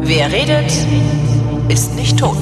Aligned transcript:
Wer 0.00 0.32
redet, 0.32 0.72
ist 1.68 1.94
nicht 1.94 2.18
tot. 2.18 2.36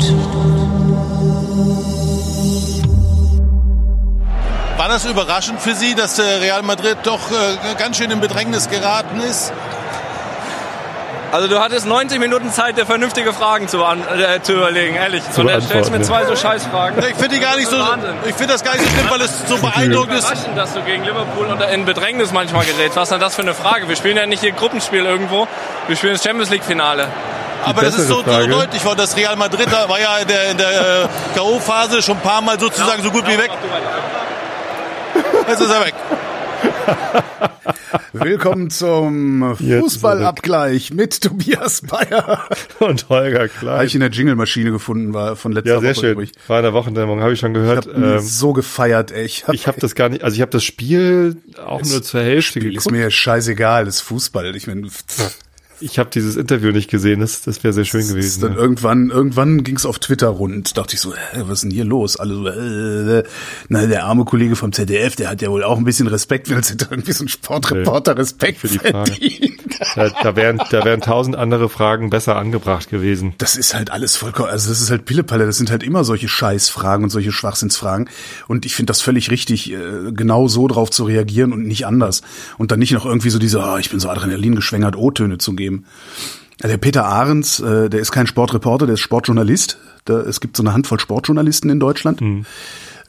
War 4.76 4.88
das 4.88 5.04
überraschend 5.04 5.60
für 5.60 5.74
Sie, 5.74 5.94
dass 5.94 6.18
äh, 6.18 6.22
Real 6.22 6.62
Madrid 6.62 6.98
doch 7.04 7.30
äh, 7.30 7.74
ganz 7.78 7.96
schön 7.96 8.10
in 8.10 8.20
Bedrängnis 8.20 8.68
geraten 8.68 9.20
ist? 9.20 9.52
Also 11.34 11.48
du 11.48 11.58
hattest 11.58 11.84
90 11.84 12.20
Minuten 12.20 12.52
Zeit, 12.52 12.78
dir 12.78 12.86
vernünftige 12.86 13.32
Fragen 13.32 13.66
zu, 13.66 13.78
äh, 13.78 14.40
zu 14.40 14.52
überlegen, 14.52 14.94
ehrlich. 14.94 15.28
Zu 15.32 15.40
Und 15.40 15.48
dann 15.48 15.60
stellst 15.62 15.90
du 15.90 15.98
mir 15.98 16.02
zwei 16.02 16.24
so 16.26 16.36
Scheißfragen. 16.36 16.96
Ich 17.00 17.16
finde 17.16 17.30
die 17.30 17.40
gar 17.40 17.56
nicht 17.56 17.68
so, 17.68 17.76
Wahnsinn. 17.76 18.14
ich 18.24 18.36
finde 18.36 18.52
das 18.52 18.62
gar 18.62 18.74
nicht 18.74 18.84
so 18.84 18.90
schlimm, 18.94 19.10
weil 19.10 19.20
es 19.20 19.48
so 19.48 19.58
beeindruckend 19.58 20.14
ist. 20.16 20.30
Überraschend, 20.30 20.56
dass 20.56 20.74
du 20.74 20.82
gegen 20.82 21.02
Liverpool 21.02 21.46
unter 21.46 21.68
in 21.70 21.86
Bedrängnis 21.86 22.30
manchmal 22.30 22.64
gerätst. 22.64 22.96
Was 22.96 23.08
ist 23.08 23.14
denn 23.14 23.20
das 23.20 23.34
für 23.34 23.42
eine 23.42 23.52
Frage? 23.52 23.88
Wir 23.88 23.96
spielen 23.96 24.16
ja 24.16 24.26
nicht 24.26 24.42
hier 24.42 24.52
Gruppenspiel 24.52 25.04
irgendwo. 25.04 25.48
Wir 25.88 25.96
spielen 25.96 26.12
das 26.12 26.22
Champions 26.22 26.50
League 26.50 26.62
Finale. 26.62 27.08
Aber 27.64 27.82
das 27.82 27.98
ist 27.98 28.06
so, 28.06 28.18
so 28.18 28.22
deutlich, 28.22 28.84
weil 28.84 28.94
das 28.94 29.16
Real 29.16 29.34
Madrid 29.34 29.66
da 29.72 29.88
war 29.88 30.00
ja 30.00 30.18
in 30.18 30.28
der, 30.28 30.50
in 30.52 30.56
der 30.56 30.70
äh, 30.70 31.08
K.O.-Phase 31.34 32.00
schon 32.00 32.16
ein 32.16 32.22
paar 32.22 32.42
Mal 32.42 32.60
sozusagen 32.60 33.02
so 33.02 33.10
gut 33.10 33.26
wie 33.26 33.36
weg. 33.36 33.50
Jetzt 35.48 35.60
ist 35.60 35.70
er 35.70 35.84
weg. 35.84 35.94
Willkommen 38.12 38.70
zum 38.70 39.56
Fußballabgleich 39.56 40.92
mit 40.92 41.20
Tobias 41.20 41.82
Bayer. 41.82 42.46
Und 42.80 43.08
Holger 43.08 43.40
Habe 43.40 43.48
Klein. 43.48 43.86
ich 43.86 43.94
in 43.94 44.00
der 44.00 44.10
Jingle-Maschine 44.10 44.70
gefunden, 44.70 45.14
war 45.14 45.36
von 45.36 45.52
letzter 45.52 45.74
Ja, 45.74 45.80
sehr 45.80 45.90
Woche 45.90 46.00
schön. 46.00 46.12
übrig. 46.12 46.32
War 46.46 46.58
in 46.58 46.62
der 46.64 46.72
Wochendämmung, 46.72 47.20
habe 47.20 47.32
ich 47.32 47.40
schon 47.40 47.52
Ich 47.52 47.60
gehört. 47.60 47.86
habe 47.86 48.16
Ähm, 48.16 48.20
so 48.20 48.52
gefeiert, 48.52 49.10
ey. 49.12 49.24
Ich 49.24 49.46
hab, 49.46 49.54
ich 49.54 49.66
habe 49.66 49.80
das 49.80 49.94
gar 49.94 50.08
nicht, 50.08 50.22
also 50.22 50.34
ich 50.34 50.40
habe 50.40 50.50
das 50.50 50.64
Spiel 50.64 51.36
auch 51.64 51.82
nur 51.82 52.02
zur 52.02 52.20
Hälfte 52.22 52.60
Spiel 52.60 52.74
ist 52.76 52.84
geguckt. 52.84 52.92
mir 52.96 53.10
scheißegal, 53.10 53.84
das 53.84 53.96
ist 53.96 54.00
Fußball. 54.02 54.54
Ich 54.56 54.66
meine, 54.66 54.88
Ich 55.80 55.98
habe 55.98 56.10
dieses 56.10 56.36
Interview 56.36 56.70
nicht 56.70 56.90
gesehen, 56.90 57.20
das, 57.20 57.42
das 57.42 57.64
wäre 57.64 57.72
sehr 57.72 57.84
schön 57.84 58.00
dann 58.00 58.10
gewesen. 58.10 58.42
Ja. 58.42 58.54
irgendwann, 58.54 59.10
irgendwann 59.10 59.64
ging's 59.64 59.86
auf 59.86 59.98
Twitter 59.98 60.28
rund. 60.28 60.76
Dachte 60.76 60.94
ich 60.94 61.00
so, 61.00 61.14
hä, 61.14 61.42
was 61.46 61.58
ist 61.58 61.64
denn 61.64 61.70
hier 61.70 61.84
los? 61.84 62.16
Alle 62.16 62.34
so, 62.34 62.48
äh, 62.48 63.22
na, 63.68 63.86
der 63.86 64.04
arme 64.04 64.24
Kollege 64.24 64.56
vom 64.56 64.72
ZDF, 64.72 65.16
der 65.16 65.30
hat 65.30 65.42
ja 65.42 65.50
wohl 65.50 65.64
auch 65.64 65.78
ein 65.78 65.84
bisschen 65.84 66.06
Respekt, 66.06 66.50
wenn 66.50 66.58
es 66.58 66.70
irgendwie 66.70 67.12
so 67.12 67.24
ein 67.24 67.28
Sportreporter 67.28 68.16
Respekt 68.16 68.58
für 68.58 68.68
die 68.68 68.78
Frage. 68.78 69.14
verdient. 69.14 69.60
Da, 69.96 70.08
da 70.08 70.36
wären 70.36 70.60
da 70.70 70.84
wären 70.84 71.00
tausend 71.00 71.36
andere 71.36 71.68
Fragen 71.68 72.10
besser 72.10 72.36
angebracht 72.36 72.90
gewesen. 72.90 73.34
Das 73.38 73.56
ist 73.56 73.74
halt 73.74 73.90
alles 73.90 74.16
vollkommen, 74.16 74.48
also 74.48 74.68
das 74.68 74.80
ist 74.80 74.90
halt 74.90 75.04
Pillepalle, 75.04 75.46
das 75.46 75.56
sind 75.56 75.70
halt 75.70 75.82
immer 75.82 76.04
solche 76.04 76.28
Scheißfragen 76.28 77.04
und 77.04 77.10
solche 77.10 77.32
Schwachsinnsfragen. 77.32 78.08
Und 78.46 78.66
ich 78.66 78.74
finde 78.74 78.90
das 78.90 79.00
völlig 79.00 79.30
richtig, 79.30 79.72
äh, 79.72 80.12
genau 80.12 80.48
so 80.48 80.68
drauf 80.68 80.90
zu 80.90 81.04
reagieren 81.04 81.52
und 81.52 81.66
nicht 81.66 81.86
anders. 81.86 82.22
Und 82.58 82.70
dann 82.70 82.78
nicht 82.78 82.92
noch 82.92 83.06
irgendwie 83.06 83.30
so 83.30 83.38
diese, 83.38 83.60
oh, 83.60 83.76
ich 83.78 83.90
bin 83.90 84.00
so 84.00 84.08
Adrenalin 84.08 84.54
geschwängert, 84.54 84.96
O-Töne 84.96 85.38
zu 85.38 85.54
geben. 85.54 85.63
Ja, 86.60 86.68
Der 86.68 86.76
Peter 86.78 87.04
Ahrens, 87.06 87.60
äh, 87.60 87.88
der 87.90 88.00
ist 88.00 88.12
kein 88.12 88.26
Sportreporter, 88.26 88.86
der 88.86 88.94
ist 88.94 89.00
Sportjournalist. 89.00 89.78
Da, 90.04 90.20
es 90.20 90.40
gibt 90.40 90.56
so 90.56 90.62
eine 90.62 90.72
Handvoll 90.72 91.00
Sportjournalisten 91.00 91.70
in 91.70 91.80
Deutschland, 91.80 92.20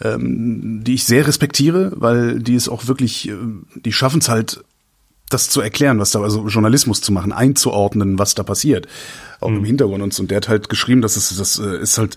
ähm, 0.01 0.81
die 0.83 0.93
ich 0.95 1.05
sehr 1.05 1.27
respektiere, 1.27 1.91
weil 1.95 2.39
die 2.39 2.55
es 2.55 2.69
auch 2.69 2.87
wirklich, 2.87 3.29
äh, 3.29 3.33
die 3.75 3.91
schaffen 3.93 4.19
es 4.19 4.29
halt, 4.29 4.63
das 5.29 5.49
zu 5.49 5.59
erklären, 5.59 5.99
was 5.99 6.11
da, 6.11 6.21
also 6.21 6.47
Journalismus 6.47 7.01
zu 7.01 7.11
machen, 7.11 7.31
einzuordnen, 7.31 8.19
was 8.19 8.35
da 8.35 8.43
passiert. 8.43 8.87
Auch 9.41 9.49
im 9.49 9.65
Hintergrund 9.65 10.01
und 10.01 10.13
so. 10.13 10.21
Und 10.21 10.31
der 10.31 10.37
hat 10.37 10.47
halt 10.47 10.69
geschrieben, 10.69 11.01
dass 11.01 11.17
es, 11.17 11.35
das 11.35 11.59
äh, 11.59 11.77
ist 11.77 11.97
halt, 11.97 12.15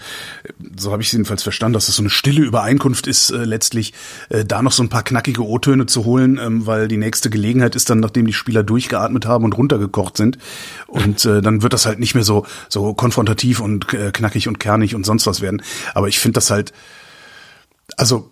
so 0.76 0.92
habe 0.92 1.02
ich 1.02 1.08
es 1.08 1.12
jedenfalls 1.12 1.42
verstanden, 1.42 1.74
dass 1.74 1.88
es 1.88 1.96
so 1.96 2.02
eine 2.02 2.10
stille 2.10 2.42
Übereinkunft 2.42 3.06
ist, 3.06 3.30
äh, 3.30 3.44
letztlich 3.44 3.92
äh, 4.28 4.44
da 4.44 4.62
noch 4.62 4.72
so 4.72 4.82
ein 4.82 4.88
paar 4.88 5.02
knackige 5.02 5.44
O-Töne 5.44 5.86
zu 5.86 6.04
holen, 6.04 6.38
ähm, 6.40 6.66
weil 6.66 6.86
die 6.86 6.96
nächste 6.96 7.28
Gelegenheit 7.30 7.74
ist 7.74 7.90
dann, 7.90 8.00
nachdem 8.00 8.26
die 8.26 8.32
Spieler 8.32 8.62
durchgeatmet 8.62 9.26
haben 9.26 9.44
und 9.44 9.56
runtergekocht 9.56 10.16
sind. 10.16 10.38
Und 10.86 11.24
äh, 11.24 11.41
dann 11.41 11.62
wird 11.62 11.72
das 11.72 11.86
halt 11.86 11.98
nicht 11.98 12.14
mehr 12.14 12.24
so, 12.24 12.47
so 12.68 12.94
konfrontativ 12.94 13.60
und 13.60 13.92
äh, 13.94 14.12
knackig 14.12 14.48
und 14.48 14.60
kernig 14.60 14.94
und 14.94 15.04
sonst 15.04 15.26
was 15.26 15.41
werden. 15.41 15.62
Aber 15.94 16.08
ich 16.08 16.18
finde 16.18 16.34
das 16.34 16.50
halt, 16.50 16.72
also 17.97 18.30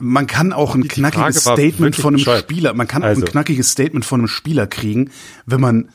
man 0.00 0.26
kann 0.26 0.52
auch 0.52 0.74
ein 0.74 0.82
Die 0.82 0.88
knackiges 0.88 1.42
Frage 1.42 1.60
Statement 1.62 1.96
von 1.96 2.16
einem. 2.16 2.38
Spieler, 2.38 2.74
man 2.74 2.88
kann 2.88 3.02
auch 3.02 3.08
Also. 3.08 3.22
ein 3.22 3.28
knackiges 3.28 3.70
Statement 3.70 4.04
von 4.04 4.20
einem 4.20 4.28
Spieler 4.28 4.66
kriegen, 4.66 5.10
wenn 5.46 5.60
man 5.60 5.88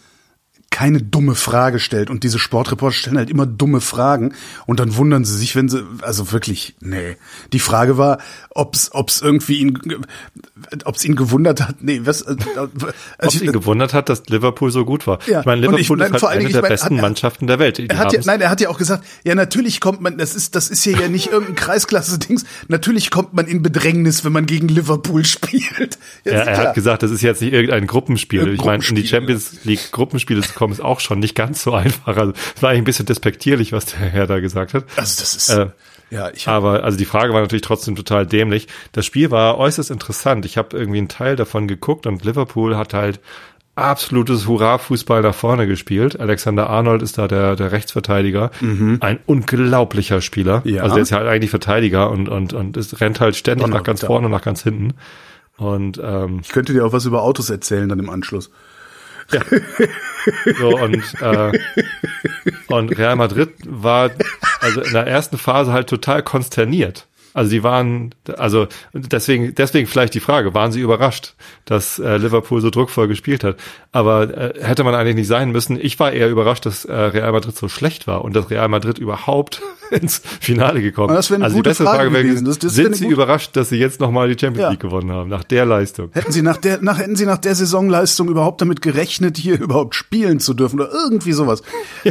keine 0.71 1.01
dumme 1.01 1.35
Frage 1.35 1.79
stellt. 1.79 2.09
Und 2.09 2.23
diese 2.23 2.39
Sportreporter 2.39 2.95
stellen 2.95 3.17
halt 3.17 3.29
immer 3.29 3.45
dumme 3.45 3.81
Fragen 3.81 4.33
und 4.67 4.79
dann 4.79 4.95
wundern 4.95 5.25
sie 5.25 5.35
sich, 5.37 5.55
wenn 5.55 5.67
sie, 5.69 5.83
also 6.01 6.31
wirklich, 6.31 6.75
nee. 6.79 7.17
Die 7.53 7.59
Frage 7.59 7.97
war, 7.97 8.19
ob's, 8.51 8.89
ob's 8.93 9.21
irgendwie 9.21 9.55
ihn, 9.59 9.79
ob's 10.85 11.03
ihn 11.05 11.15
gewundert 11.15 11.61
hat, 11.61 11.77
nee, 11.81 12.01
was, 12.03 12.21
äh, 12.21 12.35
also, 13.17 13.43
ihn 13.43 13.51
gewundert 13.51 13.93
hat, 13.93 14.09
dass 14.09 14.27
Liverpool 14.27 14.71
so 14.71 14.85
gut 14.85 15.07
war. 15.07 15.19
Ja, 15.27 15.39
Ich 15.41 15.45
meine, 15.45 15.61
Liverpool 15.61 15.81
ich- 15.81 15.89
nein, 15.89 16.13
ist 16.13 16.23
halt 16.23 16.31
eine 16.33 16.39
der 16.41 16.49
ich 16.49 16.55
meine, 16.55 16.67
besten 16.67 16.95
hat- 16.97 17.01
Mannschaften 17.01 17.47
der 17.47 17.59
Welt. 17.59 17.77
Die 17.77 17.89
er 17.89 17.97
hat 17.97 18.13
ja, 18.13 18.21
nein, 18.25 18.41
er 18.41 18.49
hat 18.49 18.61
ja 18.61 18.69
auch 18.69 18.77
gesagt, 18.77 19.03
ja, 19.23 19.35
natürlich 19.35 19.79
kommt 19.81 20.01
man, 20.01 20.17
das 20.17 20.35
ist, 20.35 20.55
das 20.55 20.69
ist 20.69 20.83
hier 20.83 20.97
ja 20.97 21.07
nicht 21.07 21.27
irgendein 21.31 21.55
Kreisklasse-Dings, 21.55 22.45
natürlich 22.67 23.09
kommt 23.11 23.33
man 23.33 23.47
in 23.47 23.61
Bedrängnis, 23.61 24.23
wenn 24.23 24.31
man 24.33 24.45
gegen 24.45 24.67
Liverpool 24.67 25.25
spielt. 25.25 25.97
Ja, 26.25 26.31
Ja, 26.33 26.41
ist 26.41 26.47
er 26.47 26.53
klar. 26.53 26.67
hat 26.67 26.75
gesagt, 26.75 27.03
das 27.03 27.11
ist 27.11 27.21
jetzt 27.21 27.41
nicht 27.41 27.53
irgendein 27.53 27.87
Gruppenspiel. 27.87 28.39
Irgendein 28.39 28.59
ich 28.59 28.65
meine, 28.65 28.75
in 28.77 28.95
die 28.95 29.01
Gruppenspiel, 29.01 29.07
Champions 29.07 29.51
League 29.65 29.91
Gruppenspiele 29.91 30.41
zu 30.41 30.53
kommen, 30.59 30.73
ist 30.73 30.81
auch 30.81 30.99
schon 30.99 31.19
nicht 31.19 31.33
ganz 31.35 31.63
so 31.63 31.73
einfach. 31.73 32.15
Also, 32.15 32.33
es 32.55 32.61
war 32.61 32.69
eigentlich 32.69 32.81
ein 32.81 32.85
bisschen 32.85 33.05
despektierlich, 33.07 33.71
was 33.71 33.87
der 33.87 33.99
Herr 33.99 34.27
da 34.27 34.39
gesagt 34.39 34.73
hat. 34.75 34.85
Also 34.95 35.21
das 35.21 35.35
ist, 35.35 35.49
Äh, 35.49 35.67
ja, 36.11 36.29
ich 36.31 36.47
hab, 36.47 36.55
Aber 36.55 36.83
also 36.83 36.97
die 36.97 37.05
Frage 37.05 37.33
war 37.33 37.41
natürlich 37.41 37.61
trotzdem 37.61 37.95
total 37.95 38.25
dämlich. 38.25 38.67
Das 38.91 39.05
Spiel 39.05 39.31
war 39.31 39.57
äußerst 39.57 39.91
interessant. 39.91 40.45
Ich 40.45 40.57
habe 40.57 40.77
irgendwie 40.77 40.97
einen 40.97 41.07
Teil 41.07 41.35
davon 41.35 41.67
geguckt 41.67 42.07
und 42.07 42.23
Liverpool 42.25 42.75
hat 42.77 42.93
halt 42.93 43.19
absolutes 43.75 44.47
Hurra-Fußball 44.47 45.21
nach 45.21 45.35
vorne 45.35 45.67
gespielt. 45.67 46.19
Alexander 46.19 46.69
Arnold 46.69 47.01
ist 47.01 47.17
da 47.17 47.27
der, 47.27 47.55
der 47.55 47.71
Rechtsverteidiger. 47.71 48.51
Ein 48.99 49.19
unglaublicher 49.25 50.21
Spieler. 50.21 50.61
Mhm. 50.65 50.73
Ja. 50.73 50.83
Also 50.83 50.95
der 50.95 51.03
ist 51.03 51.11
ja 51.11 51.17
halt 51.17 51.27
eigentlich 51.27 51.51
Verteidiger 51.51 52.09
und, 52.09 52.27
und, 52.27 52.53
und 52.53 52.75
es 52.75 52.99
rennt 52.99 53.19
halt 53.21 53.35
ständig 53.35 53.67
nach 53.67 53.83
ganz 53.83 54.03
vorne 54.03 54.25
und 54.25 54.31
nach 54.31 54.41
ganz 54.41 54.63
hinten. 54.63 54.95
Und 55.57 56.01
ähm, 56.03 56.39
ich 56.41 56.49
könnte 56.49 56.73
dir 56.73 56.85
auch 56.85 56.93
was 56.93 57.05
über 57.05 57.21
Autos 57.21 57.49
erzählen 57.49 57.87
dann 57.87 57.99
im 57.99 58.09
Anschluss. 58.09 58.49
So, 60.57 60.77
und, 60.77 61.03
äh, 61.21 61.59
und 62.67 62.97
Real 62.97 63.15
Madrid 63.15 63.49
war 63.65 64.11
also 64.61 64.81
in 64.81 64.93
der 64.93 65.07
ersten 65.07 65.37
Phase 65.37 65.71
halt 65.71 65.89
total 65.89 66.23
konsterniert. 66.23 67.07
Also 67.33 67.51
die 67.51 67.63
waren, 67.63 68.13
also 68.37 68.67
deswegen, 68.93 69.53
deswegen 69.55 69.87
vielleicht 69.87 70.13
die 70.15 70.19
Frage, 70.19 70.53
waren 70.53 70.71
sie 70.71 70.79
überrascht, 70.81 71.35
dass 71.65 71.99
äh, 71.99 72.17
Liverpool 72.17 72.59
so 72.61 72.69
druckvoll 72.69 73.07
gespielt 73.07 73.43
hat? 73.43 73.57
Aber 73.91 74.35
äh, 74.55 74.63
hätte 74.63 74.83
man 74.83 74.95
eigentlich 74.95 75.15
nicht 75.15 75.27
sein 75.27 75.51
müssen. 75.51 75.77
Ich 75.79 75.99
war 75.99 76.11
eher 76.11 76.29
überrascht, 76.29 76.65
dass 76.65 76.85
äh, 76.85 76.93
Real 76.93 77.31
Madrid 77.31 77.55
so 77.55 77.69
schlecht 77.69 78.07
war 78.07 78.23
und 78.23 78.35
dass 78.35 78.49
Real 78.49 78.67
Madrid 78.67 78.97
überhaupt 78.97 79.61
ins 79.91 80.21
Finale 80.39 80.81
gekommen 80.81 81.09
Aber 81.09 81.17
das 81.17 81.29
wäre 81.29 81.37
eine 81.37 81.45
also 81.45 81.57
die 81.57 81.61
bessere 81.61 81.85
Frage 81.85 81.97
Frage, 81.99 82.13
wäre 82.13 82.23
gewesen. 82.23 82.45
Das- 82.45 82.59
das 82.59 82.73
sind 82.75 82.95
sie 82.95 83.07
überrascht, 83.07 83.55
dass 83.55 83.69
sie 83.69 83.77
jetzt 83.77 83.99
nochmal 83.99 84.27
die 84.27 84.39
Champions 84.39 84.63
Ja. 84.63 84.69
League 84.71 84.79
gewonnen 84.79 85.11
haben, 85.11 85.29
nach 85.29 85.43
der 85.43 85.65
Leistung? 85.65 86.09
Hätten 86.13 86.31
Sie 86.31 86.41
nach 86.41 86.57
der, 86.57 86.81
nach, 86.81 86.97
hätten 86.99 87.15
Sie 87.15 87.25
nach 87.25 87.37
der 87.37 87.55
Saisonleistung 87.55 88.27
überhaupt 88.29 88.61
damit 88.61 88.81
gerechnet, 88.81 89.37
hier 89.37 89.59
überhaupt 89.59 89.95
spielen 89.95 90.39
zu 90.39 90.53
dürfen 90.53 90.79
oder 90.79 90.91
irgendwie 90.91 91.33
sowas? 91.33 91.61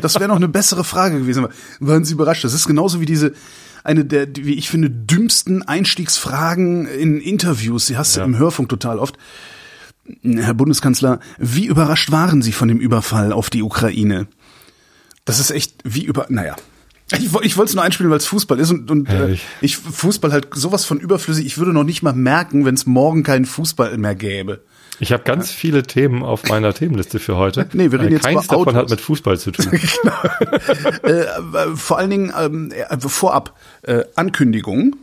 Das 0.00 0.14
wäre 0.20 0.28
noch 0.28 0.36
eine 0.36 0.48
bessere 0.48 0.84
Frage 0.84 1.18
gewesen. 1.18 1.46
Waren 1.80 2.04
Sie 2.04 2.14
überrascht? 2.14 2.44
Das 2.44 2.54
ist 2.54 2.66
genauso 2.66 3.00
wie 3.00 3.06
diese, 3.06 3.32
eine 3.88 4.04
der, 4.04 4.28
wie 4.36 4.54
ich 4.54 4.68
finde, 4.68 4.90
dümmsten 4.90 5.62
Einstiegsfragen 5.62 6.86
in 6.86 7.20
Interviews. 7.20 7.86
Sie 7.86 7.96
hast 7.96 8.16
Ja. 8.16 8.24
im 8.24 8.36
Hörfunk 8.38 8.68
total 8.68 8.98
oft. 8.98 9.16
Herr 10.22 10.54
Bundeskanzler, 10.54 11.20
wie 11.38 11.66
überrascht 11.66 12.10
waren 12.12 12.40
Sie 12.42 12.52
von 12.52 12.68
dem 12.68 12.78
Überfall 12.78 13.32
auf 13.32 13.50
die 13.50 13.62
Ukraine? 13.62 14.26
Das 15.24 15.38
ist 15.40 15.50
echt 15.50 15.74
wie 15.84 16.04
über, 16.04 16.26
naja. 16.28 16.54
Ich, 17.12 17.24
ich 17.24 17.56
wollte 17.56 17.70
es 17.70 17.74
nur 17.74 17.82
einspielen, 17.84 18.10
weil 18.10 18.18
es 18.18 18.26
Fußball 18.26 18.58
ist 18.60 18.70
und, 18.70 18.90
und 18.90 19.08
äh, 19.08 19.36
ich 19.62 19.78
Fußball 19.78 20.30
halt 20.32 20.48
sowas 20.54 20.84
von 20.84 21.00
überflüssig. 21.00 21.46
Ich 21.46 21.56
würde 21.56 21.72
noch 21.72 21.84
nicht 21.84 22.02
mal 22.02 22.12
merken, 22.12 22.64
wenn 22.66 22.74
es 22.74 22.84
morgen 22.86 23.22
keinen 23.22 23.46
Fußball 23.46 23.96
mehr 23.96 24.14
gäbe. 24.14 24.60
Ich 25.00 25.12
habe 25.12 25.22
ganz 25.22 25.52
viele 25.52 25.84
Themen 25.84 26.22
auf 26.24 26.44
meiner 26.48 26.74
Themenliste 26.74 27.18
für 27.18 27.36
heute. 27.36 27.68
Nee, 27.72 27.90
wir 27.92 28.00
reden 28.00 28.10
Äh, 28.10 28.14
jetzt 28.16 28.24
Keins 28.24 28.44
über 28.46 28.56
davon 28.56 28.74
hat 28.74 28.82
Autos. 28.84 28.90
mit 28.90 29.00
Fußball 29.00 29.38
zu 29.38 29.50
tun. 29.52 29.66
äh, 31.04 31.10
äh, 31.10 31.26
vor 31.76 31.98
allen 31.98 32.10
Dingen 32.10 32.32
ähm, 32.38 32.72
äh, 32.72 32.98
vorab 33.00 33.56
äh, 33.82 34.04
Ankündigung. 34.16 34.96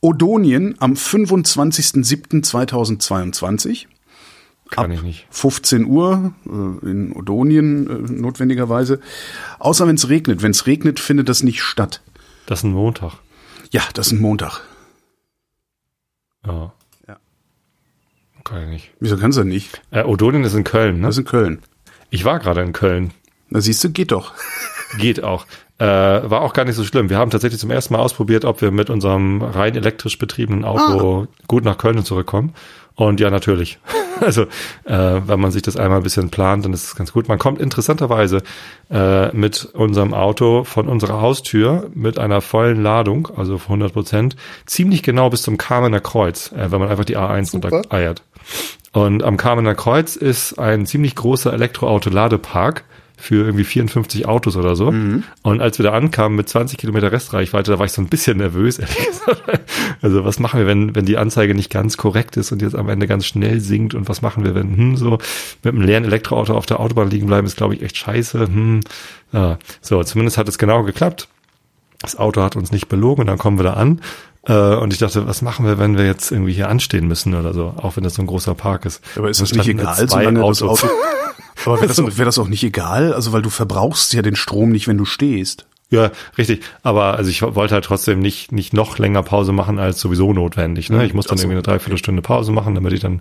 Odonien 0.00 0.76
am 0.78 0.92
25.07.2022 0.94 3.86
Kann 4.70 4.90
ich 4.92 5.02
nicht. 5.02 5.26
15 5.30 5.84
Uhr 5.86 6.32
äh, 6.46 6.50
in 6.88 7.12
Odonien 7.12 8.20
notwendigerweise. 8.20 9.00
Außer 9.58 9.86
wenn 9.88 9.96
es 9.96 10.08
regnet. 10.08 10.42
Wenn 10.42 10.52
es 10.52 10.66
regnet, 10.66 11.00
findet 11.00 11.28
das 11.28 11.42
nicht 11.42 11.62
statt. 11.62 12.00
Das 12.46 12.60
ist 12.60 12.64
ein 12.64 12.72
Montag. 12.72 13.14
Ja, 13.72 13.82
das 13.94 14.06
ist 14.08 14.12
ein 14.12 14.20
Montag. 14.20 14.60
Ja. 16.46 16.72
Kann 18.46 18.62
ich 18.62 18.68
nicht. 18.68 18.90
Wieso 19.00 19.16
kannst 19.16 19.36
du 19.36 19.44
nicht? 19.44 19.82
Äh, 19.90 20.04
Odonien 20.04 20.44
ist 20.44 20.54
in 20.54 20.64
Köln, 20.64 21.00
ne? 21.00 21.08
Das 21.08 21.16
ist 21.16 21.20
in 21.20 21.24
Köln. 21.24 21.58
Ich 22.10 22.24
war 22.24 22.38
gerade 22.38 22.62
in 22.62 22.72
Köln. 22.72 23.10
Na 23.48 23.60
siehst 23.60 23.82
du, 23.82 23.90
geht 23.90 24.12
doch. 24.12 24.32
Geht 24.98 25.24
auch. 25.24 25.46
Äh, 25.78 25.84
war 25.84 26.42
auch 26.42 26.52
gar 26.52 26.64
nicht 26.64 26.76
so 26.76 26.84
schlimm. 26.84 27.10
Wir 27.10 27.18
haben 27.18 27.30
tatsächlich 27.32 27.60
zum 27.60 27.72
ersten 27.72 27.92
Mal 27.92 28.00
ausprobiert, 28.00 28.44
ob 28.44 28.62
wir 28.62 28.70
mit 28.70 28.88
unserem 28.88 29.42
rein 29.42 29.74
elektrisch 29.74 30.16
betriebenen 30.16 30.64
Auto 30.64 31.26
gut 31.48 31.64
nach 31.64 31.76
Köln 31.76 32.04
zurückkommen. 32.04 32.54
Und 32.94 33.20
ja, 33.20 33.30
natürlich. 33.30 33.78
Also, 34.18 34.44
äh, 34.84 35.20
wenn 35.26 35.38
man 35.38 35.50
sich 35.50 35.60
das 35.60 35.76
einmal 35.76 35.98
ein 35.98 36.02
bisschen 36.02 36.30
plant, 36.30 36.64
dann 36.64 36.72
ist 36.72 36.84
es 36.84 36.96
ganz 36.96 37.12
gut. 37.12 37.28
Man 37.28 37.38
kommt 37.38 37.60
interessanterweise 37.60 38.42
äh, 38.90 39.30
mit 39.36 39.66
unserem 39.74 40.14
Auto 40.14 40.64
von 40.64 40.88
unserer 40.88 41.20
Haustür 41.20 41.90
mit 41.92 42.18
einer 42.18 42.40
vollen 42.40 42.82
Ladung, 42.82 43.28
also 43.36 43.56
100 43.56 43.92
Prozent, 43.92 44.34
ziemlich 44.64 45.02
genau 45.02 45.28
bis 45.28 45.42
zum 45.42 45.58
Kamener 45.58 46.00
Kreuz, 46.00 46.50
äh, 46.52 46.72
wenn 46.72 46.80
man 46.80 46.88
einfach 46.88 47.04
die 47.04 47.18
A1 47.18 47.50
Super. 47.50 47.76
untereiert. 47.76 48.22
Und 48.92 49.22
am 49.22 49.36
Kamener 49.36 49.74
Kreuz 49.74 50.16
ist 50.16 50.58
ein 50.58 50.86
ziemlich 50.86 51.14
großer 51.14 51.52
Elektroauto-Ladepark 51.52 52.84
für 53.18 53.46
irgendwie 53.46 53.64
54 53.64 54.26
Autos 54.26 54.56
oder 54.56 54.76
so. 54.76 54.88
Und 55.42 55.60
als 55.60 55.78
wir 55.78 55.84
da 55.84 55.92
ankamen 55.92 56.36
mit 56.36 56.48
20 56.48 56.78
Kilometer 56.78 57.12
Restreichweite, 57.12 57.72
da 57.72 57.78
war 57.78 57.86
ich 57.86 57.92
so 57.92 58.02
ein 58.02 58.08
bisschen 58.08 58.38
nervös. 58.38 58.80
Also 60.02 60.24
was 60.24 60.38
machen 60.38 60.60
wir, 60.60 60.66
wenn, 60.66 60.94
wenn 60.94 61.06
die 61.06 61.16
Anzeige 61.16 61.54
nicht 61.54 61.70
ganz 61.70 61.96
korrekt 61.96 62.36
ist 62.36 62.52
und 62.52 62.60
jetzt 62.60 62.76
am 62.76 62.88
Ende 62.88 63.06
ganz 63.06 63.24
schnell 63.24 63.60
sinkt 63.60 63.94
und 63.94 64.08
was 64.08 64.20
machen 64.20 64.44
wir, 64.44 64.54
wenn 64.54 64.76
hm, 64.76 64.96
so 64.96 65.18
mit 65.62 65.74
einem 65.74 65.82
leeren 65.82 66.04
Elektroauto 66.04 66.54
auf 66.54 66.66
der 66.66 66.80
Autobahn 66.80 67.10
liegen 67.10 67.26
bleiben, 67.26 67.46
ist 67.46 67.56
glaube 67.56 67.74
ich 67.74 67.82
echt 67.82 67.96
scheiße. 67.96 68.40
Hm. 68.46 68.80
Ja. 69.32 69.58
So, 69.80 70.02
zumindest 70.04 70.36
hat 70.36 70.48
es 70.48 70.58
genau 70.58 70.82
geklappt. 70.82 71.28
Das 72.00 72.16
Auto 72.16 72.42
hat 72.42 72.56
uns 72.56 72.72
nicht 72.72 72.88
belogen 72.88 73.22
und 73.22 73.26
dann 73.26 73.38
kommen 73.38 73.58
wir 73.58 73.64
da 73.64 73.72
an. 73.72 74.00
Äh, 74.46 74.76
und 74.76 74.92
ich 74.92 74.98
dachte, 74.98 75.26
was 75.26 75.42
machen 75.42 75.66
wir, 75.66 75.78
wenn 75.78 75.98
wir 75.98 76.06
jetzt 76.06 76.30
irgendwie 76.30 76.52
hier 76.52 76.68
anstehen 76.68 77.08
müssen 77.08 77.34
oder 77.34 77.52
so, 77.52 77.74
auch 77.76 77.96
wenn 77.96 78.04
das 78.04 78.14
so 78.14 78.22
ein 78.22 78.26
großer 78.26 78.54
Park 78.54 78.84
ist. 78.84 79.02
Aber 79.16 79.28
ist 79.30 79.40
das 79.40 79.50
Da 79.50 79.58
nicht 79.58 79.68
egal, 79.68 80.08
solange 80.08 80.40
das 80.40 80.62
Autos. 80.62 80.84
Auto. 80.84 80.92
Aber 81.64 81.76
wäre 81.80 81.88
das, 81.88 81.98
auch- 81.98 82.16
wär 82.16 82.24
das 82.24 82.38
auch 82.38 82.48
nicht 82.48 82.62
egal? 82.62 83.12
Also, 83.12 83.32
weil 83.32 83.42
du 83.42 83.50
verbrauchst 83.50 84.12
ja 84.12 84.22
den 84.22 84.36
Strom 84.36 84.70
nicht, 84.70 84.86
wenn 84.88 84.98
du 84.98 85.04
stehst. 85.04 85.66
Ja, 85.88 86.10
richtig. 86.36 86.62
Aber 86.82 87.16
also 87.16 87.30
ich 87.30 87.42
wollte 87.42 87.74
halt 87.74 87.84
trotzdem 87.84 88.18
nicht, 88.18 88.50
nicht 88.50 88.72
noch 88.72 88.98
länger 88.98 89.22
Pause 89.22 89.52
machen 89.52 89.78
als 89.78 90.00
sowieso 90.00 90.32
notwendig. 90.32 90.90
Ne? 90.90 91.06
Ich 91.06 91.14
muss 91.14 91.26
dann 91.26 91.38
irgendwie 91.38 91.52
eine 91.54 91.62
Dreiviertelstunde 91.62 92.22
Pause 92.22 92.50
machen, 92.50 92.74
damit 92.74 92.92
ich 92.92 92.98
dann 93.00 93.20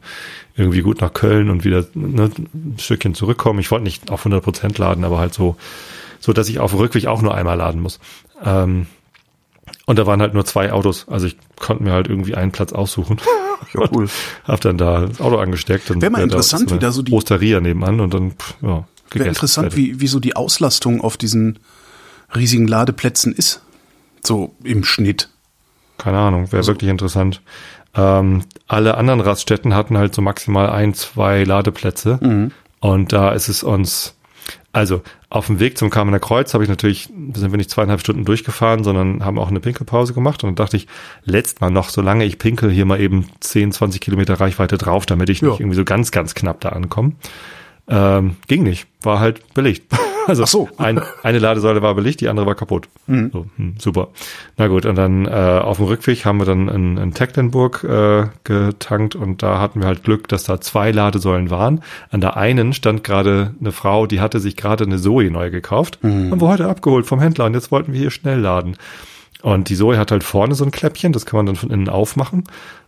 irgendwie 0.55 0.81
gut 0.81 0.99
nach 0.99 1.13
Köln 1.13 1.51
und 1.51 1.63
wieder 1.63 1.85
ne, 1.93 2.31
ein 2.53 2.75
Stückchen 2.79 3.13
zurückkomme. 3.13 3.61
Ich 3.61 3.69
wollte 3.69 3.83
nicht 3.83 4.09
auf 4.09 4.21
100 4.21 4.43
Prozent 4.43 4.77
laden, 4.79 5.03
aber 5.03 5.19
halt 5.19 5.33
so, 5.35 5.57
so 6.19 6.33
dass 6.33 6.49
ich 6.49 6.57
auf 6.59 6.71
dem 6.71 6.79
Rückweg 6.79 7.05
auch 7.05 7.21
nur 7.21 7.35
einmal 7.35 7.55
laden 7.57 7.81
muss. 7.81 7.99
Ähm, 8.43 8.87
und 9.85 9.97
da 9.99 10.05
waren 10.05 10.21
halt 10.21 10.33
nur 10.33 10.45
zwei 10.45 10.71
Autos. 10.71 11.07
Also 11.09 11.27
ich 11.27 11.37
konnte 11.59 11.83
mir 11.83 11.91
halt 11.91 12.07
irgendwie 12.07 12.35
einen 12.35 12.51
Platz 12.51 12.73
aussuchen. 12.73 13.17
Ja, 13.73 13.87
cool. 13.93 14.07
Hab 14.43 14.59
dann 14.61 14.77
da 14.77 15.05
das 15.07 15.21
Auto 15.21 15.37
angesteckt. 15.37 15.89
und 15.89 16.01
Wär 16.01 16.09
mal 16.09 16.17
da 16.19 16.23
interessant, 16.25 16.69
eine 16.71 16.79
wie 16.79 16.83
da 16.85 16.91
so 16.91 17.01
die- 17.01 17.13
Osteria 17.13 17.61
nebenan 17.61 18.01
und 18.01 18.13
dann, 18.13 18.31
pff, 18.31 18.53
ja, 18.61 18.85
Wäre 19.11 19.29
interessant, 19.29 19.75
wie, 19.77 20.01
wie 20.01 20.07
so 20.07 20.19
die 20.19 20.35
Auslastung 20.35 20.99
auf 21.01 21.15
diesen 21.15 21.59
riesigen 22.35 22.67
Ladeplätzen 22.67 23.31
ist. 23.33 23.61
So 24.25 24.53
im 24.63 24.83
Schnitt. 24.83 25.29
Keine 25.97 26.17
Ahnung, 26.17 26.51
wäre 26.51 26.67
wirklich 26.67 26.89
interessant. 26.91 27.41
Ähm, 27.95 28.43
alle 28.67 28.97
anderen 28.97 29.21
Raststätten 29.21 29.73
hatten 29.73 29.97
halt 29.97 30.13
so 30.13 30.21
maximal 30.21 30.69
ein, 30.69 30.93
zwei 30.93 31.43
Ladeplätze. 31.45 32.51
Und 32.81 33.13
da 33.13 33.31
ist 33.31 33.47
es 33.47 33.63
uns, 33.63 34.15
also 34.75 35.01
auf 35.29 35.47
dem 35.47 35.61
Weg 35.61 35.77
zum 35.77 35.89
Kamener 35.89 36.19
Kreuz 36.19 36.53
habe 36.53 36.63
ich 36.65 36.69
natürlich, 36.69 37.03
sind 37.33 37.51
wir 37.51 37.57
nicht 37.57 37.69
zweieinhalb 37.69 38.01
Stunden 38.01 38.25
durchgefahren, 38.25 38.83
sondern 38.83 39.23
haben 39.23 39.39
auch 39.39 39.47
eine 39.47 39.61
Pinkelpause 39.61 40.13
gemacht. 40.13 40.43
Und 40.43 40.49
dann 40.49 40.55
dachte 40.65 40.75
ich, 40.75 40.87
letzt 41.23 41.61
mal 41.61 41.69
noch, 41.71 41.89
solange 41.89 42.25
ich 42.25 42.37
pinkel, 42.39 42.69
hier 42.69 42.85
mal 42.85 42.99
eben 42.99 43.29
10, 43.39 43.71
20 43.71 44.01
Kilometer 44.01 44.33
Reichweite 44.33 44.77
drauf, 44.77 45.05
damit 45.05 45.29
ich 45.29 45.39
Ja. 45.39 45.47
nicht 45.49 45.61
irgendwie 45.61 45.77
so 45.77 45.85
ganz, 45.85 46.11
ganz 46.11 46.35
knapp 46.35 46.59
da 46.59 46.69
ankomme. 46.69 47.13
Ähm, 47.87 48.35
ging 48.47 48.63
nicht, 48.63 48.87
war 49.01 49.19
halt 49.19 49.53
belegt. 49.53 49.93
Also 50.27 50.43
Ach 50.43 50.47
so. 50.47 50.69
ein, 50.77 51.01
eine 51.23 51.39
Ladesäule 51.39 51.81
war 51.81 51.93
belegt, 51.93 52.21
die 52.21 52.27
andere 52.29 52.45
war 52.47 52.55
kaputt. 52.55 52.87
So, 53.31 53.45
hm, 53.57 53.75
super. 53.77 54.07
Na 54.57 54.67
gut, 54.67 54.85
und 54.85 54.95
dann 54.95 55.25
äh, 55.25 55.29
auf 55.29 55.77
dem 55.77 55.85
Rückweg 55.85 56.25
haben 56.25 56.39
wir 56.39 56.45
dann 56.45 56.67
in, 56.67 56.97
in 56.97 57.13
Tecklenburg 57.13 57.83
äh, 57.83 58.27
getankt 58.43 59.15
und 59.15 59.43
da 59.43 59.59
hatten 59.59 59.81
wir 59.81 59.87
halt 59.87 60.03
Glück, 60.03 60.27
dass 60.27 60.45
da 60.45 60.59
zwei 60.59 60.91
Ladesäulen 60.91 61.51
waren. 61.51 61.83
An 62.09 62.21
der 62.21 62.37
einen 62.37 62.73
stand 62.73 63.03
gerade 63.03 63.53
eine 63.59 63.71
Frau, 63.71 64.07
die 64.07 64.19
hatte 64.19 64.39
sich 64.39 64.55
gerade 64.55 64.85
eine 64.85 64.97
Zoe 64.97 65.29
neu 65.29 65.51
gekauft, 65.51 65.99
haben 66.01 66.41
wir 66.41 66.47
heute 66.47 66.67
abgeholt 66.67 67.05
vom 67.05 67.19
Händler 67.19 67.45
und 67.45 67.53
jetzt 67.53 67.71
wollten 67.71 67.93
wir 67.93 67.99
hier 67.99 68.11
schnell 68.11 68.39
laden. 68.39 68.77
Und 69.41 69.69
die 69.69 69.75
Zoe 69.75 69.97
hat 69.97 70.11
halt 70.11 70.23
vorne 70.23 70.55
so 70.55 70.65
ein 70.65 70.71
Kläppchen, 70.71 71.13
das 71.13 71.27
kann 71.27 71.37
man 71.37 71.45
dann 71.45 71.55
von 71.55 71.69
innen 71.69 71.87
aufmachen. 71.89 72.45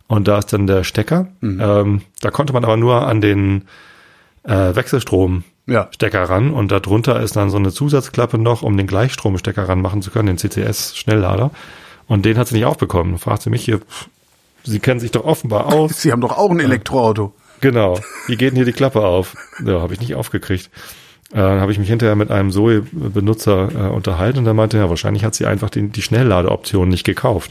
Und 0.08 0.26
da 0.26 0.38
ist 0.38 0.52
dann 0.52 0.66
der 0.66 0.82
Stecker. 0.82 1.28
Ähm, 1.60 2.02
da 2.20 2.30
konnte 2.30 2.52
man 2.52 2.64
aber 2.64 2.76
nur 2.76 3.06
an 3.06 3.20
den 3.20 3.64
äh, 4.42 4.74
Wechselstrom 4.74 5.44
Ja. 5.68 5.88
Stecker 5.94 6.24
ran 6.24 6.50
und 6.50 6.72
darunter 6.72 7.20
ist 7.20 7.36
dann 7.36 7.50
so 7.50 7.58
eine 7.58 7.70
Zusatzklappe 7.72 8.38
noch, 8.38 8.62
um 8.62 8.76
den 8.76 8.86
Gleichstromstecker 8.86 9.68
ranmachen 9.68 10.00
zu 10.02 10.10
können, 10.10 10.26
den 10.26 10.38
CCS-Schnelllader. 10.38 11.50
Und 12.06 12.24
den 12.24 12.38
hat 12.38 12.48
sie 12.48 12.54
nicht 12.54 12.64
aufbekommen. 12.64 13.12
Da 13.12 13.18
fragt 13.18 13.42
sie 13.42 13.50
mich 13.50 13.64
hier, 13.64 13.78
pff, 13.80 14.08
sie 14.64 14.80
kennen 14.80 14.98
sich 14.98 15.10
doch 15.10 15.24
offenbar 15.24 15.66
aus. 15.66 16.00
Sie 16.02 16.10
haben 16.10 16.22
doch 16.22 16.36
auch 16.38 16.50
ein 16.50 16.60
Elektroauto. 16.60 17.34
genau. 17.60 18.00
Wie 18.26 18.36
geht 18.36 18.50
denn 18.50 18.56
hier 18.56 18.64
die 18.64 18.72
Klappe 18.72 19.04
auf? 19.04 19.34
Ja, 19.64 19.80
habe 19.82 19.92
ich 19.92 20.00
nicht 20.00 20.14
aufgekriegt. 20.14 20.70
Äh, 21.32 21.36
Dann 21.36 21.60
habe 21.60 21.70
ich 21.72 21.78
mich 21.78 21.88
hinterher 21.90 22.16
mit 22.16 22.30
einem 22.30 22.50
Zoe-Benutzer 22.50 23.68
äh, 23.74 23.88
unterhalten 23.90 24.38
und 24.38 24.44
der 24.46 24.54
meinte, 24.54 24.78
ja, 24.78 24.88
wahrscheinlich 24.88 25.24
hat 25.24 25.34
sie 25.34 25.44
einfach 25.44 25.68
die, 25.68 25.88
die 25.88 26.00
Schnellladeoption 26.02 26.88
nicht 26.88 27.04
gekauft. 27.04 27.50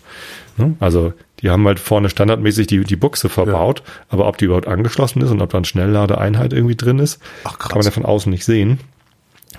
Ne? 0.58 0.76
Also 0.80 1.14
die 1.42 1.50
haben 1.50 1.66
halt 1.68 1.80
vorne 1.80 2.10
standardmäßig 2.10 2.68
die, 2.68 2.84
die 2.84 2.96
Buchse 2.96 3.30
verbaut, 3.30 3.84
aber 4.10 4.28
ob 4.28 4.38
die 4.38 4.46
überhaupt 4.46 4.68
angeschlossen 4.68 5.22
ist 5.22 5.30
und 5.32 5.42
ob 5.42 5.52
da 5.52 5.58
eine 5.58 5.66
Schnellladeeinheit 5.66 6.54
irgendwie 6.54 6.76
drin 6.76 7.00
ist, 7.00 7.20
Ach, 7.44 7.58
kann 7.60 7.78
man 7.78 7.86
ja 7.86 7.92
von 7.92 8.06
außen 8.06 8.32
nicht 8.32 8.46
sehen. 8.46 8.80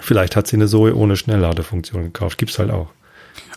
Vielleicht 0.00 0.36
hat 0.36 0.46
sie 0.46 0.56
eine 0.56 0.66
Zoe 0.66 0.94
ohne 0.94 1.16
Schnellladefunktion 1.16 2.02
gekauft. 2.04 2.38
Gibt's 2.38 2.58
halt 2.58 2.70
auch. 2.70 2.88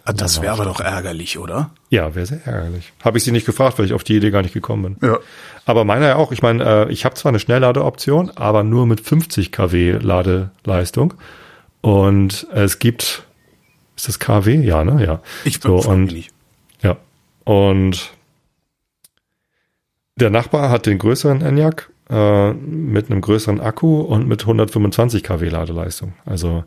Ah, 0.05 0.13
Das 0.13 0.41
wäre 0.41 0.53
aber 0.53 0.65
doch 0.65 0.79
ärgerlich, 0.79 1.37
oder? 1.37 1.71
Ja, 1.89 2.15
wäre 2.15 2.25
sehr 2.25 2.45
ärgerlich. 2.45 2.91
Habe 3.03 3.17
ich 3.17 3.23
sie 3.23 3.31
nicht 3.31 3.45
gefragt, 3.45 3.77
weil 3.77 3.85
ich 3.85 3.93
auf 3.93 4.03
die 4.03 4.15
Idee 4.15 4.31
gar 4.31 4.41
nicht 4.41 4.53
gekommen 4.53 4.95
bin. 4.97 5.09
Ja. 5.09 5.19
Aber 5.65 5.85
meiner 5.85 6.07
ja 6.07 6.15
auch. 6.15 6.31
Ich 6.31 6.41
meine, 6.41 6.63
äh, 6.87 6.91
ich 6.91 7.05
habe 7.05 7.15
zwar 7.15 7.29
eine 7.29 7.39
Schnellladeoption, 7.39 8.31
aber 8.31 8.63
nur 8.63 8.87
mit 8.87 9.01
50 9.01 9.51
kW 9.51 9.99
Ladeleistung. 10.01 11.13
Und 11.81 12.47
es 12.53 12.79
gibt, 12.79 13.23
ist 13.95 14.07
das 14.07 14.19
KW? 14.19 14.55
Ja, 14.61 14.83
ne? 14.83 15.03
Ja. 15.05 15.21
Ich 15.43 15.59
so, 15.61 15.79
frag 15.81 15.91
mich 15.91 16.09
und, 16.09 16.13
nicht. 16.13 16.31
Ja. 16.81 16.97
Und 17.43 18.11
der 20.15 20.29
Nachbar 20.29 20.69
hat 20.69 20.85
den 20.85 20.99
größeren 20.99 21.41
Enyaq 21.41 21.89
äh, 22.09 22.53
mit 22.53 23.09
einem 23.09 23.21
größeren 23.21 23.59
Akku 23.59 24.01
und 24.01 24.27
mit 24.27 24.41
125 24.41 25.23
kW 25.23 25.49
Ladeleistung. 25.49 26.13
Also 26.25 26.63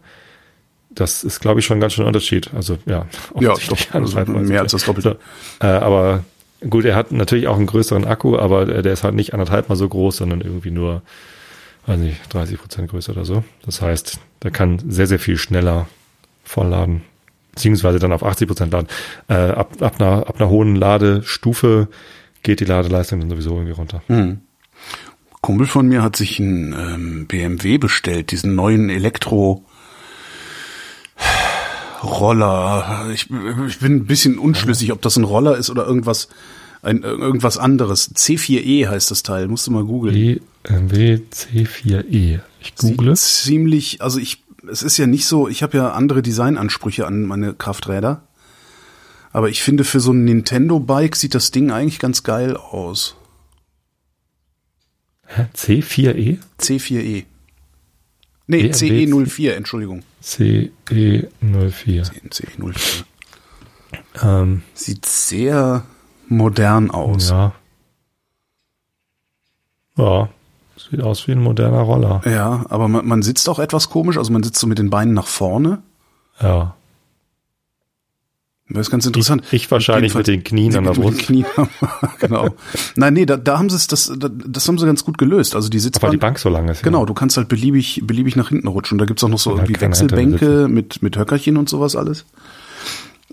das 0.91 1.25
ist, 1.25 1.41
glaube 1.41 1.61
ich, 1.61 1.67
schon 1.67 1.79
ein 1.79 1.81
ganz 1.81 1.93
schön 1.93 2.06
Unterschied. 2.06 2.53
Also 2.55 2.79
ja, 2.87 3.06
Ja, 3.41 3.55
doch, 3.69 3.79
also 3.93 4.25
mehr 4.25 4.62
als 4.62 4.73
das 4.73 4.85
Doppelte. 4.85 5.19
So, 5.61 5.67
äh, 5.67 5.71
aber 5.71 6.25
gut, 6.69 6.85
er 6.85 6.97
hat 6.97 7.12
natürlich 7.12 7.48
auch 7.48 7.56
einen 7.56 7.67
größeren 7.67 8.05
Akku, 8.05 8.37
aber 8.39 8.65
der 8.65 8.82
der 8.82 8.93
ist 8.93 9.05
halt 9.05 9.15
nicht 9.15 9.32
anderthalb 9.32 9.69
Mal 9.69 9.77
so 9.77 9.89
groß, 9.89 10.17
sondern 10.17 10.41
irgendwie 10.41 10.70
nur, 10.70 11.03
weiß 11.87 11.98
nicht, 11.98 12.32
30 12.32 12.58
Prozent 12.58 12.91
größer 12.91 13.13
oder 13.13 13.25
so. 13.25 13.44
Das 13.65 13.82
heißt, 13.82 14.19
der 14.43 14.51
kann 14.51 14.81
sehr, 14.89 15.06
sehr 15.06 15.19
viel 15.19 15.37
schneller 15.37 15.87
vollladen, 16.44 17.03
beziehungsweise 17.55 17.99
dann 17.99 18.13
auf 18.13 18.25
80 18.25 18.49
Prozent 18.49 18.73
laden. 18.73 18.89
Äh, 19.29 19.34
ab, 19.34 19.77
ab, 19.81 20.01
einer, 20.01 20.27
ab 20.27 20.41
einer 20.41 20.51
hohen 20.51 20.77
Ladestufe 20.77 21.89
geht 22.43 22.61
die 22.61 22.65
Ladeleistung 22.65 23.20
dann 23.20 23.31
sowieso 23.31 23.55
irgendwie 23.55 23.73
runter. 23.73 24.03
Kumpel 25.41 25.67
von 25.67 25.87
mir 25.87 26.03
hat 26.03 26.17
sich 26.17 26.41
einen 26.41 26.73
ähm, 26.73 27.27
BMW 27.27 27.79
bestellt, 27.79 28.31
diesen 28.32 28.55
neuen 28.55 28.91
Elektro 28.91 29.65
Roller. 32.03 33.08
Ich, 33.13 33.29
ich 33.69 33.79
bin 33.79 33.96
ein 33.96 34.06
bisschen 34.06 34.39
unschlüssig, 34.39 34.93
ob 34.93 35.03
das 35.03 35.17
ein 35.17 35.25
Roller 35.25 35.56
ist 35.56 35.70
oder 35.70 35.87
irgendwas 35.87 36.29
ein, 36.84 37.03
irgendwas 37.03 37.58
anderes. 37.58 38.15
C4E 38.15 38.89
heißt 38.89 39.11
das 39.11 39.23
Teil, 39.23 39.49
musst 39.49 39.67
du 39.67 39.70
mal 39.70 39.84
googeln. 39.84 40.41
BMW 40.63 41.20
C4E. 41.32 42.41
Ich 42.61 42.75
google. 42.77 43.17
Sieht 43.17 43.44
ziemlich, 43.44 44.03
also 44.03 44.19
ich, 44.19 44.44
es 44.71 44.83
ist 44.83 44.97
ja 44.99 45.06
nicht 45.06 45.27
so, 45.27 45.49
ich 45.49 45.63
habe 45.63 45.77
ja 45.77 45.93
andere 45.93 46.23
Designansprüche 46.23 47.06
an 47.06 47.25
meine 47.25 47.55
Krafträder. 47.55 48.27
Aber 49.33 49.49
ich 49.49 49.63
finde, 49.63 49.85
für 49.85 50.01
so 50.01 50.13
ein 50.13 50.25
Nintendo-Bike 50.25 51.17
sieht 51.17 51.35
das 51.35 51.51
Ding 51.51 51.71
eigentlich 51.73 51.99
ganz 51.99 52.23
geil 52.23 52.56
aus. 52.56 53.17
Hä? 55.27 55.47
C4E? 55.55 56.39
C4E. 56.61 57.25
Nee, 58.47 58.69
BMW 58.69 59.06
CE04, 59.06 59.53
Entschuldigung. 59.53 60.01
E 60.01 60.25
CE04. 60.25 60.71
CE04. 62.31 63.05
Ähm, 64.23 64.63
Sieht 64.75 65.06
sehr 65.06 65.85
modern 66.29 66.91
aus. 66.91 67.31
ja. 67.31 67.55
Ja, 69.97 70.29
sieht 70.91 71.03
aus 71.03 71.26
wie 71.26 71.32
ein 71.32 71.43
moderner 71.43 71.81
Roller. 71.81 72.20
Ja, 72.24 72.64
aber 72.69 72.88
man, 72.88 73.06
man 73.06 73.22
sitzt 73.22 73.48
auch 73.48 73.58
etwas 73.58 73.91
komisch, 73.91 74.17
also 74.19 74.32
man 74.32 74.43
sitzt 74.43 74.58
so 74.60 74.67
mit 74.67 74.79
den 74.79 74.91
Beinen 74.91 75.14
nach 75.14 75.26
vorne. 75.26 75.82
Ja. 76.41 76.74
Das 78.70 78.86
ist 78.86 78.91
ganz 78.91 79.05
interessant. 79.05 79.43
Ich, 79.48 79.64
ich 79.64 79.70
wahrscheinlich 79.70 80.14
mit 80.14 80.26
den 80.26 80.43
Knien 80.43 80.74
an 80.76 80.84
der 80.84 80.93
Brust. 80.93 81.19
Knien, 81.19 81.44
genau. 82.19 82.48
Nein, 82.96 83.12
nee, 83.12 83.26
da, 83.26 83.36
da 83.36 83.58
haben 83.58 83.69
sie 83.69 83.76
es, 83.76 83.86
das, 83.88 84.10
da- 84.17 84.31
das 84.31 84.67
haben 84.67 84.79
sie 84.79 84.86
ganz 84.86 85.05
gut 85.05 85.19
gelöst. 85.19 85.55
Also 85.55 85.69
die 85.69 85.79
Sitzbank. 85.79 86.12
die 86.12 86.17
Bank 86.17 86.38
so 86.38 86.48
lang 86.48 86.67
ist. 86.69 86.79
ja. 86.79 86.84
Genau, 86.84 87.05
du 87.05 87.12
kannst 87.12 87.36
halt 87.36 87.48
beliebig, 87.48 88.00
beliebig 88.05 88.36
nach 88.36 88.48
hinten 88.48 88.67
rutschen. 88.69 88.96
Da 88.96 89.05
gibt's 89.05 89.22
auch 89.22 89.29
noch 89.29 89.38
so 89.38 89.50
irgendwie 89.56 89.79
Wechselbänke 89.81 90.67
mit, 90.69 91.03
mit 91.03 91.19
Höckerchen 91.19 91.58
und 91.58 91.69
sowas 91.69 91.94
alles. 91.94 92.24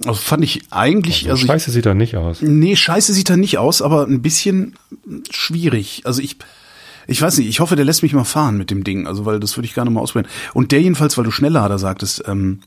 Also 0.06 0.20
fand 0.20 0.44
ich 0.44 0.64
eigentlich, 0.72 1.30
also 1.30 1.42
ich, 1.44 1.48
Scheiße 1.48 1.72
sieht 1.72 1.86
da 1.86 1.94
nicht 1.94 2.18
aus. 2.18 2.42
nee, 2.42 2.76
scheiße 2.76 3.14
sieht 3.14 3.30
er 3.30 3.38
nicht 3.38 3.58
aus, 3.58 3.82
aber 3.82 4.08
ein 4.08 4.22
bisschen 4.22 4.76
schwierig. 5.30 6.02
Also 6.06 6.22
ich, 6.22 6.38
ich 7.08 7.22
weiß 7.22 7.38
nicht, 7.38 7.48
ich 7.48 7.60
hoffe, 7.60 7.76
der 7.76 7.86
lässt 7.86 8.04
mich 8.04 8.14
mal 8.14 8.24
fahren 8.24 8.58
mit 8.58 8.72
dem 8.72 8.84
Ding, 8.84 9.08
also 9.08 9.26
weil 9.26 9.40
das 9.40 9.58
würde 9.58 9.66
ich 9.66 9.74
gerne 9.74 9.90
mal 9.90 10.02
ausprobieren. 10.02 10.32
Und 10.54 10.72
der 10.72 10.82
jedenfalls, 10.82 11.18
weil 11.18 11.26
du 11.26 11.32
Schnelllader 11.32 11.80
sagtest, 11.80 12.24
ähm, 12.28 12.60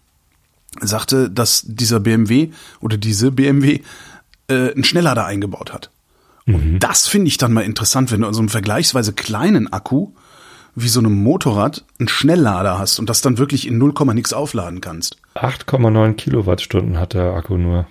sagte, 0.80 1.30
dass 1.30 1.62
dieser 1.66 2.00
BMW 2.00 2.50
oder 2.80 2.96
diese 2.96 3.30
BMW 3.30 3.80
äh, 4.48 4.72
einen 4.72 4.84
Schnelllader 4.84 5.24
eingebaut 5.24 5.72
hat. 5.72 5.90
Und 6.46 6.80
das 6.80 7.06
finde 7.06 7.28
ich 7.28 7.38
dann 7.38 7.52
mal 7.52 7.62
interessant, 7.62 8.12
wenn 8.12 8.20
du 8.20 8.26
an 8.26 8.34
so 8.34 8.40
einem 8.40 8.50
vergleichsweise 8.50 9.14
kleinen 9.14 9.72
Akku 9.72 10.08
wie 10.74 10.88
so 10.88 11.00
einem 11.00 11.14
Motorrad 11.22 11.84
einen 11.98 12.08
Schnelllader 12.08 12.78
hast 12.78 12.98
und 12.98 13.08
das 13.08 13.20
dann 13.20 13.38
wirklich 13.38 13.66
in 13.66 13.78
0, 13.78 13.94
nix 14.12 14.32
aufladen 14.32 14.80
kannst. 14.80 15.16
8,9 15.36 16.14
Kilowattstunden 16.14 16.98
hat 16.98 17.14
der 17.14 17.32
Akku 17.34 17.56
nur. 17.56 17.86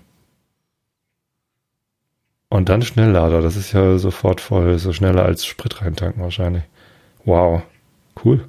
Und 2.53 2.69
dann 2.69 2.83
Schnelllader, 2.83 3.41
das 3.41 3.55
ist 3.55 3.72
ja 3.72 3.98
sofort 3.98 4.39
voll, 4.39 4.77
so 4.77 4.93
schneller 4.93 5.25
als 5.25 5.43
Sprit 5.43 5.81
reintanken 5.81 6.22
wahrscheinlich. 6.22 6.62
Wow, 7.25 7.63
cool. 8.24 8.48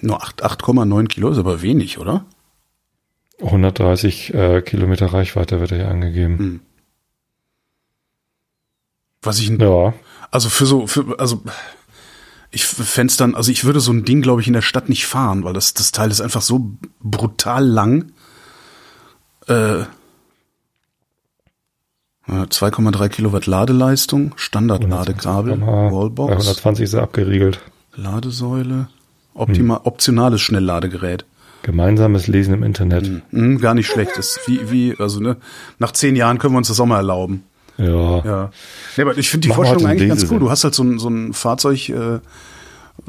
Nur 0.00 0.22
8 0.22 0.42
8,9 0.42 1.08
Kilo 1.08 1.28
ist 1.28 1.36
aber 1.36 1.60
wenig, 1.60 1.98
oder? 1.98 2.24
130 3.42 4.32
äh, 4.32 4.62
Kilometer 4.62 5.12
Reichweite 5.12 5.60
wird 5.60 5.72
hier 5.72 5.88
angegeben. 5.88 6.62
Was 9.20 9.38
ich, 9.38 9.50
Ja, 9.50 9.92
also 10.30 10.48
für 10.48 10.64
so, 10.64 10.86
für, 10.86 11.20
also 11.20 11.42
ich 12.50 12.64
fänd's 12.64 13.18
dann, 13.18 13.34
also 13.34 13.52
ich 13.52 13.64
würde 13.64 13.80
so 13.80 13.92
ein 13.92 14.06
Ding, 14.06 14.22
glaube 14.22 14.40
ich, 14.40 14.46
in 14.46 14.54
der 14.54 14.62
Stadt 14.62 14.88
nicht 14.88 15.04
fahren, 15.04 15.44
weil 15.44 15.52
das, 15.52 15.74
das 15.74 15.92
Teil 15.92 16.10
ist 16.10 16.22
einfach 16.22 16.40
so 16.40 16.70
brutal 17.02 17.66
lang. 17.66 18.12
Äh, 19.48 19.84
2,3 22.28 23.08
Kilowatt 23.08 23.46
Ladeleistung, 23.46 24.32
Standard-Ladekabel, 24.36 25.54
120, 25.54 25.66
bei 25.66 25.96
Wallbox, 25.96 26.30
120 26.32 26.84
ist 26.84 26.94
er 26.94 27.02
abgeriegelt. 27.02 27.60
Ladesäule, 27.94 28.88
optima, 29.34 29.80
optionales 29.84 30.40
Schnellladegerät. 30.40 31.24
Gemeinsames 31.62 32.26
Lesen 32.26 32.54
im 32.54 32.62
Internet. 32.62 33.22
Hm, 33.30 33.58
gar 33.58 33.74
nicht 33.74 33.86
schlecht. 33.86 34.16
Ist 34.16 34.40
wie, 34.46 34.70
wie, 34.70 34.96
also 34.98 35.20
ne, 35.20 35.36
nach 35.78 35.92
zehn 35.92 36.16
Jahren 36.16 36.38
können 36.38 36.54
wir 36.54 36.58
uns 36.58 36.68
das 36.68 36.80
auch 36.80 36.86
mal 36.86 36.96
erlauben. 36.96 37.44
Ja. 37.78 38.24
Ja. 38.24 38.50
Nee, 38.96 39.02
aber 39.02 39.16
ich 39.16 39.30
finde 39.30 39.44
die 39.44 39.48
Mach 39.48 39.58
mal 39.58 39.66
Vorstellung 39.66 39.90
eigentlich 39.90 40.08
ganz 40.08 40.30
cool. 40.30 40.38
Du 40.38 40.50
hast 40.50 40.64
halt 40.64 40.74
so 40.74 40.82
ein, 40.82 40.98
so 40.98 41.08
ein 41.08 41.32
Fahrzeug, 41.32 41.88
äh, 41.88 42.18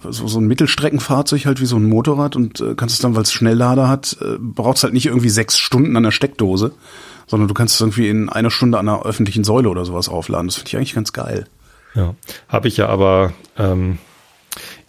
so, 0.04 0.28
so 0.28 0.40
ein 0.40 0.46
Mittelstreckenfahrzeug 0.46 1.46
halt 1.46 1.62
wie 1.62 1.66
so 1.66 1.78
ein 1.78 1.90
Motorrad 1.90 2.36
und 2.36 2.62
äh, 2.62 2.76
kannst 2.76 2.96
es 2.96 3.02
dann, 3.02 3.16
weil 3.16 3.24
es 3.24 3.34
Schnelllader 3.34 3.90
hat, 3.90 4.18
äh, 4.22 4.38
brauchst 4.40 4.84
halt 4.84 4.94
nicht 4.94 5.08
irgendwie 5.08 5.30
sechs 5.30 5.58
Stunden 5.58 5.98
an 5.98 6.04
der 6.04 6.12
Steckdose, 6.12 6.74
sondern 7.28 7.48
du 7.48 7.54
kannst 7.54 7.76
es 7.76 7.82
irgendwie 7.82 8.10
in 8.10 8.30
einer 8.30 8.52
Stunde 8.52 8.78
an 8.80 8.88
einer 8.88 9.04
öffentlichen 9.06 9.44
Säule 9.44 9.70
oder 9.70 9.86
sowas 9.86 10.10
aufladen. 10.10 10.48
Das 10.48 10.56
finde 10.56 10.70
ich 10.70 10.78
eigentlich 10.78 10.94
ganz 10.96 11.14
geil. 11.14 11.46
Ja, 11.96 12.16
habe 12.48 12.68
ich 12.68 12.78
ja 12.78 12.88
aber 12.88 13.34
ähm, 13.58 14.00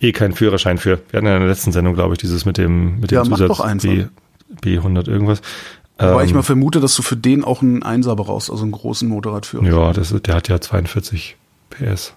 eh 0.00 0.12
keinen 0.12 0.34
Führerschein 0.34 0.78
für. 0.78 1.00
Wir 1.10 1.18
hatten 1.18 1.26
ja 1.26 1.34
in 1.34 1.40
der 1.40 1.48
letzten 1.48 1.72
Sendung, 1.72 1.94
glaube 1.94 2.14
ich, 2.14 2.18
dieses 2.18 2.44
mit 2.44 2.56
dem 2.58 3.00
mit 3.00 3.10
dem 3.10 3.16
Ja, 3.16 3.24
Zusatz. 3.24 3.82
B, 3.82 4.06
B100 4.62 5.08
irgendwas. 5.08 5.42
Wobei 5.98 6.22
Ähm, 6.22 6.26
ich 6.28 6.34
mal 6.34 6.42
vermute, 6.42 6.80
dass 6.80 6.94
du 6.96 7.02
für 7.02 7.16
den 7.16 7.44
auch 7.44 7.62
einen 7.62 7.82
Einser 7.82 8.16
brauchst, 8.16 8.50
also 8.50 8.62
einen 8.62 8.72
großen 8.72 9.08
Motorradführer. 9.08 9.64
ja, 9.64 9.92
das, 9.92 10.10
der 10.22 10.34
hat 10.34 10.48
ja 10.48 10.60
42 10.60 11.36
PS. 11.70 12.14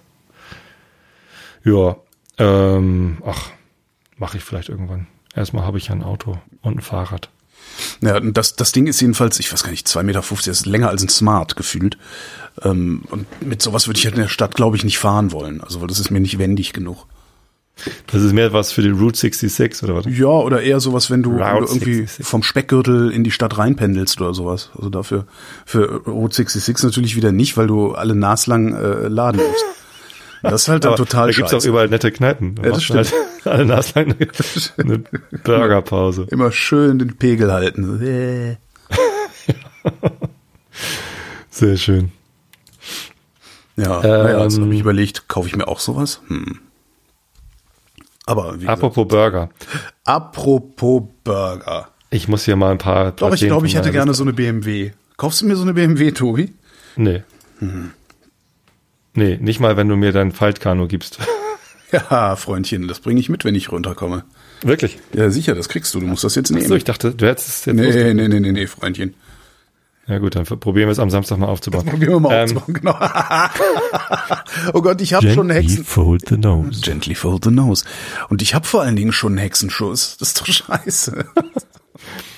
Ja, 1.64 1.96
ähm, 2.38 3.18
ach, 3.26 3.50
mache 4.16 4.36
ich 4.38 4.44
vielleicht 4.44 4.68
irgendwann. 4.68 5.06
Erstmal 5.34 5.64
habe 5.64 5.78
ich 5.78 5.88
ja 5.88 5.94
ein 5.94 6.02
Auto 6.02 6.38
und 6.62 6.76
ein 6.78 6.80
Fahrrad. 6.80 7.28
Ja, 8.00 8.20
das, 8.20 8.56
das 8.56 8.72
Ding 8.72 8.86
ist 8.86 9.00
jedenfalls, 9.00 9.38
ich 9.38 9.52
weiß 9.52 9.62
gar 9.62 9.70
nicht, 9.70 9.86
2,50 9.86 10.02
Meter, 10.02 10.50
ist 10.50 10.66
länger 10.66 10.88
als 10.88 11.02
ein 11.02 11.08
Smart 11.08 11.56
gefühlt. 11.56 11.98
Ähm, 12.62 13.02
und 13.10 13.26
mit 13.42 13.62
sowas 13.62 13.86
würde 13.86 13.98
ich 13.98 14.04
halt 14.04 14.16
in 14.16 14.22
der 14.22 14.28
Stadt, 14.28 14.54
glaube 14.54 14.76
ich, 14.76 14.84
nicht 14.84 14.98
fahren 14.98 15.32
wollen. 15.32 15.60
Also, 15.60 15.80
weil 15.80 15.88
das 15.88 16.00
ist 16.00 16.10
mir 16.10 16.20
nicht 16.20 16.38
wendig 16.38 16.72
genug. 16.72 17.06
Das 18.08 18.22
ist 18.22 18.32
mehr 18.32 18.52
was 18.52 18.72
für 18.72 18.82
die 18.82 18.90
Route 18.90 19.18
66 19.18 19.84
oder 19.84 19.94
was? 19.94 20.06
Ja, 20.06 20.26
oder 20.26 20.62
eher 20.62 20.80
sowas, 20.80 21.10
wenn 21.10 21.22
du, 21.22 21.38
wenn 21.38 21.38
du 21.38 21.66
irgendwie 21.66 21.94
66. 21.94 22.26
vom 22.26 22.42
Speckgürtel 22.42 23.10
in 23.12 23.22
die 23.22 23.30
Stadt 23.30 23.56
reinpendelst 23.56 24.20
oder 24.20 24.34
sowas. 24.34 24.70
Also 24.76 24.90
dafür 24.90 25.26
für 25.64 26.02
Route 26.06 26.34
66 26.34 26.84
natürlich 26.84 27.16
wieder 27.16 27.32
nicht, 27.32 27.56
weil 27.56 27.66
du 27.66 27.92
alle 27.92 28.14
naslang 28.14 28.74
äh, 28.74 29.08
laden 29.08 29.40
musst. 29.40 29.64
Das 30.42 30.62
ist 30.62 30.68
halt 30.68 30.84
dann 30.84 30.96
total 30.96 31.28
da 31.28 31.32
gibt's 31.36 31.52
auch 31.52 31.56
scheiße. 31.56 31.68
überall 31.68 31.88
nette 31.88 32.10
Kneipen. 32.12 32.54
Da 32.56 32.62
Ja, 32.62 32.68
das 32.70 32.88
machst 32.88 33.12
du 33.12 33.16
Halt 33.16 33.28
alle 33.46 33.66
Naslang 33.66 34.14
eine, 34.18 34.28
eine 34.78 34.98
Burgerpause. 35.44 36.26
Immer 36.30 36.52
schön 36.52 36.98
den 36.98 37.16
Pegel 37.16 37.52
halten. 37.52 37.98
Sehr 41.50 41.76
schön. 41.76 42.12
Ja, 43.76 44.00
naja, 44.00 44.42
jetzt 44.44 44.56
Ähm, 44.58 44.64
habe 44.64 44.74
ich 44.74 44.80
überlegt, 44.80 45.28
kaufe 45.28 45.48
ich 45.48 45.56
mir 45.56 45.68
auch 45.68 45.80
sowas? 45.80 46.20
Hm. 46.28 46.60
Aber 48.26 48.54
wie 48.54 48.60
gesagt, 48.60 48.78
Apropos 48.78 49.08
Burger. 49.08 49.48
apropos 50.04 51.02
Burger. 51.24 51.88
Ich 52.10 52.28
muss 52.28 52.44
hier 52.44 52.56
mal 52.56 52.72
ein 52.72 52.78
paar. 52.78 53.12
Doch, 53.12 53.32
ich 53.34 53.40
glaube, 53.40 53.66
ich 53.66 53.74
hätte 53.74 53.90
gerne 53.90 54.14
so 54.14 54.22
eine 54.24 54.32
BMW. 54.32 54.92
Kaufst 55.16 55.40
du 55.42 55.46
mir 55.46 55.56
so 55.56 55.62
eine 55.62 55.74
BMW, 55.74 56.10
Tobi? 56.12 56.52
Nee. 56.96 57.22
Mhm. 57.60 57.92
Nee, 59.18 59.36
nicht 59.40 59.58
mal, 59.58 59.76
wenn 59.76 59.88
du 59.88 59.96
mir 59.96 60.12
dein 60.12 60.30
Faltkanu 60.32 60.86
gibst. 60.86 61.18
Ja, 61.90 62.36
Freundchen, 62.36 62.86
das 62.86 63.00
bringe 63.00 63.18
ich 63.18 63.30
mit, 63.30 63.46
wenn 63.46 63.54
ich 63.54 63.72
runterkomme. 63.72 64.24
Wirklich? 64.60 64.98
Ja, 65.14 65.30
sicher, 65.30 65.54
das 65.54 65.70
kriegst 65.70 65.94
du. 65.94 66.00
Du 66.00 66.06
musst 66.06 66.22
das 66.22 66.34
jetzt 66.34 66.50
nehmen. 66.50 66.68
So, 66.68 66.74
ich 66.74 66.84
dachte, 66.84 67.14
du 67.14 67.26
hättest 67.26 67.48
es 67.48 67.64
jetzt. 67.64 67.76
nee, 67.76 68.12
nee, 68.12 68.28
nee, 68.28 68.40
nee, 68.40 68.52
nee, 68.52 68.66
Freundchen. 68.66 69.14
Ja 70.06 70.18
gut, 70.18 70.36
dann 70.36 70.44
probieren 70.44 70.88
wir 70.88 70.92
es 70.92 70.98
am 70.98 71.08
Samstag 71.08 71.38
mal 71.38 71.46
aufzubauen. 71.46 71.86
Probieren 71.86 72.12
wir 72.12 72.20
mal 72.20 72.34
Ähm, 72.34 72.42
aufzubauen, 72.58 72.74
genau. 72.74 72.98
oh 74.74 74.82
Gott, 74.82 75.00
ich 75.00 75.14
habe 75.14 75.30
schon 75.30 75.50
einen 75.50 75.62
Hexen... 75.62 75.82
fold 75.82 76.28
the 76.28 76.36
nose. 76.36 76.82
Gently 76.82 77.14
fold 77.14 77.44
the 77.44 77.50
nose. 77.50 77.86
Und 78.28 78.42
ich 78.42 78.54
habe 78.54 78.66
vor 78.66 78.82
allen 78.82 78.96
Dingen 78.96 79.12
schon 79.12 79.32
einen 79.32 79.38
Hexenschuss. 79.38 80.18
Das 80.18 80.28
ist 80.28 80.40
doch 80.42 80.46
scheiße. 80.46 81.24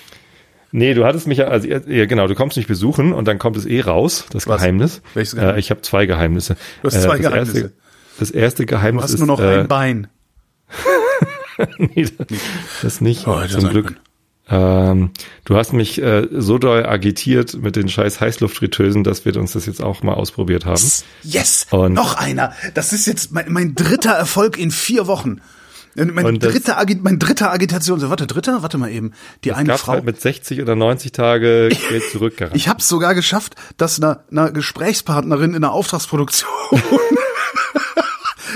Nee, 0.72 0.94
du 0.94 1.04
hattest 1.04 1.26
mich 1.26 1.38
ja, 1.38 1.46
also 1.48 1.66
ja, 1.68 2.06
genau, 2.06 2.26
du 2.28 2.34
kommst 2.34 2.56
mich 2.56 2.66
besuchen 2.66 3.12
und 3.12 3.26
dann 3.26 3.38
kommt 3.38 3.56
es 3.56 3.66
eh 3.66 3.80
raus, 3.80 4.26
das 4.30 4.46
Was? 4.46 4.58
Geheimnis. 4.60 5.02
Welches 5.14 5.34
Geheimnis? 5.34 5.56
Äh, 5.56 5.60
ich 5.60 5.70
habe 5.70 5.80
zwei 5.82 6.06
Geheimnisse. 6.06 6.56
Du 6.82 6.86
hast 6.88 7.02
zwei 7.02 7.18
das 7.18 7.26
Geheimnisse. 7.30 7.58
Erste, 7.60 7.72
das 8.20 8.30
erste 8.30 8.66
Geheimnis 8.66 9.00
Du 9.02 9.04
hast 9.04 9.14
ist 9.14 9.18
nur 9.20 9.26
noch 9.26 9.40
äh, 9.40 9.60
ein 9.60 9.68
Bein. 9.68 10.06
nee, 11.78 12.06
das 12.82 13.00
nicht, 13.00 13.26
Oh, 13.26 13.38
das 13.40 13.50
zum 13.52 13.68
Glück. 13.70 13.94
Ähm, 14.48 15.10
du 15.44 15.56
hast 15.56 15.72
mich 15.72 16.02
äh, 16.02 16.26
so 16.32 16.58
doll 16.58 16.84
agitiert 16.84 17.54
mit 17.62 17.76
den 17.76 17.88
scheiß 17.88 18.20
Heißluftfritteusen, 18.20 19.04
dass 19.04 19.24
wir 19.24 19.36
uns 19.36 19.52
das 19.52 19.66
jetzt 19.66 19.80
auch 19.82 20.02
mal 20.02 20.14
ausprobiert 20.14 20.66
haben. 20.66 20.82
Yes, 21.22 21.66
Und- 21.70 21.94
noch 21.94 22.14
einer. 22.16 22.52
Das 22.74 22.92
ist 22.92 23.06
jetzt 23.06 23.30
mein, 23.32 23.52
mein 23.52 23.74
dritter 23.76 24.12
Erfolg 24.12 24.58
in 24.58 24.70
vier 24.72 25.06
Wochen. 25.06 25.40
Mein 26.08 26.24
Und 26.24 26.42
dritter, 26.42 26.78
Agi 26.78 26.98
mein 27.02 27.18
dritter 27.18 27.52
Agitation. 27.52 28.00
Warte, 28.08 28.26
dritter? 28.26 28.62
Warte 28.62 28.78
mal 28.78 28.90
eben. 28.90 29.12
Die 29.44 29.52
eine 29.52 29.76
Frau. 29.76 29.92
halt 29.92 30.04
mit 30.04 30.20
60 30.20 30.62
oder 30.62 30.76
90 30.76 31.12
Tage 31.12 31.68
Geld 31.68 32.02
zurückgerannt. 32.12 32.56
Ich 32.56 32.68
habe 32.68 32.80
es 32.80 32.88
sogar 32.88 33.14
geschafft, 33.14 33.54
dass 33.76 34.00
einer, 34.00 34.20
einer 34.30 34.50
Gesprächspartnerin 34.50 35.54
in 35.54 35.60
der 35.60 35.72
Auftragsproduktion, 35.72 36.50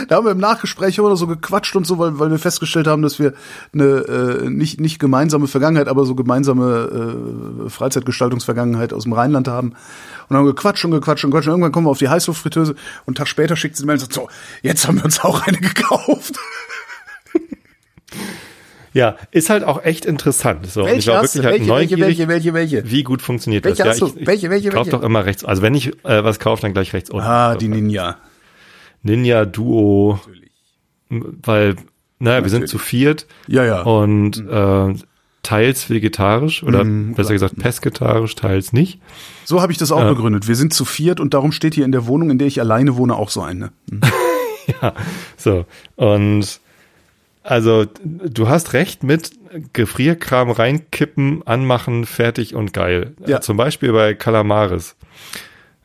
da 0.08 0.16
haben 0.16 0.24
wir 0.24 0.32
im 0.32 0.38
Nachgespräch 0.38 1.00
oder 1.00 1.16
so 1.16 1.26
gequatscht 1.26 1.76
und 1.76 1.86
so, 1.86 1.98
weil, 1.98 2.18
weil 2.18 2.30
wir 2.30 2.38
festgestellt 2.38 2.86
haben, 2.86 3.02
dass 3.02 3.18
wir 3.18 3.34
eine 3.72 3.84
äh, 3.84 4.50
nicht 4.50 4.80
nicht 4.80 4.98
gemeinsame 4.98 5.46
Vergangenheit, 5.46 5.88
aber 5.88 6.04
so 6.04 6.14
gemeinsame 6.14 7.66
äh, 7.66 7.70
Freizeitgestaltungsvergangenheit 7.70 8.92
aus 8.92 9.04
dem 9.04 9.12
Rheinland 9.12 9.48
haben 9.48 9.74
und 10.28 10.36
haben 10.36 10.46
gequatscht 10.46 10.84
und 10.84 10.92
gequatscht 10.92 11.24
und 11.24 11.30
gequatscht. 11.30 11.48
Und 11.48 11.54
irgendwann 11.54 11.72
kommen 11.72 11.86
wir 11.86 11.90
auf 11.90 11.98
die 11.98 12.08
Heißluftfritteuse 12.08 12.72
und 12.72 12.80
einen 13.06 13.14
Tag 13.14 13.28
später 13.28 13.56
schickt 13.56 13.76
sie 13.76 13.82
eine 13.82 13.88
Mail 13.88 13.94
und 13.94 14.00
sagt 14.00 14.14
so, 14.14 14.28
jetzt 14.62 14.86
haben 14.86 14.96
wir 14.96 15.04
uns 15.04 15.20
auch 15.20 15.46
eine 15.46 15.58
gekauft. 15.58 16.34
Ja, 18.92 19.16
ist 19.32 19.50
halt 19.50 19.64
auch 19.64 19.82
echt 19.84 20.04
interessant. 20.06 20.66
So, 20.70 20.82
und 20.82 20.86
ich 20.88 20.92
Welche 20.94 21.10
war 21.10 21.22
hast 21.22 21.34
du? 21.34 21.42
wirklich 21.42 21.68
halt 21.68 21.80
Welche, 21.80 21.96
welche, 21.96 21.96
neugierig, 21.96 22.28
welche, 22.28 22.52
welche, 22.54 22.54
welche? 22.82 22.90
wie 22.92 23.02
gut 23.02 23.22
funktioniert 23.22 23.64
Welche 23.64 23.82
das. 23.82 24.00
hast 24.00 24.02
du? 24.02 24.06
ich, 24.06 24.16
ich 24.20 24.26
Welche, 24.28 24.50
welche, 24.50 24.68
kauf 24.68 24.86
welche? 24.86 24.90
doch 24.90 25.02
immer 25.02 25.24
rechts. 25.26 25.44
Also 25.44 25.62
wenn 25.62 25.74
ich 25.74 25.88
äh, 26.04 26.22
was 26.22 26.38
kaufe, 26.38 26.62
dann 26.62 26.72
gleich 26.74 26.92
rechts 26.92 27.10
unten. 27.10 27.26
Ah, 27.26 27.56
die 27.56 27.66
Ninja. 27.68 28.18
Ninja 29.02 29.44
Duo, 29.46 30.20
weil, 31.10 31.74
naja, 32.20 32.42
wir 32.42 32.50
sind 32.50 32.62
Natürlich. 32.62 32.70
zu 32.70 32.78
viert 32.78 33.26
Ja, 33.48 33.64
ja. 33.64 33.82
und 33.82 34.38
äh, 34.48 34.94
teils 35.42 35.90
vegetarisch 35.90 36.62
oder 36.62 36.84
Mhm, 36.84 37.14
besser 37.14 37.32
gesagt 37.34 37.58
pesketarisch, 37.58 38.34
teils 38.36 38.72
nicht. 38.72 39.00
So 39.44 39.60
habe 39.60 39.72
ich 39.72 39.78
das 39.78 39.92
auch 39.92 40.08
begründet. 40.08 40.46
Wir 40.48 40.54
sind 40.56 40.72
zu 40.72 40.84
viert 40.84 41.20
und 41.20 41.34
darum 41.34 41.52
steht 41.52 41.74
hier 41.74 41.84
in 41.84 41.92
der 41.92 42.06
Wohnung, 42.06 42.30
in 42.30 42.38
der 42.38 42.46
ich 42.46 42.60
alleine 42.60 42.96
wohne, 42.96 43.16
auch 43.16 43.30
so 43.30 43.42
eine. 43.42 43.72
Ja, 44.80 44.94
so. 45.36 45.66
Und 45.96 46.58
Also 47.44 47.84
du 48.04 48.48
hast 48.48 48.72
recht 48.72 49.02
mit 49.02 49.32
Gefrierkram 49.74 50.50
reinkippen, 50.50 51.46
anmachen, 51.46 52.06
fertig 52.06 52.54
und 52.54 52.72
geil. 52.72 53.12
Ja. 53.26 53.42
Zum 53.42 53.58
Beispiel 53.58 53.92
bei 53.92 54.14
Calamaris. 54.14 54.96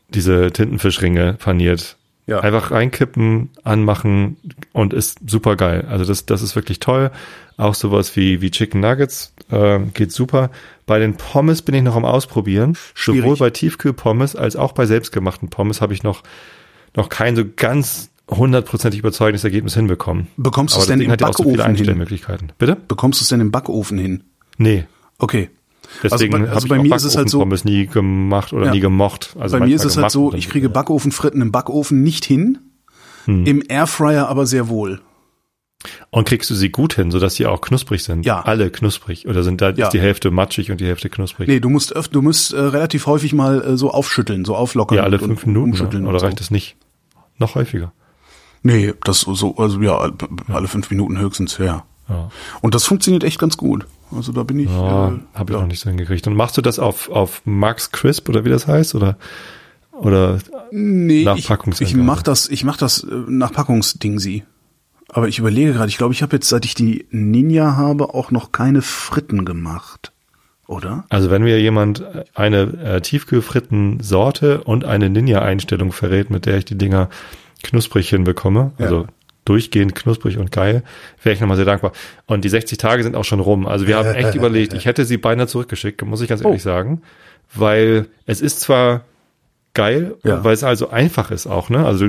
Diese 0.08 0.50
Tintenfischringe 0.50 1.34
paniert. 1.34 1.96
Ja. 2.26 2.40
Einfach 2.40 2.70
reinkippen, 2.70 3.50
anmachen 3.62 4.38
und 4.72 4.94
ist 4.94 5.18
super 5.26 5.56
geil. 5.56 5.86
Also 5.88 6.06
das, 6.06 6.24
das 6.24 6.40
ist 6.42 6.56
wirklich 6.56 6.80
toll. 6.80 7.10
Auch 7.58 7.74
sowas 7.74 8.16
wie, 8.16 8.40
wie 8.40 8.50
Chicken 8.50 8.80
Nuggets 8.80 9.34
äh, 9.50 9.80
geht 9.92 10.12
super. 10.12 10.50
Bei 10.86 10.98
den 10.98 11.16
Pommes 11.16 11.60
bin 11.60 11.74
ich 11.74 11.82
noch 11.82 11.96
am 11.96 12.06
Ausprobieren. 12.06 12.76
Schwierig. 12.94 13.22
Sowohl 13.22 13.36
bei 13.36 13.50
Tiefkühlpommes 13.50 14.34
als 14.34 14.56
auch 14.56 14.72
bei 14.72 14.86
selbstgemachten 14.86 15.50
Pommes 15.50 15.82
habe 15.82 15.92
ich 15.92 16.02
noch, 16.02 16.22
noch 16.96 17.10
kein 17.10 17.36
so 17.36 17.44
ganz 17.54 18.09
hundertprozentig 18.30 19.00
überzeugendes 19.00 19.44
Ergebnis 19.44 19.74
hinbekommen. 19.74 20.28
Bekommst 20.36 20.74
du 20.76 20.80
es 20.80 20.86
denn 20.86 21.00
im 21.00 21.10
hat 21.10 21.20
ja 21.20 21.32
so 21.32 21.42
viele 21.44 21.56
Backofen 21.58 21.76
hin? 22.38 22.52
Bitte? 22.58 22.76
Bekommst 22.88 23.20
du 23.20 23.22
es 23.24 23.28
denn 23.28 23.40
im 23.40 23.50
Backofen 23.50 23.98
hin? 23.98 24.24
Nee. 24.58 24.84
Okay. 25.18 25.50
Deswegen 26.02 26.34
also 26.34 26.46
bei, 26.46 26.52
also 26.52 26.66
ich 26.66 26.70
bei 26.70 26.78
mir 26.78 26.94
ist 26.94 27.04
es 27.04 27.16
halt 27.16 27.28
so, 27.28 27.38
Backofenpommes 27.38 27.64
nie 27.64 27.86
gemacht 27.86 28.52
oder 28.52 28.66
Ja. 28.66 28.72
nie 28.72 28.80
gemocht. 28.80 29.34
Also 29.38 29.58
bei 29.58 29.66
mir 29.66 29.74
ist 29.74 29.84
es 29.84 29.96
halt 29.96 30.10
so, 30.10 30.32
ich 30.34 30.48
kriege 30.48 30.68
Backofenfritten 30.68 31.40
im 31.42 31.50
Backofen 31.52 32.02
nicht 32.02 32.24
hin, 32.24 32.58
Hm. 33.24 33.44
im 33.44 33.62
Airfryer 33.68 34.28
aber 34.28 34.46
sehr 34.46 34.68
wohl. 34.68 35.00
Und 36.10 36.28
kriegst 36.28 36.48
du 36.50 36.54
sie 36.54 36.70
gut 36.70 36.94
hin, 36.94 37.10
sodass 37.10 37.34
sie 37.36 37.46
auch 37.46 37.60
knusprig 37.62 38.04
sind? 38.04 38.24
Ja. 38.26 38.40
Alle 38.42 38.70
knusprig. 38.70 39.26
Oder 39.26 39.42
sind 39.42 39.60
da 39.62 39.70
Ja. 39.70 39.86
ist 39.86 39.92
die 39.92 40.00
Hälfte 40.00 40.30
matschig 40.30 40.70
und 40.70 40.80
die 40.80 40.86
Hälfte 40.86 41.08
knusprig? 41.08 41.48
Nee, 41.48 41.58
du 41.60 41.70
musst 41.70 41.96
öf 41.96 42.08
du 42.08 42.20
musst 42.22 42.52
äh, 42.52 42.60
relativ 42.60 43.06
häufig 43.06 43.32
mal 43.32 43.62
äh, 43.62 43.76
so 43.76 43.90
aufschütteln, 43.90 44.44
so 44.44 44.54
auflockern. 44.54 44.98
ja, 44.98 45.04
alle 45.04 45.18
fünf 45.18 45.46
Minuten. 45.46 45.70
umschütteln 45.70 46.06
Oder 46.06 46.20
so. 46.20 46.26
reicht 46.26 46.40
es 46.40 46.50
nicht? 46.50 46.76
Noch 47.38 47.54
häufiger. 47.54 47.92
Nee, 48.62 48.92
das 49.04 49.20
so- 49.20 49.34
so, 49.34 49.56
also 49.56 49.80
ja, 49.80 50.10
alle 50.48 50.68
fünf 50.68 50.90
Minuten 50.90 51.18
höchstens, 51.18 51.58
ja. 51.58 51.84
Ja, 52.08 52.30
Und 52.60 52.74
das 52.74 52.84
funktioniert 52.84 53.22
echt 53.24 53.38
ganz 53.38 53.56
gut. 53.56 53.86
Also 54.14 54.32
da 54.32 54.42
bin 54.42 54.58
ich. 54.58 54.68
ja 54.68 55.08
äh, 55.08 55.12
habe 55.34 55.52
ich 55.52 55.54
ja. 55.54 55.60
noch 55.60 55.66
nicht 55.68 55.80
so 55.80 55.88
hingekriegt. 55.88 56.26
Und 56.26 56.34
machst 56.34 56.56
du 56.56 56.60
das 56.62 56.78
auf, 56.80 57.08
auf 57.08 57.42
Max 57.44 57.92
Crisp 57.92 58.28
oder 58.28 58.44
wie 58.44 58.48
das 58.48 58.66
heißt? 58.66 58.94
Oder, 58.96 59.16
oder 59.92 60.38
Nee, 60.72 61.22
nach 61.24 61.34
ich, 61.36 61.42
ich 61.42 61.48
Packungsangabe? 61.48 62.02
mach 62.02 62.22
das, 62.22 62.48
ich 62.48 62.64
mach 62.64 62.76
das 62.76 63.04
äh, 63.04 63.06
nach 63.28 63.52
Packungsding 63.52 64.18
sie. 64.18 64.42
Aber 65.08 65.28
ich 65.28 65.38
überlege 65.38 65.72
gerade, 65.72 65.88
ich 65.88 65.98
glaube, 65.98 66.12
ich 66.12 66.22
habe 66.22 66.36
jetzt, 66.36 66.48
seit 66.48 66.64
ich 66.64 66.74
die 66.74 67.06
Ninja 67.10 67.76
habe, 67.76 68.12
auch 68.14 68.30
noch 68.32 68.50
keine 68.52 68.82
Fritten 68.82 69.44
gemacht. 69.44 70.12
Oder? 70.66 71.04
Also 71.08 71.30
wenn 71.30 71.42
mir 71.42 71.60
jemand 71.60 72.04
eine 72.34 72.60
äh, 72.82 73.00
Tiefkühlfritten-Sorte 73.00 74.62
und 74.64 74.84
eine 74.84 75.10
Ninja-Einstellung 75.10 75.92
verrät, 75.92 76.30
mit 76.30 76.46
der 76.46 76.58
ich 76.58 76.64
die 76.64 76.78
Dinger 76.78 77.08
knusprig 77.62 78.08
hinbekomme, 78.08 78.72
Ja. 78.78 78.84
also 78.86 79.06
durchgehend 79.44 79.94
knusprig 79.94 80.38
und 80.38 80.52
geil, 80.52 80.82
wäre 81.22 81.34
ich 81.34 81.40
nochmal 81.40 81.56
sehr 81.56 81.66
dankbar. 81.66 81.92
Und 82.26 82.44
die 82.44 82.48
60 82.48 82.78
Tage 82.78 83.02
sind 83.02 83.16
auch 83.16 83.24
schon 83.24 83.40
rum. 83.40 83.66
Also 83.66 83.86
wir 83.86 83.96
haben 83.96 84.14
echt 84.14 84.34
überlegt, 84.36 84.74
ich 84.74 84.84
hätte 84.86 85.04
sie 85.04 85.16
beinahe 85.16 85.46
zurückgeschickt, 85.46 86.02
muss 86.04 86.20
ich 86.20 86.28
ganz 86.28 86.42
ehrlich 86.44 86.60
Oh. 86.60 86.64
sagen, 86.64 87.02
weil 87.54 88.06
es 88.26 88.40
ist 88.40 88.60
zwar 88.60 89.02
geil, 89.74 90.14
Ja. 90.24 90.44
weil 90.44 90.52
es 90.52 90.62
also 90.64 90.90
einfach 90.90 91.30
ist 91.30 91.46
auch, 91.46 91.70
ne? 91.70 91.84
Also 91.86 92.08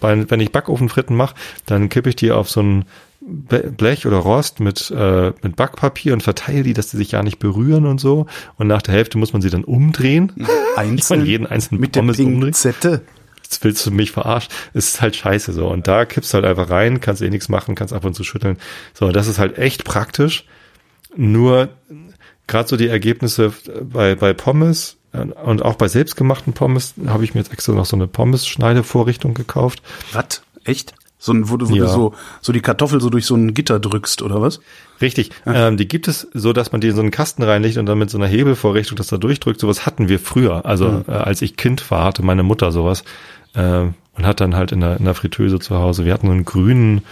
bei, 0.00 0.30
wenn 0.30 0.40
ich 0.40 0.52
Backofenfritten 0.52 1.16
mache, 1.16 1.34
dann 1.66 1.88
kippe 1.88 2.10
ich 2.10 2.16
die 2.16 2.30
auf 2.32 2.48
so 2.50 2.60
ein 2.62 2.84
Blech 3.20 4.06
oder 4.06 4.18
Rost 4.18 4.60
mit, 4.60 4.90
äh, 4.90 5.32
mit 5.42 5.56
Backpapier 5.56 6.12
und 6.14 6.22
verteile 6.22 6.62
die, 6.62 6.72
dass 6.72 6.88
die 6.90 6.96
sich 6.96 7.12
ja 7.12 7.22
nicht 7.22 7.38
berühren 7.38 7.84
und 7.84 8.00
so. 8.00 8.26
Und 8.56 8.68
nach 8.68 8.80
der 8.80 8.94
Hälfte 8.94 9.18
muss 9.18 9.32
man 9.32 9.42
sie 9.42 9.50
dann 9.50 9.64
umdrehen. 9.64 10.32
Einzeln? 10.76 11.24
jeden 11.26 11.46
einzelnen 11.46 11.80
mit 11.80 11.94
der 11.94 12.00
Pommes 12.00 12.18
umdrehen. 12.20 12.40
Pinzette? 12.40 12.88
Jetzt 12.90 13.02
willst 13.62 13.84
du 13.86 13.90
mich 13.90 14.12
verarschen. 14.12 14.52
Ist 14.74 15.00
halt 15.00 15.16
scheiße 15.16 15.52
so. 15.52 15.68
Und 15.68 15.88
da 15.88 16.04
kippst 16.04 16.32
du 16.32 16.36
halt 16.36 16.44
einfach 16.44 16.70
rein, 16.70 17.00
kannst 17.00 17.22
eh 17.22 17.30
nichts 17.30 17.48
machen, 17.48 17.74
kannst 17.74 17.94
ab 17.94 18.04
und 18.04 18.14
zu 18.14 18.24
schütteln. 18.24 18.58
So, 18.94 19.10
das 19.10 19.26
ist 19.26 19.38
halt 19.38 19.58
echt 19.58 19.84
praktisch. 19.84 20.44
Nur 21.16 21.70
gerade 22.46 22.68
so 22.68 22.76
die 22.76 22.88
Ergebnisse 22.88 23.52
bei, 23.82 24.14
bei 24.14 24.32
Pommes 24.32 24.96
äh, 25.12 25.20
und 25.20 25.62
auch 25.62 25.76
bei 25.76 25.88
selbstgemachten 25.88 26.52
Pommes 26.52 26.94
habe 27.06 27.24
ich 27.24 27.34
mir 27.34 27.40
jetzt 27.40 27.52
extra 27.52 27.72
noch 27.72 27.86
so 27.86 27.96
eine 27.96 28.06
Pommes-Schneidevorrichtung 28.06 29.34
gekauft. 29.34 29.82
Was? 30.12 30.42
Echt? 30.64 30.94
So 31.20 31.32
ein, 31.32 31.50
wo 31.50 31.56
du, 31.56 31.68
wo 31.68 31.74
Ja. 31.74 31.84
du 31.86 31.88
so, 31.90 32.14
so 32.40 32.52
die 32.52 32.60
Kartoffel 32.60 33.00
so 33.00 33.10
durch 33.10 33.26
so 33.26 33.34
ein 33.34 33.52
Gitter 33.52 33.80
drückst, 33.80 34.22
oder 34.22 34.40
was? 34.40 34.60
Richtig. 35.00 35.30
Ähm, 35.46 35.76
die 35.76 35.88
gibt 35.88 36.06
es 36.06 36.28
so, 36.32 36.52
dass 36.52 36.70
man 36.72 36.80
die 36.80 36.88
in 36.88 36.94
so 36.94 37.00
einen 37.00 37.10
Kasten 37.10 37.42
reinlegt 37.42 37.76
und 37.76 37.86
dann 37.86 37.98
mit 37.98 38.08
so 38.10 38.18
einer 38.18 38.28
Hebelvorrichtung 38.28 38.96
das 38.96 39.08
da 39.08 39.16
durchdrückt. 39.16 39.60
Sowas 39.60 39.84
hatten 39.84 40.08
wir 40.08 40.20
früher. 40.20 40.64
Also 40.64 41.02
äh, 41.08 41.10
als 41.12 41.42
ich 41.42 41.56
Kind 41.56 41.90
war, 41.90 42.04
hatte 42.04 42.22
meine 42.24 42.44
Mutter 42.44 42.70
sowas 42.70 43.02
äh, 43.54 43.80
und 43.80 44.26
hat 44.26 44.40
dann 44.40 44.54
halt 44.54 44.70
in 44.72 44.80
der, 44.80 44.96
in 44.98 45.04
der 45.04 45.14
Fritteuse 45.14 45.58
zu 45.58 45.76
Hause. 45.76 46.04
Wir 46.04 46.14
hatten 46.14 46.26
so 46.28 46.32
einen 46.32 46.44
grünen 46.44 47.02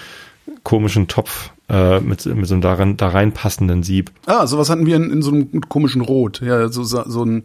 komischen 0.62 1.08
Topf 1.08 1.50
äh, 1.68 1.98
mit, 2.00 2.24
mit 2.26 2.46
so 2.46 2.54
einem 2.54 2.60
daran, 2.60 2.96
da 2.96 3.08
reinpassenden 3.08 3.82
Sieb. 3.82 4.12
Ah, 4.26 4.46
sowas 4.46 4.70
hatten 4.70 4.86
wir 4.86 4.96
in, 4.96 5.10
in 5.10 5.22
so 5.22 5.32
einem 5.32 5.60
komischen 5.68 6.00
Rot. 6.02 6.40
Ja, 6.40 6.68
so 6.68 6.84
so 6.84 7.24
ein, 7.24 7.44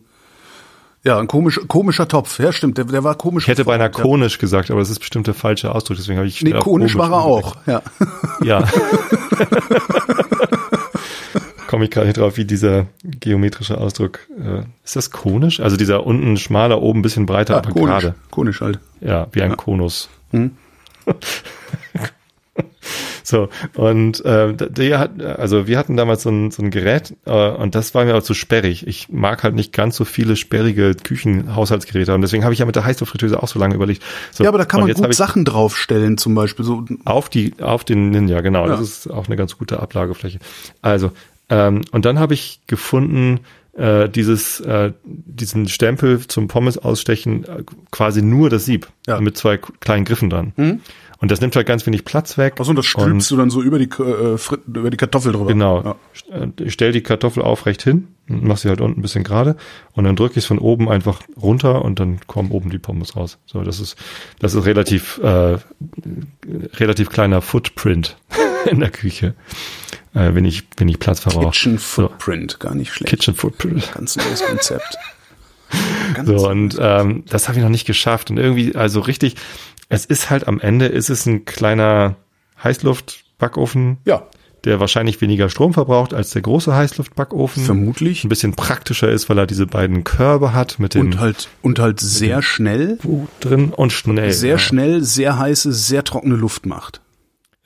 ja, 1.04 1.18
ein 1.20 1.28
komisch, 1.28 1.60
komischer 1.68 2.08
Topf. 2.08 2.40
Ja, 2.40 2.52
stimmt, 2.52 2.78
der, 2.78 2.86
der 2.86 3.04
war 3.04 3.16
komisch. 3.16 3.46
Ich 3.46 3.50
hätte 3.50 3.66
beinahe 3.66 3.90
konisch 3.90 4.38
gesagt, 4.38 4.70
aber 4.70 4.80
das 4.82 4.90
ist 4.90 5.00
bestimmt 5.00 5.26
der 5.28 5.34
falsche 5.34 5.74
Ausdruck, 5.74 5.98
deswegen 5.98 6.18
habe 6.18 6.28
ich 6.28 6.42
Ja. 6.42 6.54
Nee, 6.54 6.60
konisch 6.60 6.96
war 6.96 7.12
er 7.12 7.22
auch, 7.22 7.56
ja. 7.66 7.82
Ja. 8.44 8.68
Komme 11.68 11.86
ich 11.86 11.92
gerade 11.92 12.08
nicht 12.08 12.18
drauf, 12.18 12.36
wie 12.38 12.46
dieser 12.46 12.88
geometrische 13.04 13.78
Ausdruck. 13.78 14.20
Äh, 14.38 14.64
ist 14.84 14.96
das 14.98 15.10
konisch? 15.10 15.60
Also 15.62 15.78
dieser 15.78 16.06
unten 16.06 16.36
schmaler, 16.38 16.82
oben 16.82 17.00
ein 17.00 17.02
bisschen 17.02 17.26
breiter, 17.26 17.54
ja 17.54 17.60
aber 17.60 17.72
konisch, 17.72 18.02
gerade. 18.02 18.16
konisch 18.30 18.62
halt. 18.62 18.80
Ja, 19.00 19.28
wie 19.32 19.42
ein 19.42 19.56
Konus. 19.56 20.10
Hm. 20.32 20.52
so, 23.24 23.50
und 23.76 24.24
äh, 24.26 24.54
der 24.56 25.00
hat, 25.00 25.22
also 25.22 25.68
wir 25.68 25.78
hatten 25.78 25.98
damals 25.98 26.24
so 26.24 26.30
ein, 26.30 26.52
so 26.52 26.62
ein 26.64 26.72
Gerät 26.72 27.14
äh, 27.26 27.50
und 27.50 27.76
das 27.76 27.94
war 27.94 28.06
mir 28.06 28.16
auch 28.16 28.24
zu 28.24 28.34
sperrig. 28.34 28.88
Ich 28.88 29.10
mag 29.10 29.44
halt 29.44 29.56
nicht 29.56 29.74
ganz 29.74 29.96
so 29.96 30.06
viele 30.06 30.36
sperrige 30.36 30.96
Küchenhaushaltsgeräte 30.96 32.14
und 32.14 32.22
deswegen 32.22 32.44
habe 32.44 32.54
ich 32.54 32.60
ja 32.60 32.66
mit 32.66 32.76
der 32.76 32.86
Heißluftfritteuse 32.86 33.42
auch 33.42 33.48
so 33.48 33.60
lange 33.60 33.76
überlegt. 33.76 34.04
So, 34.32 34.44
Ja, 34.44 34.50
aber 34.50 34.58
da 34.58 34.66
kann 34.66 34.80
man 34.82 34.90
jetzt 34.90 35.02
gut 35.04 35.14
Sachen 35.16 35.46
draufstellen, 35.46 36.18
zum 36.18 36.36
Beispiel 36.36 36.66
so. 36.66 36.86
auf 37.06 37.30
die 37.30 37.54
auf 37.62 37.84
den 37.84 38.10
Ninja, 38.12 38.42
genau. 38.42 38.66
Ja. 38.66 38.72
Das 38.72 38.82
ist 38.82 39.08
auch 39.10 39.28
eine 39.28 39.36
ganz 39.36 39.58
gute 39.58 39.80
Ablagefläche. 39.80 40.40
Also 40.82 41.12
ähm, 41.50 41.82
und 41.92 42.06
dann 42.06 42.20
habe 42.20 42.34
ich 42.34 42.62
gefunden 42.68 43.42
äh, 43.74 44.10
dieses 44.10 44.60
äh, 44.62 44.92
diesen 45.06 45.70
Stempel 45.70 46.20
zum 46.28 46.48
Pommes 46.48 46.78
ausstechen 46.78 47.44
äh, 47.46 47.64
quasi 47.92 48.22
nur 48.22 48.50
das 48.50 48.66
Sieb 48.66 48.88
Ja. 49.08 49.20
mit 49.22 49.38
zwei 49.38 49.58
kleinen 49.58 50.06
Griffen 50.06 50.30
dran. 50.30 50.82
Und 51.22 51.30
das 51.30 51.40
nimmt 51.40 51.56
halt 51.56 51.68
ganz 51.68 51.86
wenig 51.86 52.04
Platz 52.04 52.40
weg. 52.40 52.56
Achso, 52.60 52.72
und 52.72 52.76
das 52.76 52.88
stülpst 52.88 53.30
du 53.30 53.38
dann 53.38 53.52
so 53.52 53.62
über 53.62 53.78
die, 53.78 53.90
äh, 54.02 54.38
Frit 54.40 54.62
über 54.66 54.90
die 54.90 54.98
Kartoffel 54.98 55.32
drüber. 55.32 55.50
Genau. 55.50 55.96
Ja. 56.32 56.36
Äh, 56.36 56.70
Stell 56.70 56.92
die 56.92 57.02
Kartoffel 57.02 57.44
aufrecht 57.44 57.84
hin, 57.84 58.08
mach 58.26 58.58
sie 58.58 58.70
halt 58.70 58.82
unten 58.82 59.00
ein 59.00 59.02
bisschen 59.04 59.24
gerade 59.24 59.56
und 59.94 60.04
dann 60.04 60.16
drücke 60.16 60.34
ich 60.34 60.44
es 60.44 60.46
von 60.48 60.58
oben 60.58 60.90
einfach 60.90 61.22
runter 61.40 61.86
und 61.86 62.00
dann 62.00 62.20
kommen 62.26 62.50
oben 62.50 62.72
die 62.72 62.80
Pommes 62.80 63.16
raus. 63.16 63.38
So, 63.46 63.62
das 63.62 63.80
ist 63.80 63.98
das 64.40 64.56
ist 64.56 64.66
relativ 64.66 65.20
äh, 65.20 65.60
relativ 66.80 67.10
kleiner 67.10 67.42
Footprint 67.44 68.18
in 68.72 68.80
der 68.80 68.90
Küche, 68.90 69.36
äh, 70.16 70.34
wenn 70.34 70.46
ich 70.46 70.64
wenn 70.78 70.90
ich 70.90 70.98
Platz 70.98 71.20
verbrauche. 71.20 71.52
Kitchen 71.52 71.78
So, 71.78 72.08
Footprint, 72.08 72.60
gar 72.60 72.74
nicht 72.74 72.92
schlecht. 72.94 73.12
Kitchen 73.12 73.36
Footprint. 73.36 73.92
Ganz 73.94 74.16
neues 74.16 74.44
Konzept. 74.44 74.98
Ganz 76.16 76.28
So 76.28 76.50
und 76.50 76.78
ähm, 76.80 77.24
das 77.30 77.48
habe 77.48 77.60
ich 77.60 77.64
noch 77.64 77.70
nicht 77.70 77.86
geschafft 77.86 78.32
und 78.32 78.38
irgendwie 78.38 78.76
also 78.76 79.00
richtig. 79.02 79.36
Es 79.92 80.06
ist 80.06 80.30
halt 80.30 80.48
am 80.48 80.60
Ende 80.60 80.86
ist 80.86 81.10
es 81.10 81.26
ein 81.26 81.44
kleiner 81.44 82.16
Heißluftbackofen, 82.64 83.98
ja, 84.06 84.24
der 84.64 84.80
wahrscheinlich 84.80 85.20
weniger 85.20 85.50
Strom 85.50 85.74
verbraucht 85.74 86.14
als 86.14 86.30
der 86.30 86.42
große 86.44 86.74
Heißluftbackofen. 86.74 87.66
vermutlich. 87.66 88.24
ein 88.24 88.30
bisschen 88.30 88.54
praktischer 88.54 89.10
ist, 89.10 89.30
weil 89.30 89.38
er 89.38 89.48
diese 89.48 89.66
beiden 89.66 90.04
Körbe 90.04 90.54
hat 90.54 90.80
mit 90.80 90.94
dem 90.94 91.02
Und 91.02 91.20
halt, 91.20 91.50
und 91.62 91.80
halt 91.80 92.00
sehr 92.00 92.42
schnell, 92.42 93.00
drin 93.42 93.74
und 93.76 93.92
schnell. 93.92 94.32
sehr 94.32 94.52
ja. 94.52 94.60
schnell, 94.60 95.04
sehr 95.04 95.38
heiße, 95.38 95.74
sehr 95.74 96.04
trockene 96.04 96.36
Luft 96.36 96.66
macht. 96.66 97.02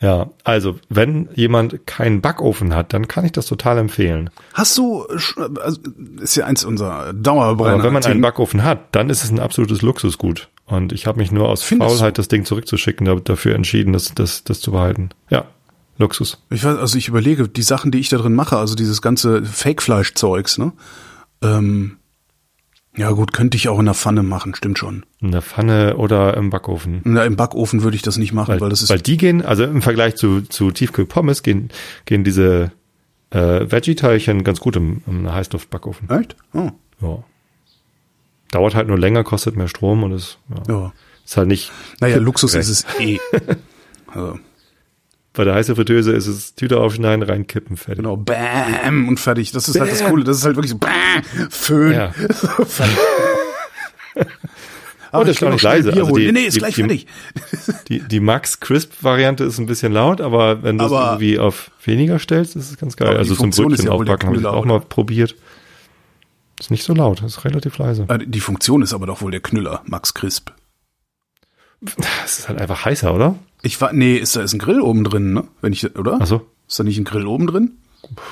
Ja, 0.01 0.31
also 0.43 0.77
wenn 0.89 1.29
jemand 1.35 1.85
keinen 1.85 2.21
Backofen 2.21 2.75
hat, 2.75 2.93
dann 2.93 3.07
kann 3.07 3.23
ich 3.25 3.31
das 3.31 3.45
total 3.45 3.77
empfehlen. 3.77 4.29
Hast 4.53 4.77
du, 4.77 5.05
also, 5.61 5.79
ist 6.21 6.35
ja 6.35 6.45
eins 6.45 6.65
unserer 6.65 7.13
Dauerbrenner. 7.13 7.75
Aber 7.75 7.83
wenn 7.83 7.93
man 7.93 8.03
einen. 8.03 8.21
Backofen 8.21 8.63
hat, 8.63 8.93
dann 8.95 9.09
ist 9.09 9.23
es 9.23 9.31
ein 9.31 9.39
absolutes 9.39 9.81
Luxusgut. 9.81 10.49
Und 10.67 10.93
ich 10.93 11.05
habe 11.07 11.19
mich 11.19 11.31
nur 11.31 11.47
aus 11.49 11.61
Findest? 11.63 11.91
Faulheit, 11.97 12.17
das 12.17 12.27
Ding 12.27 12.43
zurückzuschicken, 12.45 13.05
da- 13.05 13.15
dafür 13.15 13.53
entschieden, 13.55 13.93
das, 13.93 14.13
das, 14.15 14.43
das 14.43 14.61
zu 14.61 14.71
behalten. 14.71 15.09
Ja, 15.29 15.45
Luxus. 15.97 16.43
Ich 16.49 16.63
weiß, 16.63 16.77
also 16.77 16.97
ich 16.97 17.07
überlege, 17.07 17.47
die 17.47 17.61
Sachen, 17.61 17.91
die 17.91 17.99
ich 17.99 18.09
da 18.09 18.17
drin 18.17 18.33
mache, 18.33 18.57
also 18.57 18.73
dieses 18.75 19.01
ganze 19.01 19.43
Fake-Fleisch-Zeugs, 19.45 20.57
ne? 20.57 20.73
Ähm, 21.43 21.97
ja 22.97 23.11
gut, 23.11 23.33
könnte 23.33 23.57
ich 23.57 23.67
auch 23.69 23.77
in 23.79 23.85
der 23.85 23.93
Pfanne 23.93 24.23
machen, 24.23 24.55
stimmt 24.55 24.79
schon. 24.79 25.05
In 25.21 25.31
der 25.31 25.41
Pfanne 25.41 25.97
oder 25.97 26.35
im 26.37 26.49
Backofen. 26.49 27.01
Na, 27.03 27.25
Im 27.25 27.35
Backofen 27.35 27.83
würde 27.83 27.95
ich 27.97 28.01
das 28.01 28.17
nicht 28.17 28.31
machen, 28.33 28.53
weil, 28.53 28.61
Weil, 28.61 28.69
das 28.69 28.81
ist 28.81 28.89
weil 28.89 29.01
die 29.01 29.17
gehen, 29.17 29.43
also 29.43 29.65
im 29.65 29.81
Vergleich 29.81 30.15
zu, 30.15 30.41
zu 30.41 30.71
Tiefkühlpommes 30.71 31.43
gehen, 31.43 31.69
gehen 32.05 32.23
diese 32.23 32.71
äh, 33.31 33.69
Veggie-Teilchen 33.69 34.43
ganz 34.45 34.59
gut 34.61 34.77
im, 34.77 35.01
im 35.07 35.31
Heißluftbackofen. 35.31 36.09
echt? 36.09 36.35
Oh, 36.53 36.71
Ja. 37.01 37.23
Dauert 38.55 38.73
halt 38.73 38.87
nur 38.87 38.97
länger, 38.97 39.23
kostet 39.25 39.57
mehr 39.57 39.67
Strom 39.67 40.03
und 40.03 40.13
ist, 40.13 40.37
ja, 40.67 40.73
ja. 40.73 40.93
ist 41.25 41.35
halt 41.35 41.47
nicht. 41.49 41.71
Naja, 41.99 42.17
Luxus 42.17 42.53
Recht. 42.55 42.69
ist 42.69 42.85
es 42.89 42.99
eh. 43.01 43.19
also, 44.07 44.39
Bei 45.33 45.43
der 45.43 45.55
heißen 45.55 45.75
Fritteuse 45.75 46.13
ist 46.13 46.27
es 46.27 46.55
Tüte 46.55 46.79
aufschneiden, 46.79 47.21
reinkippen, 47.23 47.75
fertig. 47.75 48.03
Genau, 48.03 48.15
bam 48.15 49.09
und 49.09 49.19
fertig. 49.19 49.51
Das 49.51 49.67
ist 49.67 49.77
halt 49.77 49.91
das 49.91 50.05
Coole. 50.05 50.23
Das 50.23 50.37
ist 50.37 50.45
halt 50.45 50.55
wirklich 50.55 50.71
so, 50.71 50.77
bam, 50.77 51.49
Föhn. 51.49 51.91
Ja. 51.93 52.11
fertig. 52.65 52.97
Oh, 55.11 55.19
das 55.23 55.29
ist 55.37 55.41
noch 55.41 55.51
nicht 55.51 55.61
leise. 55.61 55.93
Also 55.93 56.13
die- 56.17 56.25
nee, 56.25 56.31
nee, 56.33 56.39
ist 56.41 56.55
die- 56.55 56.59
gleich 56.59 56.75
die- 56.75 56.81
fertig. 56.81 57.07
Die, 57.87 57.99
die 57.99 58.19
Max 58.19 58.59
Crisp 58.59 58.91
Variante 59.01 59.45
ist 59.45 59.57
ein 59.59 59.65
bisschen 59.65 59.93
laut, 59.93 60.19
aber 60.19 60.61
wenn 60.61 60.77
du 60.77 60.83
es 60.85 60.91
Aber- 60.91 61.05
irgendwie 61.11 61.39
auf 61.39 61.71
weniger 61.85 62.19
stellst, 62.19 62.57
ist 62.57 62.71
es 62.71 62.77
ganz 62.77 62.97
geil. 62.97 63.07
Aber 63.09 63.15
die 63.23 63.29
also 63.29 63.35
zum 63.35 63.51
Brötchen 63.51 63.85
ja 63.85 63.91
aufbacken 63.93 64.27
habe 64.27 64.39
ich 64.39 64.45
auch 64.45 64.65
mal 64.65 64.81
probiert. 64.81 65.35
Ist 66.65 66.71
nicht 66.71 66.83
so 66.83 66.95
laut, 66.95 67.21
ist 67.21 67.45
relativ 67.45 67.77
leise. 67.77 68.07
Äh, 68.09 68.25
Die 68.25 68.39
Funktion 68.39 68.81
ist 68.81 68.91
aber 68.91 69.05
doch 69.05 69.21
wohl 69.21 69.29
der 69.29 69.39
Knüller, 69.39 69.83
Max 69.85 70.15
Crisp. 70.15 70.49
Es 72.25 72.39
ist 72.39 72.49
halt 72.49 72.59
einfach 72.59 72.85
heißer, 72.85 73.13
oder? 73.13 73.35
Ich 73.61 73.79
war, 73.81 73.93
nee, 73.93 74.15
ist 74.15 74.35
da 74.35 74.41
ist 74.41 74.53
ein 74.53 74.57
Grill 74.57 74.81
oben 74.81 75.03
drin, 75.03 75.31
ne? 75.31 75.43
Wenn 75.61 75.73
ich, 75.73 75.95
oder? 75.95 76.17
Ach 76.19 76.25
so. 76.25 76.49
Ist 76.67 76.79
da 76.79 76.83
nicht 76.83 76.97
ein 76.97 77.03
Grill 77.03 77.27
oben 77.27 77.45
drin? 77.45 77.73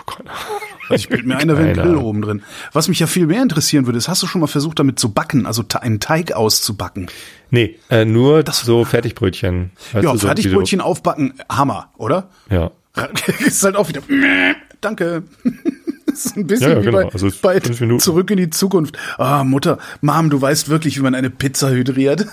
Keine 0.08 0.32
Ahnung. 0.32 0.42
Also 0.90 0.96
ich 0.96 1.10
bild 1.10 1.28
mir 1.28 1.38
ein, 1.38 1.48
da 1.48 1.60
wäre 1.60 1.68
ein 1.68 1.76
Grill 1.76 1.96
oben 1.96 2.24
drin. 2.24 2.42
Was 2.72 2.88
mich 2.88 2.98
ja 3.00 3.06
viel 3.06 3.28
mehr 3.28 3.44
interessieren 3.44 3.86
würde, 3.86 4.00
ist, 4.00 4.08
hast 4.08 4.24
du 4.24 4.26
schon 4.26 4.42
mal 4.42 4.48
versucht, 4.48 4.80
damit 4.80 4.98
zu 4.98 5.14
backen, 5.14 5.46
also 5.46 5.64
einen 5.80 6.00
Teig 6.00 6.32
auszubacken? 6.32 7.12
Nee, 7.52 7.78
äh, 7.92 8.04
nur 8.04 8.44
so 8.52 8.84
Fertigbrötchen. 8.84 9.74
Weißt 9.92 10.04
ja, 10.04 10.12
du, 10.12 10.18
so 10.18 10.26
Fertigbrötchen 10.26 10.82
aufbacken, 10.82 11.36
Hammer, 11.50 11.92
oder? 11.98 12.32
Ja. 12.50 12.72
ist 13.46 13.64
halt 13.64 13.76
auch 13.76 13.90
wieder, 13.90 14.02
danke. 14.82 15.22
Das 16.14 16.26
ist 16.26 16.38
ein 16.38 16.48
bisschen 16.48 16.70
Ja, 16.70 16.76
ja, 16.76 16.82
wie 16.82 16.86
genau. 16.86 17.04
bei, 17.08 17.12
Also 17.12 17.30
bei. 17.42 17.60
Zurück 17.98 18.30
in 18.32 18.38
die 18.38 18.50
Zukunft. 18.50 18.98
Ah, 19.18 19.44
Mutter, 19.44 19.78
Mom, 20.02 20.30
du 20.30 20.40
weißt 20.42 20.70
wirklich, 20.70 20.98
wie 20.98 21.02
man 21.02 21.16
eine 21.16 21.30
Pizza 21.30 21.70
hydriert. 21.72 22.26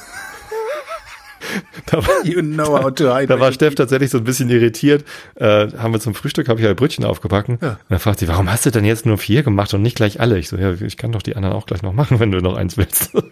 Da 1.86 2.06
war, 2.06 2.24
You 2.24 2.42
know 2.42 2.78
how 2.80 2.94
to 2.94 3.12
hide. 3.16 3.26
da 3.26 3.40
war 3.40 3.50
Steff 3.52 3.74
tatsächlich 3.74 4.10
so 4.10 4.18
ein 4.18 4.24
bisschen 4.24 4.50
irritiert. 4.50 5.04
Äh, 5.36 5.68
haben 5.78 5.92
wir 5.92 5.98
zum 5.98 6.14
Frühstück, 6.14 6.48
habe 6.48 6.60
ich 6.60 6.66
halt 6.66 6.76
Brötchen 6.76 7.04
aufgebacken. 7.04 7.58
Ja. 7.62 7.70
Und 7.70 7.78
dann 7.88 7.98
fragt 7.98 8.20
sie, 8.20 8.28
warum 8.28 8.50
hast 8.52 8.66
du 8.66 8.70
denn 8.70 8.84
jetzt 8.84 9.06
nur 9.06 9.16
vier 9.18 9.42
gemacht 9.42 9.72
und 9.74 9.82
nicht 9.82 9.96
gleich 9.96 10.20
alle? 10.20 10.38
Ich 10.38 10.48
so, 10.48 10.56
ja, 10.58 10.72
ich 10.74 10.96
kann 10.98 11.10
doch 11.12 11.22
die 11.22 11.34
anderen 11.36 11.56
auch 11.56 11.66
gleich 11.66 11.82
noch 11.82 11.92
machen, 11.94 12.20
wenn 12.20 12.30
du 12.30 12.38
noch 12.40 12.56
eins 12.56 12.76
willst. 12.76 13.10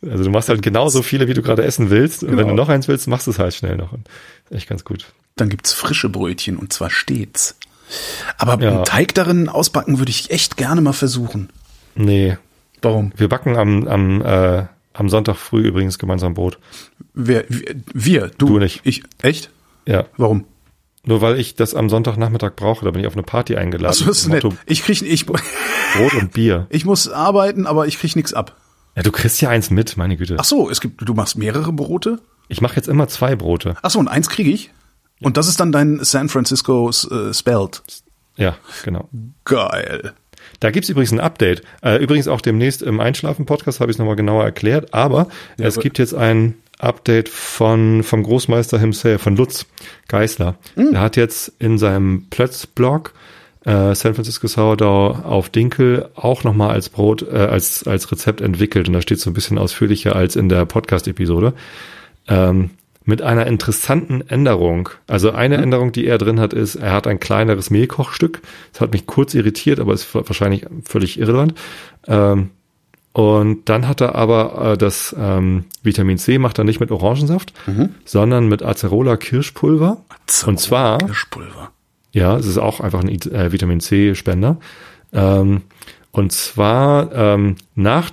Also 0.00 0.22
du 0.22 0.30
machst 0.30 0.48
halt 0.48 0.62
genauso 0.62 1.02
viele, 1.02 1.26
wie 1.26 1.34
du 1.34 1.42
gerade 1.42 1.64
essen 1.64 1.90
willst. 1.90 2.22
Und 2.22 2.28
wenn 2.30 2.36
Genau. 2.36 2.50
du 2.50 2.54
noch 2.54 2.68
eins 2.68 2.86
willst, 2.86 3.08
machst 3.08 3.26
du 3.26 3.32
es 3.32 3.40
halt 3.40 3.52
schnell 3.52 3.76
noch. 3.76 3.90
Und 3.92 4.06
echt 4.48 4.68
ganz 4.68 4.84
gut. 4.84 5.06
Dann 5.34 5.48
gibt's 5.48 5.72
frische 5.72 6.08
Brötchen 6.08 6.56
und 6.56 6.72
zwar 6.72 6.88
stets. 6.88 7.56
Aber 8.38 8.62
Ja. 8.62 8.70
einen 8.70 8.84
Teig 8.84 9.14
darin 9.14 9.48
ausbacken 9.48 9.98
würde 9.98 10.10
ich 10.10 10.30
echt 10.30 10.56
gerne 10.56 10.80
mal 10.80 10.92
versuchen. 10.92 11.50
Nee, 11.94 12.36
Warum? 12.82 13.12
wir 13.16 13.28
backen 13.28 13.56
am, 13.56 13.88
am, 13.88 14.22
äh, 14.22 14.64
am 14.92 15.08
Sonntag 15.08 15.36
früh 15.36 15.62
übrigens 15.62 15.98
gemeinsam 15.98 16.34
Brot. 16.34 16.58
Wer, 17.14 17.44
wir, 17.92 18.30
du, 18.38 18.46
Du 18.46 18.58
nicht. 18.58 18.80
Ich, 18.84 19.02
echt? 19.22 19.50
Ja, 19.86 20.04
Warum? 20.16 20.44
nur 21.04 21.20
weil 21.22 21.40
ich 21.40 21.54
das 21.54 21.74
am 21.74 21.88
Sonntagnachmittag 21.88 22.52
brauche, 22.56 22.84
da 22.84 22.90
bin 22.90 23.00
ich 23.00 23.06
auf 23.06 23.14
eine 23.14 23.22
Party 23.22 23.56
eingeladen. 23.56 23.88
Das 23.98 24.00
ist 24.06 24.28
Motto 24.28 24.48
nett. 24.50 24.58
Ich 24.66 24.82
krieg, 24.82 25.00
ich, 25.02 25.24
Brot 25.96 26.14
und 26.20 26.32
Bier. 26.32 26.66
ich 26.70 26.84
muss 26.84 27.08
arbeiten, 27.08 27.66
aber 27.66 27.86
ich 27.86 27.98
krieg 27.98 28.14
nichts 28.14 28.34
ab. 28.34 28.56
Ja, 28.94 29.02
du 29.02 29.10
kriegst 29.12 29.40
ja 29.40 29.48
eins 29.48 29.70
mit, 29.70 29.96
meine 29.96 30.16
Güte. 30.16 30.36
Ach 30.38 30.44
so, 30.44 30.68
es 30.68 30.80
gibt, 30.80 31.08
du 31.08 31.14
machst 31.14 31.38
mehrere 31.38 31.72
Brote? 31.72 32.20
Ich 32.48 32.60
mache 32.60 32.76
jetzt 32.76 32.88
immer 32.88 33.08
zwei 33.08 33.36
Brote. 33.36 33.76
Ach 33.82 33.90
so, 33.90 33.98
und 33.98 34.08
eins 34.08 34.28
kriege 34.28 34.50
ich? 34.50 34.70
Und 35.22 35.36
das 35.36 35.48
ist 35.48 35.60
dann 35.60 35.72
dein 35.72 36.02
San 36.02 36.28
Francisco 36.28 36.90
äh, 36.90 37.34
Spelt. 37.34 37.82
Ja, 38.36 38.56
genau. 38.84 39.08
Geil. 39.44 40.12
Da 40.60 40.70
gibt's 40.70 40.88
übrigens 40.88 41.12
ein 41.12 41.20
Update. 41.20 41.62
Äh, 41.82 41.96
übrigens 41.96 42.28
auch 42.28 42.40
demnächst 42.40 42.82
im 42.82 43.00
Einschlafen-Podcast 43.00 43.80
habe 43.80 43.90
ich 43.90 43.96
es 43.96 43.98
nochmal 43.98 44.16
genauer 44.16 44.44
erklärt, 44.44 44.94
aber 44.94 45.28
es 45.56 45.76
aber- 45.76 45.82
gibt 45.82 45.98
jetzt 45.98 46.14
ein 46.14 46.54
Update 46.78 47.28
von 47.28 48.04
vom 48.04 48.22
Großmeister 48.22 48.78
himself, 48.78 49.22
von 49.22 49.36
Lutz 49.36 49.66
Geisler. 50.06 50.56
Hm. 50.74 50.94
Er 50.94 51.00
hat 51.00 51.16
jetzt 51.16 51.52
in 51.58 51.76
seinem 51.78 52.26
Plötz-Blog 52.30 53.14
äh, 53.64 53.94
San 53.94 54.14
Francisco 54.14 54.46
Sourdough 54.46 55.24
auf 55.24 55.48
Dinkel 55.48 56.08
auch 56.14 56.44
nochmal 56.44 56.70
als 56.70 56.88
Brot, 56.88 57.22
äh, 57.22 57.36
als, 57.36 57.86
als 57.86 58.10
Rezept 58.12 58.40
entwickelt. 58.40 58.86
Und 58.86 58.94
da 58.94 59.02
steht 59.02 59.18
so 59.18 59.28
ein 59.28 59.34
bisschen 59.34 59.58
ausführlicher 59.58 60.14
als 60.14 60.36
in 60.36 60.48
der 60.48 60.64
Podcast-Episode. 60.66 61.52
Ähm, 62.28 62.70
mit 63.08 63.22
einer 63.22 63.46
interessanten 63.46 64.20
Änderung. 64.28 64.90
Also 65.06 65.30
eine 65.30 65.56
Änderung, 65.56 65.92
die 65.92 66.06
er 66.06 66.18
drin 66.18 66.38
hat, 66.38 66.52
ist, 66.52 66.74
er 66.74 66.92
hat 66.92 67.06
ein 67.06 67.18
kleineres 67.18 67.70
Mehlkochstück. 67.70 68.42
Das 68.72 68.82
hat 68.82 68.92
mich 68.92 69.06
kurz 69.06 69.32
irritiert, 69.32 69.80
aber 69.80 69.94
ist 69.94 70.14
wahrscheinlich 70.14 70.66
völlig 70.84 71.18
irrelevant. 71.18 71.54
Ähm, 72.06 72.50
und 73.14 73.66
dann 73.70 73.88
hat 73.88 74.02
er 74.02 74.14
aber 74.14 74.72
äh, 74.72 74.76
das 74.76 75.16
ähm, 75.18 75.64
Vitamin 75.82 76.18
C 76.18 76.36
macht 76.36 76.58
er 76.58 76.64
nicht 76.64 76.80
mit 76.80 76.90
Orangensaft, 76.90 77.54
sondern 78.04 78.46
mit 78.46 78.62
Acerola 78.62 79.16
Kirschpulver. 79.16 80.04
Und 80.46 80.60
zwar, 80.60 80.98
Kirschpulver. 80.98 81.70
ja, 82.12 82.36
es 82.36 82.44
ist 82.44 82.58
auch 82.58 82.80
einfach 82.80 83.00
ein 83.00 83.08
äh, 83.08 83.50
Vitamin 83.50 83.80
C 83.80 84.14
Spender. 84.16 84.58
Ähm, 85.14 85.62
und 86.12 86.30
zwar 86.32 87.10
ähm, 87.14 87.56
nach 87.74 88.10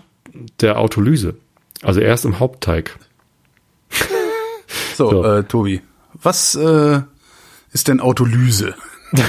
der 0.61 0.79
Autolyse, 0.79 1.35
also 1.83 1.99
erst 1.99 2.23
im 2.23 2.39
Hauptteig. 2.39 2.97
So, 4.95 5.09
So. 5.09 5.23
Äh, 5.25 5.43
Tobi, 5.43 5.81
was 6.13 6.55
äh, 6.55 7.01
ist 7.73 7.87
denn 7.87 7.99
Autolyse? 7.99 8.75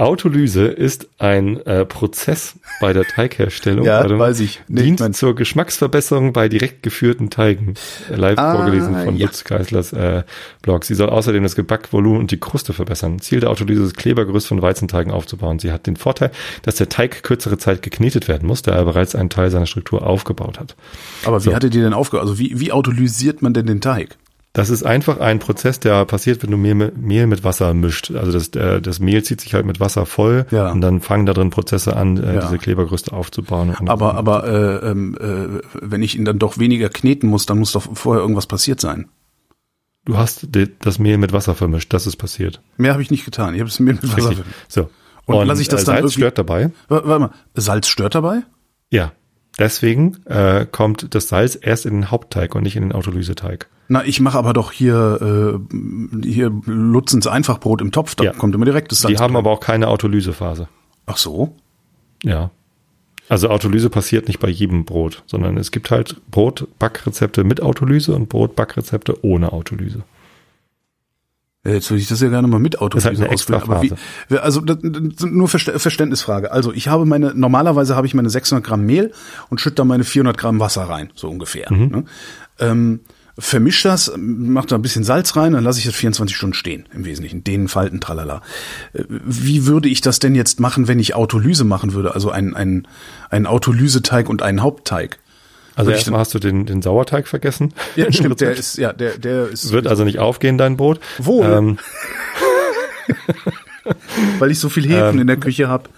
Autolyse 0.00 0.66
ist 0.66 1.08
ein 1.18 1.58
äh, 1.66 1.84
Prozess 1.84 2.54
bei 2.80 2.92
der 2.92 3.04
Teigherstellung. 3.04 3.84
Ja, 3.90 4.00
Warte 4.00 4.18
weiß 4.18 4.40
ich. 4.40 4.60
Nee, 4.68 4.82
dient 4.82 5.00
ich 5.00 5.12
zur 5.12 5.34
Geschmacksverbesserung 5.34 6.32
bei 6.32 6.48
direkt 6.48 6.82
geführten 6.82 7.30
Teigen. 7.30 7.74
Äh, 8.10 8.16
Live 8.16 8.38
Ah, 8.38 8.56
vorgelesen 8.56 8.94
von 9.04 9.16
ja. 9.16 9.26
Lutz 9.26 9.44
Geislers 9.44 9.92
äh, 9.92 10.22
Blog. 10.62 10.84
Sie 10.84 10.94
soll 10.94 11.08
außerdem 11.10 11.42
das 11.42 11.54
Gebackvolumen 11.54 12.20
und 12.20 12.30
die 12.30 12.38
Kruste 12.40 12.72
verbessern. 12.72 13.20
Ziel 13.20 13.40
der 13.40 13.50
Autolyse 13.50 13.82
ist, 13.82 13.96
Klebergerüst 13.96 14.46
von 14.46 14.62
Weizenteigen 14.62 15.10
aufzubauen. 15.10 15.58
Sie 15.58 15.72
hat 15.72 15.86
den 15.86 15.96
Vorteil, 15.96 16.30
dass 16.62 16.76
der 16.76 16.88
Teig 16.88 17.22
kürzere 17.22 17.58
Zeit 17.58 17.82
geknetet 17.82 18.28
werden 18.28 18.46
muss, 18.46 18.62
da 18.62 18.72
er 18.72 18.84
bereits 18.84 19.14
einen 19.14 19.30
Teil 19.30 19.50
seiner 19.50 19.66
Struktur 19.66 20.06
aufgebaut 20.06 20.58
hat. 20.60 20.76
Aber 21.24 21.40
wie 21.44 21.48
So. 21.50 21.54
hattet 21.54 21.74
ihr 21.74 21.82
denn 21.82 21.94
aufgehört? 21.94 22.26
Also 22.26 22.38
wie, 22.38 22.58
wie 22.60 22.72
autolysiert 22.72 23.42
man 23.42 23.54
denn 23.54 23.66
den 23.66 23.80
Teig? 23.80 24.16
Das 24.52 24.68
ist 24.68 24.82
einfach 24.82 25.20
ein 25.20 25.38
Prozess, 25.38 25.78
der 25.78 26.04
passiert, 26.06 26.42
wenn 26.42 26.50
du 26.50 26.56
Mehl 26.56 26.74
mit, 26.74 26.96
Mehl 26.96 27.28
mit 27.28 27.44
Wasser 27.44 27.72
mischt. 27.72 28.10
Also 28.10 28.32
das, 28.32 28.48
äh, 28.48 28.80
das 28.82 28.98
Mehl 28.98 29.22
zieht 29.22 29.40
sich 29.40 29.54
halt 29.54 29.64
mit 29.64 29.78
Wasser 29.78 30.06
voll 30.06 30.44
Ja. 30.50 30.72
und 30.72 30.80
dann 30.80 31.00
fangen 31.00 31.24
da 31.26 31.32
drin 31.34 31.50
Prozesse 31.50 31.96
an, 31.96 32.16
äh, 32.16 32.34
Ja. 32.34 32.40
diese 32.42 32.58
Klebergerüste 32.58 33.12
aufzubauen. 33.12 33.76
Und 33.78 33.88
Aber, 33.88 34.16
aber 34.16 34.44
äh, 34.48 34.90
ähm, 34.90 35.16
äh, 35.20 35.60
wenn 35.80 36.02
ich 36.02 36.18
ihn 36.18 36.24
dann 36.24 36.40
doch 36.40 36.58
weniger 36.58 36.88
kneten 36.88 37.28
muss, 37.28 37.46
dann 37.46 37.60
muss 37.60 37.70
doch 37.72 37.96
vorher 37.96 38.22
irgendwas 38.22 38.46
passiert 38.46 38.80
sein. 38.80 39.08
du 40.04 40.16
hast 40.16 40.48
das 40.80 40.98
Mehl 40.98 41.18
mit 41.18 41.32
Wasser 41.32 41.54
vermischt, 41.54 41.92
das 41.92 42.08
ist 42.08 42.16
passiert. 42.16 42.60
Mehr 42.76 42.92
habe 42.92 43.02
ich 43.02 43.10
nicht 43.12 43.24
getan. 43.24 43.54
Ich 43.54 43.60
habe 43.60 43.68
es 43.70 43.78
mir 43.78 43.92
mit 43.92 44.02
Wasser. 44.16 44.30
Richtig. 44.30 44.46
So. 44.66 44.90
Und 45.26 45.46
lass 45.46 45.60
ich 45.60 45.68
das 45.68 45.82
äh, 45.82 45.86
dann 45.86 45.96
Salz 46.02 46.14
stört 46.14 46.38
dabei. 46.38 46.72
Warte 46.88 47.06
warte 47.06 47.20
mal, 47.20 47.30
Salz 47.54 47.86
stört 47.86 48.16
dabei? 48.16 48.40
Ja. 48.90 49.12
Deswegen 49.58 50.16
äh, 50.26 50.66
kommt 50.70 51.14
das 51.14 51.28
Salz 51.28 51.56
erst 51.60 51.86
in 51.86 51.92
den 51.94 52.10
Hauptteig 52.10 52.54
und 52.56 52.62
nicht 52.64 52.74
in 52.76 52.82
den 52.82 52.92
Autolyseteig. 52.92 53.68
Na, 53.92 54.04
ich 54.04 54.20
mache 54.20 54.38
aber 54.38 54.52
doch 54.52 54.70
hier 54.70 55.58
äh, 55.72 56.24
hier 56.24 56.52
Lutzens 56.66 57.26
Einfachbrot 57.26 57.80
im 57.80 57.90
Topf, 57.90 58.14
da 58.14 58.22
Ja. 58.22 58.32
kommt 58.32 58.54
immer 58.54 58.64
direkt 58.64 58.92
das 58.92 59.00
Salz. 59.00 59.16
Die 59.16 59.20
haben 59.22 59.34
aber 59.36 59.50
auch 59.50 59.58
keine 59.58 59.88
Autolysephase. 59.88 60.68
Ach 61.06 61.16
so. 61.16 61.56
Ja. 62.22 62.50
Also 63.28 63.48
Autolyse 63.50 63.90
passiert 63.90 64.28
nicht 64.28 64.38
bei 64.38 64.48
jedem 64.48 64.84
Brot, 64.84 65.24
sondern 65.26 65.56
es 65.56 65.72
gibt 65.72 65.90
halt 65.90 66.20
Brotbackrezepte 66.30 67.42
mit 67.42 67.62
Autolyse 67.62 68.14
und 68.14 68.28
Brotbackrezepte 68.28 69.24
ohne 69.24 69.52
Autolyse. 69.52 70.02
Jetzt 71.64 71.90
würde 71.90 72.00
ich 72.00 72.08
das 72.08 72.20
ja 72.20 72.28
gerne 72.28 72.46
mal 72.48 72.60
mit 72.60 72.74
Das 72.74 72.80
ist 72.94 73.04
halt 73.04 73.16
Autolyse 73.18 73.28
ausprobieren. 73.32 73.70
Aber 73.72 73.82
wie, 74.30 74.38
also 74.38 74.60
das, 74.60 74.78
das, 74.82 75.26
nur 75.30 75.48
Verstä- 75.48 75.78
Verständnisfrage. 75.80 76.52
Also 76.52 76.72
ich 76.72 76.86
habe 76.88 77.04
meine 77.06 77.34
normalerweise 77.34 77.96
habe 77.96 78.06
ich 78.06 78.14
meine 78.14 78.30
600 78.30 78.64
Gramm 78.64 78.86
Mehl 78.86 79.12
und 79.50 79.60
schütte 79.60 79.76
da 79.76 79.84
meine 79.84 80.04
400 80.04 80.38
Gramm 80.38 80.58
Wasser 80.60 80.84
rein, 80.84 81.10
so 81.14 81.28
ungefähr. 81.28 81.70
Mhm. 81.72 81.86
Ne? 81.88 82.04
Ähm, 82.60 83.00
vermisch 83.40 83.82
das, 83.82 84.12
mach 84.16 84.66
da 84.66 84.76
ein 84.76 84.82
bisschen 84.82 85.04
Salz 85.04 85.34
rein, 85.36 85.52
dann 85.52 85.64
lasse 85.64 85.78
ich 85.78 85.86
das 85.86 85.94
24 85.94 86.36
Stunden 86.36 86.54
stehen, 86.54 86.86
im 86.94 87.04
Wesentlichen. 87.04 87.42
Dehnen, 87.42 87.68
Falten, 87.68 88.00
tralala. 88.00 88.42
Äh, 88.92 89.04
Wie 89.08 89.66
würde 89.66 89.88
ich 89.88 90.00
das 90.00 90.18
denn 90.18 90.34
jetzt 90.34 90.60
machen, 90.60 90.86
wenn 90.88 90.98
ich 90.98 91.14
Autolyse 91.14 91.64
machen 91.64 91.94
würde? 91.94 92.14
Also 92.14 92.30
ein, 92.30 92.54
ein, 92.54 92.86
ein 93.30 93.46
Autolyseteig 93.46 94.28
und 94.28 94.42
einen 94.42 94.62
Hauptteig. 94.62 95.18
Also 95.74 95.90
erstmal 95.92 96.20
hast 96.20 96.34
du 96.34 96.38
den, 96.38 96.66
den 96.66 96.82
Sauerteig 96.82 97.26
vergessen. 97.26 97.72
Ja, 97.96 98.12
stimmt, 98.12 98.40
der 98.40 98.52
ist, 98.52 98.76
ja, 98.76 98.92
der, 98.92 99.16
der 99.18 99.48
ist, 99.48 99.72
Wird 99.72 99.86
also 99.86 100.04
nicht 100.04 100.18
aufgehen, 100.18 100.58
dein 100.58 100.76
Brot. 100.76 101.00
Wohl. 101.18 101.46
Ähm, 101.46 101.78
weil 104.38 104.50
ich 104.50 104.58
so 104.58 104.68
viel 104.68 104.84
Hefen 104.84 105.14
Ähm, 105.14 105.20
in 105.20 105.26
der 105.26 105.36
Küche 105.36 105.68
habe. 105.68 105.88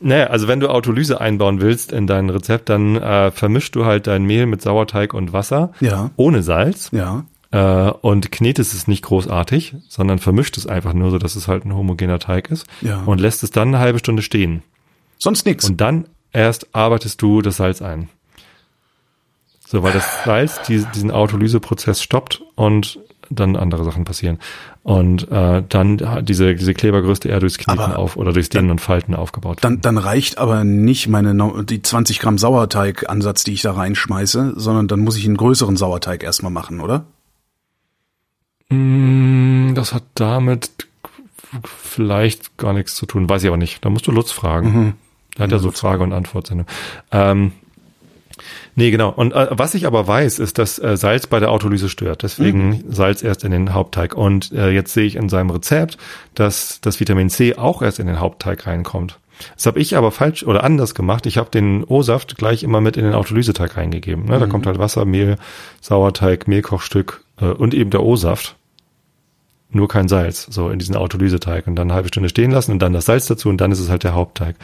Naja, 0.00 0.26
also 0.28 0.48
wenn 0.48 0.60
du 0.60 0.68
Autolyse 0.68 1.20
einbauen 1.20 1.60
willst 1.60 1.92
in 1.92 2.06
dein 2.06 2.30
Rezept, 2.30 2.68
dann 2.68 2.96
äh, 2.96 3.30
vermischst 3.30 3.74
du 3.74 3.84
halt 3.84 4.06
dein 4.06 4.24
Mehl 4.24 4.46
mit 4.46 4.62
Sauerteig 4.62 5.14
und 5.14 5.32
Wasser. 5.32 5.72
Ja. 5.80 6.10
Ohne 6.16 6.42
Salz. 6.42 6.90
Ja. 6.92 7.24
Äh, 7.50 7.90
und 8.02 8.30
knetest 8.30 8.74
es 8.74 8.86
nicht 8.86 9.02
großartig, 9.02 9.76
sondern 9.88 10.18
vermischt 10.18 10.56
es 10.58 10.66
einfach 10.66 10.92
nur 10.92 11.10
so, 11.10 11.18
dass 11.18 11.36
es 11.36 11.48
halt 11.48 11.64
ein 11.64 11.74
homogener 11.74 12.18
Teig 12.18 12.50
ist. 12.50 12.66
Ja. 12.80 13.02
Und 13.04 13.20
lässt 13.20 13.42
es 13.42 13.50
dann 13.50 13.68
eine 13.68 13.78
halbe 13.78 13.98
Stunde 13.98 14.22
stehen. 14.22 14.62
Sonst 15.18 15.46
nix. 15.46 15.68
Und 15.68 15.80
dann 15.80 16.06
erst 16.32 16.74
arbeitest 16.74 17.20
du 17.22 17.42
das 17.42 17.56
Salz 17.56 17.82
ein. 17.82 18.08
So, 19.66 19.82
weil 19.82 19.92
das 19.92 20.24
Salz 20.24 20.62
die, 20.62 20.84
diesen 20.94 21.10
Autolyseprozess 21.10 22.02
stoppt 22.02 22.42
und 22.54 23.00
dann 23.30 23.56
andere 23.56 23.84
Sachen 23.84 24.04
passieren. 24.04 24.38
Und 24.82 25.30
äh, 25.30 25.62
dann 25.68 26.00
hat 26.00 26.28
diese, 26.28 26.54
diese 26.54 26.74
Klebergerüste 26.74 27.28
eher 27.28 27.40
durchs 27.40 27.58
Kneten 27.58 27.80
Aber 27.80 27.98
auf 27.98 28.16
oder 28.16 28.32
durchs 28.32 28.48
Dehnen 28.48 28.70
und 28.70 28.80
Falten 28.80 29.14
aufgebaut. 29.14 29.58
Dann, 29.60 29.80
dann 29.80 29.98
reicht 29.98 30.38
aber 30.38 30.64
nicht 30.64 31.08
meine 31.08 31.34
die 31.64 31.82
20 31.82 32.20
Gramm 32.20 32.38
Sauerteig-Ansatz, 32.38 33.44
die 33.44 33.52
ich 33.52 33.62
da 33.62 33.72
reinschmeiße, 33.72 34.54
sondern 34.56 34.88
dann 34.88 35.00
muss 35.00 35.16
ich 35.16 35.26
einen 35.26 35.36
größeren 35.36 35.76
Sauerteig 35.76 36.22
erstmal 36.22 36.52
machen, 36.52 36.80
oder? 36.80 37.04
Mm, 38.70 39.74
Das 39.74 39.92
hat 39.92 40.04
damit 40.14 40.70
vielleicht 41.64 42.56
gar 42.58 42.72
nichts 42.72 42.94
zu 42.94 43.06
tun, 43.06 43.28
weiß 43.28 43.42
ich 43.42 43.48
aber 43.48 43.56
nicht. 43.56 43.84
Da 43.84 43.90
musst 43.90 44.06
du 44.06 44.12
Lutz 44.12 44.32
fragen. 44.32 44.72
Mhm. 44.72 44.92
Er 45.36 45.44
hat 45.44 45.52
ja 45.52 45.58
so 45.58 45.70
Frage- 45.70 46.02
und 46.02 46.12
Antwortsendung. 46.12 46.66
Ähm, 47.12 47.52
nee, 48.78 48.90
genau. 48.90 49.10
Und 49.10 49.32
äh, 49.34 49.48
was 49.50 49.74
ich 49.74 49.86
aber 49.86 50.06
weiß, 50.06 50.38
ist, 50.38 50.56
dass 50.58 50.78
äh, 50.78 50.96
Salz 50.96 51.26
bei 51.26 51.38
der 51.40 51.50
Autolyse 51.50 51.88
stört. 51.90 52.22
Deswegen 52.22 52.68
Mhm. 52.70 52.84
Salz 52.88 53.22
erst 53.22 53.44
in 53.44 53.50
den 53.50 53.74
Hauptteig. 53.74 54.14
Und 54.14 54.52
äh, 54.52 54.70
jetzt 54.70 54.94
sehe 54.94 55.04
ich 55.04 55.16
in 55.16 55.28
seinem 55.28 55.50
Rezept, 55.50 55.98
dass 56.34 56.80
das 56.80 56.98
Vitamin 57.00 57.28
C 57.28 57.56
auch 57.56 57.82
erst 57.82 57.98
in 57.98 58.06
den 58.06 58.20
Hauptteig 58.20 58.66
reinkommt. 58.66 59.18
Das 59.54 59.66
habe 59.66 59.78
ich 59.78 59.96
aber 59.96 60.10
falsch 60.10 60.42
oder 60.42 60.64
anders 60.64 60.94
gemacht. 60.96 61.24
Ich 61.26 61.38
habe 61.38 61.50
den 61.50 61.84
O-Saft 61.84 62.36
gleich 62.38 62.62
immer 62.64 62.80
mit 62.80 62.96
in 62.96 63.04
den 63.04 63.14
Autolyseteig 63.14 63.76
reingegeben. 63.76 64.24
Ne? 64.24 64.38
Da 64.38 64.46
Mhm. 64.46 64.50
kommt 64.50 64.66
halt 64.66 64.78
Wasser, 64.78 65.04
Mehl, 65.04 65.36
Sauerteig, 65.80 66.48
Mehlkochstück 66.48 67.22
äh, 67.40 67.44
und 67.44 67.72
eben 67.74 67.90
der 67.90 68.02
O-Saft 68.02 68.56
nur 69.70 69.86
kein 69.86 70.08
Salz, 70.08 70.46
so 70.50 70.70
in 70.70 70.78
diesen 70.78 70.96
Autolyseteig 70.96 71.66
und 71.66 71.76
dann 71.76 71.88
eine 71.88 71.94
halbe 71.94 72.08
Stunde 72.08 72.30
stehen 72.30 72.50
lassen 72.50 72.72
und 72.72 72.78
dann 72.80 72.94
das 72.94 73.04
Salz 73.04 73.26
dazu 73.26 73.48
und 73.50 73.60
dann 73.60 73.70
ist 73.70 73.80
es 73.80 73.90
halt 73.90 74.02
der 74.02 74.14
Hauptteig. 74.14 74.56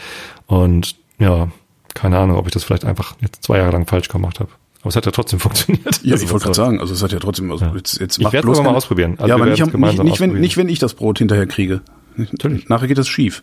Und 0.46 0.96
ja, 1.18 1.48
keine 1.94 2.18
Ahnung, 2.18 2.36
ob 2.36 2.46
ich 2.46 2.52
das 2.52 2.64
vielleicht 2.64 2.84
einfach 2.84 3.14
jetzt 3.20 3.42
zwei 3.42 3.58
Jahre 3.58 3.72
lang 3.72 3.86
falsch 3.86 4.08
gemacht 4.08 4.40
habe. 4.40 4.50
Aber 4.80 4.88
es 4.90 4.96
hat 4.96 5.06
ja 5.06 5.12
trotzdem 5.12 5.40
funktioniert. 5.40 6.02
Ja, 6.02 6.16
ich 6.16 6.30
wollte 6.30 6.44
gerade 6.44 6.54
sagen, 6.54 6.80
also 6.80 6.92
es 6.92 7.02
hat 7.02 7.12
ja 7.12 7.18
trotzdem, 7.18 7.50
also 7.50 7.64
Ja. 7.64 7.74
jetzt, 7.74 7.98
jetzt 8.00 8.18
Ich 8.18 8.24
mach 8.24 8.32
werd's 8.32 8.44
bloß 8.44 8.62
mal 8.62 8.74
ausprobieren. 8.74 9.14
Also 9.18 9.28
ja, 9.28 9.34
aber 9.34 9.46
nicht, 9.46 9.62
am, 9.62 9.70
nicht, 9.80 10.02
nicht, 10.02 10.20
wenn, 10.20 10.32
nicht, 10.34 10.56
wenn 10.56 10.68
ich 10.68 10.78
das 10.78 10.94
Brot 10.94 11.18
hinterher 11.18 11.46
kriege. 11.46 11.80
Natürlich. 12.16 12.68
Nachher 12.68 12.86
geht 12.88 12.98
das 12.98 13.08
schief. 13.08 13.42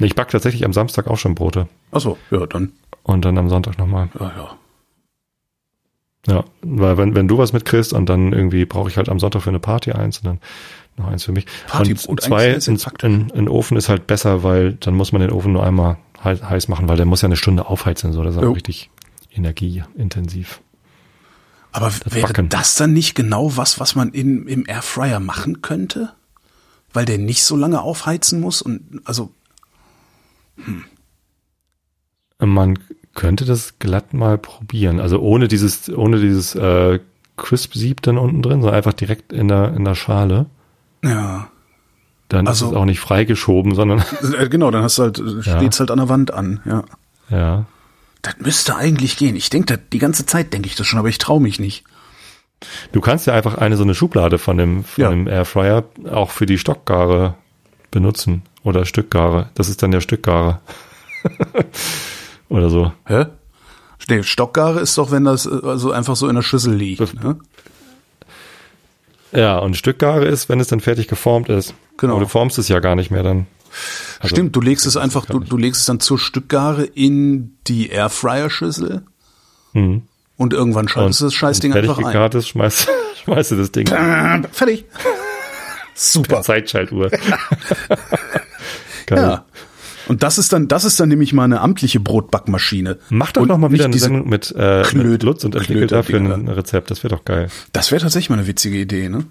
Nee, 0.00 0.06
ich 0.06 0.14
back 0.14 0.28
tatsächlich 0.28 0.64
am 0.64 0.72
Samstag 0.72 1.06
auch 1.06 1.16
schon 1.18 1.34
Brote 1.34 1.68
Ach 1.92 2.00
so, 2.00 2.18
ja, 2.30 2.46
dann, 2.46 2.72
und 3.02 3.24
dann 3.24 3.38
am 3.38 3.48
Sonntag 3.48 3.78
nochmal. 3.78 4.08
ja, 4.18 4.32
ja. 4.36 4.56
Ja, 6.28 6.44
weil 6.60 6.98
wenn, 6.98 7.14
wenn 7.14 7.28
du 7.28 7.38
was 7.38 7.52
mitkriegst 7.52 7.92
und 7.92 8.08
dann 8.08 8.32
irgendwie 8.32 8.64
brauche 8.64 8.88
ich 8.90 8.96
halt 8.96 9.08
am 9.08 9.20
Sonntag 9.20 9.42
für 9.42 9.50
eine 9.50 9.60
Party 9.60 9.92
eins 9.92 10.18
und 10.18 10.26
dann 10.26 10.40
noch 10.96 11.06
eins 11.06 11.22
für 11.24 11.30
mich. 11.30 11.46
Partybrot, 11.68 12.08
und 12.08 12.20
zwei, 12.20 12.50
eigentlich 12.50 12.64
sehr, 12.64 12.72
in, 12.72 12.78
sehr 12.78 12.88
praktisch. 12.90 13.08
in, 13.10 13.28
in 13.30 13.48
Ofen 13.48 13.76
ist 13.76 13.88
halt 13.88 14.08
besser, 14.08 14.42
weil 14.42 14.72
dann 14.72 14.94
muss 14.94 15.12
man 15.12 15.20
den 15.20 15.30
Ofen 15.30 15.52
nur 15.52 15.62
einmal 15.64 15.98
heiß 16.24 16.68
machen, 16.68 16.88
weil 16.88 16.96
der 16.96 17.06
muss 17.06 17.22
ja 17.22 17.26
eine 17.26 17.36
Stunde 17.36 17.66
aufheizen, 17.66 18.12
so 18.12 18.22
das 18.22 18.36
ist 18.36 18.42
auch 18.42 18.54
richtig 18.54 18.90
energieintensiv. 19.30 20.60
Aber 21.72 21.92
wäre 22.06 22.28
Backen. 22.28 22.48
das 22.48 22.74
dann 22.74 22.92
nicht 22.94 23.14
genau 23.14 23.56
was, 23.56 23.78
was 23.78 23.94
man 23.94 24.10
in, 24.10 24.46
im 24.46 24.64
Airfryer 24.66 25.20
machen 25.20 25.60
könnte? 25.60 26.12
Weil 26.92 27.04
der 27.04 27.18
nicht 27.18 27.44
so 27.44 27.54
lange 27.54 27.82
aufheizen 27.82 28.40
muss 28.40 28.62
und, 28.62 29.02
also, 29.04 29.30
Man 32.38 32.78
könnte 33.14 33.44
das 33.44 33.78
glatt 33.78 34.14
mal 34.14 34.38
probieren, 34.38 35.00
also 35.00 35.20
ohne 35.20 35.48
dieses, 35.48 35.88
ohne 35.90 36.18
dieses 36.20 36.54
äh, 36.54 37.00
Crisp-Sieb 37.36 38.00
dann 38.02 38.16
unten 38.18 38.42
drin, 38.42 38.60
sondern 38.60 38.76
einfach 38.76 38.94
direkt 38.94 39.32
in 39.32 39.48
der, 39.48 39.74
in 39.74 39.84
der 39.84 39.94
Schale. 39.94 40.46
ja. 41.04 41.50
Dann 42.28 42.46
Also- 42.48 42.66
ist 42.66 42.72
es 42.72 42.76
auch 42.76 42.84
nicht 42.84 43.00
freigeschoben, 43.00 43.74
sondern 43.74 44.02
Äh, 44.38 44.48
Genau, 44.48 44.70
dann 44.70 44.82
hast 44.82 44.98
du 44.98 45.02
halt, 45.04 45.18
äh, 45.18 45.22
Ja. 45.42 45.58
steht's 45.58 45.78
halt 45.80 45.90
an 45.90 45.98
der 45.98 46.08
Wand 46.08 46.32
an, 46.34 46.60
ja. 46.64 46.84
ja. 47.30 47.64
Das 48.22 48.34
müsste 48.38 48.74
eigentlich 48.76 49.16
gehen. 49.16 49.36
Ich 49.36 49.50
denke, 49.50 49.78
die 49.92 49.98
ganze 49.98 50.26
Zeit 50.26 50.52
denke 50.52 50.66
ich 50.68 50.74
das 50.74 50.86
schon, 50.86 50.98
aber 50.98 51.08
ich 51.08 51.18
traue 51.18 51.40
mich 51.40 51.60
nicht. 51.60 51.84
Du 52.90 53.00
kannst 53.00 53.26
ja 53.26 53.34
einfach 53.34 53.56
eine 53.58 53.76
so 53.76 53.82
eine 53.84 53.94
Schublade 53.94 54.38
von 54.38 54.56
dem, 54.58 54.82
von 54.82 55.02
Ja. 55.02 55.10
dem 55.10 55.28
Airfryer 55.28 55.84
auch 56.10 56.30
für 56.30 56.46
die 56.46 56.58
Stockgare 56.58 57.34
benutzen 57.92 58.42
oder 58.64 58.84
Stückgare. 58.86 59.50
Das 59.54 59.68
ist 59.68 59.82
dann 59.82 59.90
der 59.92 60.00
Stückgare. 60.00 60.60
oder 62.48 62.70
so. 62.70 62.92
Hä? 63.06 63.26
Nee, 64.08 64.22
Stockgare 64.22 64.80
ist 64.80 64.96
doch, 64.98 65.10
wenn 65.10 65.24
das 65.24 65.46
äh, 65.46 65.60
also 65.64 65.92
einfach 65.92 66.16
so 66.16 66.28
in 66.28 66.34
der 66.36 66.42
Schüssel 66.42 66.74
liegt. 66.74 67.00
Das- 67.00 67.14
Ne? 67.14 67.36
Ja, 69.32 69.58
und 69.58 69.76
Stückgare 69.76 70.24
ist, 70.24 70.48
wenn 70.48 70.60
es 70.60 70.68
dann 70.68 70.80
fertig 70.80 71.08
geformt 71.08 71.48
ist. 71.48 71.74
Genau. 71.98 72.14
Aber 72.14 72.22
du 72.22 72.28
formst 72.28 72.58
es 72.58 72.68
ja 72.68 72.78
gar 72.80 72.94
nicht 72.96 73.10
mehr 73.10 73.22
dann. 73.22 73.46
Also, 74.20 74.34
Stimmt, 74.34 74.56
du 74.56 74.60
legst 74.60 74.86
es 74.86 74.96
einfach, 74.96 75.26
du, 75.26 75.40
du 75.40 75.56
legst 75.56 75.80
es 75.80 75.86
dann 75.86 76.00
zur 76.00 76.18
Stückgare 76.18 76.84
in 76.84 77.56
die 77.66 77.88
Airfryer-Schüssel 77.90 79.02
Mhm. 79.74 80.02
und 80.36 80.52
irgendwann 80.54 80.88
schaltest 80.88 81.20
du 81.20 81.24
das 81.26 81.34
Scheißding 81.34 81.74
wenn 81.74 81.82
einfach 81.82 81.98
ein. 81.98 82.04
gegart 82.04 82.34
ist, 82.34 82.48
schmeißt, 82.48 82.88
schmeißt 83.24 83.50
du 83.50 83.56
das 83.56 83.72
Ding. 83.72 83.86
Fertig. 84.52 84.84
Super. 85.94 86.42
Zeitschaltuhr. 86.42 87.10
Ja. 89.10 89.44
Und 90.08 90.22
das 90.22 90.38
ist 90.38 90.52
dann, 90.52 90.68
das 90.68 90.84
ist 90.84 90.98
dann 91.00 91.08
nämlich 91.08 91.32
mal 91.32 91.44
eine 91.44 91.60
amtliche 91.60 92.00
Brotbackmaschine. 92.00 92.98
Mach 93.08 93.32
doch 93.32 93.42
Und 93.42 93.48
noch 93.48 93.58
mal 93.58 93.72
wieder 93.72 93.84
eine 93.86 93.98
Sendung 93.98 94.28
mit, 94.28 94.52
äh, 94.52 94.82
Knöd- 94.82 95.04
mit 95.04 95.22
Lutz 95.22 95.44
und 95.44 95.54
entwickelt 95.56 95.90
dafür 95.92 96.20
ein 96.20 96.48
Rezept. 96.48 96.90
Das 96.90 97.02
wäre 97.02 97.14
doch 97.14 97.24
geil. 97.24 97.48
Das 97.72 97.90
wäre 97.90 98.02
tatsächlich 98.02 98.30
mal 98.30 98.38
eine 98.38 98.46
witzige 98.46 98.78
Idee, 98.78 99.08
ne? 99.08 99.24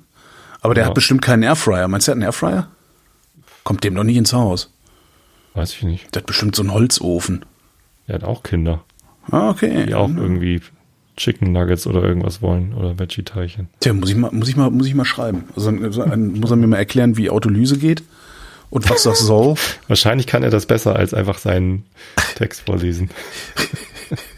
Aber 0.65 0.73
der 0.73 0.83
Ja. 0.83 0.87
hat 0.87 0.95
bestimmt 0.95 1.21
keinen 1.21 1.43
Airfryer. 1.43 1.87
Meinst 1.87 2.07
du, 2.07 2.11
der 2.11 2.13
hat 2.13 2.17
einen 2.17 2.23
Airfryer? 2.27 2.67
Kommt 3.63 3.83
dem 3.83 3.93
doch 3.93 4.03
nicht 4.03 4.17
ins 4.17 4.33
Haus. 4.33 4.71
Weiß 5.53 5.73
ich 5.73 5.83
nicht. 5.83 6.13
Der 6.15 6.21
hat 6.21 6.25
bestimmt 6.27 6.55
so 6.55 6.63
einen 6.63 6.73
Holzofen. 6.73 7.45
Er 8.07 8.15
hat 8.15 8.23
auch 8.23 8.41
Kinder, 8.43 8.83
Ah, 9.29 9.49
okay. 9.51 9.85
die 9.85 9.93
auch 9.93 10.09
irgendwie 10.09 10.61
Chicken 11.17 11.51
Nuggets 11.51 11.85
oder 11.87 12.03
irgendwas 12.03 12.41
wollen 12.41 12.73
oder 12.73 12.97
Veggie-Teilchen. 12.99 13.69
Tja, 13.79 13.93
muss 13.93 14.09
ich 14.09 14.15
mal, 14.15 14.31
muss 14.31 14.49
ich 14.49 14.55
mal, 14.55 14.69
muss 14.71 14.87
ich 14.87 14.95
mal 14.95 15.05
schreiben. 15.05 15.45
Also, 15.55 15.71
muss 15.71 16.49
er 16.51 16.55
mir 16.57 16.67
mal 16.67 16.77
erklären, 16.77 17.15
wie 17.15 17.29
Autolyse 17.29 17.77
geht 17.77 18.03
und 18.71 18.89
was 18.89 19.03
das 19.03 19.19
soll. 19.19 19.55
Wahrscheinlich 19.87 20.25
kann 20.27 20.41
er 20.43 20.49
das 20.49 20.65
besser 20.65 20.95
als 20.95 21.13
einfach 21.13 21.37
seinen 21.37 21.85
Text 22.35 22.61
vorlesen. 22.65 23.09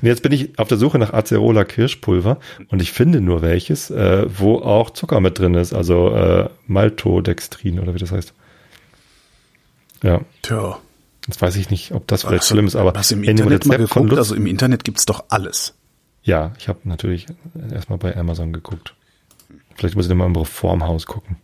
Und 0.00 0.08
jetzt 0.08 0.22
bin 0.22 0.32
ich 0.32 0.58
auf 0.58 0.68
der 0.68 0.78
Suche 0.78 0.98
nach 0.98 1.12
Acerola 1.12 1.64
Kirschpulver 1.64 2.38
und 2.68 2.82
ich 2.82 2.92
finde 2.92 3.20
nur 3.20 3.42
welches, 3.42 3.90
äh, 3.90 4.26
wo 4.28 4.56
auch 4.56 4.90
Zucker 4.90 5.20
mit 5.20 5.38
drin 5.38 5.54
ist, 5.54 5.72
also 5.72 6.14
äh, 6.14 6.48
Maltodextrin 6.66 7.80
oder 7.80 7.94
wie 7.94 7.98
das 7.98 8.12
heißt. 8.12 8.34
Ja, 10.02 10.22
Tja. 10.42 10.78
jetzt 11.26 11.42
weiß 11.42 11.56
ich 11.56 11.70
nicht, 11.70 11.92
ob 11.92 12.06
das 12.06 12.22
vielleicht 12.22 12.42
Hast 12.42 12.48
schlimm 12.48 12.66
ist, 12.66 12.76
aber 12.76 12.94
hast 12.94 13.10
du 13.10 13.16
im 13.16 13.24
in 13.24 13.36
dem 13.36 13.46
Internet 13.46 13.66
mal 13.66 13.74
Rezept 13.74 13.92
von 13.92 14.02
geguckt? 14.04 14.18
Also 14.18 14.34
im 14.34 14.46
Internet 14.46 14.84
gibt's 14.84 15.06
doch 15.06 15.24
alles. 15.28 15.74
ja, 16.22 16.52
ich 16.58 16.68
habe 16.68 16.80
natürlich 16.84 17.26
erstmal 17.70 17.98
bei 17.98 18.16
Amazon 18.16 18.52
geguckt. 18.52 18.94
Vielleicht 19.74 19.96
muss 19.96 20.06
ich 20.06 20.08
dann 20.08 20.18
mal 20.18 20.26
im 20.26 20.36
Reformhaus 20.36 21.06
gucken. 21.06 21.36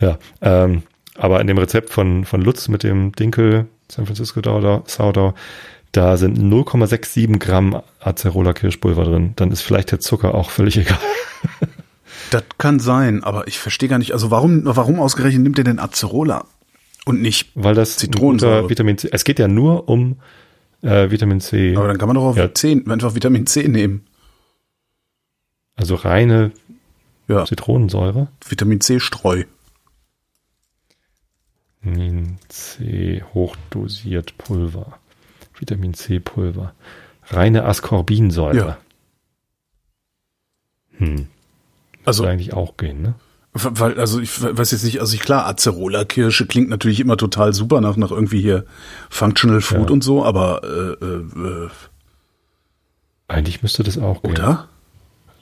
Ja, 0.00 0.18
ähm, 0.40 0.82
aber 1.16 1.40
in 1.40 1.46
dem 1.46 1.58
Rezept 1.58 1.90
von, 1.90 2.24
von 2.24 2.42
Lutz 2.42 2.68
mit 2.68 2.82
dem 2.82 3.12
Dinkel 3.12 3.66
San 3.90 4.06
Francisco 4.06 4.40
Sourdough 4.42 5.34
da 5.96 6.16
sind 6.16 6.38
0,67 6.38 7.38
Gramm 7.38 7.80
Acerola 8.00 8.52
Kirschpulver 8.52 9.04
drin. 9.04 9.32
Dann 9.36 9.50
ist 9.50 9.62
vielleicht 9.62 9.90
der 9.92 10.00
Zucker 10.00 10.34
auch 10.34 10.50
völlig 10.50 10.76
egal. 10.78 10.98
Das 12.30 12.44
kann 12.58 12.80
sein, 12.80 13.22
aber 13.24 13.46
ich 13.48 13.58
verstehe 13.58 13.88
gar 13.88 13.98
nicht, 13.98 14.12
also 14.12 14.30
warum, 14.30 14.62
warum 14.64 15.00
ausgerechnet 15.00 15.42
nimmt 15.42 15.58
er 15.58 15.64
denn 15.64 15.78
Acerola 15.78 16.44
und 17.04 17.22
nicht? 17.22 17.50
Weil 17.54 17.74
das 17.74 17.96
Zitronensäure. 17.96 18.68
Vitamin 18.68 18.98
C, 18.98 19.08
es 19.12 19.24
geht 19.24 19.38
ja 19.38 19.48
nur 19.48 19.88
um 19.88 20.16
äh, 20.82 21.10
Vitamin 21.10 21.40
C. 21.40 21.74
Aber 21.76 21.88
dann 21.88 21.98
kann 21.98 22.08
man 22.08 22.16
doch 22.16 22.24
auf 22.24 22.36
Ja. 22.36 22.52
10, 22.52 22.90
einfach 22.90 23.14
Vitamin 23.14 23.46
C 23.46 23.68
nehmen. 23.68 24.06
Also 25.76 25.94
reine 25.94 26.52
Ja, 27.28 27.44
Zitronensäure. 27.44 28.28
Vitamin 28.46 28.80
C 28.80 28.98
Streu. 29.00 29.44
Vitamin 31.80 32.38
C 32.48 33.22
hochdosiert 33.34 34.36
Pulver. 34.38 34.98
Vitamin 35.58 35.94
C 35.94 36.20
Pulver. 36.20 36.72
Reine 37.28 37.64
Ascorbinsäure. 37.64 38.56
Ja. 38.56 38.78
Hm. 40.98 41.26
Also, 42.04 42.22
Würde 42.22 42.32
eigentlich 42.32 42.52
auch 42.54 42.76
gehen, 42.76 43.02
ne? 43.02 43.14
weil, 43.58 43.98
also 43.98 44.20
ich 44.20 44.42
weiß 44.42 44.70
jetzt 44.72 44.84
nicht, 44.84 45.00
also 45.00 45.14
ich, 45.14 45.20
klar, 45.20 45.46
Acerola 45.46 46.04
Kirsche 46.04 46.46
klingt 46.46 46.68
natürlich 46.68 47.00
immer 47.00 47.16
total 47.16 47.54
super 47.54 47.80
nach, 47.80 47.96
nach 47.96 48.10
irgendwie 48.10 48.42
hier 48.42 48.66
Functional 49.08 49.62
Food 49.62 49.88
Ja. 49.88 49.92
und 49.94 50.04
so, 50.04 50.24
aber, 50.26 50.62
äh, 50.62 51.04
äh, 51.04 51.68
Eigentlich 53.28 53.62
müsste 53.62 53.82
das 53.82 53.96
auch 53.98 54.22
gehen. 54.22 54.32
oder? 54.32 54.68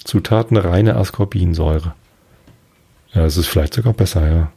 Zutaten 0.05 0.57
reine 0.57 0.94
Ascorbinsäure. 0.96 1.94
Ja, 3.12 3.24
es 3.24 3.37
ist 3.37 3.48
vielleicht 3.48 3.74
sogar 3.74 3.92
besser, 3.94 4.29
ja. 4.31 4.53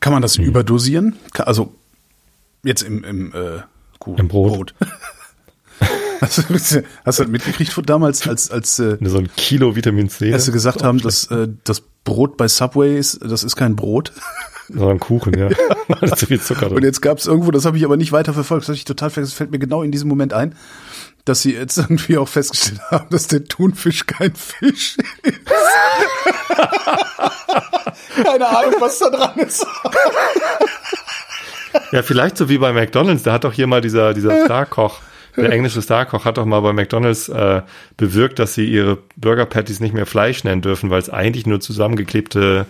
Kann 0.00 0.12
man 0.12 0.18
Hm. 0.20 0.22
das 0.22 0.36
überdosieren? 0.36 1.16
Ka- 1.34 1.42
Also, 1.44 1.74
jetzt 2.64 2.82
im, 2.82 3.04
im, 3.04 3.32
äh, 3.34 3.60
Kuchen, 3.98 4.18
Im 4.20 4.28
Brot. 4.28 4.74
Hast 6.20 6.38
du, 6.38 6.54
hast 6.54 6.72
du 6.72 6.82
das 7.04 7.26
mitgekriegt 7.28 7.72
von 7.72 7.84
damals, 7.86 8.26
als, 8.26 8.50
als, 8.50 8.80
äh, 8.80 8.98
So 9.02 9.18
ein 9.18 9.30
Kilo 9.36 9.76
Vitamin 9.76 10.08
C. 10.08 10.32
als 10.32 10.46
sie 10.46 10.50
gesagt 10.52 10.82
haben, 10.82 10.98
dass 11.00 11.26
äh, 11.30 11.46
das 11.62 11.80
Brot 12.02 12.36
bei 12.36 12.48
Subway 12.48 12.98
ist, 12.98 13.20
das 13.22 13.44
ist 13.44 13.54
kein 13.54 13.76
Brot. 13.76 14.12
Sondern 14.68 14.98
Kuchen, 14.98 15.38
ja. 15.38 15.48
da 15.88 15.94
ist 16.00 16.16
zu 16.16 16.26
viel 16.26 16.40
Zucker 16.40 16.66
Und 16.66 16.74
drin. 16.74 16.84
jetzt 16.84 17.02
gab 17.02 17.18
es 17.18 17.28
irgendwo, 17.28 17.52
das 17.52 17.64
habe 17.66 17.76
ich 17.78 17.84
aber 17.84 17.96
nicht 17.96 18.10
weiter 18.10 18.34
verfolgt, 18.34 18.64
das 18.64 18.68
habe 18.70 18.76
ich 18.76 18.84
total 18.84 19.10
vergessen, 19.10 19.30
das 19.30 19.36
fällt 19.36 19.52
mir 19.52 19.60
genau 19.60 19.84
in 19.84 19.92
diesem 19.92 20.08
Moment 20.08 20.32
ein. 20.32 20.56
dass 21.24 21.42
sie 21.42 21.54
jetzt 21.54 21.78
irgendwie 21.78 22.18
auch 22.18 22.26
festgestellt 22.28 22.80
haben, 22.90 23.06
dass 23.10 23.28
der 23.28 23.44
Thunfisch 23.44 24.04
kein 24.06 24.34
Fisch 24.34 24.96
ist. 25.22 25.38
Keine 28.24 28.48
Ahnung, 28.48 28.74
was 28.80 28.98
da 28.98 29.10
dran 29.10 29.38
ist. 29.38 29.64
Ja, 31.92 32.02
vielleicht 32.02 32.36
so 32.36 32.48
wie 32.48 32.58
bei 32.58 32.72
McDonalds. 32.72 33.22
Da 33.22 33.32
hat 33.32 33.44
doch 33.44 33.52
hier 33.52 33.66
mal 33.66 33.80
dieser, 33.80 34.14
dieser 34.14 34.44
Starkoch, 34.44 35.00
der 35.36 35.50
englische 35.52 35.82
Starkoch 35.82 36.24
hat 36.24 36.38
doch 36.38 36.44
mal 36.44 36.60
bei 36.60 36.72
McDonalds 36.72 37.28
äh, 37.28 37.62
bewirkt, 37.96 38.38
dass 38.38 38.54
sie 38.54 38.64
ihre 38.64 38.98
Burger 39.16 39.46
Patties 39.46 39.80
nicht 39.80 39.94
mehr 39.94 40.06
Fleisch 40.06 40.44
nennen 40.44 40.62
dürfen, 40.62 40.90
weil 40.90 41.00
es 41.00 41.10
eigentlich 41.10 41.46
nur 41.46 41.60
zusammengeklebte 41.60 42.66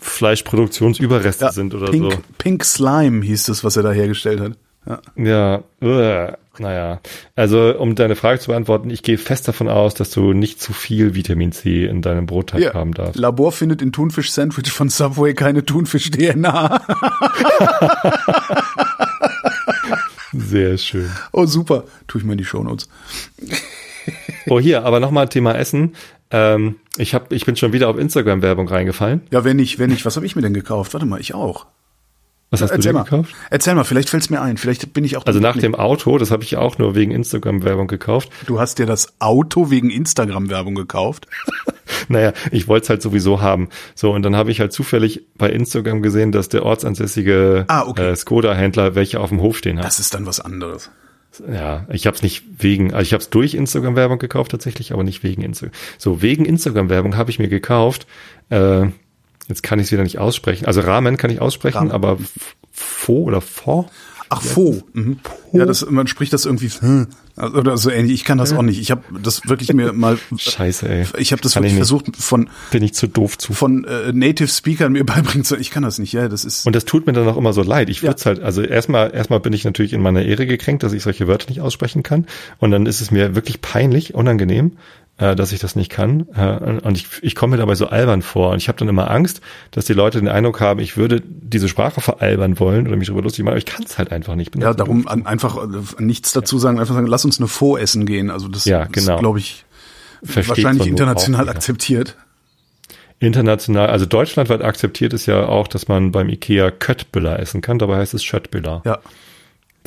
Fleischproduktionsüberreste 0.00 1.50
sind 1.52 1.74
oder 1.74 1.90
Pink, 1.90 2.12
so. 2.12 2.18
Pink 2.38 2.64
Slime 2.64 3.24
hieß 3.24 3.44
das, 3.44 3.64
was 3.64 3.76
er 3.76 3.82
da 3.82 3.92
hergestellt 3.92 4.40
hat. 4.40 4.52
Ja. 4.86 5.62
Ja, 5.80 6.36
naja. 6.58 7.00
Also, 7.36 7.74
um 7.78 7.94
deine 7.94 8.16
Frage 8.16 8.38
zu 8.38 8.48
beantworten, 8.48 8.90
ich 8.90 9.02
gehe 9.02 9.18
fest 9.18 9.48
davon 9.48 9.68
aus, 9.68 9.94
dass 9.94 10.10
du 10.10 10.32
nicht 10.32 10.60
zu 10.60 10.72
viel 10.72 11.14
Vitamin 11.14 11.52
C 11.52 11.86
in 11.86 12.02
deinem 12.02 12.26
Brotteig 12.26 12.60
Ja. 12.60 12.74
haben 12.74 12.92
darfst. 12.92 13.16
Labor 13.18 13.50
findet 13.52 13.80
in 13.82 13.92
Thunfisch-Sandwich 13.92 14.70
von 14.70 14.88
Subway 14.90 15.34
keine 15.34 15.64
Thunfisch-DNA. 15.64 16.80
Sehr 20.32 20.78
schön. 20.78 21.10
Oh, 21.32 21.46
super. 21.46 21.84
Tu 22.08 22.18
ich 22.18 22.24
mal 22.24 22.32
in 22.32 22.38
die 22.38 22.44
Shownotes. 22.44 22.88
Oh, 24.48 24.60
hier, 24.60 24.84
aber 24.84 25.00
nochmal 25.00 25.28
Thema 25.28 25.52
Essen. 25.54 25.94
Ähm, 26.30 26.76
ich, 26.96 27.14
hab, 27.14 27.32
ich 27.32 27.46
bin 27.46 27.56
schon 27.56 27.72
wieder 27.72 27.88
auf 27.88 27.96
Instagram-Werbung 27.98 28.68
reingefallen. 28.68 29.22
Ja, 29.30 29.44
wenn 29.44 29.56
nicht, 29.56 29.78
wenn 29.78 29.90
nicht, 29.90 30.04
was 30.04 30.16
habe 30.16 30.26
ich 30.26 30.36
mir 30.36 30.42
denn 30.42 30.52
gekauft? 30.54 30.92
Warte 30.92 31.06
mal, 31.06 31.20
ich 31.20 31.34
auch. 31.34 31.66
Was 32.50 32.62
hast 32.62 32.70
Erzähl 32.70 32.92
du 32.92 32.98
mal. 32.98 33.04
dir 33.04 33.10
gekauft? 33.10 33.34
Erzähl 33.50 33.74
mal, 33.74 33.84
vielleicht 33.84 34.10
fällt's 34.10 34.30
mir 34.30 34.40
ein. 34.40 34.56
Vielleicht 34.58 34.92
bin 34.92 35.02
ich 35.04 35.16
auch. 35.16 35.26
Also 35.26 35.40
nach 35.40 35.56
dem 35.56 35.74
Auto, 35.74 36.18
das 36.18 36.30
habe 36.30 36.44
ich 36.44 36.56
auch 36.56 36.78
nur 36.78 36.94
wegen 36.94 37.10
Instagram-Werbung 37.10 37.88
gekauft. 37.88 38.30
Du 38.46 38.60
hast 38.60 38.78
dir 38.78 38.86
das 38.86 39.20
Auto 39.20 39.70
wegen 39.70 39.90
Instagram-Werbung 39.90 40.74
gekauft. 40.74 41.26
Naja, 42.08 42.32
ich 42.50 42.66
wollte 42.68 42.84
es 42.84 42.90
halt 42.90 43.02
sowieso 43.02 43.40
haben. 43.40 43.68
So, 43.94 44.10
und 44.12 44.22
dann 44.22 44.36
habe 44.36 44.50
ich 44.50 44.60
halt 44.60 44.72
zufällig 44.72 45.26
bei 45.38 45.48
Instagram 45.50 46.02
gesehen, 46.02 46.32
dass 46.32 46.48
der 46.50 46.64
ortsansässige 46.64 47.64
Ah, 47.68 47.86
okay. 47.86 48.10
äh, 48.10 48.16
Skoda-Händler 48.16 48.94
welche 48.94 49.20
auf 49.20 49.30
dem 49.30 49.40
Hof 49.40 49.56
stehen 49.56 49.78
hat. 49.78 49.86
Das 49.86 49.98
ist 50.00 50.12
dann 50.12 50.26
was 50.26 50.40
anderes. 50.40 50.90
Ja, 51.50 51.86
ich 51.90 52.06
habe 52.06 52.14
es 52.16 52.22
nicht 52.22 52.44
wegen, 52.58 52.92
also 52.92 53.02
ich 53.02 53.12
habe 53.12 53.22
es 53.22 53.30
durch 53.30 53.54
Instagram-Werbung 53.54 54.18
gekauft 54.18 54.50
tatsächlich, 54.50 54.92
aber 54.92 55.02
nicht 55.02 55.22
wegen 55.22 55.42
Instagram. 55.42 55.72
So, 55.98 56.20
wegen 56.22 56.44
Instagram-Werbung 56.44 57.16
habe 57.16 57.30
ich 57.30 57.38
mir 57.38 57.48
gekauft, 57.48 58.06
äh, 58.50 58.86
jetzt 59.48 59.62
kann 59.62 59.78
ich 59.78 59.86
es 59.86 59.92
wieder 59.92 60.02
nicht 60.02 60.18
aussprechen. 60.18 60.66
Also 60.66 60.80
Ramen 60.80 61.16
kann 61.16 61.30
ich 61.30 61.40
aussprechen, 61.40 61.78
Ramen. 61.78 61.92
aber 61.92 62.18
Fo 62.72 63.22
oder 63.24 63.40
Fo? 63.40 63.88
Ach, 64.30 64.42
Fo. 64.42 64.82
Mhm. 64.94 65.18
Ja, 65.52 65.64
das, 65.66 65.88
man 65.88 66.06
spricht 66.08 66.32
das 66.32 66.44
irgendwie 66.46 66.68
hm, 66.68 67.08
oder 67.36 67.76
so 67.76 67.90
ähnlich. 67.90 68.14
Ich 68.14 68.24
kann 68.24 68.38
das 68.38 68.52
auch 68.54 68.62
nicht. 68.62 68.80
Ich 68.80 68.90
habe 68.90 69.02
das 69.22 69.46
wirklich 69.46 69.72
mir 69.74 69.92
mal. 69.92 70.18
Scheiße, 70.36 70.88
ey. 70.88 71.06
Ich 71.18 71.30
habe 71.30 71.42
das 71.42 71.52
Kann 71.54 71.62
wirklich 71.62 71.76
versucht 71.76 72.16
von 72.16 72.48
Bin 72.72 72.82
ich 72.82 72.94
zu 72.94 73.06
doof 73.06 73.36
zu. 73.38 73.52
von 73.52 73.84
äh, 73.84 74.12
Native 74.12 74.48
Speakern 74.48 74.92
mir 74.92 75.04
beibringen 75.06 75.44
zu. 75.44 75.56
Ich 75.56 75.70
kann 75.70 75.82
das 75.84 75.98
nicht. 75.98 76.12
Ja, 76.14 76.26
das 76.28 76.44
ist. 76.44 76.66
Und 76.66 76.74
das 76.74 76.86
tut 76.86 77.06
mir 77.06 77.12
dann 77.12 77.28
auch 77.28 77.36
immer 77.36 77.52
so 77.52 77.62
leid. 77.62 77.90
Ich 77.90 77.98
Ja. 78.00 78.08
würde 78.10 78.24
halt, 78.24 78.40
also 78.42 78.62
erstmal, 78.62 79.14
erstmal 79.14 79.40
bin 79.40 79.52
ich 79.52 79.64
natürlich 79.64 79.92
in 79.92 80.00
meiner 80.00 80.22
Ehre 80.22 80.46
gekränkt, 80.46 80.82
dass 80.82 80.94
ich 80.94 81.02
solche 81.02 81.28
Wörter 81.28 81.50
nicht 81.50 81.60
aussprechen 81.60 82.02
kann. 82.02 82.26
Und 82.58 82.70
dann 82.72 82.86
ist 82.86 83.00
es 83.02 83.10
mir 83.10 83.34
wirklich 83.36 83.60
peinlich, 83.60 84.14
unangenehm, 84.14 84.72
äh, 85.18 85.36
dass 85.36 85.52
ich 85.52 85.60
das 85.60 85.76
nicht 85.76 85.90
kann. 85.90 86.26
Äh, 86.34 86.80
und 86.82 86.96
ich, 86.96 87.06
ich 87.22 87.34
komme 87.34 87.52
mir 87.52 87.58
dabei 87.58 87.74
so 87.74 87.86
albern 87.86 88.22
vor. 88.22 88.50
Und 88.50 88.58
ich 88.58 88.68
habe 88.68 88.78
dann 88.78 88.88
immer 88.88 89.10
Angst, 89.10 89.40
dass 89.70 89.84
die 89.84 89.92
Leute 89.92 90.18
den 90.18 90.28
Eindruck 90.28 90.60
haben, 90.60 90.80
ich 90.80 90.96
würde 90.96 91.22
diese 91.24 91.68
Sprache 91.68 92.00
veralbern 92.00 92.58
wollen 92.58 92.86
oder 92.86 92.96
mich 92.96 93.08
darüber 93.08 93.22
lustig 93.22 93.44
machen. 93.44 93.52
Aber 93.52 93.58
ich 93.58 93.66
kann 93.66 93.84
es 93.84 93.98
halt 93.98 94.10
einfach 94.10 94.34
nicht. 94.34 94.56
Ja, 94.56 94.66
halt 94.66 94.80
darum 94.80 95.06
an, 95.06 95.26
einfach 95.26 95.56
äh, 95.56 96.02
nichts 96.02 96.32
dazu 96.32 96.58
sagen, 96.58 96.80
einfach 96.80 96.94
sagen, 96.94 97.06
lass 97.06 97.24
uns 97.24 97.38
eine 97.38 97.48
Faux 97.48 97.80
essen 97.80 98.06
gehen. 98.06 98.30
Also 98.30 98.48
das 98.48 98.64
Ja, 98.64 98.84
genau. 98.84 99.14
ist, 99.14 99.20
glaube 99.20 99.38
ich, 99.38 99.64
Versteht 100.24 100.64
wahrscheinlich 100.64 100.86
international 100.86 101.48
auch 101.48 101.52
akzeptiert. 101.52 102.16
International, 103.20 103.88
also 103.88 104.06
deutschlandweit 104.06 104.62
akzeptiert 104.62 105.12
ist 105.12 105.26
ja 105.26 105.46
auch, 105.46 105.68
dass 105.68 105.88
man 105.88 106.12
beim 106.12 106.28
Ikea 106.28 106.70
Köttbüller 106.70 107.38
essen 107.38 107.60
kann. 107.60 107.78
Dabei 107.78 107.98
heißt 107.98 108.14
es 108.14 108.24
Schöttbüller. 108.24 108.82
Ja, 108.84 108.98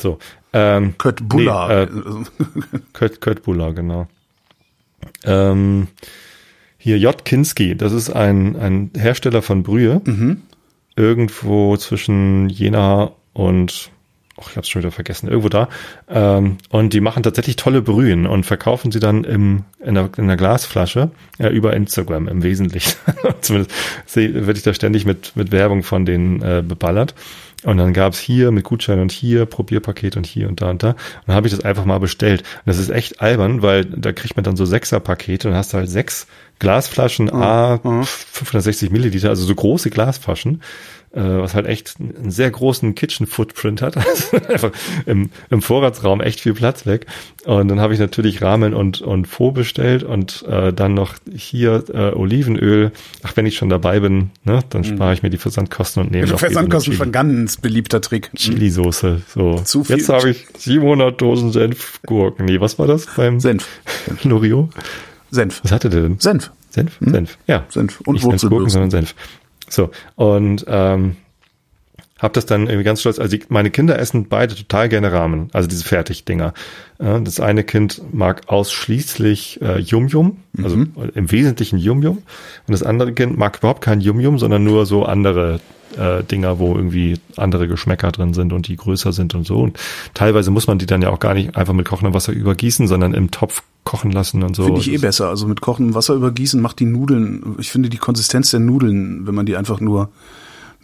So. 0.00 0.18
Ähm, 0.52 0.94
Kurt 0.96 1.28
Buller. 1.28 1.88
Nee, 1.92 3.06
äh, 3.06 3.34
Buller, 3.44 3.72
genau. 3.74 4.08
Ähm, 5.24 5.88
hier 6.78 6.98
J. 6.98 7.24
Kinski, 7.24 7.76
das 7.76 7.92
ist 7.92 8.10
ein, 8.10 8.56
ein 8.56 8.90
Hersteller 8.96 9.42
von 9.42 9.62
Brühe. 9.62 10.00
Irgendwo 10.96 11.76
zwischen 11.76 12.48
Jena 12.48 13.12
und, 13.32 13.90
ach, 14.40 14.50
ich 14.50 14.56
hab's 14.56 14.68
schon 14.68 14.82
wieder 14.82 14.90
vergessen, 14.90 15.28
irgendwo 15.28 15.48
da. 15.48 15.68
Ähm, 16.08 16.58
und 16.70 16.92
die 16.92 17.00
machen 17.00 17.22
tatsächlich 17.22 17.56
tolle 17.56 17.82
Brühen 17.82 18.26
und 18.26 18.46
verkaufen 18.46 18.90
sie 18.90 19.00
dann 19.00 19.24
im, 19.24 19.64
in, 19.80 19.96
einer, 19.96 20.10
in 20.16 20.24
einer 20.24 20.36
Glasflasche 20.36 21.10
ja, 21.38 21.50
über 21.50 21.74
Instagram 21.74 22.28
im 22.28 22.42
Wesentlichen. 22.42 22.94
Zumindest 23.40 23.72
werde 24.16 24.52
ich 24.52 24.62
da 24.62 24.72
ständig 24.72 25.04
mit, 25.04 25.36
mit 25.36 25.52
Werbung 25.52 25.82
von 25.82 26.04
denen 26.04 26.42
äh, 26.42 26.62
beballert. 26.66 27.14
Und 27.64 27.76
dann 27.78 27.92
gab's 27.92 28.20
hier 28.20 28.52
mit 28.52 28.64
Gutschein 28.64 29.00
und 29.00 29.10
hier 29.10 29.44
Probierpaket 29.44 30.16
und 30.16 30.26
hier 30.26 30.48
und 30.48 30.62
da 30.62 30.70
und 30.70 30.82
da. 30.82 30.90
Und 30.90 30.96
dann 31.26 31.36
habe 31.36 31.48
ich 31.48 31.54
das 31.54 31.64
einfach 31.64 31.84
mal 31.84 31.98
bestellt. 31.98 32.42
Und 32.42 32.66
das 32.66 32.78
ist 32.78 32.90
echt 32.90 33.20
albern, 33.20 33.62
weil 33.62 33.84
da 33.84 34.12
kriegt 34.12 34.36
man 34.36 34.44
dann 34.44 34.56
so 34.56 34.64
Sechser-Pakete 34.64 35.48
und 35.48 35.54
hast 35.54 35.74
halt 35.74 35.90
sechs 35.90 36.28
Glasflaschen 36.58 37.32
A 37.32 37.78
560 38.32 38.90
Milliliter, 38.90 39.28
also 39.28 39.44
so 39.44 39.54
große 39.54 39.90
Glasflaschen, 39.90 40.62
äh, 41.12 41.20
was 41.20 41.54
halt 41.54 41.66
echt 41.66 41.94
einen 41.98 42.30
sehr 42.30 42.50
großen 42.50 42.94
Kitchen-Footprint 42.94 43.80
hat. 43.80 43.96
Also 44.08 44.36
einfach 44.48 44.72
im, 45.06 45.30
im 45.50 45.62
Vorratsraum 45.62 46.20
echt 46.20 46.40
viel 46.40 46.54
Platz 46.54 46.84
weg. 46.84 47.06
Und 47.44 47.68
dann 47.68 47.80
habe 47.80 47.94
ich 47.94 48.00
natürlich 48.00 48.42
Ramen 48.42 48.74
und, 48.74 49.00
und 49.00 49.26
Faux 49.26 49.54
bestellt 49.54 50.02
und 50.02 50.44
äh, 50.48 50.72
dann 50.72 50.94
noch 50.94 51.14
hier 51.34 51.84
äh, 51.94 52.12
Olivenöl. 52.14 52.92
Ach, 53.22 53.36
wenn 53.36 53.46
ich 53.46 53.56
schon 53.56 53.68
dabei 53.70 54.00
bin, 54.00 54.30
ne, 54.44 54.60
dann 54.70 54.84
spare 54.84 55.14
ich 55.14 55.22
mir 55.22 55.30
die 55.30 55.38
Versandkosten 55.38 56.02
und 56.02 56.10
nehme 56.10 56.24
noch 56.26 56.32
eben 56.32 56.38
Versandkosten 56.40 56.92
schon 56.94 57.12
ganz 57.12 57.56
beliebter 57.56 58.00
Trick. 58.00 58.30
Chili-Soße. 58.36 59.22
So. 59.32 59.60
Zu 59.64 59.84
viel- 59.84 59.96
Jetzt 59.96 60.08
habe 60.10 60.30
ich 60.30 60.46
700 60.58 61.20
Dosen 61.20 61.52
Senfgurken. 61.52 62.44
Nee, 62.44 62.60
was 62.60 62.78
war 62.78 62.86
das 62.86 63.06
beim 63.16 63.40
Senf. 63.40 63.66
Loriot? 64.24 64.70
Senf. 65.30 65.60
Was 65.62 65.72
hatte 65.72 65.90
der 65.90 66.02
denn? 66.02 66.18
Senf. 66.18 66.50
Senf? 66.70 66.98
Senf, 67.00 67.38
ja. 67.46 67.64
Senf 67.68 68.00
und 68.02 68.14
Nicht. 68.14 68.48
Gurken, 68.48 68.68
sondern 68.68 68.90
Senf. 68.90 69.14
So, 69.68 69.90
und 70.16 70.64
ähm, 70.68 71.16
hab 72.18 72.32
das 72.32 72.46
dann 72.46 72.66
irgendwie 72.66 72.84
ganz 72.84 73.00
stolz, 73.00 73.18
also 73.18 73.36
die, 73.36 73.44
meine 73.48 73.70
Kinder 73.70 73.98
essen 73.98 74.28
beide 74.28 74.54
total 74.54 74.88
gerne 74.88 75.12
Ramen, 75.12 75.50
also 75.52 75.68
diese 75.68 75.84
Fertigdinger. 75.84 76.52
Äh, 76.98 77.20
das 77.20 77.40
eine 77.40 77.64
Kind 77.64 78.02
mag 78.12 78.48
ausschließlich 78.48 79.60
äh, 79.62 79.78
Yum-Yum, 79.80 80.38
also 80.62 80.76
im 81.14 81.30
Wesentlichen 81.30 81.78
Yum-Yum. 81.78 82.18
Und 82.18 82.24
das 82.66 82.82
andere 82.82 83.12
Kind 83.12 83.38
mag 83.38 83.58
überhaupt 83.58 83.82
kein 83.82 84.00
Yum-Yum, 84.00 84.38
sondern 84.38 84.64
nur 84.64 84.86
so 84.86 85.04
andere 85.04 85.60
äh, 85.96 86.22
Dinger, 86.24 86.58
wo 86.58 86.74
irgendwie 86.74 87.18
andere 87.36 87.68
Geschmäcker 87.68 88.12
drin 88.12 88.34
sind 88.34 88.52
und 88.52 88.68
die 88.68 88.76
größer 88.76 89.12
sind 89.12 89.34
und 89.34 89.46
so. 89.46 89.58
Und 89.60 89.78
teilweise 90.14 90.50
muss 90.50 90.66
man 90.66 90.78
die 90.78 90.86
dann 90.86 91.02
ja 91.02 91.10
auch 91.10 91.20
gar 91.20 91.34
nicht 91.34 91.56
einfach 91.56 91.74
mit 91.74 91.86
kochendem 91.86 92.14
Wasser 92.14 92.32
übergießen, 92.32 92.88
sondern 92.88 93.14
im 93.14 93.30
Topf 93.30 93.62
kochen 93.84 94.10
lassen 94.10 94.42
und 94.42 94.54
so. 94.54 94.64
Finde 94.64 94.80
ich 94.80 94.92
eh 94.92 94.98
besser. 94.98 95.28
Also 95.28 95.46
mit 95.46 95.60
kochendem 95.60 95.94
Wasser 95.94 96.14
übergießen 96.14 96.60
macht 96.60 96.80
die 96.80 96.84
Nudeln. 96.84 97.56
Ich 97.58 97.70
finde 97.70 97.88
die 97.88 97.96
Konsistenz 97.96 98.50
der 98.50 98.60
Nudeln, 98.60 99.26
wenn 99.26 99.34
man 99.34 99.46
die 99.46 99.56
einfach 99.56 99.80
nur 99.80 100.10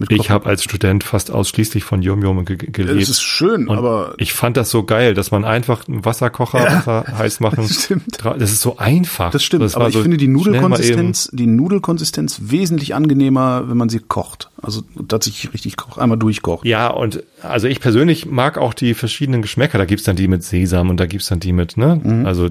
Ich 0.09 0.29
habe 0.29 0.47
als 0.47 0.65
Student 0.65 1.05
fast 1.05 1.31
ausschließlich 1.31 1.85
von 1.85 2.03
Yum 2.03 2.23
Yum 2.23 2.45
ge 2.45 2.57
gelebt. 2.57 3.01
Es 3.01 3.09
ist 3.09 3.23
schön, 3.23 3.69
und 3.69 3.79
aber 3.79 4.15
ich 4.19 4.33
fand 4.33 4.57
das 4.57 4.71
so 4.71 4.83
geil, 4.83 5.15
dass 5.15 5.31
man 5.31 5.45
einfach 5.45 5.87
einen 5.87 6.05
Wasserkocher 6.05 6.59
Ja, 6.65 6.77
Wasser 6.79 7.05
heiß 7.19 7.39
machen. 7.41 7.59
das 7.69 7.85
stimmt. 7.85 8.19
Das 8.23 8.51
ist 8.51 8.61
so 8.61 8.77
einfach. 8.79 9.31
das 9.31 9.45
stimmt. 9.45 9.63
war 9.63 9.77
aber 9.83 9.89
ich 9.89 9.95
so 9.95 10.03
finde 10.03 10.17
die 10.17 10.27
Nudelkonsistenz, 10.27 11.31
die 11.33 11.47
Nudelkonsistenz 11.47 12.41
wesentlich 12.43 12.95
angenehmer, 12.95 13.69
wenn 13.69 13.77
man 13.77 13.89
sie 13.89 14.01
kocht. 14.01 14.51
Also 14.61 14.83
tatsächlich 15.09 15.53
richtig 15.53 15.77
kocht, 15.77 16.01
einmal 16.01 16.19
durchkocht. 16.19 16.67
Ja, 16.67 16.89
und 16.89 17.23
also 17.43 17.69
ich 17.69 17.81
persönlich 17.81 18.27
mag 18.27 18.59
auch 18.59 18.75
die 18.75 18.95
verschiedenen 18.95 19.43
Geschmäcker. 19.43 19.79
Da 19.79 19.85
gibt's 19.85 20.05
dann 20.05 20.17
die 20.17 20.27
mit 20.27 20.43
Sesam 20.43 20.91
und 20.91 20.99
da 20.99 21.07
gibt's 21.07 21.29
dann 21.29 21.39
die 21.39 21.53
mit, 21.53 21.77
ne? 21.77 22.01
Mhm. 22.03 22.27
Also 22.27 22.47
äh, 22.47 22.51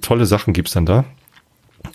tolle 0.00 0.26
Sachen 0.26 0.54
gibt's 0.54 0.72
dann 0.72 0.86
da. 0.86 1.04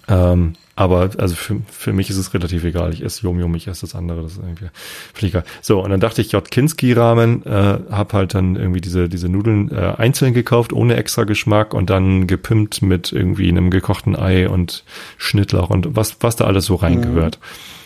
Ähm, 0.07 0.53
aber 0.77 1.09
also 1.17 1.35
für, 1.35 1.61
für 1.71 1.93
mich 1.93 2.09
ist 2.09 2.17
es 2.17 2.33
relativ 2.33 2.65
egal. 2.65 2.93
Ich 2.93 3.01
esse 3.01 3.23
Yum 3.23 3.39
Yum, 3.39 3.55
ich 3.55 3.67
esse 3.67 3.81
das 3.81 3.95
andere. 3.95 4.21
Das 4.23 4.33
ist 4.33 4.39
irgendwie 4.39 4.67
völlig 5.13 5.33
egal. 5.33 5.45
So, 5.61 5.81
und 5.81 5.89
dann 5.89 6.01
dachte 6.01 6.21
ich, 6.21 6.33
J. 6.33 6.49
Kinski-Ramen, 6.51 7.45
äh, 7.45 7.79
hab 7.89 8.11
halt 8.11 8.33
dann 8.33 8.57
irgendwie 8.57 8.81
diese, 8.81 9.07
diese 9.07 9.29
Nudeln 9.29 9.71
äh, 9.71 9.93
einzeln 9.97 10.33
gekauft, 10.33 10.73
ohne 10.73 10.97
extra 10.97 11.23
Geschmack 11.23 11.73
und 11.73 11.89
dann 11.89 12.27
gepimpt 12.27 12.81
mit 12.81 13.13
irgendwie 13.13 13.47
einem 13.47 13.69
gekochten 13.69 14.17
Ei 14.17 14.49
und 14.49 14.83
Schnittlauch 15.17 15.69
und 15.69 15.95
was, 15.95 16.17
was 16.19 16.35
da 16.35 16.45
alles 16.45 16.65
so 16.65 16.75
reingehört. 16.75 17.39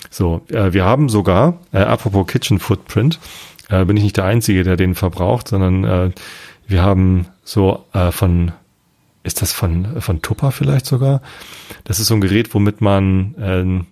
So, 0.10 0.42
äh, 0.50 0.74
wir 0.74 0.84
haben 0.84 1.10
sogar, 1.10 1.60
äh, 1.72 1.80
apropos 1.80 2.26
Kitchen 2.26 2.58
Footprint, 2.58 3.20
äh, 3.70 3.86
bin 3.86 3.98
ich 3.98 4.04
nicht 4.04 4.18
der 4.18 4.26
Einzige, 4.26 4.64
der 4.64 4.78
den 4.78 4.96
verbraucht, 4.96 5.48
sondern 5.48 5.84
äh, 5.84 6.12
wir 6.68 6.82
haben 6.82 7.28
so 7.44 7.86
äh, 7.94 8.12
von 8.12 8.52
ist 9.30 9.44
das 9.44 9.54
von, 9.54 10.02
von 10.02 10.22
Tupper 10.24 10.52
vielleicht 10.52 10.88
sogar? 10.88 11.22
Das 11.84 12.00
ist 12.00 12.08
so 12.08 12.16
ein 12.16 12.22
Gerät, 12.22 12.54
womit 12.56 12.82
man 12.82 13.36
ähm, 13.40 13.86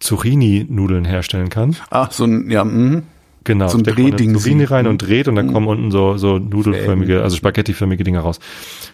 Zucchini-Nudeln 0.00 1.06
herstellen 1.06 1.48
kann. 1.48 1.76
Ah, 1.88 2.08
so 2.10 2.24
ein, 2.24 2.50
ja, 2.50 2.62
mhm. 2.62 3.04
Genau, 3.44 3.68
So 3.68 3.78
ein 3.78 3.84
Drehding. 3.84 4.34
Zucchini 4.34 4.64
rein 4.64 4.86
und 4.86 4.98
dreht 4.98 5.26
und 5.26 5.34
dann 5.34 5.50
kommen 5.50 5.66
unten 5.66 5.90
so, 5.90 6.18
so 6.18 6.38
nudelförmige, 6.38 7.22
also 7.22 7.36
spaghettiförmige 7.36 8.04
Dinger 8.04 8.20
raus. 8.20 8.38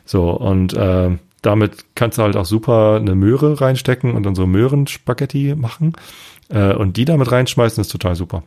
So, 0.05 0.31
und 0.31 0.73
äh, 0.75 1.19
damit 1.43 1.85
kannst 1.97 2.19
du 2.19 2.23
halt 2.23 2.37
auch 2.37 2.45
super 2.45 2.97
eine 3.01 3.17
Möhre 3.17 3.61
reinstecken 3.61 4.15
und 4.15 4.23
dann 4.23 4.37
so 4.37 4.47
Möhrenspaghetti 4.47 5.57
machen. 5.57 5.95
Äh, 6.49 6.75
und 6.75 6.97
die 6.97 7.05
damit 7.05 7.33
reinschmeißen, 7.33 7.81
ist 7.81 7.89
total 7.89 8.15
super. 8.15 8.45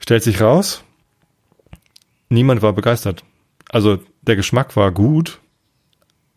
Stellt 0.00 0.22
sich 0.22 0.42
raus, 0.42 0.84
niemand 2.28 2.60
war 2.60 2.74
begeistert. 2.74 3.24
Also 3.70 3.98
der 4.28 4.36
Geschmack 4.36 4.76
war 4.76 4.92
gut, 4.92 5.38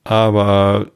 aber 0.03 0.87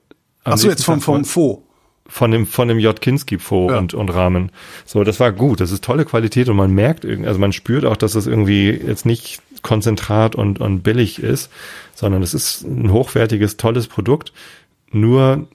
am 0.44 0.54
Ach 0.54 0.58
so, 0.58 0.68
nächsten 0.68 0.70
jetzt 0.70 0.86
vom, 0.86 1.02
vom 1.02 1.26
Faux. 1.26 1.62
von 2.08 2.32
dem 2.32 2.46
von 2.48 2.68
dem 2.68 2.80
J 2.80 3.00
Kinski 3.00 3.38
Faux 3.40 3.72
Ja. 3.72 3.78
und 3.80 3.94
und 3.94 4.10
Rahmen. 4.10 4.52
So, 4.86 5.04
das 5.04 5.20
war 5.20 5.32
gut. 5.32 5.60
Das 5.60 5.72
ist 5.72 5.84
tolle 5.84 6.06
Qualität 6.06 6.50
und 6.50 6.56
man 6.56 6.72
merkt 6.72 7.04
irgendwie, 7.06 7.28
also 7.28 7.40
man 7.40 7.54
spürt 7.54 7.86
auch, 7.86 7.98
dass 7.98 8.14
das 8.14 8.28
irgendwie 8.28 8.70
jetzt 8.70 9.06
nicht 9.06 9.42
konzentrat 9.62 10.36
und 10.36 10.60
und 10.60 10.82
billig 10.84 11.20
ist, 11.22 11.50
sondern 11.94 12.22
es 12.24 12.34
ist 12.34 12.64
ein 12.64 12.92
hochwertiges, 12.92 13.58
tolles 13.58 13.88
Produkt. 13.88 14.34
Nur 14.92 15.48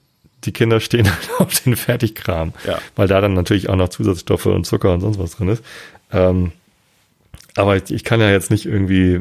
die 0.44 0.52
Kinder 0.52 0.80
stehen 0.80 1.06
halt 1.10 1.30
auf 1.38 1.60
den 1.60 1.76
Fertigkram, 1.76 2.52
Ja. 2.66 2.78
weil 2.96 3.08
da 3.08 3.20
dann 3.20 3.34
natürlich 3.34 3.68
auch 3.68 3.76
noch 3.76 3.88
Zusatzstoffe 3.90 4.46
und 4.46 4.66
Zucker 4.66 4.92
und 4.94 5.00
sonst 5.00 5.18
was 5.18 5.32
drin 5.36 5.48
ist. 5.48 5.62
Ähm, 6.12 6.52
aber 7.56 7.76
ich, 7.76 7.90
ich 7.90 8.04
kann 8.04 8.20
ja 8.20 8.30
jetzt 8.30 8.50
nicht 8.50 8.64
irgendwie 8.66 9.20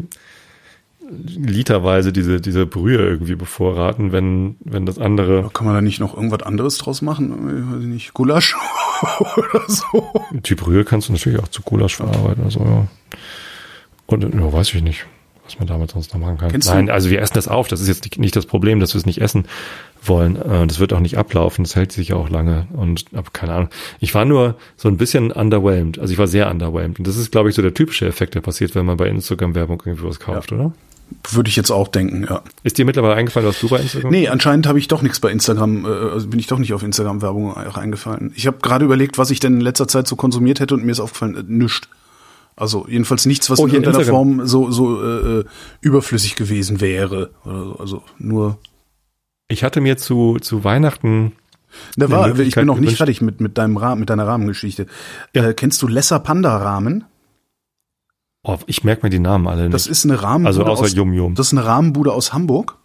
literweise 1.10 2.14
diese 2.14 2.39
diese 2.41 2.66
Brühe 2.66 2.97
irgendwie 2.99 3.36
bevorraten, 3.36 4.12
wenn 4.12 4.55
wenn 4.60 4.86
das 4.86 4.99
andere 4.99 5.49
Kann 5.53 5.66
man 5.66 5.76
da 5.76 5.82
nicht 5.82 5.99
noch 5.99 6.16
irgendwas 6.16 6.43
anderes 6.43 6.78
draus 6.78 7.01
machen? 7.01 7.32
Ich 7.70 7.76
weiß 7.76 7.84
nicht, 7.86 8.14
Gulasch 8.14 8.55
oder 9.38 9.62
so? 9.68 10.12
Die 10.32 10.55
Brühe 10.55 10.84
kannst 10.86 11.10
du 11.10 11.14
natürlich 11.14 11.39
auch 11.39 11.47
zu 11.47 11.62
Gulasch 11.64 11.95
verarbeiten. 11.97 12.43
Also, 12.43 12.60
ja. 12.60 12.88
Und 14.05 14.24
ja, 14.34 14.53
weiß 14.53 14.74
ich 14.74 14.82
nicht, 14.82 15.05
was 15.45 15.57
man 15.60 15.68
damit 15.68 15.91
sonst 15.91 16.14
noch 16.14 16.20
machen 16.22 16.38
kann. 16.38 16.51
Kennst 16.51 16.68
du- 16.70 16.74
Nein, 16.74 16.89
also 16.89 17.10
wir 17.10 17.22
essen 17.22 17.34
das 17.36 17.47
auf. 17.47 17.68
Das 17.68 17.80
ist 17.82 17.88
jetzt 17.88 18.18
nicht 18.18 18.36
das 18.36 18.45
Problem, 18.45 18.80
dass 18.80 18.93
wir 18.93 18.99
es 18.99 19.05
nicht 19.05 19.22
essen 19.22 19.45
wollen. 20.03 20.36
Äh, 20.36 20.66
Das 20.68 20.80
wird 20.80 20.93
auch 20.93 20.99
nicht 20.99 21.18
ablaufen. 21.18 21.64
Das 21.64 21.76
hält 21.76 21.91
sich 21.91 22.10
ja 22.10 22.16
auch 22.16 22.30
lange. 22.30 22.68
Und 22.74 23.05
aber 23.14 23.30
keine 23.34 23.53
Ahnung. 23.53 23.70
Ich 23.99 24.16
war 24.16 24.26
nur 24.26 24.55
so 24.78 24.88
ein 24.89 24.97
bisschen 24.97 25.32
underwhelmed. 25.32 25.99
Also 25.99 26.12
ich 26.14 26.18
war 26.20 26.28
sehr 26.28 26.49
underwhelmed. 26.49 26.99
Und 26.99 27.07
das 27.07 27.18
ist, 27.18 27.32
glaube 27.32 27.49
ich, 27.49 27.55
so 27.55 27.62
der 27.62 27.74
typische 27.74 28.07
Effekt, 28.07 28.34
der 28.36 28.41
passiert, 28.41 28.74
wenn 28.76 28.86
man 28.86 28.97
bei 28.97 29.07
Instagram 29.07 29.53
Werbung 29.55 29.82
irgendwie 29.86 30.07
was 30.07 30.20
kauft, 30.20 30.51
oder? 30.51 30.74
Würde 31.32 31.49
ich 31.49 31.55
jetzt 31.55 31.72
auch 31.72 31.88
denken, 31.88 32.26
ja. 32.30 32.41
Ist 32.64 32.78
dir 32.78 32.86
mittlerweile 32.86 33.16
eingefallen, 33.16 33.47
was 33.47 33.60
du 33.60 33.70
bei 33.70 33.80
Instagram? 33.80 34.12
Nee, 34.12 34.28
anscheinend 34.28 34.68
habe 34.68 34.80
ich 34.80 34.88
doch 34.88 35.01
nichts 35.01 35.20
bei 35.20 35.32
Instagram, 35.32 35.86
äh, 35.86 35.88
also 35.88 36.28
bin 36.28 36.39
ich 36.39 36.47
doch 36.47 36.60
nicht 36.60 36.74
auf 36.74 36.84
Instagram-Werbung 36.84 37.55
auch 37.55 37.78
eingefallen. 37.78 38.32
Ich 38.36 38.47
habe 38.47 38.57
gerade 38.62 38.86
überlegt, 38.86 39.18
was 39.18 39.32
ich 39.32 39.39
denn 39.39 39.55
in 39.55 39.62
letzter 39.62 39.88
Zeit 39.88 40.07
so 40.07 40.16
konsumiert 40.16 40.60
hätte 40.60 40.74
und 40.74 40.86
mir 40.86 40.91
ist 40.91 40.99
aufgefallen, 40.99 41.36
äh, 41.36 41.43
nichts. 41.45 41.88
Also 42.55 42.86
jedenfalls 42.89 43.26
nichts, 43.26 43.49
was 43.49 43.60
Oh, 43.60 43.68
in 43.68 43.74
irgendeiner. 43.74 44.03
Form 44.03 44.45
so, 44.45 44.70
so 44.70 45.01
äh, 45.01 45.39
äh, 45.39 45.45
überflüssig 45.80 46.36
gewesen 46.36 46.82
wäre. 46.82 47.32
Also 47.80 48.03
nur. 48.18 48.57
Ich 49.47 49.64
hatte 49.64 49.80
mir 49.80 49.97
zu, 49.97 50.38
zu 50.41 50.66
Weihnachten 50.66 51.32
Da 51.95 52.10
war, 52.10 52.38
ich 52.38 52.55
bin 52.55 52.66
noch 52.66 52.80
nicht 52.80 52.97
fertig 52.97 53.22
mit, 53.22 53.39
mit 53.39 53.57
deinem 53.57 53.78
Rahmen, 53.78 54.01
mit 54.01 54.10
deiner 54.10 54.28
Rahmengeschichte. 54.28 54.88
Ja. 55.34 55.47
Äh, 55.47 55.53
kennst 55.53 55.82
du 55.82 55.88
Lesser 55.88 56.20
Panda 56.20 56.57
Rahmen? 56.57 57.05
Oh, 58.44 58.58
ich 58.68 58.84
merke 58.84 59.06
mir 59.06 59.10
die 59.10 59.20
Namen 59.20 59.48
alle 59.48 59.64
nicht. 59.64 59.74
Das 59.74 59.86
ist 59.88 60.06
eine 60.06 60.22
Rahmenbude 60.22 60.48
also 60.48 60.66
außer 60.66 60.84
aus, 60.84 60.94
Yum 60.94 61.14
Yum. 61.14 61.36
Das 61.36 61.48
ist 61.48 61.54
eine 61.54 61.66
Rahmenbude 61.66 62.14
aus 62.14 62.32
Hamburg. 62.34 62.78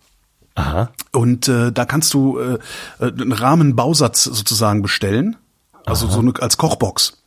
Aha. 0.56 0.90
Und 1.12 1.48
äh, 1.48 1.72
da 1.72 1.84
kannst 1.84 2.12
du 2.14 2.38
äh, 2.38 2.58
äh, 3.00 3.06
einen 3.12 3.32
Rahmenbausatz 3.32 4.24
sozusagen 4.24 4.82
bestellen. 4.82 5.36
Also 5.86 6.08
so 6.08 6.20
eine, 6.20 6.32
als 6.40 6.56
Kochbox. 6.56 7.22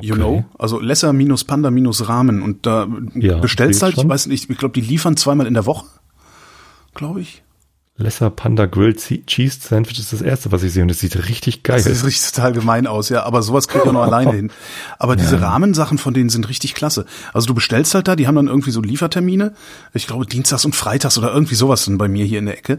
You 0.00 0.14
Okay. 0.14 0.22
know? 0.22 0.44
Also 0.58 0.78
Lesser 0.80 1.12
minus 1.12 1.44
Panda 1.44 1.70
minus 1.70 2.08
Rahmen. 2.08 2.42
Und 2.42 2.66
da 2.66 2.86
Ja, 3.14 3.38
bestellst 3.38 3.82
halt, 3.82 3.92
ich 3.92 3.98
ich 3.98 4.02
schon. 4.02 4.10
weiß 4.10 4.26
nicht, 4.26 4.48
ich 4.50 4.58
glaube, 4.58 4.72
die 4.72 4.80
liefern 4.86 5.16
zweimal 5.16 5.46
in 5.46 5.54
der 5.54 5.66
Woche. 5.66 5.86
Glaube 6.94 7.20
ich. 7.20 7.42
Lesser 8.00 8.30
Panda 8.30 8.66
Grilled 8.66 8.98
Cheese 9.26 9.58
Sandwich 9.60 9.98
ist 9.98 10.12
das 10.12 10.22
erste, 10.22 10.52
was 10.52 10.62
ich 10.62 10.72
sehe 10.72 10.84
und 10.84 10.90
es 10.90 11.00
sieht 11.00 11.28
richtig 11.28 11.64
geil 11.64 11.78
Das 11.78 11.86
aus. 11.88 11.96
sieht 11.98 12.06
richtig 12.06 12.30
total 12.32 12.52
gemein 12.52 12.86
aus, 12.86 13.08
ja. 13.08 13.24
Aber 13.24 13.42
sowas 13.42 13.66
kriegt 13.66 13.84
man 13.84 13.94
nur 13.94 14.04
alleine 14.06 14.32
hin. 14.32 14.52
Aber 15.00 15.16
diese 15.16 15.40
Rahmensachen 15.40 15.98
von 15.98 16.14
denen 16.14 16.30
sind 16.30 16.48
richtig 16.48 16.74
klasse. 16.74 17.06
Also 17.32 17.48
du 17.48 17.54
bestellst 17.54 17.94
halt 17.94 18.06
da, 18.06 18.14
die 18.14 18.28
haben 18.28 18.36
dann 18.36 18.46
irgendwie 18.46 18.70
so 18.70 18.80
Liefertermine. 18.80 19.52
Ich 19.94 20.06
glaube 20.06 20.26
Dienstags 20.26 20.64
und 20.64 20.76
Freitags 20.76 21.18
oder 21.18 21.32
irgendwie 21.34 21.56
sowas 21.56 21.84
dann 21.86 21.98
bei 21.98 22.06
mir 22.08 22.24
hier 22.24 22.38
in 22.38 22.46
der 22.46 22.56
Ecke. 22.56 22.78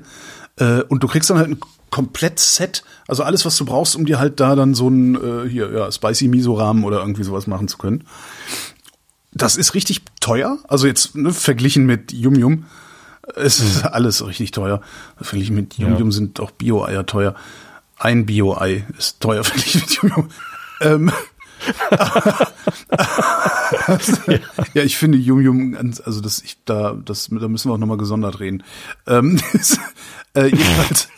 Äh, 0.58 0.84
Und 0.84 1.04
du 1.04 1.08
kriegst 1.08 1.30
dann 1.30 1.38
halt 1.38 1.50
ein 1.50 1.60
Komplett-Set, 1.90 2.84
also 3.08 3.24
alles, 3.24 3.46
was 3.46 3.58
du 3.58 3.66
brauchst, 3.66 3.96
um 3.96 4.06
dir 4.06 4.20
halt 4.20 4.40
da 4.40 4.56
dann 4.56 4.74
so 4.76 4.88
ein 4.90 5.16
äh, 5.16 5.50
hier 5.50 5.70
ja 5.72 5.92
Spicy 5.92 6.28
Miso 6.30 6.54
Rahmen 6.54 6.84
oder 6.86 7.00
irgendwie 7.02 7.24
sowas 7.24 7.46
machen 7.48 7.68
zu 7.68 7.78
können. 7.78 8.06
Das 9.34 9.58
ist 9.58 9.74
richtig 9.74 10.02
teuer. 10.22 10.60
Also 10.68 10.88
jetzt 10.88 11.16
ne, 11.16 11.34
verglichen 11.34 11.86
mit 11.86 12.14
Yum 12.14 12.36
Yum. 12.36 12.66
Es 13.36 13.60
ist 13.60 13.86
alles 13.86 14.26
richtig 14.26 14.52
teuer. 14.52 14.82
Verglichen 15.20 15.56
mit 15.56 15.78
Yum 15.78 15.98
Ja. 15.98 16.12
Sind 16.12 16.40
auch 16.40 16.52
Bio-Eier 16.52 17.06
teuer. 17.06 17.36
Ein 17.98 18.26
Bio-Ei 18.26 18.86
ist 18.98 19.20
teuer 19.20 19.44
verglichen 19.44 19.82
mit 19.82 19.94
Yum 19.96 20.12
Yum. 20.16 20.30
Ähm, 20.82 21.12
ja. 24.74 24.84
ich 24.84 24.98
finde 24.98 25.18
Yum 25.18 25.42
Yum 25.42 25.72
ganz, 25.74 26.02
also 26.02 26.22
das, 26.22 26.42
ich, 26.42 26.58
da, 26.66 26.96
das, 27.04 27.30
da 27.30 27.48
müssen 27.48 27.70
wir 27.70 27.74
auch 27.74 27.80
nochmal 27.80 27.98
gesondert 27.98 28.40
reden. 28.40 28.64
Ähm, 29.08 29.40
das, 29.54 29.78
äh, 30.34 30.46
jedenfalls, 30.46 31.10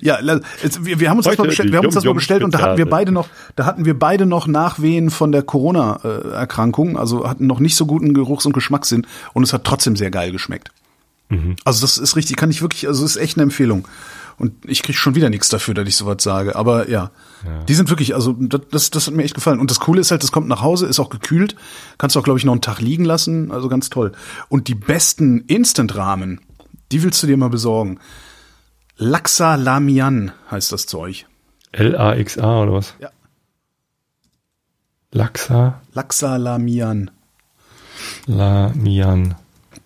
ja, 0.00 0.18
jetzt, 0.62 0.84
wir, 0.84 1.00
wir 1.00 1.10
haben 1.10 1.16
uns 1.16 1.24
das 1.24 1.32
Heute 1.32 1.42
mal 1.42 1.48
bestellt, 1.48 1.72
wir 1.72 1.78
haben 1.78 1.86
uns 1.86 1.94
das 1.94 2.04
mal 2.04 2.14
bestellt 2.14 2.44
und 2.44 2.54
da 2.54 2.60
hatten 2.60 2.78
wir 2.78 2.88
beide 2.88 3.12
noch, 3.12 3.28
da 3.56 3.64
hatten 3.64 3.84
wir 3.84 3.98
beide 3.98 4.26
noch 4.26 4.46
Nachwehen 4.46 5.10
von 5.10 5.32
der 5.32 5.42
Corona-Erkrankung, 5.42 6.96
also 6.96 7.28
hatten 7.28 7.46
noch 7.46 7.60
nicht 7.60 7.76
so 7.76 7.86
guten 7.86 8.14
Geruchs- 8.14 8.46
und 8.46 8.52
Geschmackssinn 8.52 9.06
und 9.32 9.42
es 9.42 9.52
hat 9.52 9.64
trotzdem 9.64 9.96
sehr 9.96 10.10
geil 10.10 10.32
geschmeckt. 10.32 10.70
Also 11.64 11.82
das 11.82 11.98
ist 11.98 12.16
richtig, 12.16 12.36
kann 12.36 12.50
ich 12.50 12.60
wirklich, 12.60 12.88
also 12.88 13.04
ist 13.04 13.16
echt 13.16 13.36
eine 13.36 13.44
Empfehlung. 13.44 13.86
Und 14.36 14.54
ich 14.64 14.82
krieg 14.82 14.96
schon 14.96 15.14
wieder 15.14 15.28
nichts 15.28 15.50
dafür, 15.50 15.74
dass 15.74 15.86
ich 15.86 15.96
sowas 15.96 16.22
sage. 16.22 16.56
Aber 16.56 16.88
ja, 16.88 17.10
die 17.68 17.74
sind 17.74 17.90
wirklich, 17.90 18.14
also 18.14 18.32
das, 18.32 18.62
das, 18.70 18.90
das 18.90 19.06
hat 19.06 19.14
mir 19.14 19.22
echt 19.22 19.34
gefallen. 19.34 19.60
Und 19.60 19.70
das 19.70 19.80
Coole 19.80 20.00
ist 20.00 20.10
halt, 20.10 20.22
das 20.22 20.32
kommt 20.32 20.48
nach 20.48 20.62
Hause, 20.62 20.86
ist 20.86 20.98
auch 20.98 21.10
gekühlt, 21.10 21.56
kannst 21.98 22.16
du 22.16 22.20
auch, 22.20 22.24
glaube 22.24 22.38
ich, 22.38 22.44
noch 22.44 22.52
einen 22.52 22.62
Tag 22.62 22.80
liegen 22.80 23.04
lassen. 23.04 23.52
Also 23.52 23.68
ganz 23.68 23.90
toll. 23.90 24.12
Und 24.48 24.68
die 24.68 24.74
besten 24.74 25.40
Instant-Rahmen, 25.42 26.40
die 26.90 27.02
willst 27.02 27.22
du 27.22 27.26
dir 27.26 27.36
mal 27.36 27.50
besorgen. 27.50 28.00
Laxa 28.96 29.56
Lamian 29.56 30.32
heißt 30.50 30.72
das 30.72 30.86
Zeug. 30.86 31.26
L-A-X-A 31.72 32.62
oder 32.62 32.72
was? 32.72 32.94
Ja. 32.98 33.10
Laxa 35.12 35.82
Laxa 35.92 36.36
Lamian. 36.36 37.10
Lamian. 38.26 39.34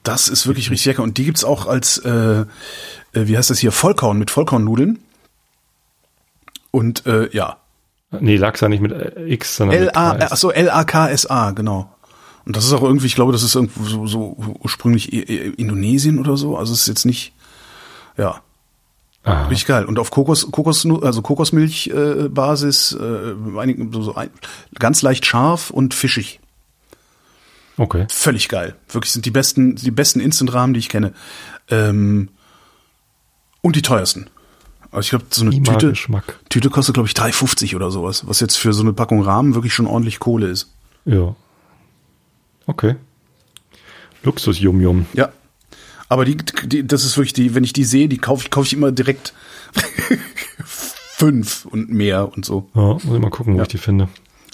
Das 0.04 0.28
ist 0.28 0.46
wirklich 0.46 0.70
richtig 0.70 0.86
lecker. 0.86 1.02
Und 1.02 1.18
die 1.18 1.24
gibt's 1.24 1.44
auch 1.44 1.66
als, 1.66 1.98
äh, 1.98 2.10
äh, 2.10 2.44
wie 3.12 3.36
heißt 3.36 3.50
das 3.50 3.58
hier, 3.58 3.72
Vollkorn 3.72 4.18
mit 4.18 4.30
Vollkornnudeln. 4.30 5.00
Und 6.70 7.06
äh, 7.06 7.28
ja, 7.32 7.56
Nee, 8.20 8.36
Laxa 8.36 8.68
nicht 8.68 8.80
mit 8.80 8.92
äh, 8.92 9.24
X, 9.26 9.56
sondern 9.56 9.80
mit 9.80 9.88
L-A, 9.88 10.14
KS. 10.14 10.32
achso, 10.32 10.50
L-A-K-S-A, 10.50 11.50
genau. 11.50 11.92
Und 12.44 12.56
das 12.56 12.64
ist 12.64 12.72
auch 12.72 12.82
irgendwie, 12.82 13.06
ich 13.06 13.16
glaube, 13.16 13.32
das 13.32 13.42
ist 13.42 13.56
irgendwo 13.56 13.82
so, 13.84 14.06
so 14.06 14.36
ursprünglich 14.60 15.12
Indonesien 15.12 16.20
oder 16.20 16.36
so. 16.36 16.56
Also 16.56 16.74
es 16.74 16.82
ist 16.82 16.86
jetzt 16.88 17.06
nicht, 17.06 17.32
ja, 18.16 18.40
Ah, 19.24 19.46
richtig 19.46 19.66
geil. 19.66 19.86
Und 19.86 19.98
auf 19.98 20.10
Kokos, 20.10 20.50
Kokos, 20.50 20.86
also 21.02 21.22
Kokosmilch-Basis, 21.22 22.26
äh, 22.26 22.28
Basis, 22.28 22.92
äh, 22.92 23.34
so, 23.90 24.02
so 24.02 24.14
ein, 24.14 24.28
ganz 24.78 25.00
leicht 25.00 25.24
scharf 25.24 25.70
und 25.70 25.94
fischig. 25.94 26.40
Okay. 27.76 28.06
Völlig 28.08 28.48
geil. 28.48 28.74
Wirklich 28.88 29.12
sind 29.12 29.26
die 29.26 29.30
besten, 29.30 29.76
die 29.76 29.90
besten 29.90 30.20
Instant-Rahmen, 30.20 30.74
die 30.74 30.80
ich 30.80 30.88
kenne. 30.88 31.12
Ähm, 31.70 32.28
und 33.62 33.76
die 33.76 33.82
teuersten. 33.82 34.28
Also 34.90 35.00
ich 35.00 35.10
glaube, 35.10 35.24
so 35.30 35.44
eine 35.44 35.50
Tüte, 35.62 35.88
Geschmack. 35.90 36.38
Tüte 36.50 36.70
kostet, 36.70 36.94
glaube 36.94 37.08
ich, 37.08 37.14
3,50 37.14 37.74
oder 37.74 37.90
sowas, 37.90 38.28
was 38.28 38.38
jetzt 38.40 38.56
für 38.56 38.72
so 38.72 38.82
eine 38.82 38.92
Packung 38.92 39.22
Rahmen 39.22 39.54
wirklich 39.54 39.74
schon 39.74 39.86
ordentlich 39.86 40.20
Kohle 40.20 40.46
ist. 40.46 40.70
Ja. 41.04 41.34
Okay. 42.66 42.96
Luxus 44.22 44.60
Yum 44.60 44.80
Yum. 44.80 45.06
Ja. 45.14 45.30
Aber 46.08 46.24
die, 46.24 46.36
die, 46.36 46.86
das 46.86 47.04
ist 47.04 47.16
wirklich 47.16 47.32
die, 47.32 47.54
wenn 47.54 47.64
ich 47.64 47.72
die 47.72 47.84
sehe, 47.84 48.08
die 48.08 48.18
kaufe 48.18 48.44
ich, 48.44 48.50
kaufe 48.50 48.66
ich 48.66 48.72
immer 48.72 48.92
direkt 48.92 49.34
fünf 50.64 51.64
und 51.64 51.90
mehr 51.90 52.32
und 52.32 52.44
so. 52.44 52.68
Ja, 52.74 52.82
muss 52.82 53.04
ich 53.04 53.10
mal 53.18 53.30
gucken, 53.30 53.56
wo 53.56 53.62
ich 53.62 53.68
die 53.68 53.78
finde. 53.78 54.08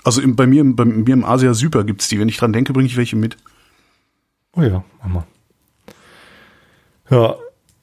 Also 0.05 0.21
im, 0.21 0.37
bei 0.37 0.47
mir, 0.47 0.65
bei 0.65 0.85
mir 0.85 1.13
im 1.13 1.25
Asia 1.25 1.55
Super 1.55 1.85
gibt's 1.85 2.09
die. 2.09 2.19
Wenn 2.19 2.29
ich 2.29 2.37
dran 2.37 2.53
denke, 2.53 2.73
bringe 2.73 2.87
ich 2.87 2.97
welche 2.97 3.17
mit. 3.17 3.37
Oh 4.57 4.63
ja, 4.63 4.83
mach 5.03 5.09
mal. 5.09 5.27
Ja, 7.11 7.37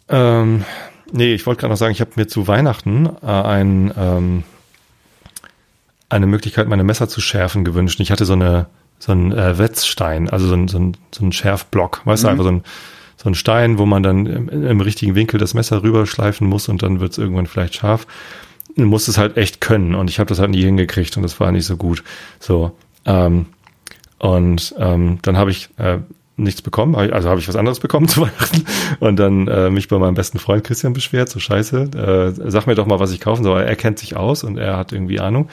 ähm, 0.10 0.64
nee, 1.12 1.34
ich 1.34 1.46
wollte 1.46 1.62
gerade 1.62 1.72
noch 1.72 1.78
sagen, 1.78 1.92
ich 1.92 2.02
habe 2.02 2.12
mir 2.16 2.28
zu 2.28 2.48
Weihnachten 2.48 3.08
äh, 3.22 3.26
ein, 3.26 3.94
ähm, 3.98 4.44
eine 6.10 6.28
Möglichkeit, 6.28 6.68
meine 6.68 6.84
Messer 6.84 7.10
zu 7.10 7.22
schärfen 7.22 7.66
gewünscht. 7.66 8.00
Ich 8.00 8.12
hatte 8.12 8.26
so 8.26 8.34
eine 8.34 8.68
so 9.00 9.12
ein 9.12 9.32
äh, 9.32 9.58
Wetzstein, 9.58 10.30
also 10.30 10.48
so 10.48 10.56
ein, 10.56 10.68
so 10.68 10.80
ein, 10.80 10.98
so 11.14 11.26
ein 11.26 11.32
Schärfblock, 11.32 12.02
weißt 12.06 12.24
du, 12.24 12.28
einfach 12.30 12.44
so 12.44 12.52
ein, 12.52 12.64
so 13.16 13.30
ein 13.30 13.36
Stein, 13.36 13.78
wo 13.78 13.86
man 13.86 14.04
dann 14.04 14.26
im, 14.26 14.50
im 14.50 14.82
richtigen 14.82 15.16
Winkel 15.16 15.40
das 15.40 15.54
Messer 15.54 15.84
rüberschleifen 15.84 16.48
muss 16.48 16.68
und 16.68 16.84
dann 16.84 17.00
wird 17.00 17.12
es 17.12 17.18
irgendwann 17.18 17.48
vielleicht 17.48 17.76
scharf. 17.76 18.08
Du 18.78 18.86
musst 18.86 19.10
es 19.10 19.18
halt 19.18 19.38
echt 19.38 19.60
können 19.60 19.96
und 19.96 20.10
ich 20.10 20.20
habe 20.20 20.30
das 20.30 20.40
halt 20.40 20.52
nie 20.52 20.64
hingekriegt 20.64 21.18
und 21.18 21.24
das 21.24 21.40
war 21.40 21.52
nicht 21.52 21.66
so 21.66 21.78
gut. 21.78 22.04
So, 22.40 22.72
Ähm, 23.06 23.48
und 24.20 24.76
ähm, 24.78 25.20
dann 25.22 25.38
habe 25.38 25.52
ich 25.52 25.70
äh, 25.78 26.00
nichts 26.38 26.62
bekommen, 26.62 26.96
also 26.96 27.30
habe 27.30 27.40
ich 27.40 27.48
was 27.48 27.56
anderes 27.56 27.80
bekommen 27.80 28.08
zu 28.08 28.22
Weihnachten 28.22 28.64
und 29.00 29.18
dann 29.18 29.48
äh, 29.48 29.70
mich 29.70 29.88
bei 29.88 29.98
meinem 29.98 30.14
besten 30.14 30.38
Freund 30.38 30.64
Christian 30.64 30.94
beschwert, 30.94 31.30
so 31.30 31.40
scheiße, 31.40 32.36
äh, 32.38 32.50
sag 32.50 32.68
mir 32.68 32.76
doch 32.76 32.86
mal, 32.86 33.00
was 33.00 33.12
ich 33.12 33.20
kaufen 33.20 33.44
soll. 33.44 33.62
Er 33.62 33.76
kennt 33.76 33.98
sich 34.00 34.16
aus 34.16 34.44
und 34.44 34.58
er 34.58 34.78
hat 34.78 34.92
irgendwie 34.92 35.20
Ahnung. 35.20 35.50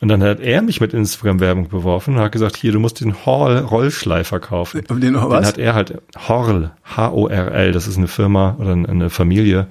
Und 0.00 0.08
dann 0.08 0.22
hat 0.22 0.40
er 0.40 0.62
mich 0.62 0.80
mit 0.80 0.94
Instagram-Werbung 0.94 1.68
beworfen 1.68 2.14
und 2.14 2.20
hat 2.20 2.32
gesagt, 2.32 2.56
hier, 2.56 2.72
du 2.72 2.78
musst 2.78 3.00
den 3.00 3.26
Horl 3.26 3.58
Rollschleifer 3.58 4.38
kaufen. 4.38 4.82
Den, 4.88 5.00
Den 5.00 5.14
was? 5.16 5.46
hat 5.46 5.58
er 5.58 5.74
halt 5.74 6.00
Horl, 6.28 6.70
H-O-R-L, 6.84 7.72
das 7.72 7.88
ist 7.88 7.98
eine 7.98 8.08
Firma 8.08 8.56
oder 8.58 8.72
eine 8.72 9.10
Familie, 9.10 9.66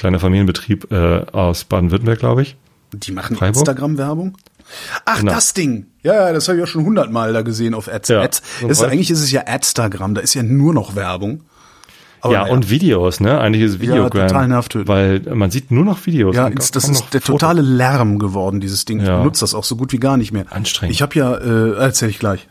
kleiner 0.00 0.18
Familienbetrieb 0.18 0.90
äh, 0.90 1.20
aus 1.32 1.64
Baden-Württemberg, 1.64 2.18
glaube 2.18 2.42
ich. 2.42 2.56
Die 2.92 3.12
machen? 3.12 3.36
Instagram-Werbung? 3.38 4.36
Ach, 5.04 5.20
Genau. 5.20 5.32
das 5.32 5.54
Ding. 5.54 5.86
Ja, 6.02 6.14
ja, 6.14 6.32
das 6.32 6.48
habe 6.48 6.58
ich 6.58 6.64
auch 6.64 6.68
schon 6.68 6.84
hundertmal 6.84 7.32
da 7.32 7.42
gesehen 7.42 7.74
auf 7.74 7.88
Ads. 7.92 8.08
Ja. 8.08 8.22
Ads. 8.22 8.42
So 8.60 8.68
ist, 8.68 8.82
eigentlich 8.82 9.10
ist 9.10 9.20
es 9.20 9.30
ja 9.30 9.42
Adstagram, 9.46 10.14
da 10.14 10.20
ist 10.20 10.34
ja 10.34 10.42
nur 10.42 10.74
noch 10.74 10.96
Werbung. 10.96 11.42
Aber 12.22 12.34
ja, 12.34 12.40
naja. 12.42 12.52
und 12.52 12.68
Videos, 12.68 13.20
ne? 13.20 13.40
Eigentlich 13.40 13.62
ist 13.62 13.80
Videogram. 13.80 14.28
total 14.28 14.48
nervtötend. 14.48 14.88
Weil 14.88 15.20
man 15.34 15.50
sieht 15.50 15.70
nur 15.70 15.84
noch 15.86 16.04
Videos. 16.04 16.36
Ja, 16.36 16.50
das, 16.50 16.66
ist 16.70 16.86
der 17.14 17.20
Fotos. 17.22 17.24
totale 17.24 17.62
Lärm 17.62 18.18
geworden, 18.18 18.60
dieses 18.60 18.84
Ding. 18.84 19.00
Ich 19.00 19.06
Ja. 19.06 19.18
benutze 19.18 19.40
das 19.40 19.54
auch 19.54 19.64
so 19.64 19.74
gut 19.76 19.92
wie 19.92 19.98
gar 19.98 20.16
nicht 20.18 20.30
mehr. 20.30 20.44
Anstrengend. 20.50 20.94
Ich 20.94 21.00
habe 21.02 21.14
ja, 21.18 21.34
äh, 21.34 21.76
erzähl 21.78 22.10
ich 22.10 22.18
gleich. 22.18 22.46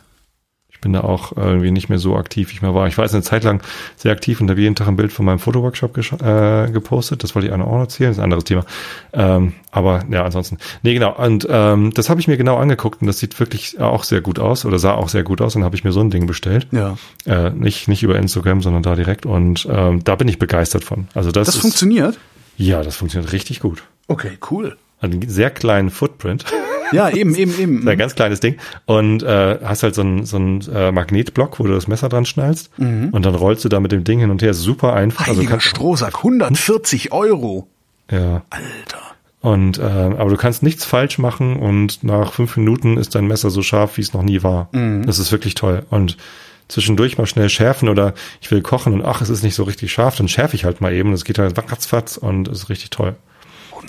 Ich 0.80 0.82
bin 0.82 0.94
da 0.94 1.02
auch 1.02 1.36
irgendwie 1.36 1.72
nicht 1.72 1.90
mehr 1.90 2.00
so 2.00 2.16
aktiv, 2.16 2.52
wie 2.52 2.54
ich 2.54 2.62
mal 2.62 2.74
war. 2.74 2.88
Ich 2.88 2.98
war 2.98 3.04
jetzt 3.04 3.14
eine 3.14 3.22
Zeit 3.22 3.44
lang 3.44 3.62
sehr 3.98 4.14
aktiv 4.14 4.40
und 4.40 4.50
habe 4.50 4.62
jeden 4.62 4.76
Tag 4.76 4.88
ein 4.88 4.96
Bild 4.96 5.12
von 5.12 5.26
meinem 5.26 5.40
Fotoworkshop 5.40 5.98
äh, 5.98 6.72
gepostet. 6.72 7.22
Das 7.22 7.36
wollte 7.36 7.50
ich 7.50 7.54
auch 7.54 7.58
noch 7.58 7.80
erzählen, 7.80 8.12
das 8.12 8.16
ist 8.16 8.22
ein 8.22 8.24
anderes 8.24 8.46
Thema. 8.46 8.64
Ähm, 9.12 9.56
aber 9.72 10.06
ja, 10.10 10.24
ansonsten. 10.24 10.58
Nee, 10.82 10.94
genau. 10.94 11.18
Und 11.18 11.46
ähm, 11.50 11.92
das 11.94 12.10
habe 12.10 12.22
ich 12.22 12.30
mir 12.30 12.38
genau 12.38 12.56
angeguckt 12.56 13.02
und 13.02 13.08
das 13.08 13.20
sieht 13.20 13.38
wirklich 13.42 13.82
auch 13.82 14.06
sehr 14.06 14.22
gut 14.22 14.40
aus 14.40 14.64
oder 14.64 14.80
sah 14.80 14.94
auch 14.94 15.10
sehr 15.10 15.24
gut 15.24 15.42
aus. 15.42 15.54
Und 15.58 15.66
habe 15.66 15.76
ich 15.76 15.84
mir 15.84 15.92
so 15.92 16.00
ein 16.00 16.12
Ding 16.12 16.28
bestellt. 16.28 16.68
Ja. 16.72 16.96
Äh, 17.26 17.50
nicht, 17.50 17.90
nicht 17.90 18.02
über 18.02 18.16
Instagram, 18.16 18.62
sondern 18.62 18.82
da 18.82 18.96
direkt. 18.96 19.26
Und 19.26 19.68
ähm, 19.70 20.02
da 20.06 20.16
bin 20.16 20.30
ich 20.30 20.40
begeistert 20.40 20.86
von. 20.86 21.10
Also 21.14 21.34
das, 21.34 21.48
Das 21.48 21.56
ist, 21.56 21.62
funktioniert? 21.62 22.18
Ja, 22.56 22.84
das 22.84 22.96
funktioniert 22.96 23.34
richtig 23.34 23.60
gut. 23.60 23.84
Okay, 24.08 24.38
cool. 24.50 24.78
Hat 25.02 25.12
einen 25.12 25.28
sehr 25.28 25.50
kleinen 25.50 25.90
Footprint. 25.90 26.46
Ja, 26.92 27.10
eben, 27.10 27.36
eben, 27.36 27.60
eben. 27.60 27.88
Ein 27.88 27.98
ganz 27.98 28.16
kleines 28.16 28.40
Ding. 28.40 28.58
Und 28.86 29.24
äh, 29.24 29.60
hast 29.64 29.84
halt 29.84 29.96
so 29.96 30.02
einen 30.02 30.26
so 30.26 30.38
einen, 30.38 30.62
äh, 30.74 30.92
Magnetblock, 30.92 31.60
wo 31.60 31.64
du 31.64 31.74
das 31.74 31.88
Messer 31.88 32.10
dran 32.10 32.26
schnallst. 32.26 32.72
Und 32.78 33.26
dann 33.26 33.36
rollst 33.36 33.64
du 33.66 33.70
da 33.70 33.80
mit 33.80 33.92
dem 33.92 34.04
Ding 34.04 34.20
hin 34.20 34.32
und 34.32 34.42
her. 34.42 34.54
Super 34.54 34.94
einfach. 34.94 35.28
Also 35.28 35.40
Heiliger 35.40 35.52
kannst, 35.52 35.68
Strohsack, 35.68 36.18
140 36.18 37.12
Euro. 37.12 37.68
ja. 38.12 38.42
Alter. 38.50 39.00
Und 39.42 39.78
äh, 39.78 39.84
aber 39.84 40.30
du 40.30 40.36
kannst 40.36 40.64
nichts 40.64 40.84
falsch 40.84 41.18
machen 41.18 41.56
und 41.56 42.04
nach 42.04 42.34
fünf 42.34 42.58
Minuten 42.58 42.98
ist 42.98 43.16
dein 43.16 43.26
Messer 43.26 43.50
so 43.50 43.62
scharf, 43.62 43.96
wie 43.96 44.02
es 44.02 44.14
noch 44.14 44.22
nie 44.22 44.44
war. 44.44 44.68
Das 45.06 45.18
ist 45.18 45.32
wirklich 45.32 45.54
toll. 45.56 45.86
Und 45.90 46.18
zwischendurch 46.68 47.18
mal 47.18 47.26
schnell 47.26 47.48
schärfen 47.50 47.88
oder 47.88 48.14
ich 48.42 48.52
will 48.52 48.62
kochen 48.62 48.94
und 48.94 49.06
ach, 49.06 49.22
es 49.22 49.30
ist 49.30 49.44
nicht 49.44 49.56
so 49.56 49.64
richtig 49.64 49.94
scharf, 49.94 50.18
dann 50.18 50.28
schärfe 50.28 50.56
ich 50.58 50.66
halt 50.66 50.82
mal 50.82 50.94
eben. 50.94 51.12
Das 51.12 51.24
geht 51.24 51.40
halt 51.40 51.58
ratzfatz 51.58 52.18
und 52.18 52.50
es 52.50 52.64
ist 52.64 52.70
richtig 52.70 52.90
toll. 52.90 53.16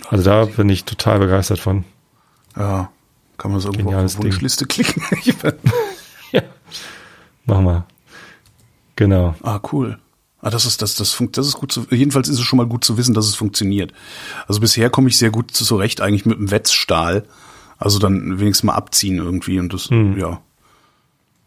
Also 0.09 0.25
da 0.25 0.45
bin 0.45 0.69
ich 0.69 0.85
total 0.85 1.19
begeistert 1.19 1.59
von. 1.59 1.85
Ja, 2.57 2.91
kann 3.39 3.51
man 3.53 3.61
so 3.61 3.69
irgendwo 3.69 3.91
Geniales 3.91 4.15
auf 4.17 4.21
die 4.21 4.27
Wunschliste 4.27 4.67
klicken. 4.67 5.03
Ja. 6.33 6.43
Mach 7.45 7.61
mal. 7.61 7.85
Genau. 8.97 9.35
ah, 9.43 9.59
cool. 9.73 9.99
Ah, 10.43 10.51
das 10.51 10.65
ist 10.65 10.81
das, 10.81 10.95
das 10.95 11.11
funkt, 11.13 11.37
das 11.37 11.47
ist 11.49 11.55
gut 11.57 11.73
zu, 11.73 11.87
jedenfalls 11.91 12.29
ist 12.29 12.39
es 12.39 12.45
schon 12.45 12.57
mal 12.59 12.67
gut 12.67 12.85
zu 12.85 12.97
wissen, 12.97 13.15
dass 13.15 13.27
es 13.27 13.35
funktioniert. 13.35 13.93
Also 14.47 14.61
bisher 14.61 14.91
komme 14.91 15.09
ich 15.09 15.19
sehr 15.19 15.31
gut 15.31 15.51
zurecht 15.51 16.01
eigentlich 16.01 16.25
mit 16.25 16.39
dem 16.39 16.51
Wetzstahl. 16.51 17.25
Also 17.79 17.99
dann 17.99 18.39
wenigstens 18.39 18.65
mal 18.65 18.75
abziehen 18.75 19.17
irgendwie 19.19 19.59
und 19.59 19.73
das, 19.73 19.91
Hm. 19.91 20.19
ja. 20.19 20.41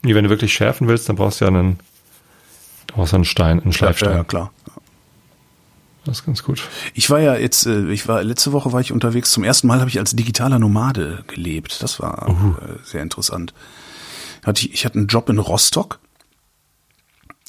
Wenn 0.02 0.24
du 0.26 0.30
wirklich 0.30 0.54
schärfen 0.54 0.88
willst, 0.90 1.08
dann 1.08 1.16
brauchst 1.16 1.40
du 1.40 1.46
ja 1.46 1.50
einen, 1.50 1.80
du 2.88 2.96
brauchst 2.96 3.14
einen 3.14 3.24
Stein, 3.26 3.60
einen 3.62 3.72
Ja, 3.72 3.78
Schleifstein. 3.78 4.18
ja, 4.18 4.24
klar. 4.26 4.52
Das 6.06 6.20
ist 6.20 6.26
ganz 6.26 6.44
gut. 6.44 6.62
Ich 6.94 7.10
war 7.10 7.20
ja 7.20 7.36
jetzt, 7.36 7.66
äh, 7.66 7.90
ich 7.92 8.08
war 8.08 8.24
letzte 8.24 8.52
Woche 8.52 8.74
war 8.74 8.82
ich 8.82 8.92
unterwegs. 8.92 9.32
Zum 9.32 9.44
ersten 9.44 9.68
Mal 9.68 9.80
habe 9.80 9.90
ich 9.90 10.00
als 10.00 10.16
digitaler 10.16 10.60
Nomade 10.60 11.24
gelebt. 11.28 11.82
Das 11.82 12.00
war 12.00 12.28
äh, 12.28 12.84
sehr 12.84 13.02
interessant. 13.02 13.54
Hatte 14.46 14.66
ich, 14.66 14.74
ich 14.74 14.86
hatte 14.86 15.00
einen 15.00 15.08
Job 15.08 15.30
in 15.30 15.40
Rostock. 15.40 16.00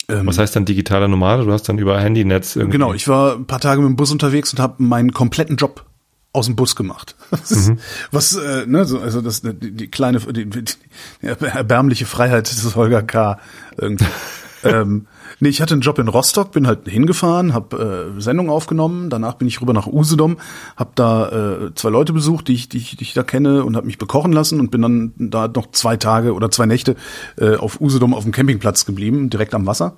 Ähm, 0.09 0.27
Was 0.27 0.39
heißt 0.39 0.55
dann 0.55 0.65
digitaler 0.65 1.09
Nomade? 1.09 1.45
Du 1.45 1.53
hast 1.53 1.69
dann 1.69 1.79
über 1.79 1.99
Handynetz 1.99 2.55
irgendwie. 2.55 2.79
Genau, 2.79 2.95
ich 2.95 3.09
war 3.09 3.35
ein 3.35 3.47
paar 3.47 3.61
Tage 3.61 3.81
mit 3.81 3.89
dem 3.89 3.97
Bus 3.97 4.13
unterwegs 4.13 4.53
und 4.53 4.61
habe 4.61 4.83
meinen 4.83 5.13
kompletten 5.13 5.57
Job 5.57 5.85
aus 6.33 6.47
dem 6.47 6.57
Bus 6.57 6.77
gemacht. 6.77 7.17
Ist, 7.31 7.73
Was, 8.11 8.37
äh, 8.37 8.67
ne, 8.67 8.85
so, 8.85 9.01
also 9.01 9.21
das 9.21 9.43
die, 9.43 9.73
die 9.73 9.89
kleine, 9.89 10.21
die, 10.21 10.47
die, 10.47 10.63
die 10.63 11.27
erbärmliche 11.27 12.07
Freiheit 12.07 12.51
des 12.51 12.77
Holger 12.77 13.03
K. 13.03 13.39
Irgendwie. 13.77 14.07
ähm, 14.65 15.07
nee, 15.41 15.49
ich 15.49 15.61
hatte 15.61 15.75
einen 15.75 15.81
Job 15.81 15.99
in 15.99 16.09
Rostock, 16.09 16.53
bin 16.53 16.67
halt 16.67 16.89
hingefahren, 16.89 17.55
habe 17.55 18.15
äh, 18.17 18.21
Sendung 18.21 18.51
aufgenommen, 18.51 19.11
danach 19.11 19.35
bin 19.35 19.49
ich 19.49 19.61
rüber 19.61 19.73
nach 19.73 19.87
Usedom, 19.87 20.39
habe 20.77 20.91
da 20.95 21.29
äh, 21.29 21.75
zwei 21.75 21.91
Leute 21.91 22.13
besucht, 22.13 22.49
die 22.49 22.55
ich, 22.55 22.69
die 22.69 22.79
ich, 22.79 22.97
die 22.97 23.05
ich 23.05 23.15
da 23.15 23.23
kenne 23.23 23.65
und 23.65 23.77
habe 23.77 23.87
mich 23.87 23.99
bekochen 23.99 24.33
lassen 24.33 24.61
und 24.61 24.71
bin 24.71 24.83
dann 24.83 25.13
da 25.17 25.49
noch 25.49 25.71
zwei 25.73 25.97
Tage 25.97 26.35
oder 26.35 26.51
zwei 26.51 26.67
Nächte 26.67 26.97
äh, 27.39 27.57
auf 27.57 27.81
Usedom 27.81 28.15
auf 28.15 28.25
dem 28.25 28.33
Campingplatz 28.33 28.85
geblieben, 28.85 29.31
direkt 29.31 29.55
am 29.55 29.67
Wasser. 29.67 29.97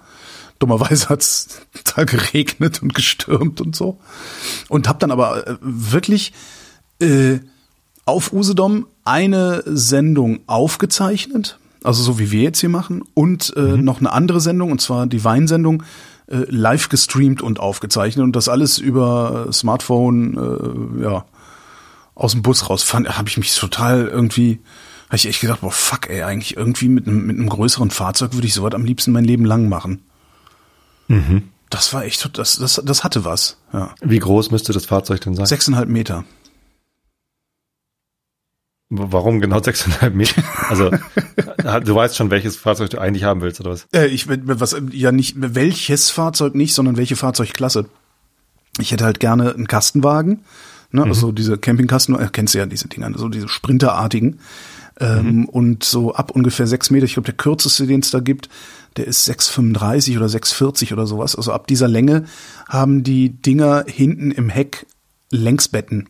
Dummerweise 0.58 1.08
hat's 1.08 1.60
da 1.96 2.04
geregnet 2.04 2.82
und 2.82 2.94
gestürmt 2.94 3.60
und 3.60 3.76
so. 3.76 3.98
Und 4.68 4.88
habe 4.88 4.98
dann 4.98 5.10
aber 5.10 5.46
äh, 5.46 5.56
wirklich 5.60 6.32
äh, 7.00 7.38
auf 8.04 8.32
Usedom 8.32 8.86
eine 9.04 9.62
Sendung 9.66 10.40
aufgezeichnet, 10.46 11.58
also 11.86 12.02
so 12.02 12.18
wie 12.18 12.30
wir 12.30 12.42
jetzt 12.42 12.60
hier 12.60 12.68
machen, 12.68 13.02
und 13.14 13.54
äh, 13.56 13.76
noch 13.76 14.00
eine 14.00 14.12
andere 14.12 14.40
Sendung, 14.40 14.72
und 14.72 14.80
zwar 14.80 15.06
die 15.06 15.24
Weinsendung, 15.24 15.82
äh, 16.26 16.44
live 16.48 16.88
gestreamt 16.88 17.40
und 17.42 17.60
aufgezeichnet 17.60 18.24
und 18.24 18.34
das 18.34 18.48
alles 18.48 18.78
über 18.78 19.48
Smartphone, 19.52 20.98
äh, 20.98 21.02
ja, 21.02 21.24
aus 22.14 22.32
dem 22.32 22.42
Bus 22.42 22.68
raus. 22.68 22.82
Fand, 22.82 23.16
habe 23.16 23.28
ich 23.28 23.36
mich 23.36 23.54
total 23.54 24.08
irgendwie, 24.08 24.58
habe 25.06 25.16
ich 25.16 25.26
echt 25.26 25.40
gedacht, 25.40 25.60
boah, 25.60 25.70
fuck, 25.70 26.10
ey, 26.10 26.22
eigentlich 26.22 26.56
irgendwie 26.56 26.88
mit 26.88 27.06
einem 27.06 27.26
mit 27.26 27.36
einem 27.36 27.48
größeren 27.48 27.90
Fahrzeug 27.90 28.34
würde 28.34 28.46
ich 28.46 28.54
sowas 28.54 28.74
am 28.74 28.84
liebsten 28.84 29.12
mein 29.12 29.24
Leben 29.24 29.44
lang 29.44 29.68
machen. 29.68 30.02
Das 31.70 31.92
war 31.92 32.04
echt, 32.04 32.38
das, 32.38 32.58
das, 32.58 32.80
das 32.84 33.04
hatte 33.04 33.24
was, 33.24 33.58
ja. 33.72 33.94
Wie 34.00 34.18
groß 34.18 34.50
müsste 34.50 34.72
das 34.72 34.86
Fahrzeug 34.86 35.20
denn 35.20 35.34
sein? 35.34 35.46
Sechseinhalb 35.46 35.88
Meter. 35.88 36.24
Warum 38.88 39.40
genau 39.40 39.58
6,5 39.58 40.10
Meter? 40.10 40.42
Also, 40.68 40.90
du 41.80 41.94
weißt 41.94 42.16
schon, 42.16 42.30
welches 42.30 42.56
Fahrzeug 42.56 42.90
du 42.90 42.98
eigentlich 42.98 43.24
haben 43.24 43.40
willst, 43.40 43.60
oder 43.60 43.70
was? 43.70 43.86
Äh, 43.92 44.06
ich 44.06 44.26
was 44.28 44.76
ja 44.92 45.10
nicht 45.10 45.34
welches 45.38 46.10
Fahrzeug 46.10 46.54
nicht, 46.54 46.72
sondern 46.74 46.96
welche 46.96 47.16
Fahrzeugklasse. 47.16 47.86
Ich 48.78 48.92
hätte 48.92 49.04
halt 49.04 49.18
gerne 49.20 49.54
einen 49.54 49.66
Kastenwagen, 49.66 50.44
ne, 50.92 51.02
also 51.02 51.32
diese 51.32 51.58
Campingkasten, 51.58 52.14
äh, 52.18 52.28
kennst 52.30 52.54
du 52.54 52.58
ja 52.58 52.66
diese 52.66 52.88
Dinger, 52.88 53.10
so 53.16 53.28
diese 53.28 53.48
Sprinterartigen. 53.48 54.38
Ähm, 54.98 55.46
Und 55.46 55.84
so 55.84 56.14
ab 56.14 56.30
ungefähr 56.30 56.66
sechs 56.66 56.90
Meter, 56.90 57.04
ich 57.04 57.14
glaube, 57.14 57.26
der 57.26 57.36
kürzeste, 57.36 57.86
den 57.86 58.00
es 58.00 58.10
da 58.10 58.20
gibt, 58.20 58.48
der 58.96 59.06
ist 59.06 59.28
6,35 59.28 60.16
oder 60.16 60.26
6,40 60.26 60.92
oder 60.92 61.06
sowas. 61.06 61.36
Also 61.36 61.52
ab 61.52 61.66
dieser 61.66 61.88
Länge 61.88 62.24
haben 62.68 63.02
die 63.02 63.30
Dinger 63.30 63.84
hinten 63.86 64.30
im 64.30 64.48
Heck 64.48 64.86
Längsbetten. 65.30 66.08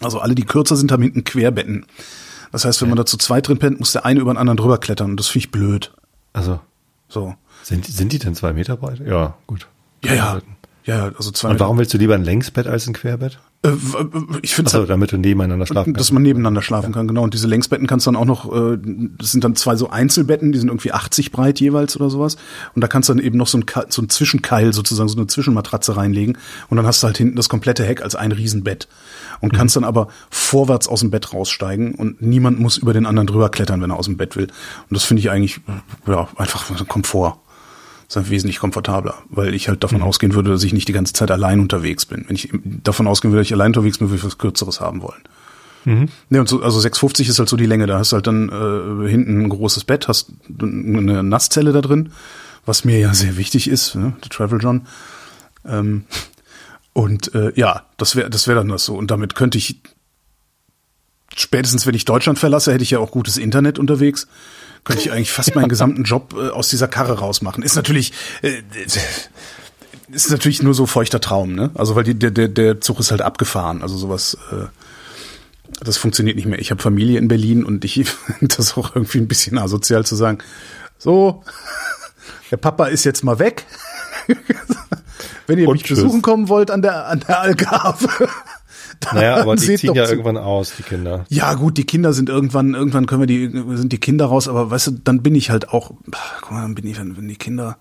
Also 0.00 0.18
alle, 0.20 0.34
die 0.34 0.44
kürzer 0.44 0.76
sind, 0.76 0.90
haben 0.92 1.02
hinten 1.02 1.24
Querbetten. 1.24 1.86
Das 2.52 2.64
heißt, 2.64 2.80
wenn 2.82 2.88
man 2.88 2.96
da 2.96 3.06
zu 3.06 3.16
zweit 3.16 3.46
drin 3.48 3.58
pennt, 3.58 3.78
muss 3.78 3.92
der 3.92 4.04
eine 4.04 4.20
über 4.20 4.32
den 4.32 4.38
anderen 4.38 4.56
drüber 4.56 4.78
klettern. 4.78 5.12
Und 5.12 5.16
das 5.20 5.28
finde 5.28 5.46
ich 5.46 5.50
blöd. 5.52 5.92
Also, 6.32 6.60
So. 7.08 7.34
sind, 7.62 7.86
die- 7.86 7.92
sind 7.92 8.12
die 8.12 8.18
denn 8.18 8.34
zwei 8.34 8.52
Meter 8.52 8.76
breit? 8.76 9.00
Ja, 9.06 9.34
gut. 9.46 9.66
Ja, 10.04 10.14
ja. 10.14 10.40
Ja, 10.84 10.96
ja, 11.08 11.12
also 11.16 11.30
zwei 11.30 11.50
Und 11.50 11.60
warum 11.60 11.78
willst 11.78 11.92
du 11.94 11.98
lieber 11.98 12.14
ein 12.14 12.24
Längsbett 12.24 12.66
als 12.66 12.86
ein 12.88 12.94
Querbett? 12.94 13.38
Äh, 13.62 13.70
ich 14.42 14.54
finde 14.54 14.70
Achso, 14.70 14.86
damit 14.86 15.12
du 15.12 15.18
nebeneinander 15.18 15.66
schlafen 15.66 15.92
dass 15.92 16.00
kannst. 16.00 16.12
man 16.12 16.22
nebeneinander 16.22 16.62
schlafen 16.62 16.92
kann, 16.92 17.06
genau. 17.08 17.22
Und 17.22 17.34
diese 17.34 17.46
Längsbetten 17.46 17.86
kannst 17.86 18.06
du 18.06 18.12
dann 18.12 18.20
auch 18.20 18.24
noch, 18.24 18.52
äh, 18.52 18.78
das 19.18 19.32
sind 19.32 19.44
dann 19.44 19.54
zwei 19.56 19.76
so 19.76 19.90
Einzelbetten, 19.90 20.52
die 20.52 20.58
sind 20.58 20.68
irgendwie 20.68 20.92
80 20.92 21.30
breit 21.30 21.60
jeweils 21.60 21.96
oder 21.96 22.08
sowas. 22.08 22.36
Und 22.74 22.82
da 22.82 22.88
kannst 22.88 23.08
du 23.08 23.14
dann 23.14 23.22
eben 23.22 23.36
noch 23.36 23.46
so 23.46 23.58
ein, 23.58 23.64
so 23.88 24.02
ein 24.02 24.08
Zwischenkeil 24.08 24.72
sozusagen, 24.72 25.08
so 25.08 25.16
eine 25.18 25.26
Zwischenmatratze 25.26 25.96
reinlegen. 25.96 26.38
Und 26.68 26.76
dann 26.76 26.86
hast 26.86 27.02
du 27.02 27.06
halt 27.06 27.18
hinten 27.18 27.36
das 27.36 27.48
komplette 27.48 27.84
Heck 27.84 28.02
als 28.02 28.14
ein 28.14 28.32
Riesenbett. 28.32 28.88
Und 29.40 29.52
kannst 29.52 29.76
dann 29.76 29.84
aber 29.84 30.08
vorwärts 30.30 30.88
aus 30.88 31.00
dem 31.00 31.10
Bett 31.10 31.32
raussteigen 31.32 31.94
und 31.94 32.20
niemand 32.20 32.60
muss 32.60 32.76
über 32.76 32.92
den 32.92 33.06
anderen 33.06 33.26
drüber 33.26 33.48
klettern, 33.48 33.80
wenn 33.82 33.90
er 33.90 33.98
aus 33.98 34.06
dem 34.06 34.16
Bett 34.16 34.36
will. 34.36 34.44
Und 34.44 34.94
das 34.94 35.04
finde 35.04 35.20
ich 35.20 35.30
eigentlich, 35.30 35.60
ja, 36.06 36.28
einfach 36.36 36.86
Komfort. 36.88 37.38
Ist 38.10 38.16
dann 38.16 38.28
wesentlich 38.28 38.58
komfortabler, 38.58 39.14
weil 39.28 39.54
ich 39.54 39.68
halt 39.68 39.84
davon 39.84 40.02
ausgehen 40.02 40.34
würde, 40.34 40.50
dass 40.50 40.64
ich 40.64 40.72
nicht 40.72 40.88
die 40.88 40.92
ganze 40.92 41.12
Zeit 41.12 41.30
allein 41.30 41.60
unterwegs 41.60 42.06
bin. 42.06 42.24
Wenn 42.26 42.34
ich 42.34 42.50
davon 42.82 43.06
ausgehen 43.06 43.30
würde, 43.30 43.42
dass 43.42 43.46
ich 43.46 43.52
allein 43.52 43.68
unterwegs 43.68 43.98
bin, 43.98 44.08
würde 44.08 44.18
ich 44.18 44.24
was 44.24 44.36
Kürzeres 44.36 44.80
haben 44.80 45.00
wollen. 45.00 45.22
Ne, 46.28 46.40
und 46.40 46.48
so, 46.48 46.60
also 46.60 46.80
650 46.80 47.28
ist 47.28 47.38
halt 47.38 47.48
so 47.48 47.56
die 47.56 47.66
Länge. 47.66 47.86
Da 47.86 47.98
hast 47.98 48.10
du 48.10 48.16
halt 48.16 48.26
dann 48.26 48.48
äh, 48.48 49.08
hinten 49.08 49.42
ein 49.42 49.48
großes 49.48 49.84
Bett, 49.84 50.08
hast 50.08 50.32
eine 50.60 51.22
Nasszelle 51.22 51.70
da 51.70 51.82
drin, 51.82 52.10
was 52.66 52.84
mir 52.84 52.98
ja 52.98 53.14
sehr 53.14 53.36
wichtig 53.36 53.70
ist, 53.70 53.94
ne? 53.94 54.14
der 54.24 54.28
Travel 54.28 54.60
John. 54.60 54.88
Ähm, 55.64 56.02
und 56.92 57.32
äh, 57.36 57.52
ja, 57.54 57.84
das 57.96 58.16
wäre 58.16 58.28
das 58.28 58.48
wäre 58.48 58.58
dann 58.58 58.68
das 58.70 58.86
so. 58.86 58.96
Und 58.96 59.12
damit 59.12 59.36
könnte 59.36 59.56
ich 59.56 59.80
spätestens 61.36 61.86
wenn 61.86 61.94
ich 61.94 62.06
Deutschland 62.06 62.40
verlasse, 62.40 62.72
hätte 62.72 62.82
ich 62.82 62.90
ja 62.90 62.98
auch 62.98 63.12
gutes 63.12 63.36
Internet 63.36 63.78
unterwegs. 63.78 64.26
Könnte 64.84 65.02
ich 65.02 65.12
eigentlich 65.12 65.30
fast 65.30 65.54
meinen 65.54 65.68
gesamten 65.68 66.04
Job 66.04 66.34
äh, 66.36 66.48
aus 66.48 66.68
dieser 66.68 66.88
Karre 66.88 67.18
rausmachen. 67.18 67.62
Ist 67.62 67.76
natürlich, 67.76 68.12
äh, 68.42 68.62
ist 70.10 70.30
natürlich 70.30 70.62
nur 70.62 70.74
so 70.74 70.86
feuchter 70.86 71.20
Traum, 71.20 71.54
ne? 71.54 71.70
Also 71.74 71.96
weil 71.96 72.04
die, 72.04 72.14
der, 72.14 72.30
der, 72.30 72.48
der 72.48 72.80
Zug 72.80 72.98
ist 73.00 73.10
halt 73.10 73.22
abgefahren. 73.22 73.82
Also 73.82 73.96
sowas, 73.96 74.36
äh, 74.52 74.66
das 75.84 75.98
funktioniert 75.98 76.36
nicht 76.36 76.46
mehr. 76.46 76.58
Ich 76.58 76.70
habe 76.70 76.82
Familie 76.82 77.18
in 77.18 77.28
Berlin 77.28 77.64
und 77.64 77.84
ich 77.84 77.94
finde 78.38 78.56
das 78.56 78.76
auch 78.76 78.94
irgendwie 78.94 79.18
ein 79.18 79.28
bisschen 79.28 79.58
asozial 79.58 80.04
zu 80.04 80.16
sagen, 80.16 80.38
so, 80.98 81.44
der 82.50 82.56
Papa 82.56 82.86
ist 82.86 83.04
jetzt 83.04 83.22
mal 83.22 83.38
weg. 83.38 83.66
Wenn 85.46 85.58
ihr 85.58 85.68
Und 85.68 85.74
mich 85.74 85.82
tschüss. 85.84 85.98
besuchen 86.02 86.22
kommen 86.22 86.48
wollt 86.48 86.70
an 86.70 86.82
der, 86.82 87.06
an 87.06 87.20
der 87.20 87.40
Algarve. 87.40 88.08
Naja, 89.14 89.36
aber 89.36 89.56
die 89.56 89.74
ziehen 89.76 89.94
ja 89.94 90.04
zu. 90.04 90.12
irgendwann 90.12 90.36
aus, 90.36 90.74
die 90.76 90.82
Kinder. 90.82 91.24
Ja, 91.30 91.54
gut, 91.54 91.78
die 91.78 91.84
Kinder 91.84 92.12
sind 92.12 92.28
irgendwann, 92.28 92.74
irgendwann 92.74 93.06
können 93.06 93.22
wir 93.22 93.26
die, 93.26 93.50
sind 93.76 93.92
die 93.92 93.98
Kinder 93.98 94.26
raus, 94.26 94.46
aber 94.46 94.70
weißt 94.70 94.88
du, 94.88 94.90
dann 95.02 95.22
bin 95.22 95.34
ich 95.34 95.50
halt 95.50 95.70
auch, 95.70 95.92
guck 96.42 96.50
mal, 96.52 96.62
dann 96.62 96.74
bin 96.74 96.86
ich, 96.86 96.98
wenn, 97.00 97.16
wenn 97.16 97.26
die 97.28 97.36
Kinder, 97.36 97.78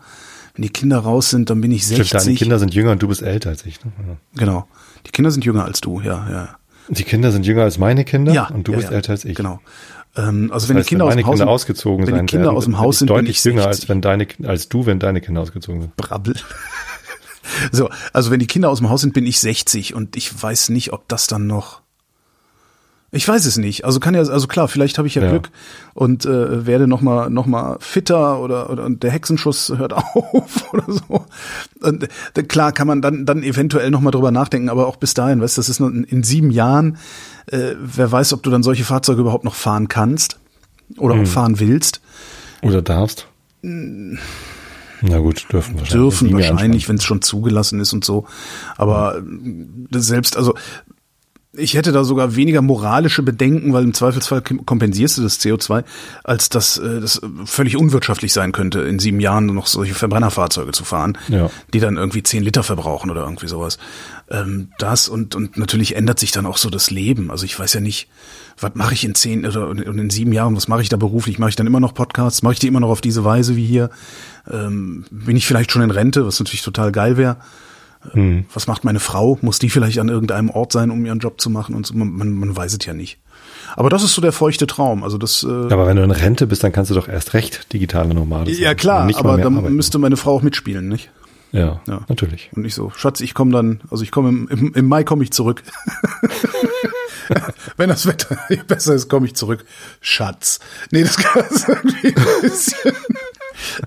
wenn 0.56 0.62
die 0.64 0.70
Kinder 0.70 1.00
raus 1.00 1.30
sind, 1.30 1.50
dann 1.50 1.60
bin 1.62 1.72
ich 1.72 1.86
60. 1.88 2.08
Stimmt, 2.08 2.24
deine 2.24 2.36
Kinder 2.36 2.60
sind 2.60 2.74
jünger 2.74 2.92
und 2.92 3.02
du 3.04 3.08
bist 3.10 3.22
älter 3.22 3.50
als 3.50 3.66
ich. 3.66 3.84
Ne? 3.84 3.92
Ja. 4.08 4.16
Genau. 4.38 4.68
Die 5.06 5.12
Kinder 5.12 5.32
sind 5.32 5.44
jünger 5.46 5.66
als 5.66 5.82
du, 5.82 6.00
ja, 6.02 6.28
ja. 6.32 6.50
Die 6.88 7.04
Kinder 7.04 7.32
sind 7.32 7.46
jünger 7.46 7.64
als 7.64 7.78
meine 7.78 8.04
Kinder 8.06 8.34
Ja. 8.34 8.48
und 8.48 8.68
du 8.68 8.72
ja, 8.72 8.78
bist 8.78 8.90
ja. 8.90 8.96
älter 8.96 9.12
als 9.12 9.26
ich. 9.26 9.36
Genau. 9.36 9.60
Ähm, 10.18 10.50
also 10.52 10.70
wenn 10.70 10.78
Das 10.78 10.82
heißt, 10.84 10.90
die 10.90 10.96
Kinder 10.96 11.06
wenn 11.06 11.12
aus 11.12 11.16
dem 11.16 11.26
Haus 11.26 11.32
Kinder 11.34 11.38
sind- 11.38 11.48
ausgezogen 11.50 12.08
wenn 12.08 12.16
sein 12.16 12.26
die 12.28 12.32
Kinder 12.32 12.46
werden, 12.48 12.58
aus 12.58 12.64
dem 12.66 12.80
Haus 12.80 13.00
sind, 13.00 13.10
deutlich 13.10 13.38
ich 13.38 13.44
jünger 13.44 13.64
60. 13.64 13.82
als 13.82 13.90
wenn 13.90 14.02
deine 14.02 14.28
als 14.48 14.68
du, 14.70 14.86
wenn 14.88 14.98
deine 15.00 15.22
Kinder 15.22 15.42
ausgezogen 15.42 15.82
sind. 15.82 15.96
Brabbel. 15.98 16.34
So, 17.72 17.90
also 18.14 18.32
wenn 18.32 18.40
die 18.40 18.48
Kinder 18.48 18.70
aus 18.70 18.80
dem 18.80 18.90
Haus 18.90 19.02
sind, 19.02 19.14
bin 19.14 19.26
ich 19.26 19.40
60 19.40 19.94
und 19.94 20.16
ich 20.16 20.42
weiß 20.42 20.70
nicht, 20.70 20.94
ob 20.94 21.08
das 21.08 21.28
dann 21.28 21.48
noch. 21.48 21.82
Ich 23.12 23.28
weiß 23.28 23.46
es 23.46 23.58
nicht. 23.58 23.86
Also 23.86 24.00
kann 24.00 24.14
ja, 24.14 24.22
also 24.22 24.46
klar, 24.46 24.68
vielleicht 24.68 25.00
habe 25.00 25.08
ich 25.08 25.16
ja, 25.16 25.24
Ja. 25.24 25.30
Glück 25.32 25.50
und 25.96 26.26
äh, 26.26 26.68
werde 26.68 26.86
noch 26.88 27.02
mal, 27.02 27.32
noch 27.32 27.48
mal 27.48 27.78
fitter 27.80 28.40
oder, 28.40 28.70
oder 28.70 28.86
und 28.86 29.02
der 29.02 29.10
Hexenschuss 29.10 29.74
hört 29.76 29.94
auf 30.14 30.72
oder 30.74 30.84
so. 30.88 31.26
Und 31.82 32.04
äh, 32.38 32.44
klar 32.44 32.72
kann 32.72 32.86
man 32.86 33.02
dann 33.02 33.26
dann 33.26 33.42
eventuell 33.42 33.90
noch 33.90 34.02
mal 34.02 34.12
drüber 34.12 34.30
nachdenken, 34.30 34.70
aber 34.70 34.86
auch 34.86 34.98
bis 34.98 35.16
dahin, 35.16 35.42
weißt, 35.42 35.58
du, 35.58 35.60
das 35.60 35.70
ist 35.70 35.80
nur 35.80 35.90
in, 35.90 36.04
in 36.04 36.22
sieben 36.22 36.52
Jahren. 36.52 36.98
Äh, 37.48 37.74
wer 37.82 38.12
weiß, 38.12 38.32
ob 38.34 38.44
du 38.44 38.52
dann 38.52 38.62
solche 38.62 38.84
Fahrzeuge 38.84 39.22
überhaupt 39.22 39.44
noch 39.44 39.56
fahren 39.56 39.88
kannst 39.88 40.38
oder 40.98 41.16
Hm. 41.16 41.24
auch 41.24 41.28
fahren 41.28 41.60
willst. 41.60 42.02
Oder 42.62 42.84
darfst? 42.84 43.26
Na 45.02 45.20
gut, 45.20 45.46
dürfen 45.52 45.76
wahrscheinlich. 45.80 45.90
dürfen 45.92 46.34
wahrscheinlich, 46.34 46.90
wenn 46.90 46.96
es 46.98 47.04
schon 47.04 47.22
zugelassen 47.22 47.80
ist 47.80 47.94
und 47.94 48.04
so. 48.06 48.26
Aber 48.78 49.18
äh, 49.18 50.00
selbst, 50.00 50.36
also 50.38 50.54
ich 51.52 51.74
hätte 51.74 51.92
da 51.92 52.04
sogar 52.04 52.36
weniger 52.36 52.62
moralische 52.62 53.24
Bedenken, 53.24 53.74
weil 53.74 53.84
im 53.84 53.94
Zweifelsfall 53.96 54.40
kom- 54.42 54.64
kompensierst 54.66 55.18
du 55.18 55.24
das 55.24 55.40
CO2, 55.40 55.84
als 56.24 56.50
dass 56.50 56.78
äh, 56.78 57.02
das 57.02 57.20
völlig 57.46 57.76
unwirtschaftlich 57.76 58.34
sein 58.34 58.52
könnte, 58.52 58.82
in 58.82 59.00
sieben 59.00 59.20
Jahren 59.20 59.48
noch 59.48 59.66
solche 59.66 59.96
Verbrennerfahrzeuge 59.96 60.72
zu 60.74 60.84
fahren, 60.86 61.18
Ja. 61.28 61.50
die 61.74 61.80
dann 61.80 61.98
irgendwie 61.98 62.22
zehn 62.22 62.44
Liter 62.44 62.62
verbrauchen 62.62 63.10
oder 63.10 63.24
irgendwie 63.24 63.48
sowas. 63.48 63.80
Ähm, 64.32 64.70
das 64.78 65.10
und, 65.10 65.36
und 65.36 65.58
natürlich 65.58 65.96
ändert 65.96 66.20
sich 66.20 66.32
dann 66.32 66.46
auch 66.46 66.58
so 66.58 66.70
das 66.70 66.92
Leben. 66.92 67.32
Also 67.32 67.46
ich 67.46 67.58
weiß 67.58 67.74
ja 67.74 67.80
nicht, 67.82 68.08
was 68.60 68.76
mache 68.76 68.94
ich 68.94 69.04
in 69.04 69.16
zehn 69.16 69.46
oder 69.46 69.72
in 69.72 69.98
in 69.98 70.10
sieben 70.10 70.34
Jahren, 70.34 70.56
was 70.56 70.68
mache 70.68 70.82
ich 70.82 70.90
da 70.90 70.98
beruflich? 70.98 71.40
Mache 71.40 71.50
ich 71.50 71.56
dann 71.56 71.68
immer 71.68 71.80
noch 71.80 71.94
Podcasts? 71.94 72.44
Mache 72.44 72.54
ich 72.54 72.60
die 72.60 72.68
immer 72.68 72.80
noch 72.80 72.90
auf 72.90 73.02
diese 73.02 73.24
Weise 73.24 73.56
wie 73.56 73.66
hier? 73.66 73.90
Ähm, 74.50 75.06
bin 75.10 75.36
ich 75.36 75.48
vielleicht 75.48 75.72
schon 75.72 75.82
in 75.82 75.92
Rente, 75.92 76.26
was 76.26 76.40
natürlich 76.40 76.62
total 76.62 76.92
geil 76.92 77.18
wäre? 77.18 77.38
Hm. 78.12 78.46
Was 78.54 78.68
macht 78.68 78.86
meine 78.86 79.00
Frau? 79.00 79.38
Muss 79.42 79.60
die 79.60 79.70
vielleicht 79.70 80.00
an 80.00 80.10
irgendeinem 80.10 80.50
Ort 80.50 80.72
sein, 80.72 80.90
um 80.90 81.06
ihren 81.06 81.20
Job 81.20 81.42
zu 81.42 81.50
machen? 81.50 81.76
Und 81.76 81.86
so? 81.86 81.96
man, 81.96 82.12
man, 82.12 82.32
man 82.34 82.56
weiß 82.56 82.74
es 82.74 82.86
ja 82.86 82.94
nicht. 82.94 83.20
Aber 83.76 83.90
das 83.90 84.04
ist 84.04 84.14
so 84.14 84.22
der 84.22 84.32
feuchte 84.32 84.68
Traum. 84.68 85.04
Also 85.04 85.18
das. 85.18 85.44
Äh, 85.44 85.48
Aber 85.48 85.86
wenn 85.86 85.98
du 85.98 86.04
in 86.04 86.12
Rente 86.12 86.48
bist, 86.48 86.64
dann 86.64 86.72
kannst 86.72 86.92
du 86.92 86.96
doch 86.96 87.08
erst 87.08 87.34
recht 87.34 87.74
digitale 87.74 88.14
Nomade 88.14 88.54
sein. 88.54 88.62
ja 88.62 88.74
klar, 88.74 89.10
aber 89.16 89.38
dann 89.38 89.58
arbeiten. 89.58 89.76
müsste 89.76 90.00
meine 90.00 90.18
Frau 90.18 90.36
auch 90.36 90.42
mitspielen, 90.42 90.88
nicht? 90.88 91.10
Ja, 91.52 91.82
Ja. 91.88 92.02
natürlich. 92.08 92.50
Und 92.56 92.66
ich 92.66 92.76
so, 92.76 92.92
Schatz, 92.96 93.22
ich 93.22 93.34
komme 93.34 93.52
dann, 93.52 93.82
also 93.90 94.04
ich 94.04 94.12
komme 94.12 94.30
im, 94.30 94.48
im, 94.50 94.74
im 94.74 94.86
Mai 94.88 95.04
komme 95.04 95.24
ich 95.24 95.32
zurück. 95.32 95.64
Wenn 97.78 97.90
das 97.90 98.08
Wetter 98.08 98.38
besser 98.68 98.96
ist, 98.96 99.08
komme 99.10 99.28
ich 99.28 99.36
zurück. 99.36 99.64
Schatz. 100.02 100.60
Nee, 100.92 101.04
das 101.04 101.18
kann 101.18 101.44
das 101.50 101.68
irgendwie 101.68 102.08
ein 102.08 102.42
bisschen. 102.42 102.94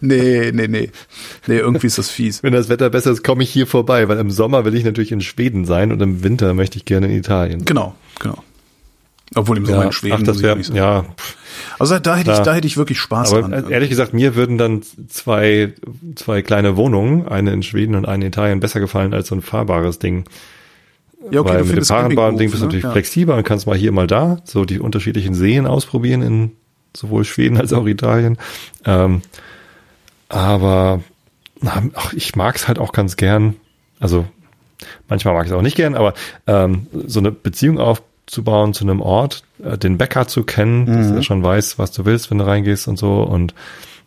Nee, 0.00 0.52
nee, 0.52 0.68
nee. 0.68 0.90
Nee, 1.46 1.58
irgendwie 1.58 1.86
ist 1.86 1.98
das 1.98 2.10
fies. 2.10 2.42
Wenn 2.42 2.52
das 2.52 2.68
Wetter 2.68 2.90
besser 2.90 3.10
ist, 3.10 3.24
komme 3.24 3.42
ich 3.42 3.50
hier 3.50 3.66
vorbei, 3.66 4.08
weil 4.08 4.18
im 4.18 4.30
Sommer 4.30 4.64
will 4.64 4.74
ich 4.74 4.84
natürlich 4.84 5.12
in 5.12 5.20
Schweden 5.20 5.64
sein 5.64 5.92
und 5.92 6.00
im 6.02 6.22
Winter 6.22 6.54
möchte 6.54 6.76
ich 6.78 6.84
gerne 6.84 7.06
in 7.06 7.14
Italien. 7.14 7.64
Genau, 7.64 7.94
genau. 8.20 8.42
Obwohl 9.34 9.56
im 9.56 9.66
Sommer 9.66 9.84
in 9.86 9.92
Schweden 9.92 10.18
ach, 10.20 10.22
das 10.22 10.42
wär, 10.42 10.58
ja, 10.74 11.04
Also 11.78 11.98
da 11.98 12.16
hätte 12.16 12.32
ich, 12.32 12.38
da 12.38 12.54
hätte 12.54 12.66
ich 12.66 12.76
wirklich 12.76 12.98
Spaß 12.98 13.32
aber 13.32 13.48
dran. 13.48 13.70
ehrlich 13.70 13.88
gesagt, 13.88 14.12
mir 14.12 14.34
würden 14.34 14.58
dann 14.58 14.82
zwei, 15.08 15.72
zwei 16.14 16.42
kleine 16.42 16.76
Wohnungen, 16.76 17.26
eine 17.28 17.52
in 17.52 17.62
Schweden 17.62 17.94
und 17.94 18.06
eine 18.06 18.24
in 18.24 18.28
Italien, 18.28 18.60
besser 18.60 18.80
gefallen 18.80 19.14
als 19.14 19.28
so 19.28 19.34
ein 19.34 19.42
fahrbares 19.42 19.98
Ding. 19.98 20.24
ja, 21.30 21.40
okay, 21.40 21.50
Weil 21.50 21.58
mit 21.58 21.62
dem 21.62 21.68
findest 21.68 21.90
Fahrenbahn-Ding 21.90 22.50
bist 22.50 22.62
du 22.62 22.66
Campinghof, 22.66 22.66
natürlich 22.66 22.84
ne? 22.84 22.88
Ja. 22.88 22.92
flexibler 22.92 23.36
und 23.36 23.44
kannst 23.44 23.66
mal 23.66 23.76
hier, 23.76 23.92
mal 23.92 24.06
da, 24.06 24.38
so 24.44 24.64
die 24.64 24.78
unterschiedlichen 24.80 25.34
Seen 25.34 25.66
ausprobieren 25.66 26.22
in 26.22 26.52
sowohl 26.96 27.24
Schweden 27.24 27.56
als 27.56 27.72
auch 27.72 27.86
Italien. 27.86 28.38
Ähm, 28.84 29.22
aber 30.28 31.00
ach, 31.94 32.12
ich 32.12 32.36
mag 32.36 32.56
es 32.56 32.68
halt 32.68 32.78
auch 32.78 32.92
ganz 32.92 33.16
gern. 33.16 33.54
Also 34.00 34.26
manchmal 35.08 35.34
mag 35.34 35.46
ich 35.46 35.52
es 35.52 35.56
auch 35.56 35.62
nicht 35.62 35.76
gern, 35.76 35.94
aber 35.94 36.14
ähm, 36.46 36.86
so 37.06 37.20
eine 37.20 37.30
Beziehung 37.30 37.78
aufzubauen 38.32 38.72
zu 38.72 38.84
einem 38.84 39.00
Ort, 39.02 39.44
äh, 39.62 39.76
den 39.76 39.98
Bäcker 39.98 40.26
zu 40.26 40.42
kennen, 40.42 40.86
dass 40.86 41.08
Mhm. 41.08 41.16
er 41.16 41.22
schon 41.22 41.44
weiß, 41.44 41.78
was 41.78 41.92
du 41.92 42.06
willst, 42.06 42.30
wenn 42.30 42.38
du 42.38 42.46
reingehst 42.46 42.88
und 42.88 42.98
so 42.98 43.22
und 43.22 43.54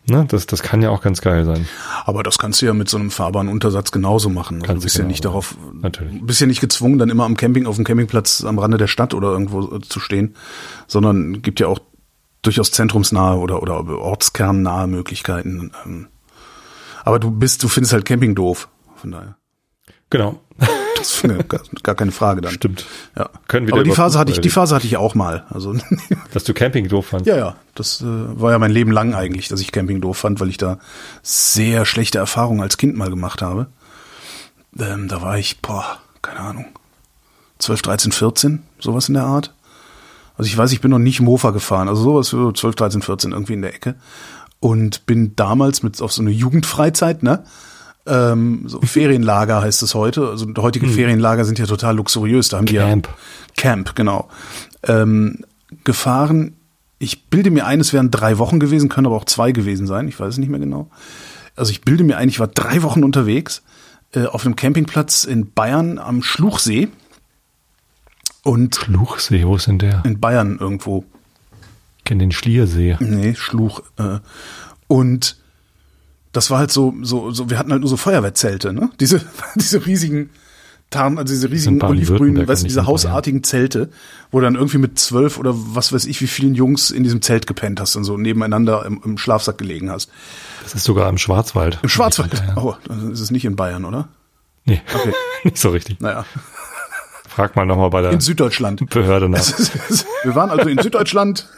ne, 0.08 0.24
das, 0.28 0.46
das 0.46 0.62
kann 0.64 0.82
ja 0.82 0.90
auch 0.90 1.00
ganz 1.00 1.20
geil 1.20 1.44
sein. 1.44 1.68
Aber 2.04 2.24
das 2.24 2.36
kannst 2.36 2.60
du 2.60 2.66
ja 2.66 2.74
mit 2.74 2.88
so 2.88 2.96
einem 2.96 3.12
fahrbaren 3.12 3.48
Untersatz 3.48 3.92
genauso 3.92 4.28
machen. 4.28 4.62
Also 4.62 4.74
du 4.74 4.80
bist 4.80 4.96
du 4.96 5.02
ja 5.02 5.06
nicht 5.06 5.22
genauso 5.22 5.54
darauf, 5.54 5.56
Natürlich. 5.80 6.26
bist 6.26 6.40
ja 6.40 6.48
nicht 6.48 6.60
gezwungen, 6.60 6.98
dann 6.98 7.08
immer 7.08 7.24
am 7.24 7.36
Camping, 7.36 7.66
auf 7.66 7.76
dem 7.76 7.84
Campingplatz 7.84 8.44
am 8.44 8.58
Rande 8.58 8.78
der 8.78 8.88
Stadt 8.88 9.14
oder 9.14 9.28
irgendwo 9.30 9.76
äh, 9.76 9.80
zu 9.80 10.00
stehen, 10.00 10.34
sondern 10.88 11.40
gibt 11.42 11.60
ja 11.60 11.68
auch 11.68 11.78
durchaus 12.42 12.72
zentrumsnahe 12.72 13.38
oder, 13.38 13.62
oder 13.62 13.86
ortskernnnahe 13.88 14.88
Möglichkeiten. 14.88 15.70
Ähm, 15.84 16.08
Aber 17.04 17.20
du 17.20 17.30
bist, 17.30 17.62
du 17.62 17.68
findest 17.68 17.92
halt 17.92 18.04
Camping 18.04 18.34
doof. 18.34 18.68
Von 18.96 19.12
daher. 19.12 19.36
Genau. 20.10 20.40
Das 20.96 21.22
ist 21.22 21.48
gar, 21.48 21.60
gar 21.82 21.94
keine 21.94 22.10
Frage 22.10 22.40
dann. 22.40 22.52
Stimmt. 22.52 22.86
Ja. 23.16 23.28
Können 23.48 23.66
wir 23.66 23.74
Aber 23.74 23.84
die 23.84 23.90
Phase 23.90 24.18
hatte 24.18 24.32
ich, 24.32 24.40
die 24.40 24.48
Phase 24.48 24.74
hatte 24.74 24.86
ich 24.86 24.96
auch 24.96 25.14
mal. 25.14 25.44
Also 25.50 25.74
Dass 26.32 26.44
du 26.44 26.54
Camping 26.54 26.88
doof 26.88 27.08
fandst. 27.08 27.26
ja, 27.26 27.36
ja, 27.36 27.56
das 27.74 28.00
äh, 28.00 28.04
war 28.04 28.50
ja 28.50 28.58
mein 28.58 28.70
Leben 28.70 28.90
lang 28.90 29.14
eigentlich, 29.14 29.48
dass 29.48 29.60
ich 29.60 29.72
Camping 29.72 30.00
doof 30.00 30.16
fand, 30.16 30.40
weil 30.40 30.48
ich 30.48 30.56
da 30.56 30.78
sehr 31.22 31.84
schlechte 31.84 32.18
Erfahrungen 32.18 32.62
als 32.62 32.78
Kind 32.78 32.96
mal 32.96 33.10
gemacht 33.10 33.42
habe. 33.42 33.66
Ähm, 34.78 35.06
da 35.08 35.20
war 35.20 35.38
ich, 35.38 35.60
boah, 35.60 35.98
keine 36.22 36.40
Ahnung, 36.40 36.66
12, 37.58 37.82
13, 37.82 38.12
14, 38.12 38.62
sowas 38.80 39.08
in 39.08 39.14
der 39.14 39.24
Art. 39.24 39.54
Also 40.36 40.48
ich 40.48 40.56
weiß, 40.56 40.72
ich 40.72 40.80
bin 40.80 40.90
noch 40.90 40.98
nicht 40.98 41.20
Mofa 41.20 41.50
gefahren, 41.50 41.88
also 41.88 42.02
sowas 42.02 42.30
für 42.30 42.52
12, 42.52 42.74
13, 42.74 43.02
14 43.02 43.32
irgendwie 43.32 43.54
in 43.54 43.62
der 43.62 43.74
Ecke. 43.74 43.94
Und 44.60 45.06
bin 45.06 45.36
damals 45.36 45.82
mit 45.82 46.00
auf 46.00 46.12
so 46.12 46.22
eine 46.22 46.30
Jugendfreizeit, 46.30 47.22
ne? 47.22 47.44
Ähm, 48.06 48.62
so 48.66 48.80
Ferienlager 48.82 49.62
heißt 49.62 49.82
es 49.82 49.94
heute. 49.94 50.28
Also 50.28 50.46
heutige 50.58 50.88
Ferienlager 50.88 51.44
sind 51.44 51.58
ja 51.58 51.66
total 51.66 51.96
luxuriös. 51.96 52.48
Da 52.48 52.58
haben 52.58 52.66
die 52.66 52.76
Camp. 52.76 53.08
ja 53.08 53.14
Camp, 53.56 53.96
genau. 53.96 54.28
Ähm, 54.84 55.44
gefahren. 55.84 56.54
Ich 56.98 57.26
bilde 57.26 57.50
mir 57.50 57.66
ein, 57.66 57.80
es 57.80 57.92
wären 57.92 58.10
drei 58.10 58.38
Wochen 58.38 58.58
gewesen, 58.58 58.88
können 58.88 59.06
aber 59.06 59.16
auch 59.16 59.26
zwei 59.26 59.52
gewesen 59.52 59.86
sein. 59.86 60.08
Ich 60.08 60.18
weiß 60.18 60.34
es 60.34 60.38
nicht 60.38 60.48
mehr 60.48 60.60
genau. 60.60 60.88
Also 61.54 61.70
ich 61.70 61.82
bilde 61.82 62.04
mir 62.04 62.16
ein, 62.16 62.28
ich 62.28 62.40
war 62.40 62.48
drei 62.48 62.82
Wochen 62.82 63.04
unterwegs 63.04 63.62
äh, 64.12 64.24
auf 64.24 64.44
einem 64.46 64.56
Campingplatz 64.56 65.24
in 65.24 65.52
Bayern 65.52 65.98
am 65.98 66.22
Schluchsee 66.22 66.88
und 68.46 68.76
Schluchsee, 68.76 69.44
wo 69.44 69.56
ist 69.56 69.66
denn 69.66 69.80
der? 69.80 70.04
in 70.04 70.20
Bayern 70.20 70.58
irgendwo. 70.60 71.04
Ich 71.98 72.04
kenne 72.04 72.20
den 72.20 72.30
Schliersee. 72.30 72.96
Nee, 73.00 73.34
Schluch. 73.34 73.82
Äh, 73.98 74.20
und 74.86 75.36
das 76.36 76.50
war 76.50 76.58
halt 76.58 76.70
so, 76.70 76.94
so, 77.02 77.30
so, 77.30 77.48
wir 77.50 77.58
hatten 77.58 77.72
halt 77.72 77.80
nur 77.80 77.88
so 77.88 77.96
Feuerwehrzelte, 77.96 78.72
ne? 78.72 78.90
Diese, 79.00 79.22
diese 79.56 79.86
riesigen 79.86 80.30
Tarn, 80.90 81.18
also 81.18 81.34
diese 81.34 81.50
riesigen 81.50 81.82
olivgrünen, 81.82 82.46
weißt 82.46 82.62
du, 82.62 82.68
diese 82.68 82.86
hausartigen 82.86 83.42
Zelte, 83.42 83.90
wo 84.30 84.40
dann 84.40 84.54
irgendwie 84.54 84.78
mit 84.78 85.00
zwölf 85.00 85.36
oder 85.36 85.52
was 85.54 85.92
weiß 85.92 86.04
ich, 86.04 86.20
wie 86.20 86.28
vielen 86.28 86.54
Jungs 86.54 86.92
in 86.92 87.02
diesem 87.02 87.22
Zelt 87.22 87.48
gepennt 87.48 87.80
hast 87.80 87.96
und 87.96 88.04
so 88.04 88.16
nebeneinander 88.16 88.86
im, 88.86 89.00
im 89.04 89.18
Schlafsack 89.18 89.58
gelegen 89.58 89.90
hast. 89.90 90.10
Das 90.62 90.76
ist 90.76 90.84
sogar 90.84 91.08
im 91.08 91.18
Schwarzwald. 91.18 91.80
Im 91.82 91.88
Schwarzwald. 91.88 92.40
Oh, 92.54 92.74
dann 92.86 93.10
ist 93.10 93.18
es 93.18 93.32
nicht 93.32 93.44
in 93.44 93.56
Bayern, 93.56 93.84
oder? 93.84 94.08
Nee, 94.64 94.80
Okay. 94.94 95.12
nicht 95.44 95.58
so 95.58 95.70
richtig. 95.70 95.98
Naja, 96.00 96.24
Frag 97.28 97.56
mal 97.56 97.66
nochmal 97.66 97.90
bei 97.90 98.00
der 98.00 98.12
in 98.12 98.20
Süddeutschland. 98.20 98.88
Behörde 98.88 99.28
nach. 99.28 99.44
Wir 100.22 100.34
waren 100.34 100.50
also 100.50 100.68
in 100.68 100.78
Süddeutschland. 100.78 101.48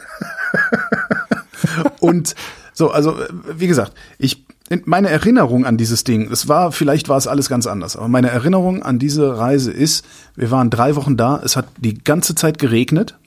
Und 1.99 2.35
so, 2.73 2.91
also 2.91 3.17
wie 3.55 3.67
gesagt, 3.67 3.93
ich 4.17 4.45
meine 4.85 5.09
Erinnerung 5.09 5.65
an 5.65 5.77
dieses 5.77 6.03
Ding, 6.03 6.31
es 6.31 6.47
war, 6.47 6.71
vielleicht 6.71 7.09
war 7.09 7.17
es 7.17 7.27
alles 7.27 7.49
ganz 7.49 7.65
anders, 7.67 7.95
aber 7.95 8.07
meine 8.07 8.29
Erinnerung 8.29 8.83
an 8.83 8.99
diese 8.99 9.37
Reise 9.37 9.71
ist, 9.71 10.05
wir 10.35 10.51
waren 10.51 10.69
drei 10.69 10.95
Wochen 10.95 11.17
da, 11.17 11.41
es 11.43 11.55
hat 11.55 11.67
die 11.77 11.95
ganze 11.95 12.35
Zeit 12.35 12.59
geregnet. 12.59 13.17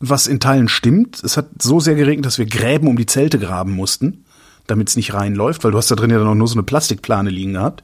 was 0.00 0.26
in 0.26 0.40
Teilen 0.40 0.68
stimmt. 0.68 1.22
Es 1.22 1.36
hat 1.36 1.46
so 1.62 1.80
sehr 1.80 1.94
geregnet, 1.94 2.26
dass 2.26 2.38
wir 2.38 2.46
Gräben 2.46 2.88
um 2.88 2.96
die 2.96 3.06
Zelte 3.06 3.38
graben 3.38 3.72
mussten, 3.72 4.24
damit 4.66 4.88
es 4.88 4.96
nicht 4.96 5.14
reinläuft, 5.14 5.64
weil 5.64 5.70
du 5.70 5.78
hast 5.78 5.90
da 5.90 5.94
drin 5.94 6.10
ja 6.10 6.18
dann 6.18 6.28
auch 6.28 6.34
nur 6.34 6.48
so 6.48 6.56
eine 6.56 6.62
Plastikplane 6.62 7.30
liegen 7.30 7.54
gehabt. 7.54 7.82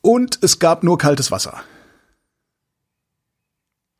Und 0.00 0.38
es 0.42 0.58
gab 0.58 0.82
nur 0.82 0.98
kaltes 0.98 1.30
Wasser. 1.30 1.54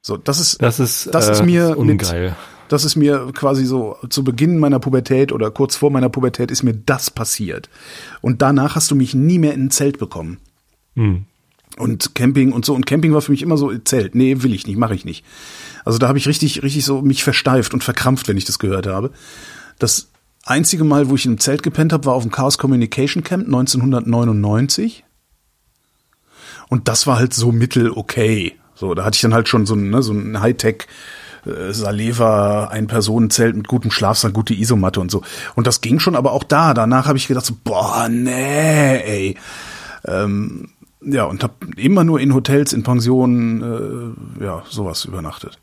So, 0.03 0.17
das 0.17 0.41
ist 0.41 0.63
Das 0.63 0.79
ist, 0.79 1.13
Das 1.13 1.29
ist 1.29 1.41
äh, 1.41 1.45
mir 1.45 1.63
das 1.63 1.71
ist 1.71 1.77
ungeil. 1.77 2.37
Das 2.69 2.85
ist 2.85 2.97
mir 2.97 3.31
quasi 3.35 3.65
so 3.65 3.97
zu 4.09 4.25
Beginn 4.25 4.59
meiner 4.59 4.79
Pubertät 4.79 5.33
oder 5.33 5.51
kurz 5.51 5.77
vor 5.77 5.91
meiner 5.91 6.09
Pubertät 6.09 6.51
ist 6.51 6.63
mir 6.63 6.75
das 6.75 7.11
passiert. 7.11 7.69
Und 8.21 8.43
danach 8.43 8.77
hast 8.77 8.91
du 8.91 8.95
mich 8.95 9.15
nie 9.15 9.39
mehr 9.39 9.55
in 9.55 9.67
ein 9.67 9.71
Zelt 9.71 9.99
bekommen. 9.99 10.39
Hm. 10.95 11.25
Und 11.79 12.15
Camping 12.15 12.53
und 12.53 12.65
so. 12.65 12.75
Und 12.75 12.87
Camping 12.87 13.13
war 13.13 13.21
für 13.21 13.33
mich 13.33 13.43
immer 13.43 13.59
so 13.59 13.77
Zelt. 13.79 14.15
Nee, 14.15 14.43
will 14.43 14.55
ich 14.55 14.67
nicht, 14.67 14.79
mache 14.79 14.95
ich 14.95 15.05
nicht. 15.05 15.25
Also 15.85 15.99
da 15.99 16.09
habe 16.09 16.19
ich 16.19 16.27
richtig, 16.27 16.63
richtig 16.63 16.85
so 16.85 17.03
mich 17.03 17.23
versteift 17.23 17.75
und 17.75 17.85
verkrampft, 17.85 18.29
wenn 18.29 18.37
ich 18.37 18.47
das 18.47 18.59
gehört 18.59 18.87
habe. 18.87 19.11
Das 19.79 20.09
einzige 20.45 20.85
Mal, 20.85 21.09
wo 21.11 21.15
ich 21.15 21.27
in 21.27 21.33
einem 21.33 21.41
Zelt 21.41 21.63
gepennt 21.63 21.93
habe, 21.93 22.07
war 22.07 22.15
auf 22.15 22.23
dem 22.23 22.33
Chaos 22.33 22.59
Communication 22.59 23.23
Camp 23.23 23.45
1999. 23.45 25.05
Und 26.69 26.89
das 26.89 27.07
war 27.07 27.19
halt 27.19 27.35
so 27.35 27.53
mittel 27.53 27.91
okay. 27.91 28.55
So, 28.75 28.95
da 28.95 29.05
hatte 29.05 29.17
ich 29.17 29.21
dann 29.23 29.35
halt 29.35 29.49
schon 29.49 29.67
so 29.67 29.75
ein, 29.75 29.91
ne, 29.91 30.03
so 30.03 30.13
ein 30.13 30.41
Hightech 30.41 30.87
äh, 31.47 31.73
Saleva 31.73 32.67
Ein-Personen-Zelt 32.69 33.57
mit 33.57 33.69
gutem 33.69 33.91
Schlafsaal, 33.91 34.33
gute 34.33 34.55
Isomatte 34.55 35.01
und 35.01 35.11
so. 35.11 35.23
Und 35.55 35.67
das 35.67 35.81
ging 35.81 35.99
schon, 36.01 36.17
aber 36.17 36.33
auch 36.33 36.45
da, 36.45 36.75
danach 36.75 37.07
habe 37.07 37.19
ich 37.19 37.29
gedacht 37.29 37.47
so, 37.47 37.55
boah, 37.65 38.09
nee, 38.11 38.97
ey. 38.99 39.37
Ähm, 40.07 40.71
ja, 41.03 41.25
und 41.25 41.43
habe 41.43 41.55
immer 41.77 42.05
nur 42.05 42.21
in 42.21 42.35
Hotels, 42.35 42.73
in 42.73 42.83
Pensionen, 42.83 44.17
äh, 44.41 44.45
ja, 44.45 44.63
sowas 44.69 45.05
übernachtet. 45.05 45.59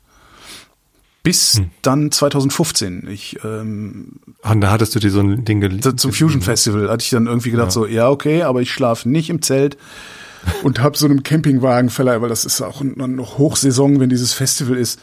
Bis 1.22 1.62
dann 1.80 2.12
2015. 2.12 3.08
Ich 3.08 3.38
ähm, 3.44 4.12
Und 4.42 4.60
da 4.60 4.70
hattest 4.70 4.94
du 4.94 5.00
dir 5.00 5.10
so 5.10 5.20
ein 5.20 5.44
Ding 5.46 5.60
gel- 5.62 5.80
zum 5.80 6.12
Fusion 6.12 6.42
Festival 6.42 6.90
hatte 6.90 7.02
ich 7.02 7.08
dann 7.10 7.26
irgendwie 7.26 7.50
gedacht 7.50 7.72
so, 7.72 7.86
ja 7.86 8.10
okay, 8.10 8.42
aber 8.42 8.60
ich 8.60 8.70
schlafe 8.70 9.08
nicht 9.08 9.30
im 9.30 9.40
Zelt 9.40 9.78
und 10.64 10.80
habe 10.80 10.98
so 10.98 11.06
einem 11.06 11.22
Campingwagen 11.22 11.88
verleiht, 11.88 12.20
weil 12.20 12.28
das 12.28 12.44
ist 12.44 12.60
auch 12.60 12.82
noch 12.82 13.38
Hochsaison, 13.38 14.00
wenn 14.00 14.10
dieses 14.10 14.34
Festival 14.34 14.76
ist. 14.76 15.00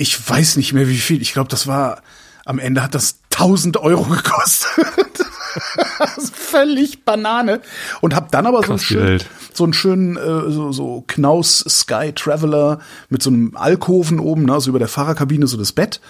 Ich 0.00 0.30
weiß 0.30 0.56
nicht 0.56 0.72
mehr 0.72 0.88
wie 0.88 0.96
viel. 0.96 1.20
Ich 1.20 1.34
glaube, 1.34 1.50
das 1.50 1.66
war 1.66 2.00
am 2.46 2.58
Ende 2.58 2.82
hat 2.82 2.94
das 2.94 3.18
1000 3.32 3.76
Euro 3.76 4.04
gekostet. 4.04 4.66
Das 5.98 6.16
ist 6.16 6.36
Völlig 6.36 7.04
Banane 7.04 7.60
und 8.00 8.14
habe 8.14 8.28
dann 8.30 8.46
aber 8.46 8.62
so 8.62 8.70
einen 8.70 8.78
schönen, 8.78 9.06
Welt. 9.08 9.26
so 9.52 9.64
einen 9.64 9.72
schönen 9.72 10.16
äh, 10.16 10.48
so, 10.48 10.70
so 10.70 11.02
Knaus 11.08 11.64
Sky 11.68 12.12
Traveler 12.14 12.78
mit 13.08 13.20
so 13.20 13.30
einem 13.30 13.56
Alkoven 13.56 14.20
oben, 14.20 14.44
ne, 14.44 14.60
so 14.60 14.70
über 14.70 14.78
der 14.78 14.86
Fahrerkabine 14.86 15.48
so 15.48 15.56
das 15.56 15.72
Bett, 15.72 16.00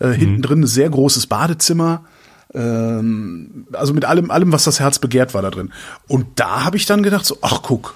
äh, 0.00 0.10
hinten 0.10 0.42
drin 0.42 0.60
ein 0.60 0.66
sehr 0.66 0.90
großes 0.90 1.28
Badezimmer. 1.28 2.04
Ähm, 2.52 3.66
also 3.72 3.94
mit 3.94 4.04
allem, 4.04 4.30
allem, 4.30 4.52
was 4.52 4.64
das 4.64 4.80
Herz 4.80 4.98
begehrt, 4.98 5.32
war 5.32 5.40
da 5.40 5.50
drin. 5.50 5.72
Und 6.06 6.26
da 6.36 6.64
habe 6.64 6.76
ich 6.76 6.84
dann 6.84 7.02
gedacht, 7.02 7.24
so, 7.24 7.38
ach 7.40 7.62
guck, 7.62 7.94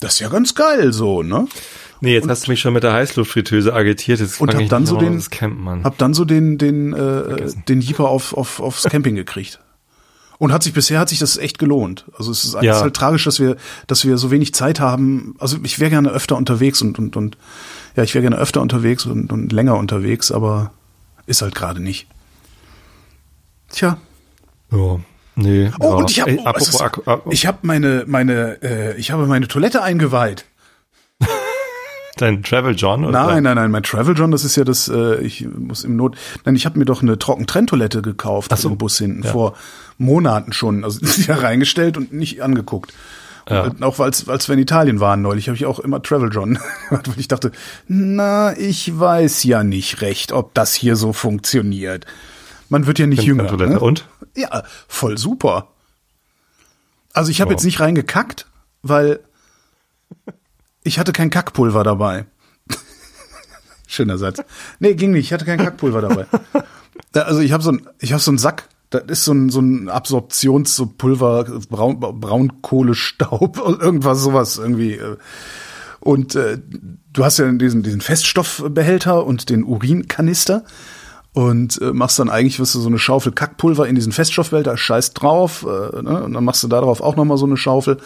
das 0.00 0.14
ist 0.14 0.20
ja 0.20 0.30
ganz 0.30 0.54
geil, 0.54 0.94
so, 0.94 1.22
ne? 1.22 1.46
Nee, 2.02 2.14
jetzt 2.14 2.28
hast 2.28 2.48
du 2.48 2.50
mich 2.50 2.58
schon 2.58 2.74
mit 2.74 2.82
der 2.82 2.92
Heißluftfritteuse 2.94 3.72
agitiert. 3.72 4.18
Jetzt 4.18 4.40
Und 4.40 4.52
hab 4.52 4.68
dann 4.68 4.86
so 4.86 4.96
den, 4.96 5.22
hab 5.84 5.98
dann 5.98 6.14
so 6.14 6.24
den, 6.24 6.58
den, 6.58 6.92
äh, 6.92 7.48
den 7.68 7.80
Jeeper 7.80 8.08
auf, 8.08 8.36
auf, 8.36 8.58
aufs 8.58 8.82
Camping 8.82 9.14
gekriegt. 9.14 9.60
Und 10.38 10.52
hat 10.52 10.64
sich 10.64 10.72
bisher 10.72 10.98
hat 10.98 11.08
sich 11.08 11.20
das 11.20 11.36
echt 11.36 11.60
gelohnt. 11.60 12.06
Also 12.18 12.32
es 12.32 12.42
ist, 12.42 12.54
es 12.54 12.62
Ja. 12.64 12.74
ist 12.74 12.82
halt 12.82 12.94
tragisch, 12.94 13.22
dass 13.22 13.38
wir, 13.38 13.54
dass 13.86 14.04
wir 14.04 14.18
so 14.18 14.32
wenig 14.32 14.52
Zeit 14.52 14.80
haben. 14.80 15.36
Also 15.38 15.58
ich 15.62 15.78
wäre 15.78 15.90
gerne 15.90 16.10
öfter 16.10 16.36
unterwegs 16.36 16.82
und, 16.82 16.98
und, 16.98 17.16
und 17.16 17.38
ja, 17.94 18.02
ich 18.02 18.14
wäre 18.14 18.22
gerne 18.22 18.36
öfter 18.38 18.60
unterwegs 18.60 19.06
und, 19.06 19.32
und 19.32 19.52
länger 19.52 19.76
unterwegs, 19.76 20.32
aber 20.32 20.72
ist 21.26 21.40
halt 21.40 21.54
gerade 21.54 21.80
nicht. 21.80 22.08
Tja. 23.70 23.98
Ja, 24.72 24.98
nee. 25.36 25.70
Oh, 25.78 25.84
ja. 25.84 25.90
und 25.90 26.10
ich 26.10 26.20
habe 26.20 26.36
oh, 26.36 26.52
es 26.56 26.82
ich 27.30 27.46
habe 27.46 27.58
meine 27.62 28.02
meine 28.08 28.60
äh, 28.60 28.96
ich 28.98 29.12
habe 29.12 29.28
meine 29.28 29.46
Toilette 29.46 29.82
eingeweiht. 29.82 30.46
Dein 32.22 32.42
Travel 32.42 32.74
John 32.74 33.04
oder? 33.04 33.26
Nein, 33.26 33.42
nein, 33.42 33.56
nein, 33.56 33.70
mein 33.70 33.82
Travel 33.82 34.16
John, 34.16 34.30
das 34.30 34.44
ist 34.44 34.56
ja 34.56 34.64
das 34.64 34.88
äh, 34.88 35.20
ich 35.20 35.46
muss 35.46 35.84
im 35.84 35.96
Not 35.96 36.16
Nein, 36.44 36.56
ich 36.56 36.64
habe 36.64 36.78
mir 36.78 36.84
doch 36.84 37.02
eine 37.02 37.18
Trockentrenntoilette 37.18 38.00
gekauft 38.02 38.50
Ach 38.52 38.56
so. 38.56 38.68
im 38.70 38.78
Bus 38.78 38.98
hinten 38.98 39.22
Ja. 39.24 39.30
vor 39.32 39.54
Monaten 39.98 40.52
schon, 40.52 40.84
also 40.84 41.00
die 41.00 41.22
ja 41.22 41.34
reingestellt 41.36 41.96
und 41.96 42.12
nicht 42.12 42.42
angeguckt. 42.42 42.92
Ja. 43.50 43.62
Und 43.64 43.82
auch 43.82 43.98
als 44.00 44.28
als 44.28 44.48
wir 44.48 44.54
in 44.54 44.60
Italien 44.60 45.00
waren 45.00 45.20
neulich, 45.20 45.48
habe 45.48 45.56
ich 45.56 45.66
auch 45.66 45.80
immer 45.80 46.00
Travel 46.02 46.30
John, 46.32 46.58
weil 46.90 47.00
ich 47.16 47.28
dachte, 47.28 47.50
na, 47.88 48.56
ich 48.56 48.98
weiß 48.98 49.42
ja 49.44 49.64
nicht 49.64 50.00
recht, 50.00 50.32
ob 50.32 50.54
das 50.54 50.74
hier 50.74 50.96
so 50.96 51.12
funktioniert. 51.12 52.06
Man 52.68 52.86
wird 52.86 52.98
ja 53.00 53.06
nicht 53.06 53.22
jünger. 53.24 53.48
Toilette. 53.48 53.72
Ne? 53.72 53.80
Und? 53.80 54.06
Ja, 54.36 54.62
voll 54.88 55.18
super. 55.18 55.68
Also 57.12 57.30
ich 57.30 57.40
habe 57.40 57.50
Ja. 57.50 57.56
jetzt 57.56 57.64
nicht 57.64 57.80
reingekackt, 57.80 58.46
weil 58.82 59.20
ich 60.84 60.98
hatte 60.98 61.12
kein 61.12 61.30
Kackpulver 61.30 61.84
dabei. 61.84 62.26
Schöner 63.86 64.18
Satz. 64.18 64.38
Nee, 64.78 64.94
ging 64.94 65.12
nicht. 65.12 65.26
Ich 65.26 65.32
hatte 65.32 65.44
kein 65.44 65.58
Kackpulver 65.58 66.00
dabei. 66.00 66.26
Da- 67.12 67.22
Also 67.22 67.40
ich 67.40 67.52
habe 67.52 67.62
so 67.62 67.72
ein, 67.72 67.86
ich 68.00 68.12
habe 68.12 68.22
so 68.22 68.30
einen 68.30 68.38
Sack. 68.38 68.68
Das 68.90 69.02
ist 69.06 69.24
so 69.24 69.32
ein, 69.32 69.48
so 69.48 69.60
ein 69.60 69.88
Absorptions 69.88 70.76
so 70.76 70.84
Pulver, 70.86 71.44
Braun, 71.70 71.98
Braunkohlestaub, 72.00 73.56
irgendwas 73.80 74.20
sowas 74.22 74.58
irgendwie. 74.58 74.92
äh. 74.94 75.16
Und 76.00 76.34
äh, 76.34 76.58
du 77.12 77.24
hast 77.24 77.38
ja 77.38 77.50
diesen, 77.52 77.82
diesen 77.82 78.00
Feststoffbehälter 78.00 79.24
und 79.24 79.48
den 79.50 79.64
Urinkanister 79.64 80.64
und 81.32 81.80
äh, 81.80 81.92
machst 81.92 82.18
dann 82.18 82.28
eigentlich, 82.28 82.58
wirst 82.58 82.74
du 82.74 82.80
so 82.80 82.88
eine 82.88 82.98
Schaufel 82.98 83.32
Kackpulver 83.32 83.86
in 83.88 83.94
diesen 83.94 84.12
Feststoffbehälter, 84.12 84.76
scheiß 84.76 85.14
drauf, 85.14 85.62
äh, 85.64 86.02
ne? 86.02 86.22
und 86.24 86.32
dann 86.34 86.44
machst 86.44 86.62
du 86.62 86.68
da 86.68 86.80
drauf 86.80 87.00
auch 87.00 87.16
nochmal 87.16 87.38
so 87.38 87.46
eine 87.46 87.56
Schaufel 87.56 87.98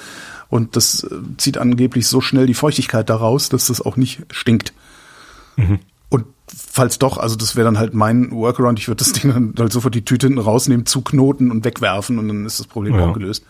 und 0.57 0.75
das 0.75 1.05
äh, 1.05 1.09
zieht 1.37 1.59
angeblich 1.59 2.09
so 2.09 2.21
schnell 2.21 2.47
die 2.47 2.55
Feuchtigkeit 2.55 3.09
daraus, 3.09 3.49
dass 3.49 3.69
das 3.69 3.81
auch 3.81 3.97
nicht 3.97 4.23
stinkt. 4.31 4.73
Und 6.09 6.25
falls 6.55 6.99
doch, 6.99 7.17
also 7.19 7.37
das 7.37 7.57
wäre 7.57 7.65
dann 7.65 7.79
halt 7.79 7.95
mein 7.95 8.31
Workaround, 8.31 8.79
ich 8.79 8.89
würde 8.89 8.99
das 9.05 9.13
Ding 9.15 9.33
dann 9.33 9.55
halt 9.59 9.73
sofort 9.73 9.95
die 9.95 10.05
Tüte 10.05 10.27
hinten 10.27 10.41
rausnehmen, 10.41 10.85
zuknoten 10.87 11.51
und 11.51 11.65
wegwerfen 11.65 12.19
und 12.19 12.29
dann 12.29 12.45
ist 12.47 12.59
das 12.61 12.67
Problem 12.67 12.95
Ja. 12.95 13.07
auch 13.09 13.15
gelöst. 13.15 13.45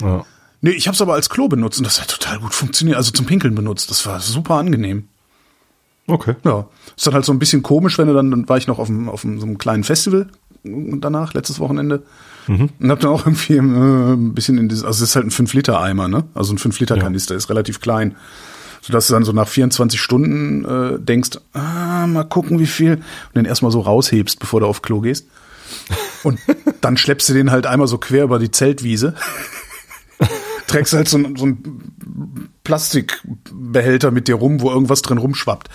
Ja. 0.00 0.24
Nee, 0.60 0.70
ich 0.70 0.86
habe 0.88 0.94
es 0.94 1.00
aber 1.02 1.14
als 1.14 1.30
Klo 1.30 1.48
benutzt 1.48 1.78
und 1.78 1.84
das 1.84 2.00
hat 2.00 2.08
total 2.10 2.40
gut 2.40 2.52
funktioniert, 2.54 2.96
also 2.96 3.12
zum 3.12 3.26
Pinkeln 3.26 3.54
benutzt. 3.54 3.90
Das 3.90 4.04
war 4.06 4.18
super 4.20 4.54
angenehm. 4.54 5.08
Okay. 6.08 6.34
Ja, 6.44 6.66
ist 6.96 7.06
dann 7.06 7.14
halt 7.14 7.24
so 7.24 7.32
ein 7.32 7.38
bisschen 7.38 7.62
komisch, 7.62 7.98
wenn 7.98 8.08
du 8.08 8.14
dann, 8.14 8.30
dann 8.30 8.48
war 8.48 8.56
ich 8.56 8.66
noch 8.66 8.78
auf, 8.78 8.88
einem, 8.88 9.08
auf 9.08 9.24
einem, 9.24 9.38
so 9.40 9.46
einem 9.46 9.58
kleinen 9.58 9.84
Festival 9.84 10.28
danach, 10.64 11.34
letztes 11.34 11.60
Wochenende. 11.60 12.02
Und 12.78 12.90
hab 12.90 13.00
dann 13.00 13.10
auch 13.10 13.26
irgendwie 13.26 13.56
äh, 13.56 13.60
ein 13.60 14.34
bisschen 14.34 14.58
in 14.58 14.68
dieses, 14.68 14.84
also 14.84 15.04
es 15.04 15.10
ist 15.10 15.16
halt 15.16 15.26
ein 15.26 15.30
5-Liter-Eimer, 15.30 16.08
ne? 16.08 16.24
Also 16.34 16.52
ein 16.54 16.58
5-Liter-Kanister, 16.58 17.34
ist 17.34 17.50
relativ 17.50 17.80
klein. 17.80 18.16
Sodass 18.80 19.08
du 19.08 19.12
dann 19.12 19.24
so 19.24 19.32
nach 19.32 19.48
24 19.48 20.00
Stunden 20.00 20.64
äh, 20.64 20.98
denkst, 20.98 21.38
ah, 21.52 22.06
mal 22.06 22.24
gucken, 22.24 22.58
wie 22.58 22.66
viel, 22.66 22.94
und 22.94 23.34
den 23.34 23.44
erstmal 23.44 23.72
so 23.72 23.80
raushebst, 23.80 24.38
bevor 24.38 24.60
du 24.60 24.66
auf 24.66 24.82
Klo 24.82 25.00
gehst. 25.00 25.26
Und 26.22 26.38
dann 26.80 26.96
schleppst 26.96 27.28
du 27.28 27.34
den 27.34 27.50
halt 27.50 27.66
einmal 27.66 27.88
so 27.88 27.98
quer 27.98 28.24
über 28.24 28.38
die 28.38 28.50
Zeltwiese. 28.50 29.14
Trägst 30.66 30.92
halt 30.92 31.08
so, 31.08 31.18
so 31.36 31.46
ein 31.46 32.52
Plastikbehälter 32.64 34.10
mit 34.10 34.28
dir 34.28 34.36
rum, 34.36 34.60
wo 34.60 34.70
irgendwas 34.70 35.02
drin 35.02 35.18
rumschwappt. 35.18 35.68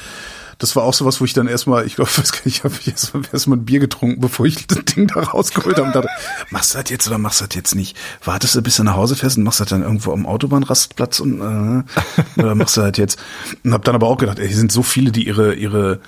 Das 0.57 0.75
war 0.75 0.83
auch 0.83 0.93
sowas, 0.93 1.19
wo 1.19 1.25
ich 1.25 1.33
dann 1.33 1.47
erstmal, 1.47 1.85
ich 1.85 1.95
glaube, 1.95 2.11
nicht, 2.45 2.63
habe 2.63 2.75
ich 2.79 2.87
erstmal 2.87 3.23
erstmal 3.31 3.57
ein 3.57 3.65
Bier 3.65 3.79
getrunken, 3.79 4.21
bevor 4.21 4.45
ich 4.45 4.67
das 4.67 4.85
Ding 4.85 5.07
da 5.07 5.21
rausgeholt 5.21 5.77
habe 5.77 5.87
und 5.87 5.95
dachte, 5.95 6.09
machst 6.49 6.73
du 6.73 6.79
das 6.79 6.89
jetzt 6.89 7.07
oder 7.07 7.17
machst 7.17 7.41
du 7.41 7.45
das 7.45 7.55
jetzt 7.55 7.75
nicht? 7.75 7.97
Wartest 8.23 8.55
du, 8.55 8.61
bis 8.61 8.77
du 8.77 8.83
nach 8.83 8.95
Hause 8.95 9.15
fährst 9.15 9.37
und 9.37 9.43
machst 9.43 9.59
das 9.59 9.69
dann 9.69 9.81
irgendwo 9.81 10.11
am 10.13 10.25
Autobahnrastplatz 10.25 11.19
und 11.19 11.41
äh, 11.41 12.39
oder 12.41 12.55
machst 12.55 12.77
du 12.77 12.81
das 12.81 12.97
jetzt? 12.97 13.19
Und 13.63 13.73
habe 13.73 13.83
dann 13.83 13.95
aber 13.95 14.07
auch 14.07 14.17
gedacht, 14.17 14.39
ey, 14.39 14.47
hier 14.47 14.57
sind 14.57 14.71
so 14.71 14.83
viele, 14.83 15.11
die 15.11 15.27
ihre 15.27 15.53
ihre 15.55 15.99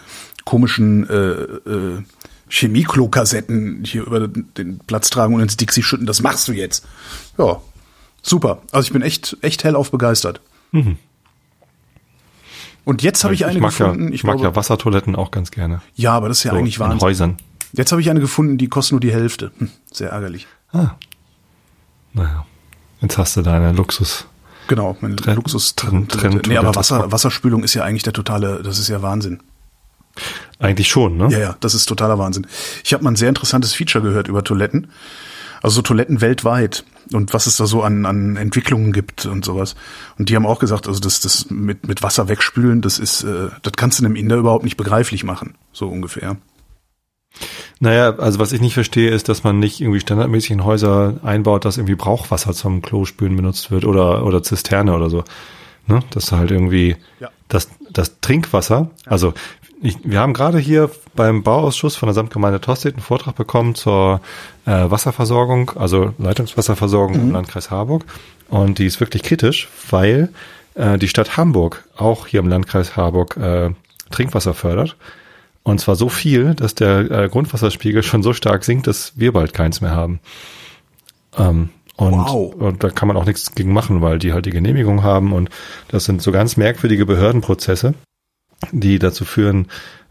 komischen 0.46 1.10
äh, 1.10 1.32
äh, 1.70 2.04
Chemieklo-Kassetten 2.50 3.84
hier 3.84 4.06
über 4.06 4.28
den 4.28 4.80
Platz 4.86 5.10
tragen 5.10 5.34
und 5.34 5.41
ins 5.41 5.58
Dixie 5.58 5.82
schütten. 5.84 6.06
Das 6.06 6.22
machst 6.22 6.48
du 6.48 6.52
jetzt. 6.52 6.86
Ja, 7.38 7.60
super. 8.22 8.62
Also 8.72 8.86
ich 8.88 8.93
bin 8.93 9.02
echt 9.02 9.38
echt 9.41 9.64
hellauf 9.64 9.91
begeistert. 9.91 10.41
Und 12.86 13.01
jetzt 13.03 13.23
habe 13.23 13.33
ich, 13.33 13.45
eine 13.45 13.59
mag 13.59 13.71
gefunden. 13.71 14.07
ja, 14.09 14.13
ich 14.13 14.23
mag 14.23 14.36
glaube- 14.38 14.49
ja 14.49 14.55
Wassertoiletten 14.55 15.15
auch 15.15 15.31
ganz 15.31 15.51
gerne. 15.51 15.81
ja, 15.95 16.13
aber 16.13 16.29
das 16.29 16.38
ist 16.39 16.43
ja 16.45 16.51
So, 16.51 16.57
eigentlich 16.57 16.75
in 16.75 16.81
Wahnsinn. 16.81 17.01
Häusern. 17.01 17.38
Jetzt 17.73 17.91
habe 17.91 18.01
ich 18.01 18.09
eine 18.09 18.19
gefunden, 18.21 18.57
die 18.57 18.69
kostet 18.69 18.91
nur 18.93 18.99
die 19.01 19.11
Hälfte. 19.11 19.51
Hm, 19.57 19.69
sehr 19.91 20.11
ärgerlich. 20.11 20.47
Ah. 20.71 20.91
Naja. 22.13 22.45
Jetzt 23.01 23.17
hast 23.17 23.36
du 23.36 23.41
deine 23.41 23.71
Luxus. 23.73 24.27
Genau, 24.67 24.95
mein 25.01 25.15
Trenn- 25.17 25.36
Luxus. 25.36 25.75
Trenn- 25.75 26.07
Trenn- 26.07 26.41
nee, 26.47 26.57
aber. 26.57 26.73
Wasser, 26.75 27.11
Wasserspülung 27.11 27.63
ist 27.63 27.73
ja 27.73 27.83
eigentlich 27.83 28.03
der 28.03 28.13
totale, 28.13 28.63
das 28.63 28.79
ist 28.79 28.88
ja 28.88 29.01
Wahnsinn. 29.01 29.41
Eigentlich 30.59 30.88
schon, 30.88 31.17
ne? 31.17 31.27
Ja, 31.29 31.39
ja, 31.39 31.57
das 31.59 31.73
ist 31.73 31.86
totaler 31.88 32.17
Wahnsinn. 32.17 32.47
Ich 32.83 32.93
habe 32.93 33.03
mal 33.03 33.11
ein 33.11 33.15
sehr 33.17 33.29
interessantes 33.29 33.73
Feature 33.73 34.03
gehört 34.03 34.27
über 34.29 34.43
Toiletten. 34.43 34.88
Also 35.66 35.82
Toiletten 35.82 36.22
weltweit 36.22 36.86
und 37.11 37.34
was 37.34 37.47
es 37.47 37.57
da 37.57 37.66
so 37.66 37.82
an, 37.82 38.05
an 38.05 38.36
Entwicklungen 38.36 38.93
gibt 38.93 39.26
und 39.26 39.43
sowas. 39.43 39.76
Und 40.20 40.30
die 40.30 40.36
haben 40.36 40.45
auch 40.45 40.59
gesagt, 40.59 40.88
also 40.88 40.99
das, 40.99 41.22
das 41.22 41.49
mit, 41.49 41.88
mit 41.88 42.03
Wasser 42.03 42.30
wegspülen, 42.30 42.84
das 42.84 42.99
ist, 42.99 43.24
äh, 43.24 43.49
das 43.63 43.74
kannst 43.76 43.97
du 43.99 44.05
einem 44.05 44.16
Inder 44.16 44.36
überhaupt 44.36 44.63
nicht 44.63 44.78
begreiflich 44.78 45.24
machen, 45.24 45.55
so 45.74 45.88
ungefähr. 45.88 46.38
Naja, 47.80 48.16
also 48.18 48.38
was 48.38 48.51
ich 48.51 48.61
nicht 48.61 48.76
verstehe, 48.76 49.09
ist, 49.09 49.28
dass 49.28 49.43
man 49.43 49.57
nicht 49.57 49.82
irgendwie 49.82 49.99
standardmäßig 49.99 50.51
in 50.51 50.63
Häuser 50.63 51.16
einbaut, 51.24 51.66
dass 51.66 51.78
irgendwie 51.78 51.95
Brauchwasser 51.95 52.53
zum 52.53 52.84
Klospülen 52.84 53.36
benutzt 53.36 53.72
wird 53.72 53.86
oder, 53.86 54.24
oder 54.24 54.43
Zisterne 54.43 54.93
oder 54.93 55.09
so. 55.09 55.24
Ne? 55.88 56.01
Dass 56.11 56.32
halt 56.32 56.51
irgendwie 56.51 56.95
Ja. 57.20 57.32
das, 57.47 57.70
das 57.89 58.20
Trinkwasser, 58.22 58.91
also 59.07 59.34
ich, 59.82 59.97
wir 60.03 60.19
haben 60.19 60.34
gerade 60.34 60.57
hier 60.57 60.89
beim 61.15 61.43
Bauausschuss 61.43 61.95
von 61.95 62.07
der 62.07 62.13
Samtgemeinde 62.13 62.61
Tostedt 62.61 62.95
einen 62.95 63.03
Vortrag 63.03 63.36
bekommen 63.36 63.76
zur 63.76 64.21
äh, 64.65 64.71
Wasserversorgung, 64.89 65.71
also 65.76 66.13
Leitungswasserversorgung 66.17 67.15
im 67.15 67.32
Landkreis 67.32 67.71
Harburg. 67.71 68.05
Und 68.49 68.80
die 68.80 68.86
ist 68.86 68.99
wirklich 68.99 69.23
kritisch, 69.23 69.69
weil 69.89 70.30
äh, 70.76 70.97
die 70.97 71.07
Stadt 71.07 71.38
Hamburg 71.38 71.84
auch 71.97 72.28
hier 72.28 72.39
im 72.39 72.47
Landkreis 72.47 72.95
Harburg 72.95 73.38
äh, 73.38 73.71
Trinkwasser 74.11 74.53
fördert. 74.53 74.95
Und 75.63 75.80
zwar 75.80 75.95
so 75.95 76.09
viel, 76.09 76.53
dass 76.53 76.76
der 76.76 77.09
äh, 77.11 77.30
Grundwasserspiegel 77.30 78.03
schon 78.03 78.21
so 78.21 78.34
stark 78.34 78.63
sinkt, 78.63 78.88
dass 78.88 79.13
wir 79.15 79.34
bald 79.34 79.53
keins 79.53 79.82
mehr 79.82 79.91
haben. 79.95 80.19
Ähm, 81.38 81.69
und, 81.97 82.13
Wow. 82.13 82.53
und 82.55 82.84
da 82.84 82.89
kann 82.89 83.07
man 83.07 83.17
auch 83.17 83.26
nichts 83.26 83.55
gegen 83.55 83.73
machen, 83.73 84.01
weil 84.01 84.19
die 84.19 84.34
halt 84.34 84.45
die 84.45 84.51
Genehmigung 84.51 85.01
haben. 85.01 85.34
Und 85.34 85.49
das 85.88 86.05
sind 86.05 86.21
so 86.21 86.32
ganz 86.32 86.57
merkwürdige 86.57 87.05
Behördenprozesse, 87.05 87.93
die 88.72 88.99
dazu 88.99 89.26
führen, 89.26 89.68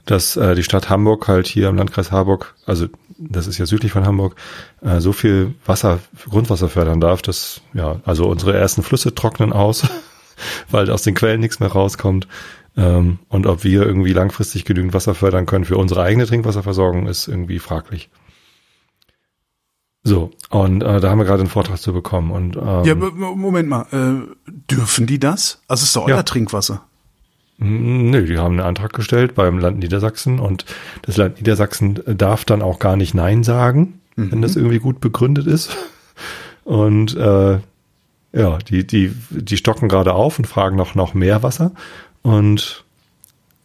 dass 0.06 0.36
äh, 0.36 0.54
die 0.54 0.62
Stadt 0.62 0.90
Hamburg 0.90 1.28
halt 1.28 1.46
hier 1.46 1.68
im 1.68 1.76
Landkreis 1.76 2.12
Harburg, 2.12 2.54
also 2.66 2.86
das 3.16 3.46
ist 3.46 3.58
ja 3.58 3.66
südlich 3.66 3.92
von 3.92 4.04
Hamburg, 4.06 4.36
äh, 4.82 5.00
so 5.00 5.12
viel 5.12 5.54
Wasser, 5.64 6.00
Grundwasser 6.28 6.68
fördern 6.68 7.00
darf, 7.00 7.22
dass 7.22 7.62
ja, 7.72 8.00
also 8.04 8.26
unsere 8.26 8.54
ersten 8.56 8.82
Flüsse 8.82 9.14
trocknen 9.14 9.52
aus, 9.52 9.82
weil 10.70 10.90
aus 10.90 11.02
den 11.02 11.14
Quellen 11.14 11.40
nichts 11.40 11.60
mehr 11.60 11.70
rauskommt. 11.72 12.28
Ähm, 12.76 13.20
und 13.28 13.46
ob 13.46 13.64
wir 13.64 13.82
irgendwie 13.86 14.12
langfristig 14.12 14.64
genügend 14.64 14.94
Wasser 14.94 15.14
fördern 15.14 15.46
können 15.46 15.64
für 15.64 15.76
unsere 15.78 16.02
eigene 16.02 16.26
Trinkwasserversorgung, 16.26 17.06
ist 17.06 17.28
irgendwie 17.28 17.60
fraglich. 17.60 18.10
So, 20.02 20.32
und 20.50 20.82
äh, 20.82 21.00
da 21.00 21.08
haben 21.08 21.18
wir 21.18 21.24
gerade 21.24 21.40
einen 21.40 21.48
Vortrag 21.48 21.78
zu 21.78 21.94
bekommen. 21.94 22.30
Und 22.30 22.56
ähm, 22.56 22.84
Ja, 22.84 22.94
Moment 22.94 23.68
mal, 23.68 23.86
äh, 23.90 24.50
dürfen 24.70 25.06
die 25.06 25.18
das? 25.18 25.62
Also 25.66 25.84
ist 25.84 25.96
doch 25.96 26.04
euer 26.06 26.16
Ja. 26.16 26.22
Trinkwasser. 26.24 26.84
Nö, 27.58 28.26
die 28.26 28.38
haben 28.38 28.58
einen 28.58 28.66
Antrag 28.66 28.92
gestellt 28.92 29.34
beim 29.34 29.58
Land 29.58 29.78
Niedersachsen 29.78 30.40
und 30.40 30.64
das 31.02 31.16
Land 31.16 31.38
Niedersachsen 31.38 32.00
darf 32.06 32.44
dann 32.44 32.62
auch 32.62 32.78
gar 32.78 32.96
nicht 32.96 33.14
Nein 33.14 33.44
sagen, 33.44 34.00
wenn 34.16 34.42
das 34.42 34.56
irgendwie 34.56 34.80
gut 34.80 35.00
begründet 35.00 35.46
ist. 35.46 35.76
Und 36.64 37.16
äh, 37.16 37.58
ja, 38.32 38.58
die, 38.58 38.86
die, 38.86 39.14
die 39.30 39.56
stocken 39.56 39.88
gerade 39.88 40.14
auf 40.14 40.38
und 40.38 40.46
fragen 40.46 40.76
noch, 40.76 40.94
noch 40.94 41.14
mehr 41.14 41.42
Wasser. 41.42 41.72
Und 42.22 42.84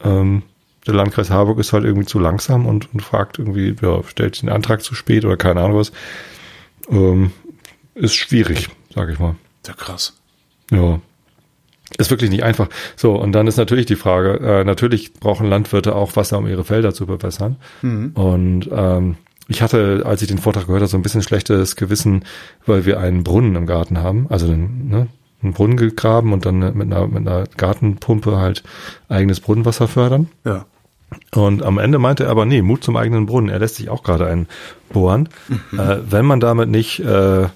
ähm, 0.04 0.44
der 0.86 0.94
Landkreis 0.94 1.30
Harburg 1.30 1.60
ist 1.60 1.74
halt 1.74 1.84
irgendwie 1.84 2.06
zu 2.06 2.20
langsam 2.20 2.66
und, 2.66 2.94
und 2.94 3.02
fragt 3.02 3.40
irgendwie, 3.40 3.76
ja, 3.82 4.04
stellt 4.04 4.42
den 4.42 4.50
Antrag 4.50 4.84
zu 4.84 4.96
spät 4.96 5.26
oder 5.26 5.38
keine 5.38 5.62
Ahnung 5.62 5.78
was. 5.78 5.92
Ähm, 6.90 7.32
ist 7.96 8.16
schwierig, 8.16 8.70
sag 8.94 9.10
ich 9.10 9.20
mal. 9.20 9.36
Ja, 9.66 9.74
krass. 9.74 10.14
Ja. 10.72 11.00
Ist 11.98 12.12
wirklich 12.12 12.30
nicht 12.30 12.44
einfach. 12.44 12.70
So, 12.96 13.16
und 13.16 13.32
dann 13.32 13.48
ist 13.48 13.58
natürlich 13.58 13.86
die 13.86 13.96
Frage, 13.96 14.40
äh, 14.40 14.64
natürlich 14.64 15.14
brauchen 15.14 15.50
Landwirte 15.50 15.96
auch 15.96 16.16
Wasser, 16.16 16.38
um 16.38 16.48
ihre 16.48 16.64
Felder 16.64 16.94
zu 16.94 17.06
bewässern. 17.08 17.56
Und 18.14 18.70
ähm, 18.72 19.16
ich 19.48 19.64
hatte, 19.64 20.04
als 20.06 20.22
ich 20.22 20.28
den 20.28 20.38
Vortrag 20.38 20.68
gehört 20.68 20.82
habe, 20.82 20.90
so 20.90 20.98
ein 20.98 21.02
bisschen 21.02 21.24
schlechtes 21.24 21.76
Gewissen, 21.76 22.24
weil 22.68 22.86
wir 22.86 23.00
einen 23.00 23.24
Brunnen 23.24 23.56
im 23.56 23.66
Garten 23.66 23.98
haben. 23.98 24.28
Also 24.30 24.46
einen, 24.46 24.90
ne, 24.90 25.08
einen 25.42 25.54
Brunnen 25.54 25.78
gegraben 25.78 26.34
und 26.34 26.46
dann 26.46 26.60
mit 26.60 26.94
einer, 26.94 27.08
mit 27.08 27.28
einer 27.28 27.46
Gartenpumpe 27.58 28.38
halt 28.38 28.64
eigenes 29.08 29.40
Brunnenwasser 29.40 29.88
fördern. 29.88 30.30
Ja. 30.46 30.66
Und 31.34 31.64
am 31.64 31.80
Ende 31.80 31.98
meinte 31.98 32.26
er 32.26 32.30
aber, 32.30 32.46
nee, 32.46 32.62
Mut 32.62 32.84
zum 32.84 32.96
eigenen 32.96 33.26
Brunnen. 33.26 33.50
Er 33.50 33.58
lässt 33.58 33.76
sich 33.76 33.90
auch 33.90 34.04
gerade 34.04 34.28
einen 34.28 34.48
bohren. 34.94 35.30
Äh, 35.72 35.98
wenn 36.08 36.26
man 36.26 36.40
damit 36.40 36.70
nicht 36.70 37.00
äh, 37.00 37.48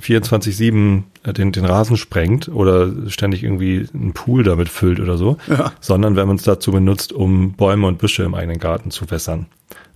24-7 0.00 1.02
den, 1.32 1.52
den 1.52 1.64
Rasen 1.64 1.96
sprengt 1.96 2.48
oder 2.48 2.90
ständig 3.08 3.42
irgendwie 3.44 3.86
einen 3.92 4.12
Pool 4.12 4.42
damit 4.44 4.68
füllt 4.68 5.00
oder 5.00 5.16
so, 5.16 5.36
Ja. 5.48 5.72
sondern 5.80 6.16
wenn 6.16 6.26
man 6.28 6.36
es 6.36 6.42
dazu 6.44 6.72
benutzt, 6.72 7.12
um 7.12 7.52
Bäume 7.52 7.86
und 7.86 7.98
Büsche 7.98 8.22
im 8.22 8.34
eigenen 8.34 8.58
Garten 8.58 8.90
zu 8.90 9.10
wässern. 9.10 9.46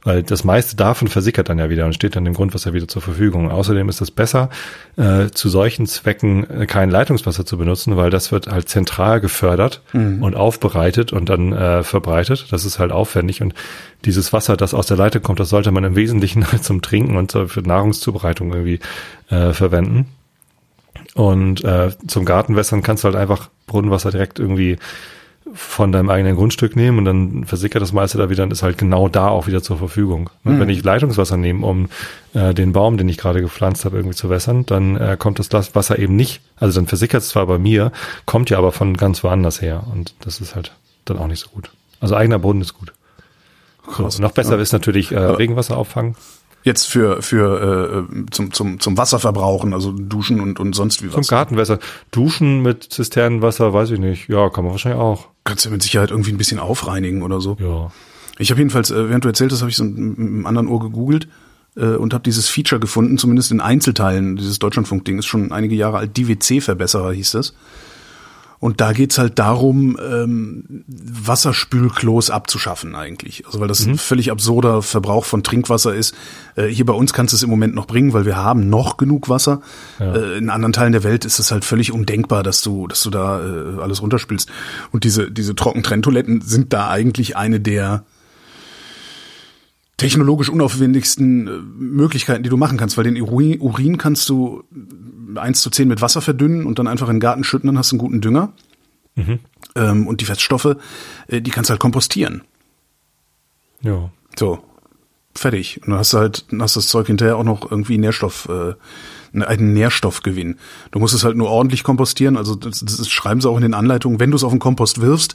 Weil 0.04 0.24
das 0.24 0.42
meiste 0.42 0.74
davon 0.74 1.06
versickert 1.06 1.48
dann 1.48 1.60
ja 1.60 1.70
wieder 1.70 1.86
und 1.86 1.94
steht 1.94 2.16
dann 2.16 2.24
dem 2.24 2.34
Grundwasser 2.34 2.72
wieder 2.72 2.88
zur 2.88 3.00
Verfügung. 3.02 3.52
Außerdem 3.52 3.88
ist 3.88 4.00
es 4.00 4.10
besser, 4.10 4.50
äh, 4.96 5.28
zu 5.30 5.48
solchen 5.48 5.86
Zwecken 5.86 6.48
äh, 6.50 6.66
kein 6.66 6.90
Leitungswasser 6.90 7.46
zu 7.46 7.56
benutzen, 7.56 7.96
weil 7.96 8.10
das 8.10 8.32
wird 8.32 8.48
halt 8.48 8.68
zentral 8.68 9.20
gefördert 9.20 9.80
und 10.24 10.34
aufbereitet 10.34 11.12
und 11.12 11.28
dann 11.28 11.52
äh, 11.52 11.84
verbreitet. 11.84 12.46
Das 12.50 12.64
ist 12.64 12.80
halt 12.80 12.90
aufwendig. 12.90 13.42
Und 13.42 13.54
dieses 14.04 14.32
Wasser, 14.32 14.56
das 14.56 14.74
aus 14.74 14.86
der 14.86 14.96
Leitung 14.96 15.22
kommt, 15.22 15.38
das 15.38 15.50
sollte 15.50 15.70
man 15.70 15.84
im 15.84 15.94
Wesentlichen 15.94 16.44
halt 16.50 16.64
zum 16.64 16.82
Trinken 16.82 17.16
und 17.16 17.30
zur- 17.30 17.48
für 17.48 17.60
Nahrungszubereitung 17.60 18.52
irgendwie 18.52 18.80
äh, 19.30 19.52
verwenden. 19.52 20.06
Und 21.14 21.62
äh, 21.64 21.90
zum 22.06 22.24
Gartenwässern 22.24 22.82
kannst 22.82 23.04
du 23.04 23.06
halt 23.06 23.16
einfach 23.16 23.50
Brunnenwasser 23.66 24.10
direkt 24.10 24.38
irgendwie 24.38 24.78
von 25.54 25.92
deinem 25.92 26.10
eigenen 26.10 26.36
Grundstück 26.36 26.76
nehmen 26.76 26.98
und 26.98 27.04
dann 27.04 27.44
versickert 27.44 27.82
das 27.82 27.92
meiste 27.92 28.18
da 28.18 28.30
wieder 28.30 28.42
und 28.42 28.52
ist 28.52 28.62
halt 28.62 28.78
genau 28.78 29.08
da 29.08 29.28
auch 29.28 29.46
wieder 29.46 29.62
zur 29.62 29.76
Verfügung. 29.78 30.30
Und 30.44 30.58
Wenn 30.58 30.68
ich 30.68 30.82
Leitungswasser 30.82 31.36
nehme, 31.36 31.66
um 31.66 31.88
äh, 32.34 32.54
den 32.54 32.72
Baum, 32.72 32.96
den 32.96 33.08
ich 33.08 33.18
gerade 33.18 33.40
gepflanzt 33.40 33.84
habe, 33.84 33.96
irgendwie 33.96 34.16
zu 34.16 34.30
wässern, 34.30 34.64
dann 34.66 34.96
äh, 34.96 35.16
kommt 35.18 35.38
das 35.38 35.74
Wasser 35.74 35.98
eben 35.98 36.16
nicht, 36.16 36.40
also 36.56 36.78
dann 36.78 36.86
versickert 36.86 37.22
es 37.22 37.28
zwar 37.28 37.46
bei 37.46 37.58
mir, 37.58 37.92
kommt 38.24 38.50
ja 38.50 38.58
aber 38.58 38.72
von 38.72 38.96
ganz 38.96 39.22
woanders 39.22 39.60
her 39.60 39.84
und 39.92 40.14
das 40.20 40.40
ist 40.40 40.54
halt 40.54 40.72
dann 41.04 41.18
auch 41.18 41.26
nicht 41.26 41.40
so 41.40 41.50
gut. 41.50 41.70
Also 42.00 42.16
eigener 42.16 42.38
Brunnen 42.38 42.62
ist 42.62 42.74
gut. 42.78 42.92
So, 43.86 44.04
Krass. 44.04 44.18
noch 44.18 44.32
besser 44.32 44.58
ist 44.58 44.72
natürlich 44.72 45.12
äh, 45.12 45.18
Regenwasser 45.18 45.76
auffangen. 45.76 46.16
Jetzt 46.64 46.86
für, 46.86 47.22
für 47.22 48.06
äh, 48.08 48.26
zum, 48.30 48.52
zum, 48.52 48.78
zum 48.78 48.96
Wasserverbrauchen, 48.96 49.74
also 49.74 49.90
Duschen 49.90 50.40
und, 50.40 50.60
und 50.60 50.74
sonst 50.74 51.02
wie 51.02 51.08
Zum 51.08 51.20
was. 51.20 51.28
Gartenwässer. 51.28 51.80
Duschen 52.12 52.62
mit 52.62 52.84
Zisternenwasser, 52.84 53.72
weiß 53.72 53.90
ich 53.90 53.98
nicht. 53.98 54.28
Ja, 54.28 54.48
kann 54.48 54.64
man 54.64 54.72
wahrscheinlich 54.72 55.00
auch. 55.00 55.31
Kannst 55.44 55.64
du 55.64 55.70
mit 55.70 55.82
Sicherheit 55.82 56.10
irgendwie 56.10 56.32
ein 56.32 56.38
bisschen 56.38 56.58
aufreinigen 56.58 57.22
oder 57.22 57.40
so. 57.40 57.56
Ja. 57.58 57.90
Ich 58.38 58.50
habe 58.50 58.60
jedenfalls, 58.60 58.90
äh, 58.90 59.08
während 59.08 59.24
du 59.24 59.28
erzählt 59.28 59.52
hast, 59.52 59.60
habe 59.60 59.70
ich 59.70 59.76
so 59.76 59.84
im, 59.84 60.46
anderen 60.46 60.68
Ohr 60.68 60.80
gegoogelt 60.80 61.28
äh, 61.76 61.86
und 61.94 62.14
habe 62.14 62.24
dieses 62.24 62.48
Feature 62.48 62.80
gefunden, 62.80 63.18
zumindest 63.18 63.50
in 63.50 63.60
Einzelteilen. 63.60 64.36
Dieses 64.36 64.58
Deutschlandfunk-Ding 64.58 65.18
ist 65.18 65.26
schon 65.26 65.52
einige 65.52 65.74
Jahre 65.74 65.98
alt. 65.98 66.16
DWC-Verbesserer 66.16 67.12
hieß 67.12 67.32
das. 67.32 67.54
Und 68.62 68.80
da 68.80 68.92
geht's 68.92 69.18
halt 69.18 69.40
darum, 69.40 69.98
ähm, 70.00 70.84
Wasserspülklos 70.86 72.30
abzuschaffen 72.30 72.94
eigentlich. 72.94 73.44
Also 73.44 73.58
weil 73.58 73.66
das 73.66 73.84
ein 73.84 73.98
völlig 73.98 74.30
absurder 74.30 74.82
Verbrauch 74.82 75.24
von 75.24 75.42
Trinkwasser 75.42 75.92
ist. 75.92 76.14
Äh, 76.54 76.68
hier 76.68 76.86
bei 76.86 76.92
uns 76.92 77.12
kannst 77.12 77.32
du 77.32 77.36
es 77.36 77.42
im 77.42 77.50
Moment 77.50 77.74
noch 77.74 77.88
bringen, 77.88 78.12
weil 78.12 78.24
wir 78.24 78.36
haben 78.36 78.70
noch 78.70 78.98
genug 78.98 79.28
Wasser. 79.28 79.62
Äh, 79.98 80.38
in 80.38 80.48
anderen 80.48 80.72
Teilen 80.72 80.92
der 80.92 81.02
Welt 81.02 81.24
ist 81.24 81.40
es 81.40 81.50
halt 81.50 81.64
völlig 81.64 81.90
undenkbar, 81.90 82.44
dass 82.44 82.62
du, 82.62 82.86
dass 82.86 83.02
du 83.02 83.10
da 83.10 83.40
äh, 83.40 83.80
alles 83.80 84.00
runterspülst. 84.00 84.48
Und 84.92 85.02
diese, 85.02 85.28
diese 85.28 85.56
Trockentrenntoiletten 85.56 86.40
sind 86.42 86.72
da 86.72 86.88
eigentlich 86.88 87.36
eine 87.36 87.58
der 87.58 88.04
technologisch 90.02 90.48
unaufwendigsten 90.48 91.46
äh, 91.46 91.50
Möglichkeiten, 91.50 92.42
die 92.42 92.50
du 92.50 92.56
machen 92.56 92.78
kannst, 92.78 92.96
weil 92.96 93.04
den 93.04 93.20
Urin, 93.20 93.60
Urin 93.60 93.98
kannst 93.98 94.28
du 94.28 94.64
1 95.34 95.60
zu 95.60 95.70
10 95.70 95.88
mit 95.88 96.00
Wasser 96.00 96.20
verdünnen 96.20 96.66
und 96.66 96.78
dann 96.78 96.86
einfach 96.86 97.08
in 97.08 97.16
den 97.16 97.20
Garten 97.20 97.44
schütten, 97.44 97.68
dann 97.68 97.78
hast 97.78 97.92
du 97.92 97.96
einen 97.96 98.00
guten 98.00 98.20
Dünger. 98.20 98.52
Ähm, 99.74 100.06
und 100.06 100.20
die 100.20 100.24
Feststoffe, 100.24 100.76
äh, 101.28 101.40
die 101.40 101.50
kannst 101.50 101.70
du 101.70 101.72
halt 101.72 101.80
kompostieren. 101.80 102.42
Ja. 103.82 104.10
So. 104.38 104.62
Fertig. 105.34 105.80
Und 105.82 105.90
dann 105.90 105.98
hast 105.98 106.12
du 106.12 106.18
halt, 106.18 106.44
dann 106.50 106.62
hast 106.62 106.76
das 106.76 106.88
Zeug 106.88 107.06
hinterher 107.06 107.36
auch 107.36 107.44
noch 107.44 107.70
irgendwie 107.70 107.96
Nährstoff, 107.96 108.48
äh, 108.50 108.74
einen 109.40 109.72
Nährstoffgewinn. 109.72 110.58
Du 110.90 110.98
musst 110.98 111.14
es 111.14 111.24
halt 111.24 111.36
nur 111.36 111.48
ordentlich 111.48 111.84
kompostieren. 111.84 112.36
Also 112.36 112.54
das, 112.54 112.80
das 112.80 113.08
schreiben 113.08 113.40
sie 113.40 113.48
auch 113.48 113.56
in 113.56 113.62
den 113.62 113.74
Anleitungen, 113.74 114.20
wenn 114.20 114.30
du 114.30 114.36
es 114.36 114.44
auf 114.44 114.52
den 114.52 114.58
Kompost 114.58 115.00
wirfst, 115.00 115.34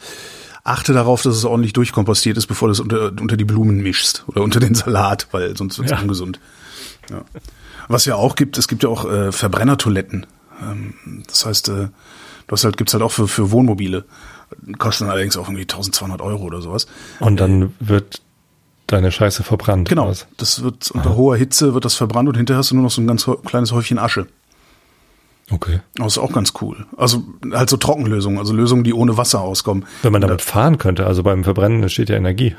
achte 0.67 0.93
darauf, 0.93 1.21
dass 1.21 1.35
es 1.35 1.45
ordentlich 1.45 1.73
durchkompostiert 1.73 2.37
ist, 2.37 2.47
bevor 2.47 2.67
du 2.67 2.71
es 2.73 2.79
unter, 2.79 3.07
unter 3.19 3.37
die 3.37 3.45
Blumen 3.45 3.77
mischst 3.81 4.23
oder 4.27 4.41
unter 4.41 4.59
den 4.59 4.75
Salat, 4.75 5.27
weil 5.31 5.55
sonst 5.57 5.77
wird 5.77 5.87
es 5.87 5.91
Ja. 5.97 6.01
ungesund. 6.01 6.39
Ja. 7.09 7.21
Was 7.87 8.05
ja 8.05 8.15
auch 8.15 8.35
gibt, 8.35 8.57
es 8.57 8.67
gibt 8.67 8.83
ja 8.83 8.89
auch 8.89 9.09
äh, 9.09 9.31
Verbrennertoiletten. 9.31 10.25
Ähm, 10.61 10.93
das 11.27 11.45
heißt, 11.45 11.69
äh, 11.69 11.87
das 12.47 12.63
halt 12.63 12.77
gibt's 12.77 12.93
halt 12.93 13.03
auch 13.03 13.11
für, 13.11 13.27
für 13.27 13.51
Wohnmobile. 13.51 14.05
Kosten 14.77 15.09
allerdings 15.09 15.35
auch 15.37 15.47
irgendwie 15.47 15.63
1200 15.63 16.21
Euro 16.21 16.43
oder 16.43 16.61
sowas. 16.61 16.87
Und 17.19 17.39
dann 17.39 17.73
wird 17.79 18.21
deine 18.87 19.11
Scheiße 19.11 19.43
verbrannt. 19.43 19.89
Genau, 19.89 20.13
das 20.37 20.63
wird 20.63 20.91
unter 20.91 21.15
hoher 21.15 21.35
Hitze 21.35 21.73
wird 21.73 21.83
das 21.85 21.95
verbrannt 21.95 22.29
und 22.29 22.35
hinterher 22.37 22.59
hast 22.59 22.71
du 22.71 22.75
nur 22.75 22.83
noch 22.85 22.91
so 22.91 23.01
ein 23.01 23.07
ganz 23.07 23.29
kleines 23.45 23.71
Häufchen 23.73 23.99
Asche. 23.99 24.27
Okay. 25.49 25.79
Das 25.95 26.07
ist 26.13 26.17
auch 26.17 26.33
ganz 26.33 26.53
cool. 26.61 26.85
Also 26.97 27.23
halt 27.53 27.69
so 27.69 27.77
Trockenlösungen, 27.77 28.37
also 28.37 28.53
Lösungen, 28.53 28.83
die 28.83 28.93
ohne 28.93 29.15
Wasser 29.17 29.39
auskommen. 29.41 29.85
Wenn 30.01 30.11
man 30.11 30.21
damit 30.21 30.41
fahren 30.41 30.77
könnte, 30.77 31.05
also 31.07 31.23
beim 31.23 31.43
Verbrennen 31.45 31.81
entsteht 31.83 32.09
ja 32.09 32.15
Energie. 32.17 32.55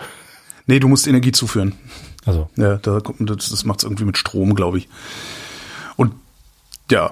Nee, 0.67 0.81
du 0.81 0.89
musst 0.89 1.07
Energie 1.07 1.33
zuführen. 1.33 1.75
Also, 2.27 2.49
Ja, 2.57 2.77
da 2.77 3.01
kommt, 3.01 3.29
das, 3.29 3.49
das 3.51 3.65
macht 3.65 3.81
es 3.81 3.85
irgendwie 3.85 4.05
mit 4.05 4.17
Strom, 4.19 4.55
glaube 4.55 4.79
ich. 4.79 4.89
Und 5.97 6.13
ja, 6.91 7.11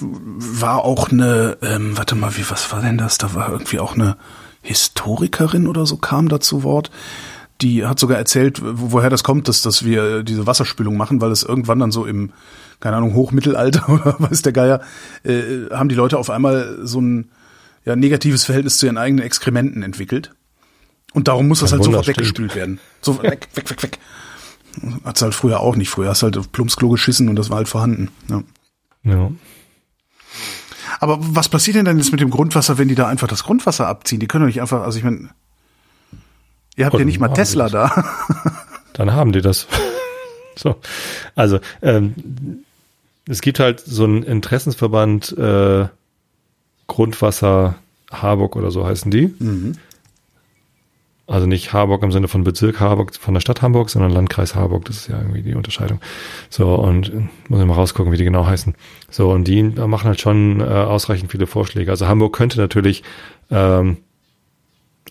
war 0.00 0.84
auch 0.84 1.10
eine, 1.10 1.56
ähm, 1.62 1.96
warte 1.96 2.14
mal, 2.14 2.36
wie, 2.36 2.48
was 2.50 2.70
war 2.72 2.80
denn 2.82 2.98
das? 2.98 3.18
Da 3.18 3.34
war 3.34 3.50
irgendwie 3.50 3.78
auch 3.80 3.94
eine 3.94 4.16
Historikerin 4.62 5.66
oder 5.66 5.86
so 5.86 5.96
kam 5.96 6.28
da 6.28 6.40
zu 6.40 6.62
Wort. 6.62 6.90
Die 7.60 7.86
hat 7.86 7.98
sogar 7.98 8.18
erzählt, 8.18 8.60
wo- 8.62 8.92
woher 8.92 9.10
das 9.10 9.24
kommt, 9.24 9.48
dass, 9.48 9.62
dass 9.62 9.84
wir 9.84 10.22
diese 10.22 10.46
Wasserspülung 10.46 10.96
machen, 10.96 11.20
weil 11.20 11.30
es 11.30 11.42
irgendwann 11.42 11.78
dann 11.78 11.92
so 11.92 12.04
im, 12.04 12.32
keine 12.80 12.96
Ahnung, 12.96 13.14
Hochmittelalter 13.14 13.88
oder 13.92 14.16
weiß 14.18 14.42
der 14.42 14.52
Geier, 14.52 14.80
äh, 15.24 15.68
haben 15.70 15.88
die 15.88 15.94
Leute 15.94 16.18
auf 16.18 16.30
einmal 16.30 16.78
so 16.82 17.00
ein 17.00 17.30
ja, 17.84 17.96
negatives 17.96 18.44
Verhältnis 18.44 18.78
zu 18.78 18.86
ihren 18.86 18.98
eigenen 18.98 19.24
Exkrementen 19.24 19.82
entwickelt. 19.82 20.32
Und 21.12 21.28
darum 21.28 21.46
muss 21.48 21.60
das 21.60 21.70
Kein 21.70 21.78
halt 21.78 21.86
Wunder, 21.86 21.98
sofort 21.98 22.04
stimmt. 22.16 22.18
weggespült 22.18 22.54
werden. 22.56 22.80
So, 23.00 23.22
weg, 23.22 23.48
weg, 23.54 23.70
weg, 23.70 23.82
weg. 23.82 23.98
Hat's 25.04 25.22
halt 25.22 25.34
früher 25.34 25.60
auch 25.60 25.76
nicht. 25.76 25.88
Früher 25.90 26.08
hast 26.08 26.22
du 26.22 26.24
halt 26.24 26.36
auf 26.36 26.50
Plumpsklo 26.50 26.88
geschissen 26.88 27.28
und 27.28 27.36
das 27.36 27.50
war 27.50 27.58
halt 27.58 27.68
vorhanden. 27.68 28.08
Ja. 28.28 28.42
ja. 29.04 29.30
Aber 31.00 31.18
was 31.20 31.48
passiert 31.48 31.76
denn 31.76 31.84
dann 31.84 31.98
jetzt 31.98 32.10
mit 32.10 32.20
dem 32.20 32.30
Grundwasser, 32.30 32.78
wenn 32.78 32.88
die 32.88 32.94
da 32.94 33.06
einfach 33.06 33.28
das 33.28 33.44
Grundwasser 33.44 33.86
abziehen? 33.86 34.18
Die 34.20 34.26
können 34.26 34.42
doch 34.42 34.48
nicht 34.48 34.60
einfach, 34.60 34.82
also 34.82 34.98
ich 34.98 35.04
meine, 35.04 35.30
ihr 36.76 36.86
habt 36.86 36.94
Oh, 36.94 36.98
ja 36.98 37.04
nicht 37.04 37.20
mal 37.20 37.28
Tesla 37.28 37.68
da. 37.68 38.04
dann 38.94 39.12
haben 39.12 39.32
die 39.32 39.42
das. 39.42 39.68
So. 40.56 40.76
Also, 41.34 41.60
ähm, 41.82 42.14
es 43.28 43.40
gibt 43.40 43.58
halt 43.58 43.80
so 43.80 44.04
einen 44.04 44.22
Interessensverband 44.22 45.36
äh, 45.38 45.86
Grundwasser 46.86 47.76
Harburg 48.10 48.56
oder 48.56 48.70
so 48.70 48.86
heißen 48.86 49.10
die. 49.10 49.34
Also 51.26 51.46
nicht 51.46 51.72
Harburg 51.72 52.02
im 52.02 52.12
Sinne 52.12 52.28
von 52.28 52.44
Bezirk 52.44 52.80
Harburg 52.80 53.14
von 53.14 53.32
der 53.32 53.40
Stadt 53.40 53.62
Hamburg, 53.62 53.88
sondern 53.88 54.10
Landkreis 54.10 54.54
Harburg. 54.54 54.84
Das 54.84 54.98
ist 54.98 55.08
ja 55.08 55.18
irgendwie 55.18 55.40
die 55.40 55.54
Unterscheidung. 55.54 56.00
So, 56.50 56.74
und 56.74 57.08
äh, 57.08 57.28
muss 57.48 57.60
ich 57.60 57.66
mal 57.66 57.74
rausgucken, 57.74 58.12
wie 58.12 58.18
die 58.18 58.24
genau 58.24 58.46
heißen. 58.46 58.74
So, 59.10 59.30
und 59.30 59.44
die 59.44 59.62
machen 59.62 60.06
halt 60.06 60.20
schon 60.20 60.60
äh, 60.60 60.64
ausreichend 60.64 61.30
viele 61.30 61.46
Vorschläge. 61.46 61.90
Also 61.90 62.06
Hamburg 62.06 62.36
könnte 62.36 62.58
natürlich 62.58 63.02
ähm, 63.50 63.96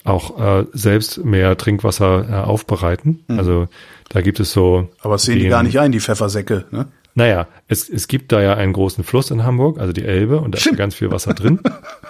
auch 0.04 0.40
äh, 0.40 0.66
selbst 0.74 1.24
mehr 1.24 1.58
Trinkwasser 1.58 2.28
äh, 2.30 2.34
aufbereiten. 2.44 3.24
Also 3.28 3.68
da 4.10 4.22
gibt 4.22 4.40
es 4.40 4.52
so. 4.52 4.90
Aber 5.02 5.14
das 5.16 5.24
sehen 5.24 5.36
die 5.36 5.42
den- 5.44 5.50
gar 5.52 5.64
nicht 5.64 5.80
ein, 5.80 5.92
die 5.92 6.00
Pfeffersäcke. 6.00 6.66
Ne? 6.72 6.88
naja, 7.16 7.48
es, 7.68 7.88
es 7.90 8.08
gibt 8.08 8.32
da 8.32 8.42
ja 8.42 8.56
einen 8.56 8.74
großen 8.74 9.04
Fluss 9.04 9.30
in 9.32 9.44
Hamburg, 9.44 9.80
also 9.80 9.94
die 9.94 10.04
Elbe, 10.04 10.40
und 10.40 10.52
da 10.54 10.58
ist 10.58 10.64
Stimmt. 10.64 10.78
ganz 10.78 10.96
viel 10.96 11.12
Wasser 11.12 11.34
drin. 11.36 11.60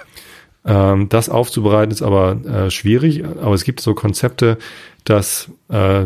ähm, 0.65 1.09
das 1.09 1.29
aufzubereiten 1.29 1.91
ist 1.91 2.01
aber 2.01 2.37
äh, 2.45 2.71
schwierig, 2.71 3.23
aber 3.25 3.53
es 3.53 3.63
gibt 3.65 3.81
so 3.81 3.93
Konzepte, 3.93 4.57
dass 5.03 5.49
äh, 5.69 6.05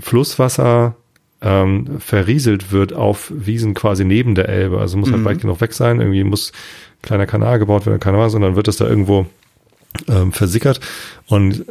Flusswasser 0.00 0.96
ähm, 1.42 2.00
verrieselt 2.00 2.70
wird 2.72 2.92
auf 2.92 3.32
Wiesen 3.34 3.74
quasi 3.74 4.04
neben 4.04 4.34
der 4.34 4.48
Elbe. 4.48 4.78
Also 4.78 4.98
muss 4.98 5.10
halt 5.10 5.24
weit 5.24 5.40
genug 5.40 5.60
weg 5.60 5.72
sein, 5.72 6.00
irgendwie 6.00 6.24
muss 6.24 6.52
ein 6.52 7.02
kleiner 7.02 7.26
Kanal 7.26 7.58
gebaut 7.58 7.86
werden, 7.86 8.00
keine 8.00 8.18
Ahnung, 8.18 8.30
sondern 8.30 8.56
wird 8.56 8.68
das 8.68 8.76
da 8.76 8.86
irgendwo 8.86 9.26
ähm, 10.08 10.32
versickert 10.32 10.80
und 11.26 11.60
äh, 11.60 11.64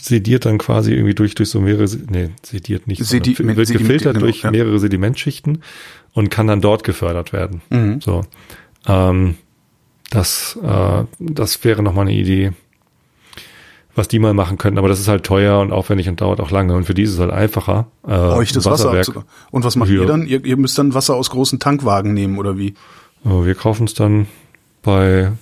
sediert 0.00 0.44
dann 0.46 0.58
quasi 0.58 0.92
irgendwie 0.92 1.14
durch 1.14 1.34
durch 1.34 1.50
so 1.50 1.60
mehrere 1.60 1.86
nee 2.10 2.30
sediert 2.42 2.86
nicht 2.86 3.02
Sedi- 3.02 3.36
sondern 3.36 3.56
wird 3.56 3.68
Sediment- 3.68 3.78
gefiltert 3.78 4.14
genau, 4.14 4.26
durch 4.26 4.42
ja. 4.42 4.50
mehrere 4.50 4.78
Sedimentschichten 4.78 5.62
und 6.14 6.30
kann 6.30 6.46
dann 6.46 6.60
dort 6.60 6.84
gefördert 6.84 7.32
werden 7.32 7.60
Mhm. 7.70 8.00
so 8.00 8.22
ähm, 8.86 9.36
das 10.10 10.58
äh, 10.62 11.04
das 11.18 11.62
wäre 11.64 11.82
noch 11.82 11.94
mal 11.94 12.02
eine 12.02 12.14
Idee 12.14 12.52
was 13.94 14.08
die 14.08 14.18
mal 14.18 14.32
machen 14.32 14.56
könnten 14.56 14.78
aber 14.78 14.88
das 14.88 14.98
ist 14.98 15.08
halt 15.08 15.24
teuer 15.24 15.60
und 15.60 15.70
aufwendig 15.70 16.08
und 16.08 16.20
dauert 16.20 16.40
auch 16.40 16.50
lange 16.50 16.74
und 16.74 16.84
für 16.84 16.94
die 16.94 17.02
ist 17.02 17.12
es 17.12 17.18
halt 17.18 17.30
einfacher 17.30 17.88
äh, 18.08 18.12
Euch 18.12 18.52
das 18.52 18.64
Wasser 18.64 18.86
Wasserwerk. 18.92 19.08
abzu- 19.08 19.24
Und 19.50 19.64
was 19.64 19.76
macht 19.76 19.90
Ja. 19.90 20.00
ihr 20.00 20.06
dann? 20.06 20.26
Ihr, 20.26 20.44
ihr 20.44 20.56
müsst 20.56 20.78
dann 20.78 20.94
Wasser 20.94 21.14
aus 21.14 21.28
großen 21.30 21.58
Tankwagen 21.60 22.14
nehmen 22.14 22.38
oder 22.38 22.56
wie? 22.56 22.68
Äh, 23.24 23.44
wir 23.44 23.54
kaufen 23.54 23.84
es 23.84 23.92
dann 23.94 24.28
bei 24.82 25.32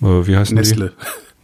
wie 0.00 0.36
heißt 0.36 0.52
Nestle. 0.52 0.92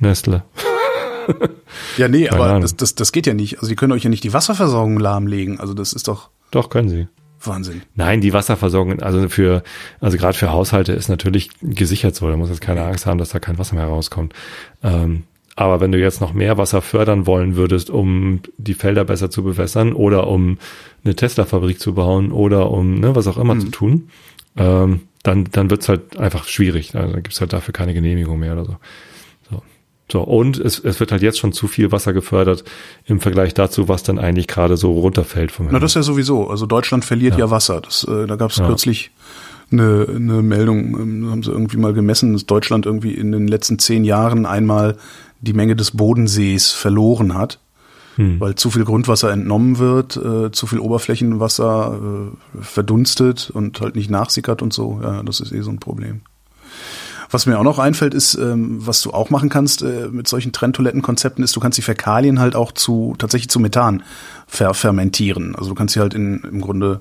die 0.01 0.05
Nestle 0.05 0.45
Ja, 1.97 2.09
nee, 2.09 2.27
Keine 2.27 2.43
aber 2.43 2.61
das, 2.61 2.77
das, 2.77 2.95
das 2.95 3.13
geht 3.13 3.27
ja 3.27 3.35
nicht. 3.35 3.59
Also 3.59 3.69
die 3.69 3.77
können 3.77 3.93
euch 3.93 4.03
ja 4.03 4.11
nicht 4.11 4.25
die 4.25 4.33
Wasserversorgung 4.33 4.99
lahmlegen. 4.99 5.61
Also 5.61 5.75
das 5.75 5.93
ist 5.93 6.09
doch 6.09 6.31
doch 6.51 6.69
können 6.69 6.89
sie 6.89 7.09
Wahnsinn. 7.45 7.83
Nein, 7.97 8.21
die 8.21 8.33
Wasserversorgung, 8.33 9.03
also 9.03 9.29
für, 9.29 9.63
also 10.01 10.17
gerade 10.17 10.37
für 10.37 10.53
Haushalte 10.53 10.93
ist 10.93 11.09
natürlich 11.09 11.51
gesichert 11.61 12.15
so. 12.15 12.29
Da 12.29 12.37
muss 12.37 12.51
jetzt 12.51 12.61
keine 12.61 12.85
Angst 12.85 13.07
haben, 13.07 13.19
dass 13.19 13.31
da 13.31 13.41
kein 13.41 13.59
Wasser 13.59 13.75
mehr 13.75 13.87
rauskommt. 13.87 14.33
Ähm, 14.83 15.25
aber 15.57 15.81
wenn 15.81 15.93
du 15.93 15.99
jetzt 15.99 16.21
noch 16.21 16.33
mehr 16.33 16.57
Wasser 16.57 16.81
fördern 16.81 17.27
wollen 17.27 17.57
würdest, 17.57 17.91
um 17.91 18.41
die 18.57 18.75
Felder 18.75 19.05
besser 19.05 19.31
zu 19.31 19.43
bewässern 19.43 19.93
oder 19.93 20.29
um 20.29 20.59
eine 21.05 21.15
Tesla-Fabrik 21.15 21.81
zu 21.81 21.95
bauen 21.95 22.33
oder 22.33 22.71
um 22.71 23.01
ne, 23.01 23.15
was 23.15 23.27
auch 23.27 23.39
immer 23.39 23.59
zu 23.59 23.71
tun, 23.71 24.09
ähm, 24.57 25.01
dann, 25.23 25.45
dann 25.53 25.71
wird's 25.71 25.89
halt 25.89 26.17
einfach 26.19 26.47
schwierig. 26.47 26.95
Also 26.95 27.13
dann 27.13 27.23
gibt's 27.23 27.41
halt 27.41 27.53
dafür 27.53 27.73
keine 27.73 27.95
Genehmigung 27.95 28.39
mehr 28.39 28.53
oder 28.55 28.65
so. 28.65 28.77
So, 29.51 29.63
so 30.11 30.21
und 30.23 30.59
es, 30.59 30.79
es 30.79 30.99
wird 31.01 31.13
halt 31.13 31.23
jetzt 31.23 31.39
schon 31.39 31.53
zu 31.53 31.69
viel 31.69 31.93
Wasser 31.93 32.13
gefördert 32.13 32.65
im 33.07 33.21
Vergleich 33.21 33.55
dazu, 33.55 33.89
was 33.89 34.03
dann 34.03 34.19
eigentlich 34.19 34.49
gerade 34.49 34.77
so 34.77 34.93
runterfällt 34.93 35.53
vom 35.53 35.67
Na, 35.67 35.71
Himmel. 35.71 35.81
das 35.83 35.93
ist 35.93 35.97
ja 35.97 36.03
sowieso. 36.03 36.49
Also 36.49 36.67
Deutschland 36.67 37.05
verliert 37.05 37.39
ja, 37.39 37.51
Wasser. 37.51 37.81
Das, 37.81 38.05
äh, 38.05 38.27
da 38.27 38.37
gab 38.37 38.51
es 38.51 38.57
Ja. 38.57 38.67
kürzlich 38.67 39.11
eine, 39.71 40.07
eine 40.09 40.43
Meldung, 40.43 41.01
ähm, 41.01 41.31
haben 41.31 41.43
sie 41.43 41.51
irgendwie 41.51 41.79
mal 41.79 41.95
gemessen, 41.95 42.33
dass 42.35 42.45
Deutschland 42.45 42.85
irgendwie 42.85 43.15
in 43.15 43.33
den 43.33 43.49
letzten 43.49 43.79
zehn 43.79 44.05
Jahren 44.05 44.45
einmal 44.45 44.97
die 45.41 45.55
Menge 45.55 45.77
des 45.77 45.93
Bodensees 45.93 46.73
verloren 46.73 47.35
hat, 47.35 47.59
Hm. 48.17 48.41
weil 48.41 48.57
zu 48.57 48.71
viel 48.71 48.85
Grundwasser 48.85 49.31
entnommen 49.31 49.79
wird, 49.79 50.17
äh, 50.17 50.53
zu 50.53 50.67
viel 50.67 50.81
Oberflächenwasser 50.81 51.99
äh, 51.99 52.63
verdunstet 52.63 53.51
und 53.51 53.81
halt 53.81 53.97
nicht 53.97 54.11
nachsickert 54.11 54.61
und 54.61 54.73
so. 54.73 55.01
Ja, 55.03 55.23
das 55.23 55.41
ist 55.41 55.53
eh 55.53 55.63
so 55.63 55.71
ein 55.71 55.79
Problem. 55.81 56.21
Was 57.31 57.47
mir 57.47 57.59
auch 57.59 57.65
noch 57.65 57.79
einfällt, 57.79 58.13
ist, 58.13 58.35
ähm, 58.35 58.87
was 58.87 59.01
du 59.01 59.13
auch 59.13 59.31
machen 59.31 59.49
kannst 59.49 59.81
äh, 59.81 60.09
mit 60.11 60.29
solchen 60.29 60.53
Trenntoilettenkonzepten, 60.53 61.43
ist, 61.43 61.57
du 61.57 61.61
kannst 61.61 61.79
die 61.79 61.83
Fäkalien 61.83 62.39
halt 62.39 62.55
auch 62.55 62.73
zu 62.73 63.15
tatsächlich 63.17 63.49
zu 63.49 63.59
Methan 63.59 64.03
ver 64.47 64.75
fermentieren. 64.75 65.57
Also 65.57 65.71
du 65.71 65.75
kannst 65.75 65.95
sie 65.95 66.01
halt 66.01 66.13
in 66.13 66.43
im 66.43 66.61
Grunde 66.61 67.01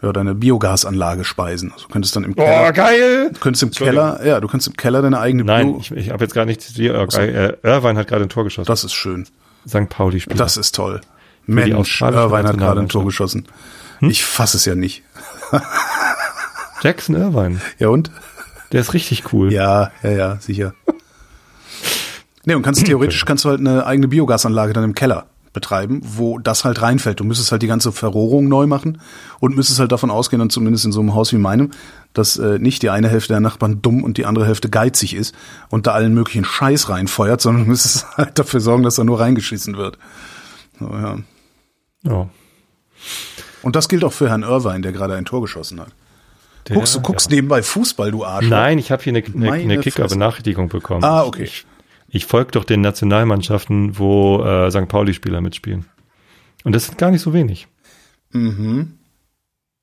ja, 0.00 0.12
deine 0.12 0.36
Biogasanlage 0.36 1.24
speisen. 1.24 1.72
Also 1.72 1.86
du 1.86 1.92
könntest 1.92 2.14
dann 2.14 2.22
im 2.22 2.36
Keller, 2.36 2.72
geil! 2.72 3.30
du 3.32 3.40
könntest 3.40 3.64
im 3.64 3.72
Keller, 3.72 4.24
ja, 4.24 4.40
du 4.40 4.46
kannst 4.46 4.68
im 4.68 4.76
Keller 4.76 5.02
deine 5.02 5.18
eigene 5.18 5.42
Nein, 5.42 5.72
Bio. 5.72 5.80
ich, 5.80 5.90
ich 5.90 6.10
habe 6.10 6.22
jetzt 6.24 6.34
gar 6.34 6.44
nicht 6.44 6.76
die 6.76 6.86
äh, 6.86 7.56
Irvine 7.64 7.98
hat 7.98 8.06
gerade 8.06 8.22
ein 8.22 8.28
Tor 8.28 8.44
geschossen. 8.44 8.68
Das 8.68 8.84
ist 8.84 8.94
schön. 8.94 9.26
St. 9.66 9.88
Pauli 9.88 10.20
Spieler. 10.20 10.36
Das 10.36 10.56
ist 10.56 10.74
toll. 10.74 11.00
Mensch, 11.46 12.02
Irvine 12.02 12.48
hat 12.48 12.58
gerade 12.58 12.80
ein. 12.80 12.88
Tor 12.88 13.04
geschossen. 13.04 13.46
Hm? 14.00 14.10
Ich 14.10 14.24
fass 14.24 14.54
es 14.54 14.64
ja 14.64 14.74
nicht. 14.74 15.02
Jackson 16.82 17.16
Irvine. 17.16 17.60
Ja 17.78 17.88
und? 17.88 18.10
Der 18.72 18.82
ist 18.82 18.92
richtig 18.92 19.32
cool. 19.32 19.52
Ja, 19.52 19.90
ja, 20.02 20.10
ja, 20.10 20.36
sicher. 20.40 20.74
Nee, 22.44 22.54
und 22.54 22.62
kannst 22.62 22.82
theoretisch 22.86 23.26
kannst 23.26 23.44
du 23.44 23.50
halt 23.50 23.60
eine 23.60 23.84
eigene 23.84 24.08
Biogasanlage 24.08 24.72
dann 24.72 24.84
im 24.84 24.94
Keller 24.94 25.26
betreiben, 25.52 26.00
wo 26.04 26.38
das 26.38 26.64
halt 26.64 26.82
reinfällt. 26.82 27.20
Du 27.20 27.24
müsstest 27.24 27.52
halt 27.52 27.62
die 27.62 27.66
ganze 27.66 27.92
Verrohrung 27.92 28.48
neu 28.48 28.66
machen 28.66 29.00
und 29.40 29.56
müsstest 29.56 29.80
halt 29.80 29.92
davon 29.92 30.10
ausgehen, 30.10 30.38
dann 30.40 30.50
zumindest 30.50 30.84
in 30.84 30.92
so 30.92 31.00
einem 31.00 31.14
Haus 31.14 31.32
wie 31.32 31.38
meinem, 31.38 31.70
dass 32.12 32.36
äh, 32.36 32.58
nicht 32.58 32.82
die 32.82 32.90
eine 32.90 33.08
Hälfte 33.08 33.32
der 33.32 33.40
Nachbarn 33.40 33.82
dumm 33.82 34.04
und 34.04 34.18
die 34.18 34.26
andere 34.26 34.46
Hälfte 34.46 34.68
geizig 34.68 35.14
ist 35.14 35.34
und 35.68 35.86
da 35.86 35.92
allen 35.92 36.14
möglichen 36.14 36.44
Scheiß 36.44 36.88
reinfeuert, 36.88 37.40
sondern 37.40 37.64
du 37.64 37.70
müsstest 37.70 38.06
halt 38.16 38.38
dafür 38.38 38.60
sorgen, 38.60 38.82
dass 38.82 38.96
da 38.96 39.04
nur 39.04 39.20
reingeschissen 39.20 39.76
wird. 39.76 39.98
So, 40.78 40.86
ja. 40.86 41.18
Ja. 42.04 42.28
Und 43.62 43.76
das 43.76 43.88
gilt 43.88 44.04
auch 44.04 44.12
für 44.12 44.28
Herrn 44.28 44.42
Irvine, 44.42 44.80
der 44.80 44.92
gerade 44.92 45.14
ein 45.14 45.24
Tor 45.24 45.40
geschossen 45.40 45.80
hat. 45.80 45.88
Der- 46.68 46.76
guckst 46.76 46.94
du 46.94 47.00
guckst 47.00 47.30
nebenbei 47.30 47.62
Fußball, 47.62 48.10
du 48.10 48.24
Arsch. 48.24 48.48
Nein, 48.48 48.78
ich 48.78 48.90
habe 48.90 49.02
hier 49.02 49.14
eine, 49.14 49.24
eine, 49.24 49.52
eine. 49.52 49.78
Kicker-Benachrichtigung 49.78 50.68
bekommen. 50.68 51.02
Ah, 51.04 51.24
okay. 51.24 51.44
Ich, 51.44 51.66
ich 52.08 52.26
folge 52.26 52.52
doch 52.52 52.64
den 52.64 52.80
Nationalmannschaften, 52.80 53.98
wo 53.98 54.42
äh, 54.42 54.70
St. 54.70 54.88
Pauli-Spieler 54.88 55.40
mitspielen. 55.40 55.86
Und 56.64 56.74
das 56.74 56.86
sind 56.86 56.98
gar 56.98 57.10
nicht 57.10 57.22
so 57.22 57.32
wenig. 57.32 57.68
Mhm. 58.32 58.94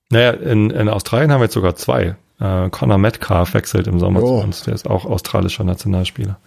Naja, 0.10 0.32
in, 0.32 0.70
in 0.70 0.90
Australien 0.90 1.32
haben 1.32 1.40
wir 1.40 1.46
jetzt 1.46 1.54
sogar 1.54 1.76
zwei. 1.76 2.16
Äh, 2.40 2.70
Connor 2.70 2.98
Metcalf 2.98 3.54
wechselt 3.54 3.88
im 3.88 4.00
Sommer 4.00 4.22
Oh. 4.22 4.40
zu 4.40 4.44
uns. 4.46 4.64
Der 4.64 4.74
ist 4.74 4.88
auch 4.90 5.06
australischer 5.06 5.64
Nationalspieler. 5.64 6.38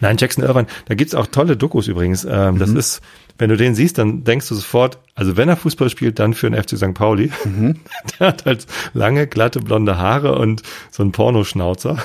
Nein, 0.00 0.16
Jackson 0.18 0.44
Irvine, 0.44 0.68
da 0.86 0.94
gibt's 0.94 1.16
auch 1.16 1.26
tolle 1.26 1.56
Dokus 1.56 1.88
übrigens. 1.88 2.24
Ähm, 2.24 2.58
Das 2.58 2.70
ist, 2.70 3.00
wenn 3.38 3.50
du 3.50 3.56
den 3.56 3.74
siehst, 3.74 3.98
dann 3.98 4.22
denkst 4.22 4.48
du 4.48 4.54
sofort, 4.54 4.98
also 5.16 5.36
wenn 5.36 5.48
er 5.48 5.56
Fußball 5.56 5.90
spielt, 5.90 6.20
dann 6.20 6.32
für 6.32 6.48
den 6.48 6.62
FC 6.62 6.76
St. 6.78 6.94
Pauli. 6.94 7.32
Der 8.20 8.28
hat 8.28 8.46
halt 8.46 8.66
lange, 8.92 9.26
glatte, 9.26 9.58
blonde 9.58 9.98
Haare 9.98 10.38
und 10.38 10.62
so 10.92 11.02
einen 11.02 11.10
Pornoschnauzer. 11.10 11.98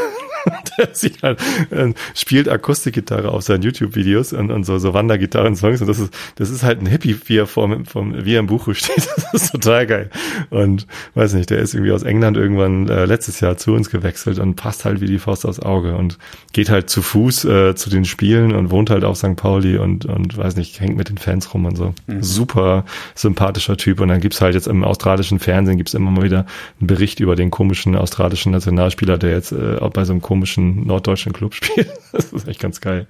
der 0.77 0.89
sieht 0.93 1.23
halt, 1.23 1.39
äh, 1.71 1.93
spielt 2.15 2.49
Akustikgitarre 2.49 3.29
auf 3.29 3.43
seinen 3.43 3.63
YouTube-Videos 3.63 4.33
und, 4.33 4.51
und 4.51 4.63
so, 4.63 4.77
so 4.79 4.93
Wandergitarren-Songs 4.93 5.81
und 5.81 5.87
das 5.87 5.99
ist, 5.99 6.13
das 6.35 6.49
ist 6.49 6.63
halt 6.63 6.81
ein 6.81 6.85
Hippie, 6.85 7.15
wie 7.25 7.37
er 7.37 7.47
vor, 7.47 7.69
vom, 7.85 8.25
wie 8.25 8.35
er 8.35 8.39
im 8.39 8.47
Buch 8.47 8.67
steht. 8.73 9.07
Das 9.15 9.43
ist 9.43 9.51
total 9.51 9.87
geil. 9.87 10.09
Und 10.49 10.87
weiß 11.13 11.33
nicht, 11.33 11.49
der 11.49 11.59
ist 11.59 11.73
irgendwie 11.73 11.91
aus 11.91 12.03
England 12.03 12.37
irgendwann 12.37 12.87
äh, 12.87 13.05
letztes 13.05 13.39
Jahr 13.39 13.57
zu 13.57 13.73
uns 13.73 13.89
gewechselt 13.89 14.39
und 14.39 14.55
passt 14.55 14.85
halt 14.85 15.01
wie 15.01 15.07
die 15.07 15.19
Faust 15.19 15.45
aufs 15.45 15.59
Auge 15.59 15.95
und 15.95 16.17
geht 16.53 16.69
halt 16.69 16.89
zu 16.89 17.01
Fuß 17.01 17.45
äh, 17.45 17.75
zu 17.75 17.89
den 17.89 18.05
Spielen 18.05 18.53
und 18.55 18.71
wohnt 18.71 18.89
halt 18.89 19.03
auf 19.03 19.17
St. 19.17 19.35
Pauli 19.35 19.77
und, 19.77 20.05
und 20.05 20.37
weiß 20.37 20.55
nicht, 20.55 20.79
hängt 20.79 20.97
mit 20.97 21.09
den 21.09 21.17
Fans 21.17 21.53
rum 21.53 21.65
und 21.65 21.75
so. 21.75 21.93
Mhm. 22.07 22.23
Super 22.23 22.85
sympathischer 23.15 23.77
Typ. 23.77 23.99
Und 23.99 24.09
dann 24.09 24.21
gibt's 24.21 24.41
halt 24.41 24.55
jetzt 24.55 24.67
im 24.67 24.83
australischen 24.83 25.39
Fernsehen 25.39 25.77
gibt's 25.77 25.93
immer 25.93 26.11
mal 26.11 26.23
wieder 26.23 26.45
einen 26.79 26.87
Bericht 26.87 27.19
über 27.19 27.35
den 27.35 27.51
komischen 27.51 27.95
australischen 27.95 28.51
Nationalspieler, 28.51 29.17
der 29.17 29.31
jetzt 29.31 29.51
äh, 29.51 29.77
auch 29.77 29.91
bei 29.91 30.05
so 30.05 30.13
einem 30.13 30.21
komischen 30.21 30.38
norddeutschen 30.85 31.33
Club 31.33 31.53
spielt. 31.53 31.89
Das 32.11 32.33
ist 32.33 32.47
echt 32.47 32.59
ganz 32.59 32.81
geil. 32.81 33.07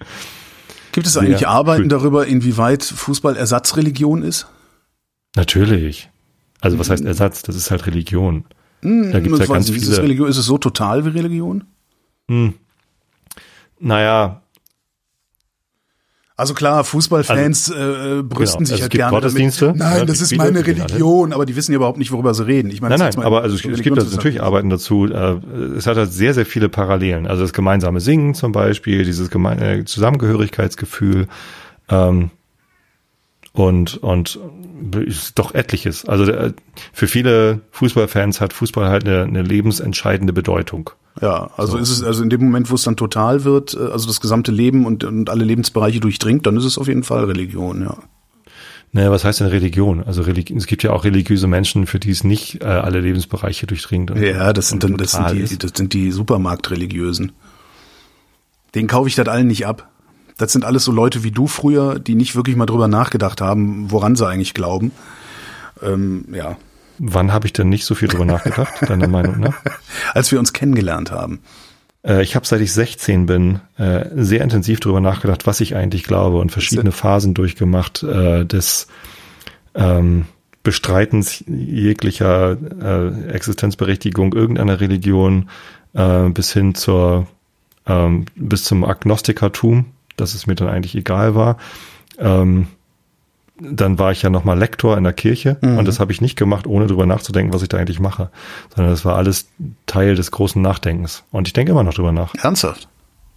Gibt 0.92 1.08
es 1.08 1.16
eigentlich 1.18 1.40
Sehr 1.40 1.50
Arbeiten 1.50 1.84
cool. 1.84 1.90
darüber, 1.90 2.28
inwieweit 2.28 2.84
Fußball 2.84 3.38
Ersatzreligion 3.38 4.24
ist? 4.24 4.48
Natürlich. 5.36 6.10
Also 6.62 6.80
was 6.80 6.90
heißt 6.90 7.06
Ersatz? 7.06 7.44
Das 7.44 7.56
ist 7.56 7.72
halt 7.72 7.86
Religion. 7.86 8.46
Da 8.82 9.20
gibt's 9.20 9.40
ja 9.40 9.46
ganz 9.46 9.70
nicht, 9.70 9.78
ist, 9.78 9.84
es 9.84 9.96
viele. 9.96 10.04
Religion, 10.04 10.28
ist 10.28 10.38
es 10.38 10.46
so 10.46 10.58
total 10.58 11.06
wie 11.06 11.10
Religion? 11.10 11.64
Naja, 13.80 14.42
Also 16.40 16.54
klar, 16.54 16.84
Fußballfans 16.86 17.70
äh, 17.70 18.24
brüsten 18.24 18.60
genau. 18.60 18.60
sich 18.60 18.72
Also 18.72 18.82
halt 18.84 18.92
gerne 18.92 19.12
Gottesdienste, 19.12 19.66
damit. 19.66 19.80
Nein, 19.80 19.98
ja, 19.98 20.06
das 20.06 20.18
die 20.20 20.24
ist 20.24 20.38
meine. 20.38 20.66
Religion, 20.66 21.34
aber 21.34 21.46
die 21.46 21.56
wissen 21.56 21.74
ja 21.74 21.76
überhaupt 21.76 21.98
nicht, 21.98 22.12
worüber 22.12 22.34
sie 22.34 22.48
reden. 22.48 22.72
Ich 22.72 22.82
meine, 22.82 22.98
Nein, 22.98 23.08
das 23.08 23.18
nein, 23.18 23.26
aber 23.26 23.42
also 23.42 23.56
es, 23.56 23.66
es 23.66 23.82
gibt 23.82 24.00
also 24.00 24.16
natürlich 24.16 24.42
Arbeiten 24.42 24.70
dazu. 24.70 25.06
Äh, 25.06 25.36
es 25.78 25.86
hat 25.86 25.98
halt 25.98 26.14
sehr, 26.14 26.34
sehr 26.34 26.46
viele 26.46 26.70
Parallelen. 26.70 27.28
Also 27.28 27.42
das 27.42 27.52
gemeinsame 27.52 28.00
Singen 28.00 28.36
zum 28.36 28.54
Beispiel, 28.54 29.04
dieses 29.04 29.30
gemein 29.30 29.62
äh, 29.62 29.84
Zusammengehörigkeitsgefühl 29.86 31.28
ähm, 31.90 32.32
und 33.68 33.98
und 33.98 34.40
ist 35.06 35.38
doch 35.40 35.54
etliches. 35.54 36.06
Also 36.06 36.26
der, 36.26 36.54
für 36.94 37.08
viele 37.08 37.62
Fußballfans 37.72 38.42
hat 38.42 38.54
Fußball 38.54 38.90
halt 38.90 39.06
eine, 39.08 39.24
eine 39.24 39.42
lebensentscheidende 39.42 40.34
Bedeutung. 40.34 40.90
Ja, 41.22 41.50
also 41.58 41.78
ist 41.78 41.90
es, 41.90 42.04
also 42.04 42.24
in 42.24 42.30
dem 42.30 42.42
Moment, 42.42 42.72
wo 42.72 42.76
es 42.76 42.84
dann 42.84 42.96
total 42.96 43.44
wird, 43.44 43.74
äh, 43.74 43.92
also 43.92 44.08
das 44.08 44.22
gesamte 44.22 44.52
Leben 44.52 44.86
und, 44.86 45.04
und 45.04 45.30
alle 45.30 45.44
Lebensbereiche 45.44 46.00
durchdringt, 46.00 46.46
dann 46.46 46.56
ist 46.58 46.64
es 46.66 46.78
auf 46.78 46.88
jeden 46.88 47.04
Fall 47.04 47.26
Religion, 47.26 47.82
ja. 47.82 47.98
Naja, 48.92 49.12
was 49.12 49.24
heißt 49.24 49.42
denn 49.42 49.48
Religion? 49.48 50.04
Also 50.04 50.24
Religi 50.24 50.56
es 50.56 50.66
gibt 50.66 50.82
ja 50.82 50.92
auch 50.92 51.04
religiöse 51.04 51.46
Menschen, 51.46 51.86
für 51.86 52.00
die 52.00 52.10
es 52.10 52.24
nicht 52.24 52.62
äh, 52.62 52.66
alle 52.66 53.02
Lebensbereiche 53.02 53.68
durchdringt. 53.68 54.10
und- 54.10 54.20
Ja, 54.22 54.52
das 54.52 54.70
sind 54.70 54.84
dann, 54.84 54.98
das 54.98 55.12
sind 55.12 55.30
die, 55.32 55.40
ist. 55.42 55.64
das 55.64 55.74
sind 55.76 55.94
die 55.94 56.10
Supermarktreligiösen. 56.12 57.34
Den 58.74 58.88
kaufe 58.88 59.08
ich 59.10 59.16
das 59.16 59.28
allen 59.28 59.48
nicht 59.48 59.68
ab. 59.68 59.90
Das 60.40 60.52
sind 60.52 60.66
alles 60.66 60.84
so 60.84 60.92
Leute 60.92 61.24
wie 61.24 61.32
du 61.32 61.46
früher, 61.46 62.00
die 62.00 62.16
nicht 62.16 62.36
wirklich 62.36 62.56
mal 62.56 62.66
drüber 62.66 62.88
nachgedacht 62.88 63.42
haben, 63.42 63.92
woran 63.92 64.16
sie 64.16 64.28
eigentlich 64.28 64.56
glauben. 64.56 64.92
Ähm, 65.84 66.26
ja, 66.34 66.58
Wann 67.00 67.32
habe 67.32 67.48
ich 67.48 67.54
denn 67.54 67.70
nicht 67.70 67.86
so 67.86 67.96
viel 67.96 68.10
drüber 68.10 68.26
nachgedacht, 68.26 68.74
deiner 68.90 69.08
Meinung 69.08 69.40
nach? 69.40 69.56
als 70.14 70.32
wir 70.32 70.40
uns 70.40 70.52
kennengelernt 70.52 71.12
haben. 71.12 71.40
Äh, 72.06 72.22
ich 72.22 72.36
habe 72.36 72.46
seit 72.46 72.62
ich 72.62 72.74
16 72.74 73.26
bin 73.26 73.62
äh, 73.78 74.06
sehr 74.16 74.42
intensiv 74.42 74.82
darüber 74.82 75.00
nachgedacht, 75.00 75.48
was 75.48 75.62
ich 75.62 75.76
eigentlich 75.76 76.04
glaube 76.04 76.38
und 76.38 76.52
verschiedene 76.52 76.92
Phasen 76.92 77.34
durchgemacht 77.34 78.04
äh, 78.04 78.46
des 78.46 78.88
ähm, 79.76 80.26
Bestreitens 80.62 81.44
jeglicher 81.48 82.58
äh, 82.82 83.32
Existenzberechtigung 83.32 84.34
irgendeiner 84.34 84.82
Religion 84.82 85.50
äh, 85.94 86.30
bis 86.30 86.52
hin 86.52 86.76
zur 86.76 87.28
ähm, 87.88 88.26
bis 88.36 88.66
zum 88.66 88.84
Agnostikertum, 88.84 89.86
dass 90.20 90.34
es 90.34 90.48
mir 90.48 90.56
dann 90.56 90.68
eigentlich 90.70 90.96
egal 90.96 91.36
war. 91.36 91.58
Ähm, 92.18 92.68
dann 93.62 94.00
war 94.00 94.12
ich 94.14 94.22
ja 94.22 94.30
nochmal 94.30 94.58
Lektor 94.58 94.98
in 94.98 95.04
der 95.04 95.12
Kirche 95.12 95.58
und 95.62 95.86
das 95.86 96.00
habe 96.00 96.14
ich 96.14 96.22
nicht 96.22 96.38
gemacht, 96.38 96.66
ohne 96.66 96.88
drüber 96.88 97.06
nachzudenken, 97.06 97.54
was 97.54 97.62
ich 97.62 97.68
da 97.68 97.78
eigentlich 97.78 98.00
mache, 98.00 98.30
sondern 98.74 98.94
das 98.94 99.04
war 99.04 99.18
alles 99.18 99.50
Teil 99.86 100.16
des 100.16 100.32
großen 100.32 100.62
Nachdenkens. 100.62 101.24
Und 101.32 101.48
ich 101.48 101.54
denke 101.54 101.74
immer 101.74 101.84
noch 101.84 101.94
drüber 101.94 102.14
nach. 102.14 102.34
Ernsthaft? 102.36 102.88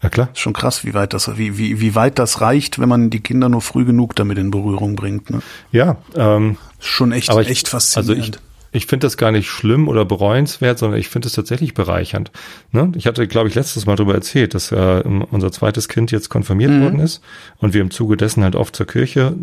Ja 0.00 0.10
klar. 0.10 0.28
Ist 0.32 0.38
schon 0.40 0.52
krass, 0.52 0.84
wie 0.84 0.94
weit 0.94 1.12
das, 1.12 1.36
wie, 1.38 1.58
wie, 1.58 1.80
wie 1.80 1.94
weit 1.96 2.20
das 2.20 2.40
reicht, 2.40 2.78
wenn 2.78 2.88
man 2.88 3.10
die 3.10 3.20
Kinder 3.20 3.48
nur 3.48 3.62
früh 3.62 3.84
genug 3.84 4.14
damit 4.14 4.38
in 4.38 4.50
Berührung 4.52 4.94
bringt. 4.94 5.30
Ne? 5.30 5.42
Ja, 5.72 5.96
ähm, 6.14 6.56
schon 6.78 7.10
echt, 7.12 7.30
aber 7.30 7.42
ich, 7.42 7.48
echt 7.50 7.72
Also 7.74 8.02
faszinierend. 8.04 8.36
ich, 8.36 8.51
ich 8.72 8.86
finde 8.86 9.06
das 9.06 9.16
gar 9.16 9.30
nicht 9.30 9.48
schlimm 9.48 9.86
oder 9.86 10.04
bereuenswert, 10.04 10.78
sondern 10.78 10.98
ich 10.98 11.08
finde 11.08 11.28
es 11.28 11.34
tatsächlich 11.34 11.74
bereichernd. 11.74 12.32
Ne? 12.72 12.90
Ich 12.96 13.06
hatte, 13.06 13.28
glaube 13.28 13.48
ich, 13.48 13.54
letztes 13.54 13.86
Mal 13.86 13.96
darüber 13.96 14.14
erzählt, 14.14 14.54
dass 14.54 14.72
äh, 14.72 15.02
unser 15.30 15.52
zweites 15.52 15.88
Kind 15.88 16.10
jetzt 16.10 16.30
konfirmiert 16.30 16.80
worden 16.80 16.98
ist 16.98 17.22
und 17.58 17.74
wir 17.74 17.82
im 17.82 17.90
Zuge 17.90 18.16
dessen 18.16 18.42
halt 18.42 18.56
oft 18.56 18.74
zur 18.74 18.86
Kirche 18.86 19.34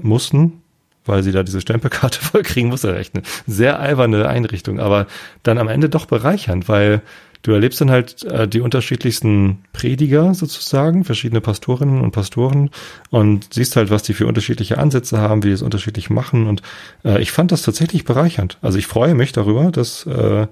äh, 0.00 0.06
mussten, 0.06 0.62
weil 1.04 1.22
sie 1.22 1.32
da 1.32 1.42
diese 1.42 1.60
Stempelkarte 1.60 2.18
voll 2.24 2.42
kriegen 2.42 2.68
musste. 2.68 2.96
Echt 2.96 3.14
eine 3.14 3.24
sehr 3.46 3.78
alberne 3.78 4.26
Einrichtung, 4.26 4.80
aber 4.80 5.06
dann 5.42 5.58
am 5.58 5.68
Ende 5.68 5.88
doch 5.88 6.06
bereichernd, 6.06 6.68
weil 6.68 7.02
du 7.42 7.52
erlebst 7.52 7.80
dann 7.80 7.90
halt 7.90 8.24
äh, 8.24 8.46
die 8.48 8.60
unterschiedlichsten 8.60 9.58
Prediger 9.72 10.34
sozusagen, 10.34 11.04
verschiedene 11.04 11.40
Pastorinnen 11.40 12.00
und 12.00 12.10
Pastoren 12.12 12.70
und 13.10 13.52
siehst 13.54 13.76
halt, 13.76 13.90
was 13.90 14.02
die 14.02 14.14
für 14.14 14.26
unterschiedliche 14.26 14.78
Ansätze 14.78 15.18
haben, 15.18 15.42
wie 15.42 15.48
die 15.48 15.54
es 15.54 15.62
unterschiedlich 15.62 16.10
machen 16.10 16.46
und 16.46 16.62
äh, 17.04 17.20
ich 17.22 17.32
fand 17.32 17.52
das 17.52 17.62
tatsächlich 17.62 18.04
bereichernd. 18.04 18.58
Also 18.62 18.78
ich 18.78 18.86
freue 18.86 19.14
mich 19.14 19.32
darüber, 19.32 19.70
dass 19.70 20.04
äh, 20.06 20.46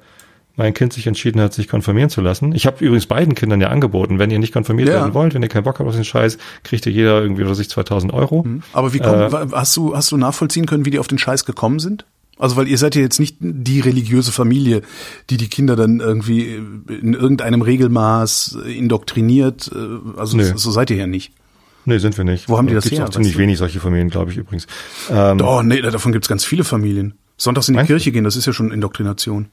mein 0.58 0.72
Kind 0.72 0.94
sich 0.94 1.06
entschieden 1.06 1.38
hat, 1.42 1.52
sich 1.52 1.68
konfirmieren 1.68 2.08
zu 2.08 2.22
lassen. 2.22 2.54
Ich 2.54 2.66
habe 2.66 2.82
übrigens 2.82 3.04
beiden 3.04 3.34
Kindern 3.34 3.60
ja 3.60 3.68
angeboten, 3.68 4.18
wenn 4.18 4.30
ihr 4.30 4.38
nicht 4.38 4.54
konfirmiert 4.54 4.88
Ja. 4.88 4.94
werden 4.94 5.12
wollt, 5.12 5.34
wenn 5.34 5.42
ihr 5.42 5.48
keinen 5.50 5.64
Bock 5.64 5.78
habt 5.78 5.86
auf 5.88 5.94
den 5.94 6.04
Scheiß, 6.04 6.38
kriegt 6.64 6.86
ihr 6.86 6.92
jeder 6.92 7.20
irgendwie 7.20 7.42
oder 7.44 7.54
sich 7.54 7.68
2000 7.68 8.14
Euro. 8.14 8.46
Aber 8.72 8.94
wie 8.94 8.98
kommt, 9.00 9.32
wa- 9.32 9.46
hast 9.52 9.76
du, 9.76 9.94
hast 9.94 10.10
du 10.12 10.16
nachvollziehen 10.16 10.64
können, 10.64 10.86
wie 10.86 10.90
die 10.90 10.98
auf 10.98 11.08
den 11.08 11.18
Scheiß 11.18 11.44
gekommen 11.44 11.78
sind? 11.78 12.06
Also, 12.38 12.56
weil 12.56 12.68
ihr 12.68 12.76
seid 12.78 12.94
ja 12.94 13.00
jetzt 13.00 13.18
nicht 13.18 13.36
die 13.40 13.80
religiöse 13.80 14.30
Familie, 14.30 14.82
die 15.30 15.38
die 15.38 15.48
Kinder 15.48 15.74
dann 15.76 16.00
irgendwie 16.00 16.54
in 16.54 17.14
irgendeinem 17.14 17.62
Regelmaß 17.62 18.58
indoktriniert. 18.66 19.70
äh, 19.74 20.18
Also, 20.18 20.36
Nö. 20.36 20.52
so, 20.56 20.70
seid 20.70 20.90
ihr 20.90 20.96
ja 20.96 21.06
nicht. 21.06 21.32
Nee, 21.86 21.98
sind 21.98 22.16
wir 22.18 22.24
nicht. 22.24 22.48
Wo 22.48 22.58
haben 22.58 22.66
die 22.66 22.74
das 22.74 22.84
Gibt's 22.84 22.98
her, 22.98 23.06
auch 23.06 23.10
ziemlich 23.10 23.34
du? 23.34 23.38
wenig 23.38 23.58
solche 23.58 23.80
Familien, 23.80 24.10
glaube 24.10 24.32
ich 24.32 24.36
übrigens. 24.36 24.66
Ähm, 25.08 25.40
Oh, 25.40 25.62
nee, 25.62 25.80
davon 25.80 26.12
gibt's 26.12 26.28
ganz 26.28 26.44
viele 26.44 26.64
Familien. 26.64 27.14
Sonntags 27.38 27.68
in 27.68 27.76
die 27.76 27.84
Kirche 27.84 28.12
gehen, 28.12 28.24
das 28.24 28.34
ist 28.36 28.46
ja 28.46 28.52
schon 28.52 28.70
Indoktrination. 28.72 29.46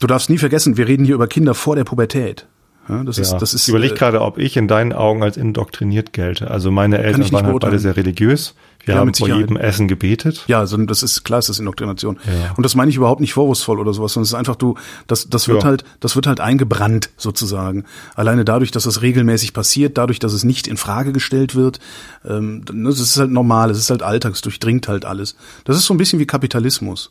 Du 0.00 0.06
darfst 0.06 0.30
nie 0.30 0.38
vergessen, 0.38 0.76
wir 0.76 0.86
reden 0.88 1.04
hier 1.04 1.16
über 1.16 1.26
Kinder 1.26 1.54
vor 1.54 1.76
der 1.76 1.84
Pubertät. 1.84 2.46
Ja, 2.88 3.04
das 3.04 3.16
ja. 3.16 3.22
ist, 3.22 3.36
das 3.38 3.54
ist. 3.54 3.62
ich 3.62 3.68
überlege 3.68 3.94
äh, 3.94 3.98
gerade, 3.98 4.20
ob 4.22 4.38
ich 4.38 4.56
in 4.56 4.68
deinen 4.68 4.92
Augen 4.92 5.22
als 5.22 5.36
indoktriniert 5.36 6.12
gelte. 6.12 6.50
Also 6.50 6.70
meine 6.70 6.98
Eltern 6.98 7.30
waren 7.32 7.46
halt 7.46 7.60
beide 7.60 7.78
sehr 7.78 7.96
religiös. 7.96 8.54
Wir 8.84 8.94
Ja, 8.94 9.00
haben 9.00 9.12
vor 9.12 9.28
jedem 9.28 9.56
Essen 9.58 9.86
gebetet. 9.88 10.44
Ja, 10.46 10.60
also 10.60 10.76
das 10.78 11.02
ist 11.02 11.22
klar, 11.24 11.40
es 11.40 11.50
ist 11.50 11.58
Indoktrination. 11.58 12.18
Ja. 12.26 12.54
Und 12.56 12.62
das 12.64 12.74
meine 12.74 12.90
ich 12.90 12.96
überhaupt 12.96 13.20
nicht 13.20 13.34
vorwurfsvoll 13.34 13.78
oder 13.80 13.92
sowas, 13.92 14.14
sondern 14.14 14.22
es 14.24 14.30
ist 14.30 14.34
einfach 14.34 14.56
du, 14.56 14.76
das, 15.06 15.28
das 15.28 15.48
wird 15.48 15.62
Ja. 15.62 15.68
halt, 15.68 15.84
das 16.00 16.16
wird 16.16 16.26
halt 16.26 16.40
eingebrannt 16.40 17.10
sozusagen. 17.18 17.84
Alleine 18.14 18.46
dadurch, 18.46 18.70
dass 18.70 18.86
es 18.86 19.02
regelmäßig 19.02 19.52
passiert, 19.52 19.98
dadurch, 19.98 20.20
dass 20.20 20.32
es 20.32 20.44
nicht 20.44 20.66
in 20.66 20.78
Frage 20.78 21.12
gestellt 21.12 21.54
wird. 21.54 21.80
Ähm, 22.26 22.62
das 22.64 23.00
ist 23.00 23.18
halt 23.18 23.30
normal, 23.30 23.70
es 23.70 23.78
ist 23.78 23.90
halt 23.90 24.02
Alltag, 24.02 24.32
es 24.32 24.40
durchdringt 24.40 24.88
halt 24.88 25.04
alles. 25.04 25.36
Das 25.64 25.76
ist 25.76 25.84
so 25.84 25.92
ein 25.92 25.98
bisschen 25.98 26.18
wie 26.18 26.26
Kapitalismus. 26.26 27.10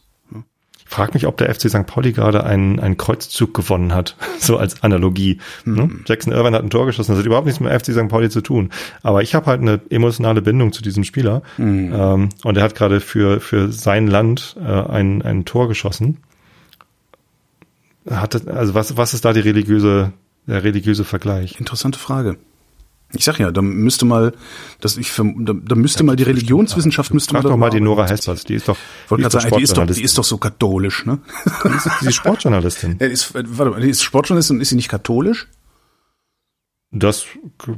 Ich 0.89 0.95
frage 0.95 1.13
mich, 1.13 1.27
ob 1.27 1.37
der 1.37 1.53
FC 1.53 1.69
St. 1.69 1.85
Pauli 1.85 2.13
gerade 2.13 2.43
einen, 2.45 2.79
einen 2.79 2.97
Kreuzzug 2.97 3.53
gewonnen 3.53 3.93
hat, 3.93 4.15
so 4.39 4.57
als 4.57 4.83
Analogie. 4.83 5.39
Ne? 5.65 5.89
Jackson 6.05 6.33
Irvine 6.33 6.55
hat 6.55 6.63
ein 6.63 6.69
Tor 6.69 6.85
geschossen, 6.85 7.11
das 7.11 7.19
hat 7.19 7.25
überhaupt 7.25 7.45
nichts 7.45 7.59
mit 7.59 7.71
dem 7.71 7.79
FC 7.79 7.93
St. 7.93 8.07
Pauli 8.07 8.29
zu 8.29 8.41
tun. 8.41 8.69
Aber 9.03 9.21
ich 9.21 9.35
habe 9.35 9.45
halt 9.47 9.61
eine 9.61 9.81
emotionale 9.89 10.41
Bindung 10.41 10.71
zu 10.71 10.81
diesem 10.81 11.03
Spieler. 11.03 11.41
Ähm, 11.93 12.29
und 12.43 12.57
er 12.57 12.63
hat 12.63 12.75
gerade 12.75 12.99
für, 13.01 13.39
für 13.39 13.71
sein 13.71 14.07
Land 14.07 14.55
äh, 14.59 14.63
ein, 14.63 15.21
ein 15.21 15.45
Tor 15.45 15.67
geschossen. 15.67 16.17
Hat 18.09 18.47
also 18.47 18.73
was, 18.73 18.95
was 18.95 19.13
ist 19.13 19.25
da 19.25 19.33
die 19.33 19.41
religiöse, 19.41 20.13
der 20.45 20.63
religiöse 20.63 21.03
Vergleich? 21.03 21.59
Interessante 21.59 21.99
Frage. 21.99 22.37
Ich 23.13 23.23
sag 23.23 23.39
ja, 23.39 23.51
da 23.51 23.61
müsste 23.61 24.05
mal, 24.05 24.33
das 24.81 24.97
ich 24.97 25.13
da, 25.15 25.53
da 25.53 25.75
müsste 25.75 26.03
mal 26.03 26.15
die 26.17 26.23
Religionswissenschaft 26.23 27.13
müsste 27.13 27.31
Frag 27.31 27.43
mal 27.43 27.49
doch 27.49 27.57
mal 27.57 27.69
die 27.69 27.79
Nora. 27.79 28.05
Hespers, 28.07 28.43
die 28.43 28.55
ist 28.55 28.67
doch, 28.67 28.77
die 29.09 29.21
ist 29.21 29.33
doch 29.33 29.41
sagen, 29.41 29.55
die 29.57 29.63
ist 29.63 29.77
doch, 29.77 29.85
die 29.85 30.03
ist 30.03 30.17
doch 30.17 30.23
so 30.25 30.37
katholisch, 30.37 31.05
ne? 31.05 31.19
Die 31.63 31.69
ist, 31.69 31.89
die 32.01 32.07
ist 32.07 32.15
Sportjournalistin. 32.15 32.97
Er 32.99 33.09
ist, 33.09 33.33
warte 33.33 33.71
mal, 33.71 33.81
die 33.81 33.89
ist 33.89 34.03
Sportjournalistin 34.03 34.57
und 34.57 34.61
ist 34.61 34.69
sie 34.69 34.75
nicht 34.75 34.89
katholisch? 34.89 35.47
Das 36.91 37.25
äh, 37.67 37.71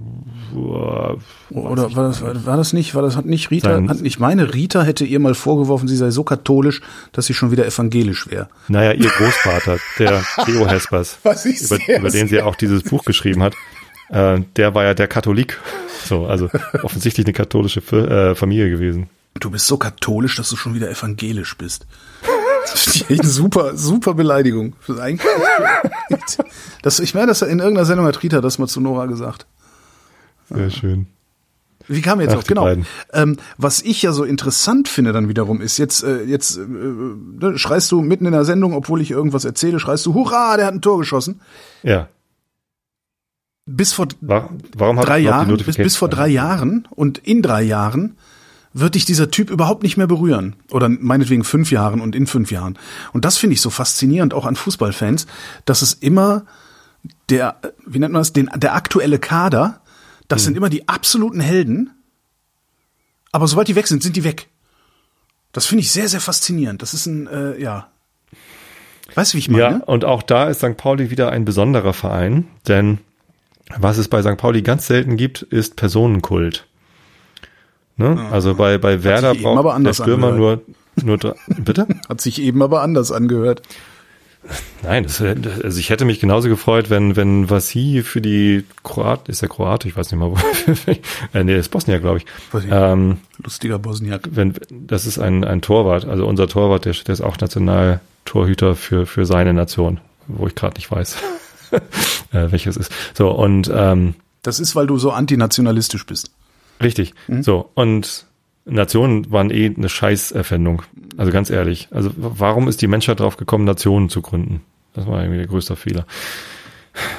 Oder 0.53 1.95
war 1.95 2.03
das, 2.03 2.22
war 2.22 2.57
das 2.57 2.73
nicht, 2.73 2.93
war 2.93 3.01
das 3.01 3.15
hat 3.15 3.26
nicht 3.26 3.49
Rita, 3.49 3.73
Sein- 3.76 3.89
hat, 3.89 4.01
ich 4.01 4.19
meine, 4.19 4.53
Rita 4.53 4.84
hätte 4.84 5.03
ihr 5.03 5.19
mal 5.19 5.34
vorgeworfen, 5.34 5.88
sie 5.88 5.97
sei 5.97 6.11
so 6.11 6.23
katholisch, 6.23 6.81
dass 7.11 7.26
sie 7.26 7.34
schon 7.34 7.49
wieder 7.51 7.65
evangelisch 7.65 8.30
wäre. 8.30 8.49
Naja, 8.68 8.93
ihr 8.93 9.10
Großvater, 9.10 9.77
der 9.97 10.23
Theo 10.45 10.68
Hespers, 10.68 11.18
Was 11.23 11.45
ist 11.45 11.72
über, 11.72 11.97
über 11.97 12.10
den 12.11 12.27
sie 12.27 12.41
auch 12.41 12.56
dieses 12.56 12.84
Buch 12.84 13.03
geschrieben 13.03 13.41
hat, 13.41 13.56
äh, 14.10 14.41
der 14.56 14.76
war 14.76 14.84
ja 14.84 14.94
der 14.94 15.07
Katholik. 15.07 15.60
So, 16.06 16.26
also 16.26 16.49
offensichtlich 16.81 17.27
eine 17.27 17.34
katholische 17.34 17.81
F 17.81 17.91
äh, 17.91 18.34
Familie 18.34 18.69
gewesen. 18.69 19.10
Du 19.40 19.52
bist 19.52 19.68
so 19.68 19.77
katholisch, 19.77 20.38
dass 20.38 20.49
du 20.49 20.56
schon 20.56 20.73
wieder 20.73 20.90
evangelisch 20.90 21.56
bist. 21.57 21.86
Echt 23.10 23.26
super, 23.26 23.76
super 23.76 24.14
Beleidigung. 24.14 24.73
Das 26.81 26.99
ich 26.99 27.14
meine, 27.14 27.27
das 27.27 27.41
in 27.41 27.60
irgendeiner 27.60 27.86
Sendung 27.86 28.06
hat 28.07 28.23
Rita 28.23 28.41
das 28.41 28.57
mal 28.57 28.68
zu 28.68 28.80
Nora 28.80 29.06
gesagt. 29.06 29.45
Sehr 30.49 30.69
schön. 30.69 31.07
Wie 31.88 32.02
kam 32.02 32.22
jetzt 32.22 32.34
Ach, 32.34 32.38
auf? 32.38 32.44
die 32.44 32.49
Genau. 32.49 32.68
Ähm, 33.14 33.38
was 33.57 33.81
ich 33.81 34.02
ja 34.03 34.11
so 34.11 34.23
interessant 34.23 34.88
finde 34.88 35.11
dann 35.11 35.27
wiederum 35.27 35.60
ist, 35.60 35.77
jetzt, 35.77 36.03
äh, 36.03 36.23
jetzt 36.23 36.57
äh, 36.57 36.61
äh, 36.61 37.57
schreist 37.57 37.91
du 37.91 38.02
mitten 38.02 38.27
in 38.27 38.31
der 38.31 38.45
Sendung, 38.45 38.73
obwohl 38.73 39.02
ich 39.02 39.10
irgendwas 39.10 39.44
erzähle, 39.44 39.80
schreist 39.80 40.06
du, 40.06 40.14
hurra, 40.14 40.56
der 40.56 40.68
hat 40.68 40.73
ein 40.73 40.81
Tor 40.81 40.99
geschossen. 40.99 41.41
Ja. 41.81 42.07
Bis 43.71 43.93
vor 43.93 44.07
Wa- 44.21 44.49
Warum 44.75 44.97
hat 44.99 45.07
drei 45.07 45.19
Jahren, 45.19 45.55
bis, 45.57 45.75
bis 45.77 45.95
vor 45.95 46.09
drei 46.09 46.25
an? 46.25 46.31
Jahren 46.31 46.87
und 46.91 47.19
in 47.19 47.41
drei 47.41 47.61
Jahren 47.61 48.17
wird 48.73 48.95
dich 48.95 49.05
dieser 49.05 49.29
Typ 49.31 49.49
überhaupt 49.49 49.83
nicht 49.83 49.97
mehr 49.97 50.07
berühren. 50.07 50.55
Oder 50.71 50.89
meinetwegen 50.89 51.43
fünf 51.43 51.71
Jahren 51.71 52.01
und 52.01 52.15
in 52.15 52.25
fünf 52.27 52.51
Jahren. 52.51 52.77
Und 53.13 53.25
das 53.25 53.37
finde 53.37 53.53
ich 53.55 53.61
so 53.61 53.69
faszinierend 53.69 54.33
auch 54.33 54.45
an 54.45 54.55
Fußballfans, 54.55 55.27
dass 55.65 55.81
es 55.81 55.93
immer 55.93 56.45
der, 57.29 57.57
wie 57.85 57.99
nennt 57.99 58.13
man 58.13 58.21
das, 58.21 58.33
den, 58.33 58.49
der 58.55 58.75
aktuelle 58.75 59.19
Kader, 59.19 59.81
das 60.27 60.41
Mhm. 60.41 60.45
sind 60.45 60.57
immer 60.57 60.69
die 60.69 60.87
absoluten 60.87 61.39
Helden. 61.39 61.91
Aber 63.31 63.47
sobald 63.47 63.67
die 63.67 63.75
weg 63.75 63.87
sind, 63.87 64.01
sind 64.03 64.15
die 64.15 64.23
weg. 64.23 64.47
Das 65.51 65.65
finde 65.65 65.81
ich 65.83 65.91
sehr, 65.91 66.07
sehr 66.07 66.21
faszinierend. 66.21 66.81
Das 66.81 66.93
ist 66.93 67.05
ein, 67.05 67.27
äh, 67.27 67.59
ja. 67.61 67.87
Weißt 69.15 69.33
du, 69.33 69.37
wie 69.37 69.39
ich 69.39 69.49
meine? 69.49 69.63
Ja, 69.63 69.83
und 69.85 70.05
auch 70.05 70.21
da 70.21 70.47
ist 70.49 70.59
St. 70.59 70.77
Pauli 70.77 71.09
wieder 71.09 71.31
ein 71.31 71.45
besonderer 71.45 71.93
Verein, 71.93 72.47
denn 72.67 72.99
was 73.77 73.97
es 73.97 74.07
bei 74.07 74.21
St. 74.21 74.37
Pauli 74.37 74.61
ganz 74.61 74.87
selten 74.87 75.17
gibt, 75.17 75.41
ist 75.41 75.75
Personenkult. 75.75 76.65
Ne? 77.97 78.27
Also 78.31 78.55
bei, 78.55 78.77
bei 78.77 79.03
Werder 79.03 79.35
braucht 79.35 79.85
der 79.85 79.93
Stürmer 79.93 80.31
nur, 80.31 80.61
nur 81.03 81.17
drei, 81.17 81.33
bitte? 81.57 81.85
Hat 82.07 82.21
sich 82.21 82.41
eben 82.41 82.61
aber 82.61 82.81
anders 82.81 83.11
angehört. 83.11 83.61
Nein, 84.83 85.03
das, 85.03 85.21
also 85.21 85.79
ich 85.79 85.89
hätte 85.89 86.05
mich 86.05 86.21
genauso 86.21 86.47
gefreut, 86.47 86.89
wenn, 86.89 87.17
wenn 87.17 87.49
Vassi 87.49 88.03
für 88.03 88.21
die 88.21 88.63
Kroat, 88.83 89.27
ist 89.27 89.41
der 89.41 89.49
Kroate, 89.49 89.89
ich 89.89 89.97
weiß 89.97 90.11
nicht 90.11 90.19
mal, 90.19 90.31
wo, 90.31 90.37
äh, 91.37 91.43
nee, 91.43 91.57
ist 91.57 91.69
Bosnier, 91.69 91.99
glaube 91.99 92.19
ich. 92.19 92.25
Ähm, 92.71 93.17
Lustiger 93.43 93.79
Bosniak. 93.79 94.29
wenn, 94.31 94.53
das 94.69 95.05
ist 95.05 95.19
ein, 95.19 95.43
ein 95.43 95.61
Torwart, 95.61 96.05
also 96.05 96.25
unser 96.25 96.47
Torwart, 96.47 96.85
der, 96.85 96.93
der 96.93 97.13
ist 97.13 97.21
auch 97.21 97.37
Nationaltorhüter 97.37 98.75
für, 98.75 99.05
für 99.05 99.25
seine 99.25 99.53
Nation, 99.53 99.99
wo 100.27 100.47
ich 100.47 100.55
gerade 100.55 100.75
nicht 100.75 100.89
weiß, 100.89 101.17
äh, 102.31 102.51
welches 102.51 102.77
ist. 102.77 102.91
So, 103.13 103.31
und 103.31 103.69
ähm, 103.73 104.15
Das 104.43 104.59
ist, 104.59 104.75
weil 104.75 104.87
du 104.87 104.97
so 104.97 105.11
antinationalistisch 105.11 106.05
bist. 106.05 106.31
richtig. 106.81 107.13
So, 107.41 107.69
und 107.75 108.25
Nationen 108.65 109.31
waren 109.31 109.49
eh 109.51 109.73
eine 109.75 109.89
Scheißerfindung. 109.89 110.83
Also 111.17 111.31
ganz 111.31 111.49
ehrlich. 111.49 111.87
Also 111.91 112.11
warum 112.17 112.67
ist 112.67 112.81
die 112.81 112.87
Menschheit 112.87 113.19
drauf 113.19 113.35
gekommen, 113.37 113.65
Nationen 113.65 114.09
zu 114.09 114.21
gründen? 114.21 114.61
Das 114.93 115.07
war 115.07 115.19
irgendwie 115.21 115.37
der 115.39 115.47
größte 115.47 115.75
Fehler. 115.75 116.05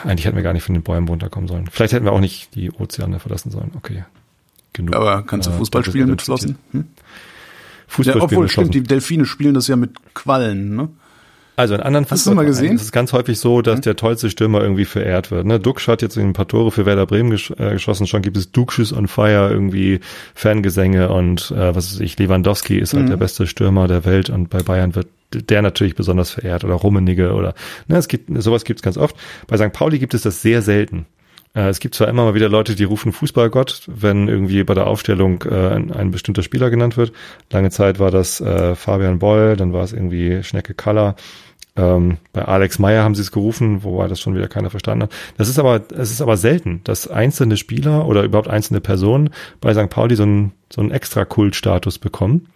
Eigentlich 0.04 0.26
hätten 0.26 0.36
wir 0.36 0.42
gar 0.42 0.52
nicht 0.52 0.62
von 0.64 0.74
den 0.74 0.82
Bäumen 0.82 1.08
runterkommen 1.08 1.48
sollen. 1.48 1.68
Vielleicht 1.70 1.92
hätten 1.92 2.04
wir 2.04 2.12
auch 2.12 2.20
nicht 2.20 2.54
die 2.54 2.70
Ozeane 2.70 3.18
verlassen 3.18 3.50
sollen. 3.50 3.72
Okay. 3.76 4.04
Genug. 4.72 4.94
Aber 4.94 5.22
kannst 5.22 5.48
du 5.48 5.52
Äh, 5.52 5.56
Fußball 5.56 5.82
ist 5.82 5.88
spielen 5.88 6.10
mit. 6.10 6.22
Flossen? 6.22 6.56
Hm? 6.72 6.84
Fußball 7.88 8.14
Ja, 8.16 8.20
spielen 8.20 8.38
obwohl, 8.38 8.48
stimmt, 8.48 8.74
die 8.74 8.82
Delfine 8.82 9.24
spielen 9.26 9.54
das 9.54 9.66
ja 9.68 9.76
mit 9.76 9.90
Quallen, 10.14 10.76
ne? 10.76 10.88
Also 11.56 11.74
in 11.74 11.80
anderen 11.80 12.06
Hast 12.08 12.26
du 12.26 12.34
mal 12.34 12.46
gesehen? 12.46 12.76
ist 12.76 12.82
es 12.82 12.92
ganz 12.92 13.12
häufig 13.12 13.38
so, 13.38 13.60
dass 13.60 13.80
der 13.82 13.96
tollste 13.96 14.30
Stürmer 14.30 14.62
irgendwie 14.62 14.86
verehrt 14.86 15.30
wird. 15.30 15.44
Ne? 15.44 15.60
Duxch 15.60 15.88
hat 15.88 16.00
jetzt 16.00 16.16
ein 16.16 16.32
paar 16.32 16.48
Tore 16.48 16.70
für 16.70 16.86
Werder 16.86 17.06
Bremen 17.06 17.30
gesch 17.30 17.50
äh, 17.50 17.72
geschossen. 17.72 18.06
Schon 18.06 18.22
gibt 18.22 18.36
es 18.36 18.50
Duxches 18.50 18.92
on 18.92 19.08
Fire, 19.08 19.50
irgendwie 19.50 20.00
Fangesänge 20.34 21.10
und 21.10 21.50
äh, 21.50 21.74
was 21.74 21.92
weiß 21.92 22.00
ich, 22.00 22.18
Lewandowski 22.18 22.78
ist 22.78 22.94
halt 22.94 23.08
der 23.08 23.16
beste 23.16 23.46
Stürmer 23.46 23.88
der 23.88 24.04
Welt 24.04 24.30
und 24.30 24.48
bei 24.48 24.62
Bayern 24.62 24.94
wird 24.94 25.08
der 25.32 25.62
natürlich 25.62 25.94
besonders 25.94 26.30
verehrt 26.30 26.64
oder 26.64 26.74
Rummenigge 26.74 27.32
oder 27.34 27.54
ne, 27.86 27.96
es 27.96 28.08
gibt 28.08 28.30
sowas 28.42 28.64
gibt 28.64 28.80
es 28.80 28.82
ganz 28.82 28.96
oft. 28.96 29.16
Bei 29.46 29.56
St. 29.56 29.72
Pauli 29.72 29.98
gibt 29.98 30.14
es 30.14 30.22
das 30.22 30.42
sehr 30.42 30.62
selten. 30.62 31.06
Äh, 31.54 31.68
Es 31.68 31.80
gibt 31.80 31.94
zwar 31.94 32.08
immer 32.08 32.24
mal 32.24 32.34
wieder 32.34 32.48
Leute, 32.48 32.74
die 32.74 32.84
rufen 32.84 33.12
Fußballgott, 33.12 33.82
wenn 33.86 34.28
irgendwie 34.28 34.62
bei 34.64 34.74
der 34.74 34.86
Aufstellung 34.86 35.42
äh, 35.42 35.74
ein, 35.74 36.10
bestimmter 36.10 36.42
Spieler 36.42 36.70
genannt 36.70 36.96
wird. 36.96 37.12
Lange 37.50 37.70
Zeit 37.70 37.98
war 37.98 38.10
das 38.10 38.40
äh, 38.40 38.74
Fabian 38.74 39.18
Boll, 39.18 39.56
dann 39.56 39.72
war 39.72 39.84
es 39.84 39.92
irgendwie 39.92 40.42
Schnecke 40.42 40.74
Kaller. 40.74 41.16
Ähm, 41.76 42.18
bei 42.32 42.44
Alex 42.44 42.78
Meyer 42.78 43.04
haben 43.04 43.14
sie 43.14 43.22
es 43.22 43.32
gerufen, 43.32 43.84
wobei 43.84 44.08
das 44.08 44.20
schon 44.20 44.34
wieder 44.34 44.48
keiner 44.48 44.70
verstanden 44.70 45.04
hat. 45.04 45.12
Das 45.36 45.48
ist 45.48 45.58
aber, 45.58 45.82
es 45.96 46.10
ist 46.10 46.20
aber 46.20 46.36
selten, 46.36 46.80
dass 46.84 47.08
einzelne 47.08 47.56
Spieler 47.56 48.06
oder 48.06 48.24
überhaupt 48.24 48.48
einzelne 48.48 48.80
Personen 48.80 49.30
bei 49.60 49.72
St. 49.72 49.88
Pauli 49.88 50.16
so 50.16 50.24
einen, 50.24 50.52
so 50.72 50.80
einen 50.80 50.90
extra 50.90 51.24
Kultstatus 51.24 51.98
bekommen. 51.98 52.48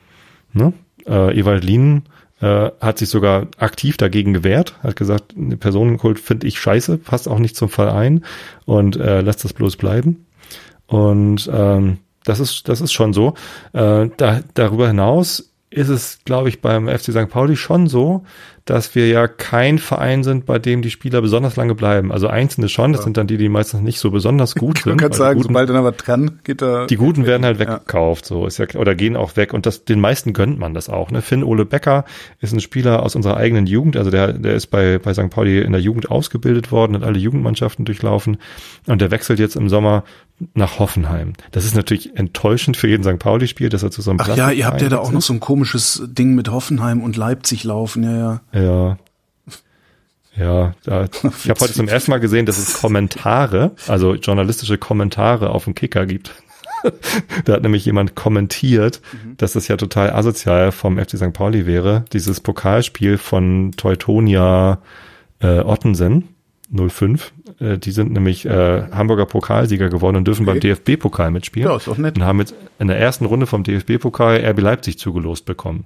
Ne? 0.52 0.72
Äh, 1.06 1.38
Ewald 1.38 1.64
Lien 1.64 2.02
äh, 2.44 2.70
hat 2.78 2.98
sich 2.98 3.08
sogar 3.08 3.46
aktiv 3.56 3.96
dagegen 3.96 4.34
gewehrt, 4.34 4.74
hat 4.82 4.96
gesagt, 4.96 5.34
Personenkult 5.60 6.18
finde 6.18 6.46
ich 6.46 6.58
scheiße, 6.58 6.98
passt 6.98 7.26
auch 7.26 7.38
nicht 7.38 7.56
zum 7.56 7.70
Verein 7.70 8.22
und 8.66 8.96
äh, 8.96 9.22
lässt 9.22 9.44
das 9.44 9.54
bloß 9.54 9.76
bleiben. 9.76 10.26
Und 10.86 11.50
ähm, 11.50 11.98
das 12.22 12.40
ist, 12.40 12.68
das 12.68 12.82
ist 12.82 12.92
schon 12.92 13.14
so. 13.14 13.32
Äh, 13.72 14.10
da, 14.18 14.42
darüber 14.52 14.88
hinaus 14.88 15.52
ist 15.70 15.88
es, 15.88 16.18
glaube 16.26 16.50
ich, 16.50 16.60
beim 16.60 16.86
FC 16.86 17.12
St. 17.12 17.30
Pauli 17.30 17.56
schon 17.56 17.86
so, 17.86 18.24
dass 18.64 18.94
wir 18.94 19.08
ja 19.08 19.28
kein 19.28 19.78
Verein 19.78 20.24
sind, 20.24 20.46
bei 20.46 20.58
dem 20.58 20.80
die 20.80 20.90
Spieler 20.90 21.20
besonders 21.20 21.56
lange 21.56 21.74
bleiben. 21.74 22.10
Also 22.10 22.28
einzelne 22.28 22.70
schon, 22.70 22.94
das 22.94 23.02
sind 23.04 23.16
dann 23.18 23.26
die, 23.26 23.36
die 23.36 23.50
meistens 23.50 23.82
nicht 23.82 23.98
so 23.98 24.10
besonders 24.10 24.54
gut 24.56 24.78
sind. 24.78 24.86
Man 24.92 24.96
kann 24.98 25.12
sagen, 25.12 25.36
Guten- 25.38 25.48
sobald 25.48 25.68
einer 25.70 25.84
was 25.84 25.98
kann, 25.98 26.38
geht 26.44 26.62
er. 26.62 26.86
die 26.86 26.96
Guten 26.96 27.26
werden 27.26 27.44
halt 27.44 27.58
weggekauft, 27.58 28.24
so 28.24 28.46
ist 28.46 28.58
ja 28.58 28.66
oder 28.74 28.94
gehen 28.94 29.16
auch 29.16 29.36
weg 29.36 29.52
und 29.52 29.66
das 29.66 29.84
den 29.84 30.00
meisten 30.00 30.32
gönnt 30.32 30.58
man 30.58 30.72
das 30.72 30.88
auch. 30.88 31.10
Ne? 31.10 31.20
Finn 31.20 31.44
Ole 31.44 31.66
Becker 31.66 32.04
ist 32.40 32.52
ein 32.54 32.60
Spieler 32.60 33.02
aus 33.02 33.14
unserer 33.16 33.36
eigenen 33.36 33.66
Jugend, 33.66 33.96
also 33.98 34.10
der 34.10 34.32
der 34.32 34.54
ist 34.54 34.68
bei 34.68 34.98
bei 34.98 35.12
St. 35.12 35.28
Pauli 35.28 35.60
in 35.60 35.72
der 35.72 35.80
Jugend 35.82 36.10
ausgebildet 36.10 36.72
worden, 36.72 36.96
hat 36.96 37.02
alle 37.02 37.18
Jugendmannschaften 37.18 37.84
durchlaufen 37.84 38.38
und 38.86 39.00
der 39.00 39.10
wechselt 39.10 39.38
jetzt 39.38 39.56
im 39.56 39.68
Sommer 39.68 40.04
nach 40.54 40.80
Hoffenheim. 40.80 41.34
Das 41.52 41.64
ist 41.64 41.76
natürlich 41.76 42.16
enttäuschend 42.16 42.76
für 42.76 42.88
jeden 42.88 43.04
St. 43.04 43.20
Pauli 43.20 43.46
Spiel, 43.46 43.68
dass 43.68 43.84
er 43.84 43.92
zu 43.92 44.02
so 44.02 44.10
einem 44.10 44.20
Ach 44.20 44.36
ja, 44.36 44.50
ihr 44.50 44.66
habt 44.66 44.82
ja 44.82 44.88
da 44.88 44.98
auch 44.98 45.12
noch 45.12 45.22
so 45.22 45.32
ein 45.32 45.38
komisches 45.38 46.02
Ding 46.06 46.34
mit 46.34 46.50
Hoffenheim 46.50 47.02
und 47.02 47.16
Leipzig 47.16 47.62
laufen, 47.62 48.02
ja, 48.02 48.16
ja. 48.16 48.40
Ja. 48.54 48.96
Ja, 50.36 50.74
da, 50.82 51.04
ich 51.04 51.48
habe 51.48 51.60
heute 51.60 51.74
zum 51.74 51.86
ersten 51.86 52.10
Mal 52.10 52.18
gesehen, 52.18 52.44
dass 52.44 52.58
es 52.58 52.80
Kommentare, 52.80 53.70
also 53.86 54.14
journalistische 54.14 54.78
Kommentare 54.78 55.50
auf 55.50 55.64
dem 55.64 55.76
Kicker 55.76 56.06
gibt. 56.06 56.32
da 57.44 57.54
hat 57.54 57.62
nämlich 57.62 57.84
jemand 57.84 58.16
kommentiert, 58.16 59.00
dass 59.36 59.52
das 59.52 59.68
ja 59.68 59.76
total 59.76 60.10
asozial 60.10 60.72
vom 60.72 60.98
FC 60.98 61.16
St. 61.18 61.32
Pauli 61.32 61.66
wäre, 61.66 62.04
dieses 62.12 62.40
Pokalspiel 62.40 63.16
von 63.16 63.72
Teutonia 63.76 64.80
äh, 65.40 65.60
Ottensen 65.60 66.28
05. 66.74 67.32
Äh, 67.60 67.78
die 67.78 67.92
sind 67.92 68.12
nämlich 68.12 68.44
äh, 68.44 68.82
Hamburger 68.90 69.26
Pokalsieger 69.26 69.88
geworden 69.88 70.16
und 70.16 70.26
dürfen 70.26 70.46
beim 70.46 70.58
DFB-Pokal 70.58 71.30
mitspielen. 71.30 71.68
Ja, 71.68 71.76
ist 71.76 71.86
doch 71.86 71.96
nett. 71.96 72.16
Und 72.16 72.24
haben 72.24 72.40
jetzt 72.40 72.54
in 72.80 72.88
der 72.88 72.98
ersten 72.98 73.24
Runde 73.24 73.46
vom 73.46 73.62
DFB-Pokal 73.62 74.44
RB 74.44 74.60
Leipzig 74.60 74.98
zugelost 74.98 75.46
bekommen 75.46 75.84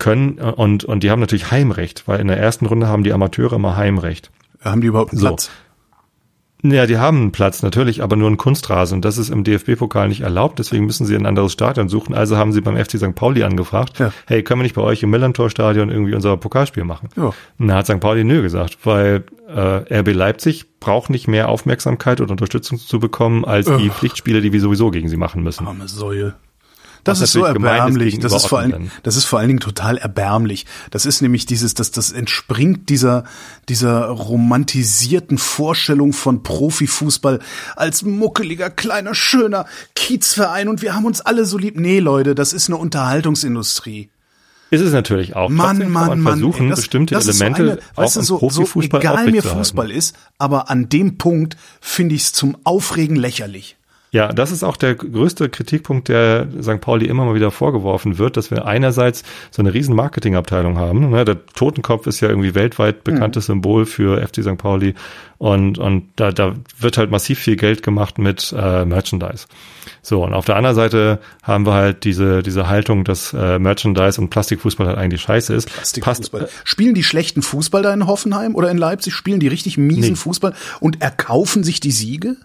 können 0.00 0.38
äh, 0.38 0.42
und 0.42 0.84
und 0.84 1.04
die 1.04 1.10
haben 1.12 1.20
natürlich 1.20 1.52
Heimrecht, 1.52 2.08
weil 2.08 2.18
in 2.18 2.26
der 2.26 2.38
ersten 2.38 2.66
Runde 2.66 2.88
haben 2.88 3.04
die 3.04 3.12
Amateure 3.12 3.52
immer 3.54 3.76
Heimrecht. 3.76 4.32
Haben 4.60 4.80
die 4.80 4.88
überhaupt 4.88 5.12
einen 5.12 5.20
So. 5.20 5.26
Platz? 5.28 5.50
Ja, 6.62 6.84
die 6.84 6.98
haben 6.98 7.16
einen 7.16 7.32
Platz 7.32 7.62
natürlich, 7.62 8.02
aber 8.02 8.16
nur 8.16 8.26
einen 8.26 8.36
Kunstrasen 8.36 8.96
und 8.96 9.04
das 9.06 9.16
ist 9.16 9.30
im 9.30 9.44
DFB-Pokal 9.44 10.08
nicht 10.08 10.20
erlaubt, 10.20 10.58
deswegen 10.58 10.84
müssen 10.84 11.06
sie 11.06 11.16
ein 11.16 11.24
anderes 11.24 11.52
Stadion 11.52 11.88
suchen. 11.88 12.14
Also 12.14 12.36
haben 12.36 12.52
sie 12.52 12.60
beim 12.60 12.76
FC 12.76 12.98
St. 12.98 13.14
Pauli 13.14 13.42
angefragt, 13.44 13.98
Ja. 13.98 14.12
hey, 14.26 14.42
können 14.42 14.60
wir 14.60 14.64
nicht 14.64 14.74
bei 14.74 14.82
euch 14.82 15.02
im 15.02 15.08
Millantor-Stadion 15.08 15.88
irgendwie 15.88 16.14
unser 16.14 16.36
Pokalspiel 16.36 16.84
machen? 16.84 17.08
Ja. 17.16 17.32
Und 17.58 17.68
da 17.68 17.76
hat 17.76 17.86
St. 17.86 17.98
Pauli 18.00 18.24
nö 18.24 18.42
gesagt, 18.42 18.76
weil 18.84 19.24
äh, 19.48 20.00
RB 20.00 20.12
Leipzig 20.12 20.66
braucht 20.80 21.08
nicht 21.08 21.28
mehr 21.28 21.48
Aufmerksamkeit 21.48 22.20
und 22.20 22.30
Unterstützung 22.30 22.76
zu 22.76 23.00
bekommen 23.00 23.46
als 23.46 23.64
die 23.64 23.72
Ugh. 23.88 23.92
Pflichtspiele, 23.94 24.42
die 24.42 24.52
wir 24.52 24.60
sowieso 24.60 24.90
gegen 24.90 25.08
sie 25.08 25.16
machen 25.16 25.42
müssen. 25.42 25.66
Arme 25.66 25.88
Säue. 25.88 26.34
Das 27.04 27.20
ist 27.20 27.32
so 27.32 27.44
ist 27.44 27.48
erbärmlich. 27.48 28.14
gegenüber 28.14 28.28
Das 28.28 28.42
ist 28.42 28.48
vor 28.48 28.58
allen, 28.60 28.90
das 29.02 29.16
ist 29.16 29.24
vor 29.24 29.38
allen 29.38 29.48
Dingen 29.48 29.60
total 29.60 29.96
erbärmlich. 29.96 30.66
Das 30.90 31.06
ist 31.06 31.22
nämlich 31.22 31.46
dieses, 31.46 31.74
das, 31.74 31.90
das 31.90 32.12
entspringt 32.12 32.88
dieser, 32.88 33.24
dieser 33.68 34.06
romantisierten 34.06 35.38
Vorstellung 35.38 36.12
von 36.12 36.42
Profifußball 36.42 37.40
als 37.76 38.02
muckeliger, 38.02 38.70
kleiner, 38.70 39.14
schöner 39.14 39.66
Kiezverein 39.94 40.68
und 40.68 40.82
wir 40.82 40.94
haben 40.94 41.04
uns 41.04 41.20
alle 41.20 41.44
so 41.44 41.58
lieb. 41.58 41.78
Nee, 41.78 42.00
Leute, 42.00 42.34
das 42.34 42.52
ist 42.52 42.68
eine 42.68 42.76
Unterhaltungsindustrie. 42.76 44.10
Ist 44.70 44.82
es 44.82 44.92
natürlich 44.92 45.34
auch. 45.34 45.48
Mann, 45.48 45.78
Trotzdem 45.78 45.92
Mann, 45.92 46.08
man 46.08 46.20
Mann. 46.20 46.32
versuchen, 46.34 46.62
ey, 46.64 46.70
das, 46.70 46.80
bestimmte 46.80 47.14
das 47.14 47.26
ist 47.26 47.38
so 47.38 47.44
Elemente 47.44 47.72
eine, 47.72 47.80
auch 47.96 48.02
weißt 48.04 48.16
du, 48.16 48.20
so, 48.20 48.38
so 48.38 48.38
Profifußball 48.38 49.00
egal 49.00 49.30
mir. 49.30 49.42
Fußball 49.42 49.90
ist, 49.90 50.16
aber 50.38 50.70
an 50.70 50.88
dem 50.88 51.18
Punkt 51.18 51.56
finde 51.80 52.14
ich 52.14 52.22
es 52.22 52.32
zum 52.32 52.56
Aufregen 52.62 53.16
lächerlich. 53.16 53.76
Ja, 54.12 54.32
das 54.32 54.50
ist 54.50 54.64
auch 54.64 54.76
der 54.76 54.96
größte 54.96 55.48
Kritikpunkt, 55.48 56.08
der 56.08 56.48
St. 56.60 56.80
Pauli 56.80 57.06
immer 57.06 57.24
mal 57.24 57.36
wieder 57.36 57.52
vorgeworfen 57.52 58.18
wird, 58.18 58.36
dass 58.36 58.50
wir 58.50 58.66
einerseits 58.66 59.22
so 59.52 59.62
eine 59.62 59.72
riesen 59.72 59.94
Marketingabteilung 59.94 60.78
haben. 60.78 61.10
Ne? 61.10 61.24
Der 61.24 61.46
Totenkopf 61.46 62.08
ist 62.08 62.20
ja 62.20 62.28
irgendwie 62.28 62.56
weltweit 62.56 63.04
bekanntes 63.04 63.46
mhm. 63.46 63.52
Symbol 63.52 63.86
für 63.86 64.20
FC 64.26 64.42
St. 64.42 64.58
Pauli 64.58 64.94
und, 65.38 65.78
und 65.78 66.08
da, 66.16 66.32
da 66.32 66.56
wird 66.78 66.98
halt 66.98 67.12
massiv 67.12 67.38
viel 67.38 67.54
Geld 67.54 67.84
gemacht 67.84 68.18
mit 68.18 68.52
äh, 68.56 68.84
Merchandise. 68.84 69.46
So, 70.02 70.24
und 70.24 70.34
auf 70.34 70.44
der 70.44 70.56
anderen 70.56 70.74
Seite 70.74 71.20
haben 71.44 71.64
wir 71.64 71.74
halt 71.74 72.02
diese, 72.02 72.42
diese 72.42 72.68
Haltung, 72.68 73.04
dass 73.04 73.32
äh, 73.32 73.60
Merchandise 73.60 74.20
und 74.20 74.30
Plastikfußball 74.30 74.88
halt 74.88 74.98
eigentlich 74.98 75.20
scheiße 75.20 75.54
ist. 75.54 75.72
Plastikfußball. 75.72 76.40
Passt, 76.42 76.52
Spielen 76.64 76.94
die 76.94 77.04
schlechten 77.04 77.42
Fußball 77.42 77.82
da 77.82 77.94
in 77.94 78.08
Hoffenheim 78.08 78.56
oder 78.56 78.72
in 78.72 78.76
Leipzig? 78.76 79.14
Spielen 79.14 79.38
die 79.38 79.48
richtig 79.48 79.78
miesen 79.78 80.10
nee. 80.10 80.16
Fußball 80.16 80.54
und 80.80 81.00
erkaufen 81.00 81.62
sich 81.62 81.78
die 81.78 81.92
Siege? 81.92 82.36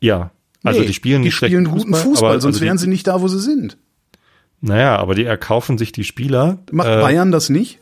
Ja, 0.00 0.30
also 0.64 0.80
nee, 0.80 0.86
die 0.86 0.94
spielen 0.94 1.22
die 1.22 1.30
spielen 1.30 1.64
guten 1.64 1.94
Fußball, 1.94 2.02
Fußball 2.02 2.40
sonst 2.40 2.56
also 2.56 2.64
wären 2.64 2.78
sie 2.78 2.88
nicht 2.88 3.06
da, 3.06 3.20
wo 3.20 3.28
sie 3.28 3.40
sind. 3.40 3.76
Naja, 4.60 4.96
aber 4.96 5.14
die 5.14 5.24
erkaufen 5.24 5.78
sich 5.78 5.92
die 5.92 6.04
Spieler. 6.04 6.58
Macht 6.72 6.88
äh, 6.88 7.00
Bayern 7.00 7.30
das 7.30 7.48
nicht? 7.48 7.78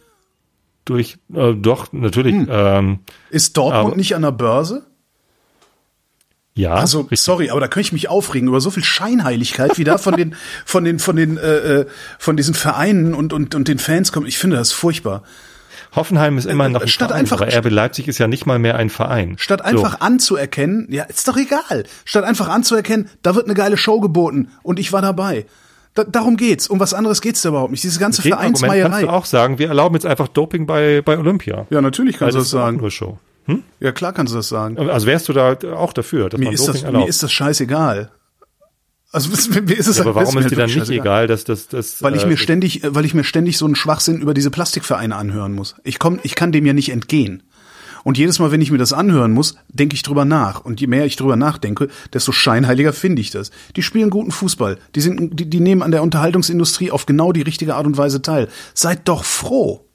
Durch, 0.85 1.16
äh, 1.35 1.55
doch, 1.55 1.93
natürlich. 1.93 2.35
Hm. 2.35 2.48
Ähm, 2.51 2.98
Ist 3.31 3.57
Dortmund 3.57 3.86
aber, 3.86 3.97
nicht 3.97 4.15
an 4.15 4.23
der 4.23 4.32
Börse? 4.32 4.85
Ja. 6.55 6.74
Also 6.74 7.01
richtig. 7.01 7.20
sorry, 7.20 7.51
aber 7.51 7.61
da 7.61 7.69
könnte 7.69 7.89
ich 7.89 7.93
mich 7.93 8.09
aufregen 8.09 8.48
über 8.48 8.61
so 8.61 8.70
viel 8.70 8.85
Scheinheiligkeit, 8.85 9.77
wie 9.77 9.85
da 9.85 9.98
von 9.98 10.16
den 10.16 10.35
von 10.65 10.85
den 10.85 10.98
von 10.98 11.16
den 11.16 11.36
äh, 11.36 11.81
äh, 11.81 11.86
von 12.19 12.36
diesen 12.36 12.55
Vereinen 12.55 13.15
und 13.15 13.35
und 13.35 13.55
und 13.55 13.69
den 13.69 13.78
Fans 13.78 14.11
kommt. 14.11 14.27
Ich 14.27 14.39
finde 14.39 14.57
das 14.57 14.73
furchtbar. 14.73 15.23
Hoffenheim 15.95 16.39
ist 16.39 16.47
immer 16.47 16.69
noch 16.69 16.83
ein 16.83 16.89
statt 16.89 17.09
Verein, 17.09 17.21
einfach, 17.21 17.41
aber 17.41 17.57
RB 17.57 17.71
Leipzig 17.71 18.09
ist 18.09 18.19
ja 18.19 18.27
nicht 18.27 18.47
mal 18.47 18.59
mehr 18.59 18.77
ein 18.77 18.91
Verein. 18.91 19.37
Statt 19.39 19.65
einfach 19.65 19.93
so. 19.93 19.99
anzuerkennen, 20.01 20.87
ja, 20.91 21.05
ist 21.05 21.29
doch 21.29 21.37
egal. 21.37 21.85
Statt 22.05 22.25
einfach 22.25 22.49
anzuerkennen, 22.49 23.09
da 23.23 23.35
wird 23.35 23.47
eine 23.47 23.55
geile 23.55 23.77
Show 23.77 24.01
geboten 24.01 24.51
und 24.63 24.79
ich 24.79 24.93
war 24.93 25.03
dabei. 25.03 25.47
Da, 25.95 26.05
darum 26.05 26.37
geht's. 26.37 26.69
Um 26.69 26.79
was 26.79 26.93
anderes 26.93 27.23
geht's 27.23 27.41
da 27.43 27.49
überhaupt 27.49 27.71
nicht. 27.71 27.83
Diese 27.83 27.99
ganze 27.99 28.23
Mit 28.23 28.35
Vereinsmeierei. 28.35 28.83
kannst 28.83 29.03
du 29.03 29.09
auch 29.09 29.25
sagen, 29.25 29.59
wir 29.59 29.69
erlauben 29.69 29.95
jetzt 29.95 30.05
einfach 30.05 30.29
Doping 30.29 30.67
bei, 30.67 31.01
bei 31.03 31.19
Olympia. 31.19 31.67
Ja, 31.71 31.81
natürlich 31.81 32.19
kannst 32.19 32.35
du 32.35 32.41
das 32.41 32.51
sagen. 32.51 32.77
Nur 32.77 32.91
Show. 32.91 33.19
Hm? 33.47 33.63
Ja, 33.81 33.93
klar 33.93 34.13
kannst 34.13 34.33
du 34.33 34.37
das 34.37 34.49
sagen. 34.49 34.77
Also 34.91 35.07
wärst 35.07 35.29
du 35.29 35.33
da 35.33 35.57
auch 35.75 35.93
dafür, 35.93 36.29
dass 36.29 36.39
mir 36.39 36.47
man 36.47 36.55
ist 36.55 36.61
Doping 36.63 36.75
das, 36.75 36.83
erlaubt? 36.83 37.05
Mir 37.05 37.09
ist 37.09 37.23
das 37.23 37.33
scheißegal. 37.33 38.11
Also 39.12 39.31
mir 39.61 39.78
ist 39.78 39.87
es 39.87 39.97
ja, 39.97 40.03
aber 40.03 40.15
warum 40.15 40.37
ist 40.39 40.51
dir 40.51 40.57
dann 40.57 40.70
nicht 40.70 40.91
egal, 40.91 41.27
dass 41.27 41.45
das 41.45 41.69
das 41.69 42.03
weil 42.03 42.15
ich 42.16 42.24
äh, 42.24 42.27
mir 42.27 42.37
ständig 42.37 42.83
weil 42.85 43.05
ich 43.05 43.15
mir 43.15 43.24
ständig 43.24 43.57
so 43.57 43.65
einen 43.65 43.77
Schwachsinn 43.77 44.20
über 44.20 44.35
diese 44.35 44.51
Plastikvereine 44.51 45.15
anhören 45.15 45.53
muss. 45.53 45.77
Ich 45.85 45.99
komm 45.99 46.19
ich 46.23 46.35
kann 46.35 46.53
dem 46.53 46.66
ja 46.66 46.73
nicht 46.73 46.91
entgehen. 46.91 47.43
Und 48.07 48.19
jedes 48.19 48.39
Mal, 48.39 48.53
wenn 48.53 48.61
ich 48.61 48.70
mir 48.70 48.78
das 48.78 48.93
anhören 48.93 49.33
muss, 49.33 49.57
denke 49.66 49.97
ich 49.97 50.05
drüber 50.05 50.24
nach. 50.24 50.65
Und 50.65 50.81
je 50.81 50.87
mehr 50.87 51.07
ich 51.07 51.16
drüber 51.16 51.35
nachdenke, 51.35 51.89
desto 52.12 52.31
scheinheiliger 52.31 52.93
finde 52.93 53.20
ich 53.20 53.33
das. 53.33 53.51
Die 53.74 53.83
spielen 53.83 54.11
guten 54.11 54.31
Fußball. 54.31 54.78
Die 54.95 55.01
sind, 55.01 55.41
die, 55.41 55.51
die 55.51 55.59
nehmen 55.59 55.83
an 55.83 55.91
der 55.91 56.05
Unterhaltungsindustrie 56.05 56.93
auf 56.93 57.07
genau 57.07 57.33
die 57.33 57.43
richtige 57.43 57.74
Art 57.74 57.85
und 57.85 57.97
Weise 57.97 58.23
teil. 58.23 58.47
Seid 58.74 59.09
doch 59.09 59.24
froh. 59.24 59.89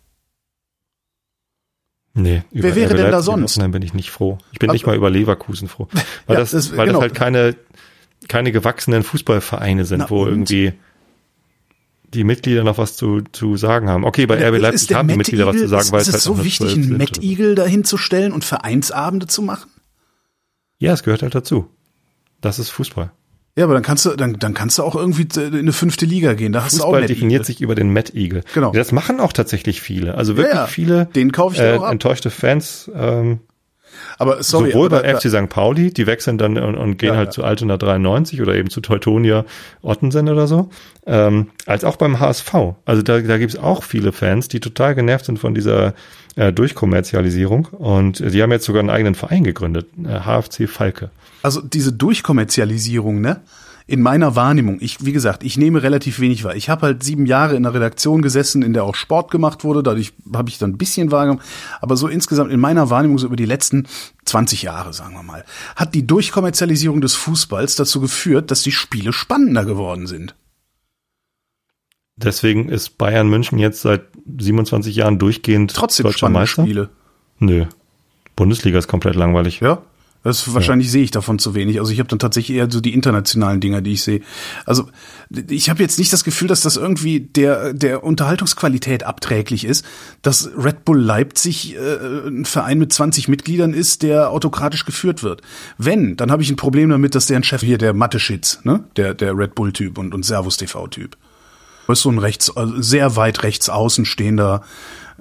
Nee, 2.13 2.43
über 2.51 2.63
Wer 2.63 2.75
wäre 2.75 2.95
denn 2.95 3.11
da 3.11 3.21
sonst? 3.21 3.57
Nein, 3.57 3.71
bin 3.71 3.81
ich 3.81 3.93
nicht 3.93 4.11
froh. 4.11 4.37
Ich 4.51 4.59
bin 4.59 4.69
also, 4.69 4.75
nicht 4.75 4.85
mal 4.85 4.97
über 4.97 5.09
Leverkusen 5.09 5.69
froh. 5.69 5.87
Weil, 6.27 6.35
ja, 6.35 6.39
das, 6.41 6.51
das, 6.51 6.75
weil 6.75 6.87
genau. 6.87 6.99
das 6.99 7.03
halt 7.03 7.15
keine, 7.15 7.55
keine 8.31 8.53
gewachsenen 8.53 9.03
Fußballvereine 9.03 9.83
sind, 9.83 9.99
Na, 9.99 10.09
wo 10.09 10.25
irgendwie 10.25 10.71
die 12.13 12.23
Mitglieder 12.23 12.63
noch 12.63 12.77
was 12.77 12.95
zu, 12.95 13.21
zu 13.33 13.57
sagen 13.57 13.89
haben. 13.89 14.05
Okay, 14.05 14.25
bei 14.25 14.35
RB 14.47 14.57
Leipzig 14.57 14.93
haben 14.95 15.09
die 15.09 15.17
Mitglieder 15.17 15.45
was 15.45 15.57
zu 15.57 15.67
sagen, 15.67 15.83
ist, 15.83 15.91
weil 15.91 16.01
ist 16.01 16.07
es 16.07 16.13
halt 16.13 16.23
so 16.23 16.41
wichtig, 16.41 16.73
einen 16.75 16.97
Matt 16.97 17.21
Eagle 17.21 17.55
dahin 17.55 17.83
zu 17.83 17.97
stellen 17.97 18.31
und 18.31 18.45
Vereinsabende 18.45 19.27
zu 19.27 19.41
machen? 19.41 19.69
Ja, 20.79 20.93
es 20.93 21.03
gehört 21.03 21.23
halt 21.23 21.35
dazu. 21.35 21.67
Das 22.39 22.57
ist 22.57 22.69
Fußball. 22.69 23.11
Ja, 23.57 23.65
aber 23.65 23.73
dann 23.73 23.83
kannst 23.83 24.05
du, 24.05 24.15
dann, 24.15 24.39
dann 24.39 24.53
kannst 24.53 24.77
du 24.77 24.83
auch 24.83 24.95
irgendwie 24.95 25.27
in 25.37 25.53
eine 25.53 25.73
fünfte 25.73 26.05
Liga 26.05 26.33
gehen. 26.33 26.53
Da 26.53 26.63
hast 26.63 26.75
Fußball 26.75 26.91
du 26.91 26.97
auch 26.97 27.01
Matt 27.01 27.09
definiert 27.09 27.45
sich 27.45 27.59
über 27.59 27.75
den 27.75 27.91
Matt 27.91 28.15
Eagle. 28.15 28.43
Genau. 28.53 28.71
Das 28.71 28.93
machen 28.93 29.19
auch 29.19 29.33
tatsächlich 29.33 29.81
viele. 29.81 30.15
Also 30.15 30.37
wirklich 30.37 30.55
ja, 30.55 30.61
ja. 30.61 30.67
viele 30.67 31.05
den 31.07 31.33
kauf 31.33 31.55
ich 31.55 31.59
äh, 31.59 31.73
auch 31.73 31.83
ab. 31.83 31.91
enttäuschte 31.91 32.29
Fans. 32.29 32.89
Ähm, 32.95 33.41
aber 34.17 34.43
sorry, 34.43 34.71
sowohl 34.71 34.87
aber, 34.87 35.01
bei 35.01 35.15
FC 35.15 35.29
St. 35.29 35.49
Pauli, 35.49 35.91
die 35.91 36.07
wechseln 36.07 36.37
dann 36.37 36.57
und, 36.57 36.75
und 36.75 36.97
gehen 36.97 37.09
ja, 37.09 37.15
halt 37.15 37.29
ja. 37.29 37.31
zu 37.31 37.43
Altona 37.43 37.77
93 37.77 38.41
oder 38.41 38.55
eben 38.55 38.69
zu 38.69 38.81
Teutonia 38.81 39.45
Ottensen 39.81 40.29
oder 40.29 40.47
so, 40.47 40.69
ähm, 41.05 41.47
als 41.65 41.83
auch 41.83 41.95
beim 41.95 42.19
HSV. 42.19 42.53
Also 42.85 43.01
da, 43.01 43.19
da 43.19 43.37
gibt 43.37 43.53
es 43.53 43.59
auch 43.59 43.83
viele 43.83 44.11
Fans, 44.11 44.47
die 44.47 44.59
total 44.59 44.95
genervt 44.95 45.25
sind 45.25 45.39
von 45.39 45.53
dieser 45.53 45.93
äh, 46.35 46.53
Durchkommerzialisierung 46.53 47.65
und 47.65 48.19
die 48.19 48.41
haben 48.41 48.51
jetzt 48.51 48.65
sogar 48.65 48.81
einen 48.81 48.89
eigenen 48.89 49.15
Verein 49.15 49.43
gegründet, 49.43 49.87
äh, 50.03 50.19
HFC 50.19 50.67
Falke. 50.69 51.09
Also 51.43 51.61
diese 51.61 51.91
Durchkommerzialisierung, 51.91 53.21
ne? 53.21 53.41
In 53.91 54.01
meiner 54.01 54.37
Wahrnehmung, 54.37 54.77
ich, 54.79 55.03
wie 55.03 55.11
gesagt, 55.11 55.43
ich 55.43 55.57
nehme 55.57 55.83
relativ 55.83 56.21
wenig 56.21 56.45
wahr. 56.45 56.55
Ich 56.55 56.69
habe 56.69 56.83
halt 56.83 57.03
sieben 57.03 57.25
Jahre 57.25 57.57
in 57.57 57.63
der 57.63 57.73
Redaktion 57.73 58.21
gesessen, 58.21 58.61
in 58.61 58.71
der 58.71 58.85
auch 58.85 58.95
Sport 58.95 59.31
gemacht 59.31 59.65
wurde, 59.65 59.83
dadurch 59.83 60.13
habe 60.33 60.47
ich 60.47 60.57
dann 60.57 60.71
ein 60.71 60.77
bisschen 60.77 61.11
wahrgenommen. 61.11 61.41
Aber 61.81 61.97
so 61.97 62.07
insgesamt 62.07 62.53
in 62.53 62.59
meiner 62.61 62.89
Wahrnehmung, 62.89 63.17
so 63.17 63.27
über 63.27 63.35
die 63.35 63.45
letzten 63.45 63.87
20 64.23 64.61
Jahre, 64.61 64.93
sagen 64.93 65.13
wir 65.13 65.23
mal, 65.23 65.43
hat 65.75 65.93
die 65.93 66.07
Durchkommerzialisierung 66.07 67.01
des 67.01 67.15
Fußballs 67.15 67.75
dazu 67.75 67.99
geführt, 67.99 68.49
dass 68.49 68.61
die 68.61 68.71
Spiele 68.71 69.11
spannender 69.11 69.65
geworden 69.65 70.07
sind. 70.07 70.35
Deswegen 72.15 72.69
ist 72.69 72.97
Bayern 72.97 73.29
München 73.29 73.59
jetzt 73.59 73.81
seit 73.81 74.03
27 74.39 74.95
Jahren 74.95 75.19
durchgehend 75.19 75.75
Trotzdem 75.75 76.05
deutscher 76.05 76.29
Meister? 76.29 76.63
Spiele. 76.63 76.89
Nö. 77.39 77.65
Bundesliga 78.37 78.79
ist 78.79 78.87
komplett 78.87 79.15
langweilig. 79.15 79.59
Ja, 79.59 79.81
das 80.23 80.53
wahrscheinlich 80.53 80.87
ja. 80.87 80.91
sehe 80.91 81.03
ich 81.03 81.11
davon 81.11 81.39
zu 81.39 81.55
wenig. 81.55 81.79
Also 81.79 81.91
ich 81.91 81.99
habe 81.99 82.09
dann 82.09 82.19
tatsächlich 82.19 82.57
eher 82.57 82.69
so 82.69 82.79
die 82.79 82.93
internationalen 82.93 83.59
Dinger, 83.59 83.81
die 83.81 83.93
ich 83.93 84.03
sehe. 84.03 84.21
Also 84.65 84.87
ich 85.49 85.69
habe 85.69 85.81
jetzt 85.81 85.97
nicht 85.97 86.13
das 86.13 86.23
Gefühl, 86.23 86.47
dass 86.47 86.61
das 86.61 86.77
irgendwie 86.77 87.21
der 87.21 87.73
der 87.73 88.03
Unterhaltungsqualität 88.03 89.03
abträglich 89.03 89.65
ist, 89.65 89.83
dass 90.21 90.49
Red 90.55 90.85
Bull 90.85 90.99
Leipzig 90.99 91.75
äh, 91.75 92.27
ein 92.27 92.45
Verein 92.45 92.77
mit 92.77 92.93
20 92.93 93.29
Mitgliedern 93.29 93.73
ist, 93.73 94.03
der 94.03 94.29
autokratisch 94.29 94.85
geführt 94.85 95.23
wird. 95.23 95.41
Wenn, 95.79 96.17
dann 96.17 96.31
habe 96.31 96.43
ich 96.43 96.51
ein 96.51 96.55
Problem 96.55 96.89
damit, 96.89 97.15
dass 97.15 97.25
der 97.25 97.37
ein 97.37 97.43
Chef 97.43 97.61
hier 97.61 97.79
der 97.79 97.93
Mathe-Schitz, 97.93 98.59
ne, 98.63 98.83
der 98.97 99.15
der 99.15 99.35
Red 99.35 99.55
Bull 99.55 99.73
Typ 99.73 99.97
und 99.97 100.13
und 100.13 100.23
Servus 100.23 100.57
TV 100.57 100.87
Typ. 100.87 101.17
Das 101.87 101.99
ist 101.99 102.03
so 102.03 102.11
ein 102.11 102.19
rechts 102.19 102.55
also 102.55 102.79
sehr 102.81 103.15
weit 103.15 103.43
rechts 103.43 103.69
außen 103.69 104.05
stehender 104.05 104.61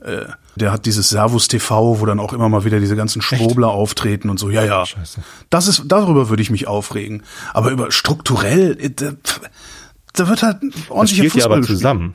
äh, 0.03 0.27
der 0.57 0.73
hat 0.73 0.87
dieses 0.87 1.09
Servus 1.11 1.49
TV, 1.49 2.01
wo 2.01 2.07
dann 2.07 2.21
auch 2.21 2.33
immer 2.33 2.49
mal 2.49 2.65
wieder 2.65 2.81
diese 2.81 2.97
ganzen 2.97 3.23
Schwobler 3.23 3.69
Echt? 3.69 3.77
auftreten 3.77 4.31
und 4.31 4.39
so. 4.39 4.51
Ja, 4.51 4.65
ja. 4.65 4.85
Scheiße. 4.87 5.23
Das 5.49 5.69
ist, 5.69 5.85
darüber 5.87 6.29
würde 6.29 6.43
ich 6.43 6.51
mich 6.51 6.67
aufregen. 6.67 7.23
Aber 7.53 7.71
über 7.71 7.91
strukturell, 7.93 8.77
äh, 8.81 8.91
da, 8.91 9.13
da 10.15 10.29
wird 10.29 10.43
halt 10.43 10.59
ordentlicher 10.89 10.99
das 11.01 11.11
spielt 11.11 11.33
Fußball 11.33 11.51
ja 11.51 11.57
aber 11.57 11.67
zusammen. 11.67 12.15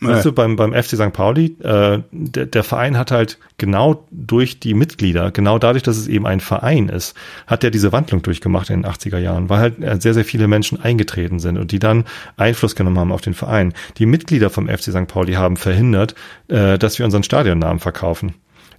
Weißt 0.00 0.26
du, 0.26 0.32
beim, 0.32 0.56
beim 0.56 0.74
FC 0.74 0.96
St. 0.96 1.12
Pauli, 1.12 1.56
äh, 1.62 2.00
der, 2.10 2.46
der 2.46 2.62
Verein 2.62 2.98
hat 2.98 3.10
halt 3.10 3.38
genau 3.56 4.06
durch 4.10 4.60
die 4.60 4.74
Mitglieder, 4.74 5.30
genau 5.30 5.58
dadurch, 5.58 5.82
dass 5.82 5.96
es 5.96 6.06
eben 6.06 6.26
ein 6.26 6.40
Verein 6.40 6.90
ist, 6.90 7.14
hat 7.46 7.64
er 7.64 7.70
diese 7.70 7.92
Wandlung 7.92 8.20
durchgemacht 8.20 8.68
in 8.68 8.82
den 8.82 8.90
80er 8.90 9.18
Jahren, 9.18 9.48
weil 9.48 9.58
halt 9.58 9.82
äh, 9.82 9.98
sehr, 9.98 10.12
sehr 10.12 10.26
viele 10.26 10.48
Menschen 10.48 10.80
eingetreten 10.80 11.38
sind 11.38 11.56
und 11.56 11.72
die 11.72 11.78
dann 11.78 12.04
Einfluss 12.36 12.76
genommen 12.76 12.98
haben 12.98 13.12
auf 13.12 13.22
den 13.22 13.32
Verein. 13.32 13.72
Die 13.96 14.06
Mitglieder 14.06 14.50
vom 14.50 14.68
FC 14.68 14.90
St. 14.90 15.06
Pauli 15.06 15.32
haben 15.32 15.56
verhindert, 15.56 16.14
äh, 16.48 16.78
dass 16.78 16.98
wir 16.98 17.06
unseren 17.06 17.22
Stadionnamen 17.22 17.78
verkaufen 17.78 18.34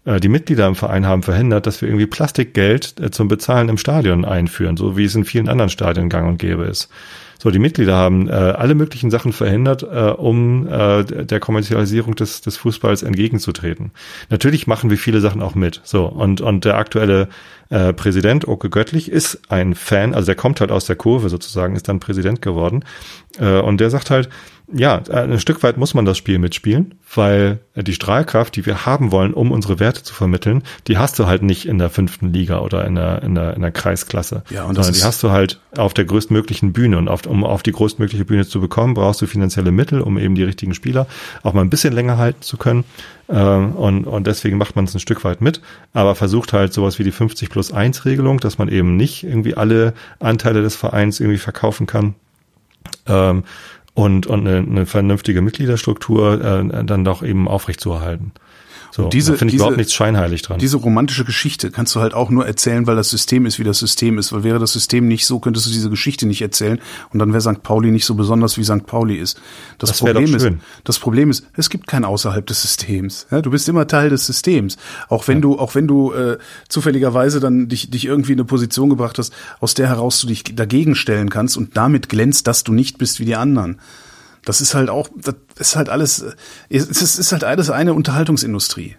äh, 0.06 0.20
die 0.20 0.30
Mitglieder 0.30 0.68
im 0.68 0.76
Verein 0.76 1.08
haben 1.08 1.24
verhindert, 1.24 1.66
dass 1.66 1.82
wir 1.82 1.90
irgendwie 1.90 2.06
Plastikgeld 2.06 3.00
äh, 3.00 3.10
zum 3.10 3.28
Bezahlen 3.28 3.70
im 3.70 3.80
Stadion 3.80 4.24
einführen, 4.24 4.78
so 4.78 4.98
wie 4.98 5.06
es 5.06 5.16
in 5.16 5.26
vielen 5.26 5.50
anderen 5.50 5.70
Stadien 5.70 6.10
gang 6.10 6.28
und 6.28 6.38
gäbe 6.38 6.66
ist. 6.66 6.90
So, 7.40 7.52
die 7.52 7.60
Mitglieder 7.60 7.96
haben 7.96 8.28
äh, 8.28 8.32
alle 8.32 8.76
möglichen 8.76 9.12
Sachen 9.12 9.32
verhindert, 9.32 9.84
äh, 9.84 10.14
um 10.18 10.68
äh, 10.68 11.04
der 11.04 11.40
Kommerzialisierung 11.40 12.16
des, 12.16 12.42
des 12.42 12.58
Fußballs 12.58 13.04
entgegenzutreten. 13.04 13.92
Natürlich 14.30 14.68
machen 14.68 14.90
wir 14.90 14.98
viele 14.98 15.22
Sachen 15.22 15.42
auch 15.42 15.56
mit. 15.56 15.82
So, 15.84 16.06
und, 16.06 16.42
und 16.42 16.66
der 16.66 16.78
aktuelle 16.78 17.30
äh, 17.70 17.94
Präsident, 17.94 18.48
Oke 18.48 18.70
Göttlich, 18.70 19.12
ist 19.12 19.40
ein 19.50 19.76
Fan, 19.76 20.14
also 20.14 20.26
der 20.26 20.36
kommt 20.36 20.62
halt 20.62 20.72
aus 20.72 20.86
der 20.86 20.96
Kurve 20.96 21.30
sozusagen, 21.30 21.76
ist 21.76 21.88
dann 21.88 22.00
Präsident 22.00 22.42
geworden. 22.42 22.84
Äh, 23.40 23.60
und 23.60 23.80
der 23.80 23.90
sagt 23.90 24.10
halt, 24.10 24.30
ja, 24.74 25.02
ein 25.10 25.40
Stück 25.40 25.64
weit 25.64 25.78
muss 25.78 25.94
man 25.94 26.04
das 26.04 26.18
Spiel 26.18 26.40
mitspielen, 26.40 26.96
weil 27.16 27.60
die 27.74 27.94
Strahlkraft, 27.94 28.54
die 28.58 28.66
wir 28.66 28.86
haben 28.86 29.14
wollen, 29.14 29.34
um 29.34 29.52
unsere 29.52 29.80
Werte 29.80 30.04
zu 30.04 30.14
vermitteln, 30.14 30.64
die 30.88 30.98
hast 30.98 31.18
du 31.20 31.26
halt 31.26 31.42
nicht 31.42 31.66
in 31.66 31.78
der 31.78 31.90
fünften 31.90 32.34
Liga 32.34 32.60
oder 32.60 32.86
in 32.86 32.96
der, 32.96 33.24
in 33.24 33.34
der, 33.34 33.54
in 33.54 33.62
der 33.62 33.72
Kreisklasse. 33.72 34.44
Ja, 34.50 34.66
und 34.66 34.76
sondern 34.76 34.94
die 34.94 35.04
hast 35.04 35.24
du 35.24 35.32
halt 35.32 35.62
auf 35.78 35.94
der 35.94 36.04
größtmöglichen 36.04 36.74
Bühne. 36.74 36.98
Und 36.98 37.08
auf, 37.08 37.26
um 37.28 37.46
auf 37.46 37.64
die 37.64 37.72
größtmögliche 37.72 38.26
Bühne 38.26 38.46
zu 38.46 38.60
bekommen, 38.60 38.94
brauchst 38.94 39.22
du 39.22 39.26
finanzielle 39.26 39.72
Mittel, 39.72 40.02
um 40.02 40.18
eben 40.18 40.36
die 40.36 40.44
richtigen 40.44 40.74
Spieler 40.74 41.08
auch 41.44 41.54
mal 41.54 41.62
ein 41.62 41.70
bisschen 41.70 41.94
länger 41.94 42.18
halten 42.18 42.42
zu 42.42 42.58
können. 42.58 42.84
Ähm, 43.30 43.74
und, 43.74 44.06
und 44.06 44.28
deswegen 44.28 44.58
macht 44.58 44.76
man 44.76 44.86
es 44.86 44.94
ein 44.94 45.00
Stück 45.00 45.24
weit 45.24 45.42
mit, 45.42 45.62
aber 45.94 46.16
versucht 46.16 46.54
halt 46.54 46.74
sowas 46.74 46.98
wie 47.00 47.04
die 47.04 47.12
50 47.12 47.50
plus 47.50 47.72
1 47.72 48.06
Regelung, 48.06 48.40
dass 48.40 48.58
man 48.58 48.70
eben 48.70 48.96
nicht 48.96 49.24
irgendwie 49.24 49.56
alle 49.56 49.94
Anteile 50.20 50.62
des 50.62 50.76
Vereins 50.76 51.20
irgendwie 51.20 51.40
verkaufen 51.40 51.88
kann. 51.88 52.16
Ähm, 53.06 53.44
und, 53.94 54.28
und 54.28 54.48
eine, 54.48 54.58
eine 54.58 54.86
vernünftige 54.86 55.42
Mitgliederstruktur 55.42 56.44
äh, 56.44 56.86
dann 56.86 57.04
doch 57.04 57.24
eben 57.24 57.48
aufrechtzuerhalten. 57.48 58.32
So, 58.98 59.04
Und 59.04 59.14
diese, 59.14 59.34
da 59.34 59.38
finde 59.38 59.52
ich 59.52 59.54
diese, 59.54 59.64
überhaupt 59.64 59.78
nichts 59.78 59.94
scheinheilig 59.94 60.42
dran. 60.42 60.58
diese 60.58 60.78
romantische 60.78 61.24
Geschichte 61.24 61.70
kannst 61.70 61.94
du 61.96 62.00
halt 62.00 62.16
auch 62.16 62.32
nur 62.32 62.48
erzählen, 62.48 62.88
weil 62.88 62.96
das 62.96 63.12
System 63.12 63.46
ist, 63.46 63.60
wie 63.60 63.64
das 63.64 63.78
System 63.78 64.18
ist. 64.18 64.34
Weil 64.34 64.44
wäre 64.44 64.58
das 64.58 64.74
System 64.74 65.08
nicht 65.08 65.28
so, 65.28 65.38
könntest 65.38 65.68
du 65.68 65.70
diese 65.70 65.92
Geschichte 65.92 66.26
nicht 66.26 66.42
erzählen 66.42 66.80
und 67.14 67.20
dann 67.20 67.32
wäre 67.32 67.42
St. 67.42 67.62
Pauli 67.62 67.92
nicht 67.92 68.06
so 68.06 68.16
besonders, 68.16 68.58
wie 68.58 68.64
St. 68.64 68.88
Pauli 68.88 69.18
ist. 69.18 69.40
Das, 69.78 69.92
Das 69.92 70.00
Problem 70.00 70.34
ist, 70.34 70.50
das 70.84 70.98
Problem 70.98 71.30
ist, 71.30 71.46
es 71.56 71.70
gibt 71.70 71.86
kein 71.86 72.06
außerhalb 72.06 72.44
des 72.48 72.64
Systems. 72.64 73.28
Ja, 73.30 73.44
du 73.44 73.52
bist 73.52 73.70
immer 73.70 73.86
Teil 73.86 74.10
des 74.10 74.26
Systems. 74.26 74.78
Auch 75.10 75.28
wenn 75.28 75.42
du, 75.42 75.60
auch 75.60 75.76
wenn 75.76 75.88
du 75.88 76.14
äh, 76.14 76.40
zufälligerweise 76.68 77.40
dann 77.40 77.68
dich, 77.68 77.92
dich 77.92 78.06
irgendwie 78.06 78.32
in 78.32 78.40
eine 78.40 78.46
Position 78.46 78.90
gebracht 78.90 79.20
hast, 79.20 79.32
aus 79.60 79.76
der 79.76 79.90
heraus 79.90 80.20
du 80.22 80.28
dich 80.28 80.44
dagegen 80.44 80.96
stellen 80.96 81.30
kannst 81.30 81.56
und 81.56 81.78
damit 81.78 82.10
glänzt, 82.10 82.48
dass 82.48 82.64
du 82.64 82.74
nicht 82.74 82.98
bist 82.98 83.20
wie 83.20 83.26
die 83.26 83.36
anderen. 83.36 83.78
Das 84.48 84.62
ist 84.62 84.76
halt 84.76 84.90
auch, 84.90 85.10
das 85.16 85.36
ist 85.58 85.76
halt 85.76 85.90
alles, 85.90 86.24
es 86.70 86.86
ist, 86.88 87.20
ist 87.20 87.32
halt 87.34 87.44
alles 87.44 87.70
eine 87.70 87.94
Unterhaltungsindustrie. 87.94 88.96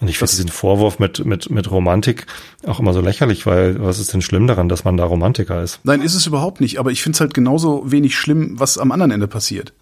Und 0.00 0.08
ich 0.08 0.18
finde 0.18 0.30
diesen 0.30 0.48
Vorwurf 0.48 0.98
mit, 0.98 1.24
mit, 1.24 1.50
mit 1.50 1.70
Romantik 1.70 2.26
auch 2.66 2.80
immer 2.80 2.92
so 2.92 3.00
lächerlich, 3.00 3.46
weil 3.46 3.82
was 3.82 3.98
ist 3.98 4.12
denn 4.12 4.20
schlimm 4.20 4.46
daran, 4.46 4.68
dass 4.68 4.84
man 4.84 4.98
da 4.98 5.04
Romantiker 5.04 5.62
ist? 5.62 5.80
Nein, 5.84 6.02
ist 6.02 6.14
es 6.14 6.26
überhaupt 6.26 6.60
nicht. 6.60 6.78
Aber 6.78 6.90
ich 6.90 7.02
finde 7.02 7.16
es 7.16 7.20
halt 7.20 7.32
genauso 7.32 7.90
wenig 7.90 8.16
schlimm, 8.16 8.58
was 8.58 8.76
am 8.76 8.92
anderen 8.92 9.10
Ende 9.10 9.28
passiert. 9.28 9.72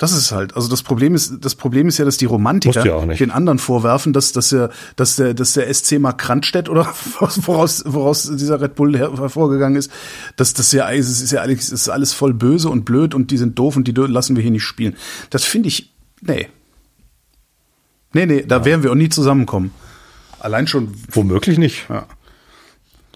Das 0.00 0.12
ist 0.12 0.30
halt. 0.30 0.54
Also 0.54 0.68
das 0.68 0.84
Problem 0.84 1.16
ist, 1.16 1.44
das 1.44 1.56
Problem 1.56 1.88
ist 1.88 1.98
ja, 1.98 2.04
dass 2.04 2.16
die 2.16 2.24
Romantiker 2.24 2.86
ja 2.86 3.04
den 3.04 3.32
anderen 3.32 3.58
vorwerfen, 3.58 4.12
dass, 4.12 4.30
dass 4.30 4.50
der, 4.50 4.70
dass 4.94 5.16
der, 5.16 5.34
dass 5.34 5.54
der 5.54 5.74
SC 5.74 5.98
Mark 5.98 6.18
Kranstedt 6.18 6.68
oder 6.68 6.86
woraus, 7.18 7.82
woraus 7.84 8.22
dieser 8.36 8.60
Red 8.60 8.76
Bull 8.76 8.96
her- 8.96 9.12
hervorgegangen 9.16 9.76
ist, 9.76 9.90
dass 10.36 10.54
das 10.54 10.70
ja, 10.70 10.88
es 10.92 11.08
ist 11.20 11.32
ja 11.32 11.40
alles, 11.40 11.64
es 11.64 11.72
ist 11.72 11.88
alles 11.88 12.12
voll 12.12 12.32
böse 12.32 12.68
und 12.68 12.84
blöd 12.84 13.12
und 13.12 13.32
die 13.32 13.38
sind 13.38 13.58
doof 13.58 13.74
und 13.74 13.88
die 13.88 13.92
lassen 13.92 14.36
wir 14.36 14.42
hier 14.42 14.52
nicht 14.52 14.62
spielen. 14.62 14.96
Das 15.30 15.42
finde 15.42 15.66
ich, 15.68 15.92
nee. 16.20 16.48
Nee, 18.12 18.26
nee, 18.26 18.42
da 18.46 18.64
werden 18.64 18.84
wir 18.84 18.92
auch 18.92 18.96
nie 18.96 19.08
zusammenkommen. 19.08 19.72
Allein 20.38 20.68
schon, 20.68 20.94
Womöglich 21.10 21.58
nicht. 21.58 21.86
ja. 21.90 22.06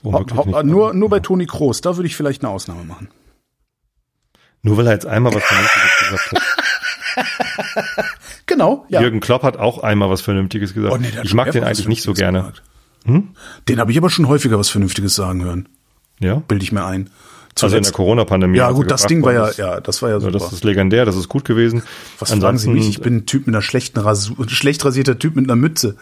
Womöglich 0.03 0.37
Hau- 0.37 0.45
nicht. 0.47 0.65
nur, 0.65 0.95
nur 0.95 1.09
bei 1.09 1.21
Toni 1.21 1.47
Kroos, 1.47 1.81
da 1.81 1.97
würde 1.97 2.09
ich 2.09 2.17
vielleicht 2.17 2.43
eine 2.43 2.51
Ausnahme 2.53 2.83
machen. 2.83 3.09
Nur 4.65 4.77
weil 4.77 4.87
er 4.89 4.93
jetzt 4.95 5.07
einmal 5.07 5.33
was 5.35 5.43
Vernünftiges 5.45 5.99
gesagt 6.01 6.33
hat. 6.33 6.43
Genau, 8.47 8.85
ja. 8.89 9.01
Jürgen 9.01 9.21
Klopp 9.21 9.43
hat 9.45 9.57
auch 9.57 9.83
einmal 9.83 10.11
was 10.11 10.21
Vernünftiges 10.21 10.75
gesagt. 10.75 10.93
Oh, 10.93 10.99
nee, 10.99 11.09
ich 11.23 11.33
mag 11.35 11.53
den 11.53 11.65
eigentlich 11.65 11.89
nicht 11.89 12.03
so 12.03 12.13
gerne. 12.13 12.41
gesagt. 12.41 12.63
Den 13.69 13.79
habe 13.81 13.91
ich 13.93 13.99
aber 13.99 14.11
schon 14.11 14.29
häufiger 14.29 14.59
was 14.59 14.69
Vernünftiges 14.69 15.15
sagen 15.15 15.43
hören. 15.45 15.69
Ja? 16.21 16.37
Bilde 16.47 16.63
ich 16.65 16.73
mir 16.73 16.85
ein. 16.85 17.11
Also 17.55 17.67
in 17.67 17.73
der 17.73 17.83
Zuletzt- 17.83 17.93
Corona-Pandemie. 17.95 18.59
Ja, 18.59 18.71
gut, 18.71 18.91
das 18.91 19.07
Ding 19.07 19.23
war 19.23 19.33
ja, 19.33 19.51
ja, 19.53 19.81
das 19.81 20.03
war 20.03 20.11
ja 20.11 20.21
super. 20.21 20.33
das 20.33 20.53
ist 20.53 20.65
legendär, 20.65 21.05
das 21.05 21.17
ist 21.17 21.29
gut 21.29 21.45
gewesen. 21.45 21.83
Was 22.19 22.33
fragen 22.33 22.59
Sie 22.59 22.69
mich? 22.69 22.89
Ich 22.89 23.01
bin 23.01 23.17
ein 23.17 23.27
Typ 23.27 23.47
mit 23.47 23.55
einer 23.55 23.63
schlechten 23.63 23.99
Rasur, 24.01 24.49
schlecht 24.49 24.85
rasierter 24.85 25.19
Typ 25.19 25.37
mit 25.37 25.47
einer 25.47 25.57
Mütze. 25.57 25.97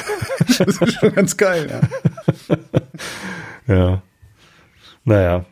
das 0.58 0.60
ist 0.60 0.92
schon 1.00 1.14
ganz 1.14 1.36
geil, 1.36 1.80
ja. 2.48 2.56
Ja. 3.74 4.02
Naja. 5.04 5.44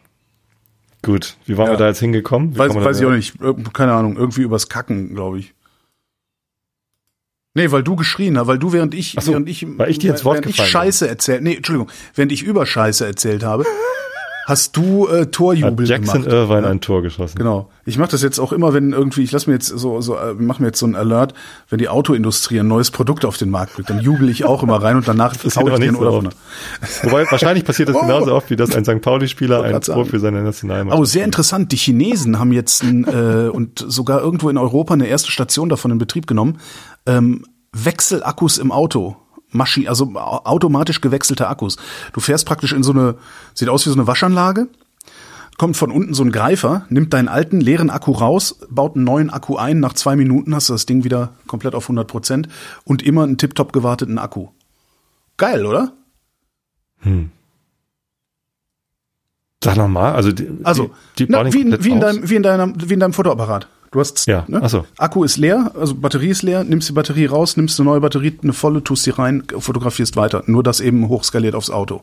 Gut. 1.04 1.36
Wie 1.46 1.56
waren 1.56 1.66
Ja. 1.66 1.72
wir 1.74 1.76
da 1.76 1.88
jetzt 1.88 2.00
hingekommen? 2.00 2.54
Wie 2.54 2.58
Weiß, 2.58 2.74
weiß 2.74 3.00
ich 3.00 3.06
auch 3.06 3.10
nicht. 3.10 3.34
Keine 3.72 3.92
Ahnung. 3.92 4.16
Irgendwie 4.16 4.42
übers 4.42 4.68
Kacken, 4.68 5.14
glaube 5.14 5.38
ich. 5.38 5.54
Nee, 7.56 7.70
weil 7.70 7.84
du 7.84 7.94
geschrien 7.94 8.36
hast, 8.36 8.48
weil 8.48 8.58
du 8.58 8.72
während 8.72 8.94
ich, 8.94 9.14
so, 9.20 9.30
während 9.30 9.48
ich, 9.48 9.64
weil 9.78 9.88
ich 9.88 9.98
dir 10.00 10.10
ins 10.10 10.24
Wort 10.24 10.38
während 10.38 10.48
ich. 10.50 10.56
Scheiße 10.56 11.06
erzählt, 11.08 11.42
nee, 11.42 11.54
Entschuldigung, 11.54 11.88
während 12.16 12.32
ich 12.32 12.42
über 12.42 12.66
Scheiße 12.66 13.06
erzählt 13.06 13.44
habe, 13.44 13.64
hast 14.44 14.76
du 14.76 15.08
äh, 15.08 15.22
Hat 15.22 15.32
Torjubel 15.32 15.86
Jackson 15.86 16.22
gemacht. 16.22 16.32
Irvine 16.32 16.66
ein 16.66 16.80
Tor 16.80 17.02
geschossen. 17.02 17.36
Genau. 17.36 17.70
Ich 17.84 17.98
mache 17.98 18.10
das 18.10 18.22
jetzt 18.22 18.38
auch 18.38 18.52
immer, 18.52 18.72
wenn 18.72 18.92
irgendwie, 18.92 19.22
ich 19.22 19.32
lass 19.32 19.46
mir 19.46 19.54
jetzt 19.54 19.68
so, 19.68 20.00
so 20.00 20.16
äh, 20.16 20.34
mach 20.36 20.58
mir 20.58 20.66
jetzt 20.66 20.78
so 20.78 20.86
ein 20.86 20.94
Alert, 20.94 21.34
wenn 21.68 21.78
die 21.78 21.88
Autoindustrie 21.88 22.60
ein 22.60 22.68
neues 22.68 22.90
Produkt 22.90 23.24
auf 23.24 23.36
den 23.36 23.50
Markt 23.50 23.74
bringt, 23.74 23.90
dann 23.90 24.00
jubel 24.00 24.28
ich 24.28 24.44
auch 24.44 24.62
immer 24.62 24.82
rein 24.82 24.96
und 24.96 25.08
danach 25.08 25.32
passiert 25.42 25.66
ich 25.66 25.74
einen 25.74 25.94
so 25.94 26.00
Oder. 26.00 26.30
Wobei 27.02 27.30
wahrscheinlich 27.30 27.64
passiert 27.64 27.88
das 27.88 27.96
Oh. 28.04 28.06
genauso 28.06 28.34
oft, 28.34 28.50
wie 28.50 28.56
dass 28.56 28.74
ein 28.74 28.84
St. 28.84 29.00
Pauli-Spieler 29.00 29.62
ein 29.62 29.80
Tor 29.80 30.04
für 30.04 30.18
seine 30.18 30.42
Nationalmannschaft. 30.42 31.00
Oh, 31.00 31.04
sehr 31.04 31.24
interessant. 31.24 31.72
Die 31.72 31.76
Chinesen 31.76 32.38
haben 32.38 32.52
jetzt 32.52 32.82
ein, 32.82 33.04
äh, 33.04 33.48
und 33.52 33.84
sogar 33.86 34.20
irgendwo 34.20 34.50
in 34.50 34.58
Europa 34.58 34.94
eine 34.94 35.06
erste 35.06 35.30
Station 35.30 35.68
davon 35.68 35.90
in 35.90 35.98
Betrieb 35.98 36.26
genommen. 36.26 36.58
Ähm, 37.06 37.44
Wechselakkus 37.72 38.58
im 38.58 38.72
Auto. 38.72 39.16
Maschi 39.54 39.88
also 39.88 40.04
au- 40.14 40.44
automatisch 40.44 41.00
gewechselte 41.00 41.48
Akkus. 41.48 41.76
Du 42.12 42.20
fährst 42.20 42.44
praktisch 42.46 42.72
in 42.72 42.82
so 42.82 42.92
eine, 42.92 43.14
sieht 43.54 43.68
aus 43.68 43.86
wie 43.86 43.90
so 43.90 43.96
eine 43.96 44.06
Waschanlage, 44.06 44.68
kommt 45.56 45.76
von 45.76 45.90
unten 45.92 46.12
so 46.14 46.24
ein 46.24 46.32
Greifer, 46.32 46.84
nimmt 46.88 47.12
deinen 47.14 47.28
alten 47.28 47.60
leeren 47.60 47.88
Akku 47.88 48.10
raus, 48.12 48.58
baut 48.68 48.96
einen 48.96 49.04
neuen 49.04 49.30
Akku 49.30 49.56
ein, 49.56 49.78
nach 49.80 49.92
zwei 49.92 50.16
Minuten 50.16 50.54
hast 50.54 50.68
du 50.68 50.72
das 50.74 50.86
Ding 50.86 51.04
wieder 51.04 51.34
komplett 51.46 51.74
auf 51.76 51.84
100 51.84 52.06
Prozent 52.08 52.48
und 52.84 53.02
immer 53.02 53.22
einen 53.22 53.38
tiptop 53.38 53.72
gewarteten 53.72 54.18
Akku. 54.18 54.48
Geil, 55.36 55.64
oder? 55.66 55.92
Sag 59.62 59.76
nochmal, 59.76 60.12
also 60.14 60.30
die, 60.32 60.48
Also, 60.62 60.90
die, 61.18 61.26
die 61.26 61.32
na, 61.32 61.52
wie, 61.52 61.60
in, 61.62 61.84
wie, 61.84 61.90
in 61.90 62.00
deinem, 62.00 62.28
wie, 62.28 62.34
in 62.34 62.42
deinem, 62.42 62.74
wie 62.76 62.92
in 62.94 63.00
deinem 63.00 63.12
Fotoapparat. 63.12 63.68
Du 63.94 64.00
hast, 64.00 64.26
Ja, 64.26 64.44
ne? 64.48 64.68
so. 64.68 64.84
Akku 64.98 65.22
ist 65.22 65.36
leer, 65.36 65.70
also 65.78 65.94
Batterie 65.94 66.30
ist 66.30 66.42
leer, 66.42 66.64
nimmst 66.64 66.88
die 66.88 66.92
Batterie 66.92 67.26
raus, 67.26 67.56
nimmst 67.56 67.78
eine 67.78 67.88
neue 67.88 68.00
Batterie, 68.00 68.36
eine 68.42 68.52
volle, 68.52 68.82
tust 68.82 69.04
sie 69.04 69.10
rein, 69.10 69.44
fotografierst 69.56 70.16
weiter. 70.16 70.42
Nur 70.46 70.64
das 70.64 70.80
eben 70.80 71.08
hochskaliert 71.08 71.54
aufs 71.54 71.70
Auto. 71.70 72.02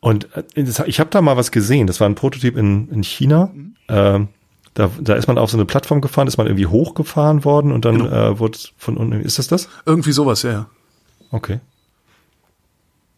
Und 0.00 0.28
äh, 0.34 0.42
ich 0.86 0.98
habe 0.98 1.10
da 1.10 1.22
mal 1.22 1.36
was 1.36 1.52
gesehen. 1.52 1.86
Das 1.86 2.00
war 2.00 2.08
ein 2.08 2.16
Prototyp 2.16 2.56
in, 2.56 2.88
in 2.90 3.04
China. 3.04 3.50
Ähm, 3.88 4.26
da, 4.74 4.90
da 5.00 5.14
ist 5.14 5.28
man 5.28 5.38
auf 5.38 5.48
so 5.48 5.56
eine 5.56 5.64
Plattform 5.64 6.00
gefahren, 6.00 6.26
ist 6.26 6.38
man 6.38 6.48
irgendwie 6.48 6.66
hochgefahren 6.66 7.44
worden 7.44 7.70
und 7.70 7.84
dann 7.84 7.98
Genau. 7.98 8.30
äh, 8.32 8.38
wurde 8.40 8.58
von 8.76 8.96
unten. 8.96 9.20
Ist 9.20 9.38
das 9.38 9.46
das? 9.46 9.68
Irgendwie 9.86 10.10
sowas, 10.10 10.42
ja, 10.42 10.50
ja. 10.50 10.66
Okay. 11.30 11.60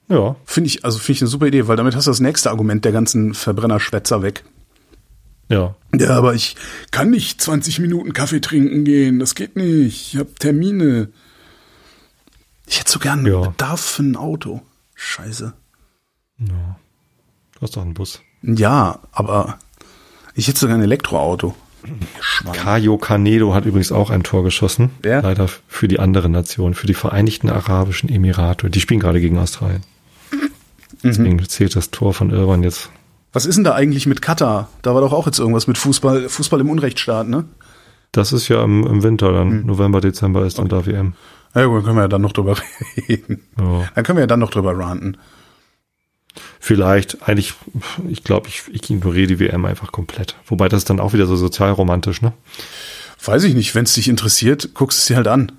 Ja, 0.08 0.36
Finde 0.44 0.68
ich, 0.68 0.84
also 0.84 0.98
finde 0.98 1.12
ich 1.16 1.22
eine 1.22 1.28
super 1.28 1.46
Idee, 1.46 1.68
weil 1.68 1.76
damit 1.76 1.96
hast 1.96 2.06
du 2.06 2.10
das 2.10 2.20
nächste 2.20 2.50
Argument 2.50 2.84
der 2.84 2.92
ganzen 2.92 3.32
Verbrennerschwätzer 3.32 4.20
weg. 4.20 4.44
Ja. 5.48 5.74
Ja, 5.94 6.10
aber 6.10 6.34
ich 6.34 6.56
kann 6.90 7.10
nicht 7.10 7.40
20 7.40 7.78
Minuten 7.78 8.12
Kaffee 8.12 8.40
trinken 8.40 8.84
gehen. 8.84 9.18
Das 9.18 9.34
geht 9.34 9.56
nicht. 9.56 10.12
Ich 10.14 10.18
habe 10.18 10.34
Termine. 10.34 11.08
Ich 12.66 12.78
hätte 12.80 12.90
so 12.92 12.98
gern 12.98 13.24
Ja. 13.26 13.40
Bedarf 13.40 13.80
für 13.80 14.02
ein 14.02 14.16
Auto. 14.16 14.60
Scheiße. 14.94 15.54
Du 16.38 16.50
hast 17.60 17.76
doch 17.76 17.82
einen 17.82 17.94
Bus. 17.94 18.20
Ja, 18.42 19.00
aber 19.12 19.58
ich 20.34 20.46
hätte 20.46 20.60
sogar 20.60 20.76
ein 20.76 20.82
Elektroauto. 20.82 21.54
Schwein. 22.20 22.52
Kayo 22.52 22.98
Canedo 22.98 23.54
hat 23.54 23.64
übrigens 23.64 23.92
auch 23.92 24.10
ein 24.10 24.22
Tor 24.22 24.44
geschossen. 24.44 24.90
Wer? 25.00 25.22
Leider 25.22 25.48
für 25.68 25.88
die 25.88 25.98
andere 25.98 26.28
Nation, 26.28 26.74
für 26.74 26.86
die 26.86 26.94
Vereinigten 26.94 27.48
Arabischen 27.48 28.08
Emirate. 28.08 28.68
Die 28.68 28.80
spielen 28.80 29.00
gerade 29.00 29.20
gegen 29.20 29.38
Australien. 29.38 29.82
Deswegen 31.02 31.42
zählt 31.48 31.76
das 31.76 31.90
Tor 31.90 32.12
von 32.12 32.30
Irwan 32.30 32.62
jetzt. 32.62 32.90
Was 33.32 33.46
ist 33.46 33.56
denn 33.56 33.64
da 33.64 33.74
eigentlich 33.74 34.06
mit 34.06 34.22
Katar? 34.22 34.68
Da 34.82 34.94
war 34.94 35.00
doch 35.00 35.12
auch 35.12 35.26
jetzt 35.26 35.38
irgendwas 35.38 35.66
mit 35.66 35.78
Fußball, 35.78 36.28
Fußball 36.28 36.60
im 36.60 36.70
Unrechtsstaat, 36.70 37.28
ne? 37.28 37.44
Das 38.12 38.32
ist 38.32 38.48
ja 38.48 38.64
im, 38.64 38.86
im 38.86 39.02
Winter, 39.02 39.32
dann 39.32 39.66
November, 39.66 40.00
Dezember 40.00 40.46
ist 40.46 40.58
dann 40.58 40.68
da 40.68 40.86
WM. 40.86 41.12
Ja, 41.54 41.66
gut, 41.66 41.78
dann 41.78 41.84
können 41.84 41.96
wir 41.96 42.02
ja 42.02 42.08
dann 42.08 42.22
noch 42.22 42.32
drüber 42.32 42.56
reden. 43.08 43.42
Ja. 43.58 43.88
Dann 43.94 44.04
können 44.04 44.16
wir 44.16 44.22
ja 44.22 44.26
dann 44.26 44.40
noch 44.40 44.50
drüber 44.50 44.76
ranten. 44.76 45.18
Vielleicht, 46.60 47.28
eigentlich, 47.28 47.54
ich 48.08 48.24
glaube, 48.24 48.48
ich, 48.48 48.62
ich 48.72 48.90
ignoriere 48.90 49.26
die 49.26 49.40
WM 49.40 49.64
einfach 49.64 49.92
komplett. 49.92 50.36
Wobei 50.46 50.68
das 50.68 50.78
ist 50.78 50.90
dann 50.90 51.00
auch 51.00 51.12
wieder 51.12 51.26
so 51.26 51.36
sozialromantisch, 51.36 52.22
ne? 52.22 52.32
Weiß 53.24 53.44
ich 53.44 53.54
nicht, 53.54 53.74
wenn 53.74 53.84
es 53.84 53.94
dich 53.94 54.08
interessiert, 54.08 54.74
guckst 54.74 55.00
es 55.00 55.06
dir 55.06 55.16
halt 55.16 55.28
an. 55.28 55.52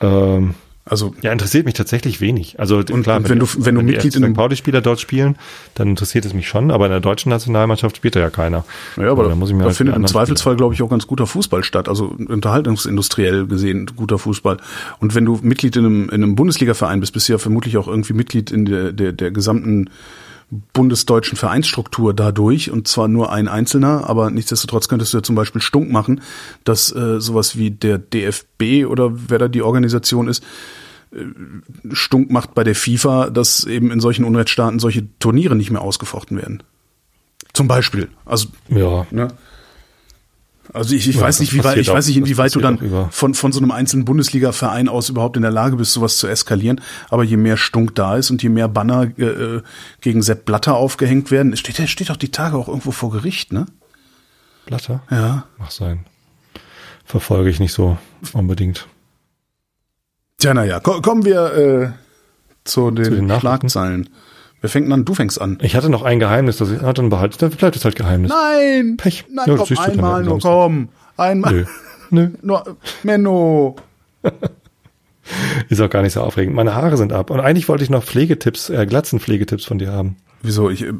Ähm, 0.00 0.54
Also, 0.88 1.14
ja, 1.22 1.32
interessiert 1.32 1.64
mich 1.66 1.74
tatsächlich 1.74 2.20
wenig. 2.20 2.58
Also 2.58 2.78
und 2.78 3.02
klar, 3.02 3.26
wenn 3.28 3.38
du- 3.38 3.46
wenn 3.58 3.74
du 3.74 3.82
Mitglied 3.82 4.14
in 4.16 4.24
einem- 4.24 4.34
Pauli-Spieler 4.34 4.80
dort 4.80 5.00
spielen, 5.00 5.36
dann 5.74 5.88
interessiert 5.90 6.24
es 6.24 6.34
mich 6.34 6.48
schon, 6.48 6.70
aber 6.70 6.86
in 6.86 6.92
der 6.92 7.00
deutschen 7.00 7.30
Nationalmannschaft 7.30 7.96
spielt 7.96 8.16
da 8.16 8.20
ja 8.20 8.30
keiner. 8.30 8.64
ja, 8.96 9.10
aber 9.10 9.24
da 9.24 9.28
da, 9.30 9.34
muss 9.34 9.50
ich 9.50 9.54
mir 9.54 9.60
da 9.62 9.66
halt 9.66 9.76
findet 9.76 9.96
im 9.96 10.06
Zweifelsfall, 10.06 10.56
glaube 10.56 10.74
ich, 10.74 10.82
auch 10.82 10.88
ganz 10.90 11.06
guter 11.06 11.26
Fußball 11.26 11.62
statt. 11.64 11.88
Also 11.88 12.14
unterhaltungsindustriell 12.28 13.46
gesehen 13.46 13.86
guter 13.96 14.18
Fußball. 14.18 14.58
Und 15.00 15.14
wenn 15.14 15.24
du 15.24 15.38
Mitglied 15.42 15.76
in 15.76 15.84
einem, 15.84 16.04
in 16.08 16.22
einem 16.22 16.34
Bundesliga-Verein 16.34 17.00
bist, 17.00 17.12
bist 17.12 17.28
du 17.28 17.32
ja 17.32 17.38
vermutlich 17.38 17.76
auch 17.76 17.88
irgendwie 17.88 18.12
Mitglied 18.14 18.50
in 18.50 18.64
der, 18.64 18.92
der, 18.92 19.12
der 19.12 19.30
gesamten 19.30 19.90
bundesdeutschen 20.50 21.36
Vereinsstruktur 21.36 22.14
dadurch 22.14 22.70
und 22.70 22.88
zwar 22.88 23.08
nur 23.08 23.32
ein 23.32 23.48
Einzelner, 23.48 24.08
aber 24.08 24.30
nichtsdestotrotz 24.30 24.88
könntest 24.88 25.12
du 25.12 25.18
ja 25.18 25.22
zum 25.22 25.34
Beispiel 25.34 25.60
stunk 25.60 25.90
machen, 25.90 26.22
dass 26.64 26.94
äh, 26.94 27.20
sowas 27.20 27.56
wie 27.56 27.70
der 27.70 27.98
DFB 27.98 28.86
oder 28.86 29.10
wer 29.12 29.38
da 29.38 29.48
die 29.48 29.62
Organisation 29.62 30.26
ist, 30.28 30.42
äh, 31.12 31.24
stunk 31.92 32.30
macht 32.30 32.54
bei 32.54 32.64
der 32.64 32.74
FIFA, 32.74 33.30
dass 33.30 33.64
eben 33.64 33.90
in 33.90 34.00
solchen 34.00 34.24
Unrechtsstaaten 34.24 34.78
solche 34.78 35.06
Turniere 35.18 35.54
nicht 35.54 35.70
mehr 35.70 35.82
ausgefochten 35.82 36.38
werden. 36.38 36.62
Zum 37.52 37.68
Beispiel. 37.68 38.08
Also, 38.24 38.48
Ja, 38.68 39.06
ne? 39.10 39.28
Also 40.72 40.94
ich, 40.94 41.08
ich 41.08 41.16
Ja, 41.16 41.22
weiß 41.22 41.40
nicht, 41.40 41.52
wie 41.54 41.64
weit, 41.64 41.78
ich 41.78 41.88
weiß 41.88 42.04
auch- 42.04 42.08
nicht, 42.08 42.20
das 42.20 42.28
inwieweit 42.28 42.54
du 42.54 42.60
dann 42.60 42.92
auch 42.94 43.10
von, 43.12 43.34
von 43.34 43.52
so 43.52 43.58
einem 43.60 43.70
einzelnen 43.70 44.04
Bundesliga-Verein 44.04 44.88
aus 44.88 45.08
überhaupt 45.08 45.36
in 45.36 45.42
der 45.42 45.50
Lage 45.50 45.76
bist, 45.76 45.92
sowas 45.94 46.18
zu 46.18 46.26
eskalieren. 46.26 46.80
Aber 47.08 47.24
je 47.24 47.36
mehr 47.38 47.56
Stunk 47.56 47.94
da 47.94 48.16
ist 48.16 48.30
und 48.30 48.42
je 48.42 48.48
mehr 48.50 48.68
Banner 48.68 49.10
äh, 49.18 49.22
äh, 49.22 49.62
gegen 50.00 50.20
Sepp 50.22 50.44
Blatter 50.44 50.74
aufgehängt 50.76 51.30
werden, 51.30 51.56
steht, 51.56 51.88
steht 51.88 52.10
doch 52.10 52.16
die 52.16 52.30
Tage 52.30 52.56
auch 52.56 52.68
irgendwo 52.68 52.90
vor 52.90 53.10
Gericht, 53.10 53.52
ne? 53.52 53.66
Blatter? 54.66 55.02
Ja. 55.10 55.44
Mach 55.58 55.70
sein. 55.70 56.04
Verfolge 57.04 57.48
ich 57.48 57.58
nicht 57.60 57.72
so 57.72 57.96
unbedingt. 58.34 58.86
Tja, 60.38 60.52
naja, 60.54 60.78
ko 60.80 61.00
kommen 61.00 61.24
wir 61.24 61.54
äh, 61.54 61.90
zu 62.64 62.90
den, 62.90 63.04
den 63.04 63.26
Nachrichten? 63.26 63.40
Schlagzeilen. 63.70 64.10
Wer 64.60 64.70
fängt 64.70 64.92
an? 64.92 65.04
Du 65.04 65.14
fängst 65.14 65.40
an. 65.40 65.58
Ich 65.62 65.76
hatte 65.76 65.88
noch 65.88 66.02
ein 66.02 66.18
Geheimnis, 66.18 66.56
das 66.56 66.70
ich, 66.70 66.82
ah, 66.82 66.92
dann 66.92 67.10
behalte, 67.10 67.38
dann 67.38 67.50
bleibt 67.50 67.76
es 67.76 67.84
halt 67.84 67.96
Geheimnis. 67.96 68.30
Nein! 68.30 68.96
Pech. 68.96 69.24
Nein, 69.30 69.44
Ja, 69.46 69.56
komm, 69.56 69.78
einmal 69.78 70.24
nur, 70.24 70.38
komm. 70.40 70.88
Einmal. 71.16 71.52
Nö. 71.52 71.64
Nö, 72.10 72.30
Nur, 72.42 72.76
Menno. 73.02 73.76
ist 75.68 75.80
auch 75.80 75.90
gar 75.90 76.02
nicht 76.02 76.14
so 76.14 76.22
aufregend. 76.22 76.56
Meine 76.56 76.74
Haare 76.74 76.96
sind 76.96 77.12
ab. 77.12 77.30
Und 77.30 77.40
eigentlich 77.40 77.68
wollte 77.68 77.84
ich 77.84 77.90
noch 77.90 78.02
Pflegetipps, 78.02 78.70
äh, 78.70 78.86
Glatzenpflegetipps 78.86 79.66
von 79.66 79.78
dir 79.78 79.92
haben. 79.92 80.16
Wieso? 80.42 80.70
Ich, 80.70 80.82
äh, 80.82 80.92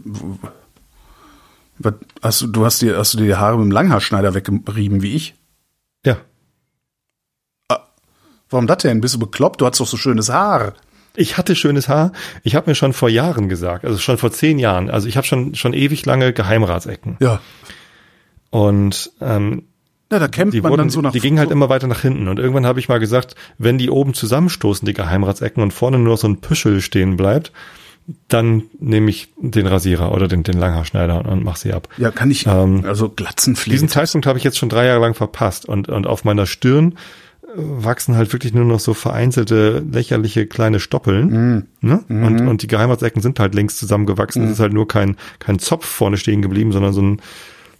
was, 1.78 1.94
hast 2.22 2.40
du, 2.42 2.46
du 2.48 2.64
hast 2.64 2.82
dir, 2.82 2.98
hast 2.98 3.14
du 3.14 3.18
dir 3.18 3.26
die 3.26 3.36
Haare 3.36 3.56
mit 3.56 3.64
dem 3.66 3.70
Langhaarschneider 3.70 4.34
weggerieben 4.34 5.02
wie 5.02 5.14
ich? 5.14 5.34
Ja. 6.04 6.18
Warum 8.50 8.66
das 8.66 8.78
denn? 8.78 9.00
Bist 9.00 9.14
du 9.14 9.18
bekloppt? 9.18 9.60
Du 9.60 9.66
hast 9.66 9.80
doch 9.80 9.86
so 9.86 9.96
schönes 9.96 10.30
Haar. 10.30 10.74
Ich 11.16 11.36
hatte 11.36 11.56
schönes 11.56 11.88
Haar. 11.88 12.12
Ich 12.44 12.54
habe 12.54 12.70
mir 12.70 12.74
schon 12.74 12.92
vor 12.92 13.08
Jahren 13.08 13.48
gesagt, 13.48 13.84
also 13.84 13.98
schon 13.98 14.18
vor 14.18 14.30
zehn 14.30 14.58
Jahren, 14.58 14.88
also 14.90 15.08
ich 15.08 15.16
habe 15.16 15.26
schon 15.26 15.54
schon 15.54 15.72
ewig 15.74 16.06
lange 16.06 16.32
Geheimratsecken. 16.32 17.16
Ja. 17.20 17.40
Und 18.50 19.10
ähm, 19.20 19.64
Ja, 20.10 20.18
da 20.18 20.28
kämpft 20.28 20.54
die 20.54 20.60
man 20.60 20.70
wurden, 20.70 20.78
dann 20.82 20.90
so 20.90 21.00
nach 21.02 21.12
die 21.12 21.20
gingen 21.20 21.38
halt 21.38 21.48
so- 21.48 21.52
immer 21.52 21.68
weiter 21.68 21.86
nach 21.86 22.00
hinten. 22.00 22.28
Und 22.28 22.38
irgendwann 22.38 22.66
habe 22.66 22.80
ich 22.80 22.88
mal 22.88 22.98
gesagt, 23.00 23.34
wenn 23.58 23.78
die 23.78 23.90
oben 23.90 24.14
zusammenstoßen, 24.14 24.86
die 24.86 24.94
Geheimratsecken, 24.94 25.62
und 25.62 25.72
vorne 25.72 25.98
nur 25.98 26.16
so 26.16 26.28
ein 26.28 26.40
Püschel 26.40 26.80
stehen 26.80 27.16
bleibt, 27.16 27.52
dann 28.28 28.62
nehme 28.80 29.10
ich 29.10 29.28
den 29.36 29.66
Rasierer 29.66 30.12
oder 30.12 30.28
den, 30.28 30.42
den 30.42 30.56
Langhaarschneider 30.58 31.18
und, 31.18 31.26
und 31.26 31.44
mach 31.44 31.56
sie 31.56 31.74
ab. 31.74 31.88
Ja, 31.98 32.10
kann 32.10 32.30
ich, 32.30 32.46
Ähm, 32.46 32.84
also 32.86 33.10
Glatzenpflege. 33.10 33.74
Diesen 33.74 33.88
Zeitpunkt 33.90 34.26
habe 34.26 34.38
ich 34.38 34.44
jetzt 34.44 34.56
schon 34.56 34.70
drei 34.70 34.86
Jahre 34.86 35.00
lang 35.00 35.12
verpasst 35.14 35.66
und, 35.66 35.88
und 35.90 36.06
auf 36.06 36.24
meiner 36.24 36.46
Stirn 36.46 36.96
wachsen 37.54 38.16
halt 38.16 38.32
wirklich 38.32 38.52
nur 38.52 38.64
noch 38.64 38.80
so 38.80 38.94
vereinzelte, 38.94 39.84
lächerliche 39.90 40.46
kleine 40.46 40.80
Stoppeln. 40.80 41.66
Ne? 41.80 42.04
Und, 42.08 42.46
und 42.46 42.62
die 42.62 42.66
Geheimratsecken 42.66 43.22
sind 43.22 43.40
halt 43.40 43.54
links 43.54 43.76
zusammengewachsen. 43.76 44.44
Es 44.44 44.52
ist 44.52 44.60
halt 44.60 44.72
nur 44.72 44.86
kein, 44.86 45.16
kein 45.38 45.58
Zopf 45.58 45.86
vorne 45.86 46.16
stehen 46.18 46.42
geblieben, 46.42 46.72
sondern 46.72 46.92
so 46.92 47.02
ein, 47.02 47.20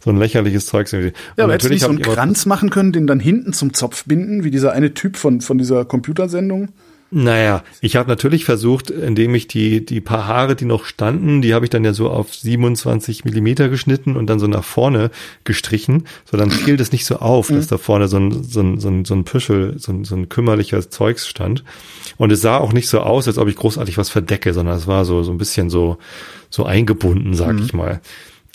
so 0.03 0.09
ein 0.09 0.17
lächerliches 0.17 0.71
irgendwie. 0.73 1.13
ja, 1.37 1.43
aber 1.43 1.53
hättest 1.53 1.69
du 1.69 1.73
nicht 1.73 1.83
so 1.83 1.89
einen 1.89 2.01
Kranz 2.01 2.45
machen 2.45 2.69
können, 2.69 2.91
den 2.91 3.05
dann 3.05 3.19
hinten 3.19 3.53
zum 3.53 3.73
Zopf 3.73 4.05
binden, 4.05 4.43
wie 4.43 4.51
dieser 4.51 4.71
eine 4.71 4.93
Typ 4.93 5.17
von, 5.17 5.41
von 5.41 5.57
dieser 5.57 5.85
Computersendung? 5.85 6.69
Naja, 7.11 7.63
ich 7.81 7.95
habe 7.95 8.07
natürlich 8.07 8.45
versucht, 8.45 8.91
indem 8.91 9.33
ich 9.33 9.47
die, 9.47 9.83
die 9.83 9.99
paar 9.99 10.27
Haare, 10.27 10.55
die 10.55 10.65
noch 10.65 10.85
standen, 10.85 11.41
die 11.41 11.55
habe 11.55 11.65
ich 11.65 11.71
dann 11.71 11.83
ja 11.83 11.91
so 11.91 12.09
auf 12.09 12.35
27 12.35 13.25
Millimeter 13.25 13.67
geschnitten 13.67 14.15
und 14.15 14.27
dann 14.27 14.37
so 14.37 14.45
nach 14.45 14.63
vorne 14.63 15.09
gestrichen. 15.43 16.05
So, 16.29 16.37
dann 16.37 16.51
fiel 16.51 16.77
das 16.77 16.91
nicht 16.91 17.05
so 17.05 17.17
auf, 17.17 17.47
dass 17.47 17.65
da 17.65 17.79
vorne 17.79 18.07
so 18.07 18.17
ein, 18.17 18.43
so 18.43 18.61
ein, 18.61 18.79
so 18.79 18.89
ein, 18.89 19.05
so 19.05 19.15
ein 19.15 19.23
Püschel, 19.23 19.79
so 19.79 19.91
ein, 19.91 20.03
so 20.03 20.15
ein 20.15 20.29
kümmerlicher 20.29 20.87
Zeugs 20.87 21.27
stand. 21.27 21.63
Und 22.17 22.31
es 22.31 22.41
sah 22.41 22.57
auch 22.57 22.73
nicht 22.73 22.89
so 22.89 22.99
aus, 22.99 23.27
als 23.27 23.39
ob 23.39 23.47
ich 23.47 23.55
großartig 23.55 23.97
was 23.97 24.09
verdecke, 24.09 24.53
sondern 24.53 24.77
es 24.77 24.85
war 24.85 25.03
so, 25.03 25.23
so 25.23 25.31
ein 25.31 25.39
bisschen 25.39 25.71
so, 25.71 25.97
so 26.51 26.65
eingebunden, 26.65 27.33
sag 27.33 27.59
ich 27.59 27.73
mal. 27.73 28.01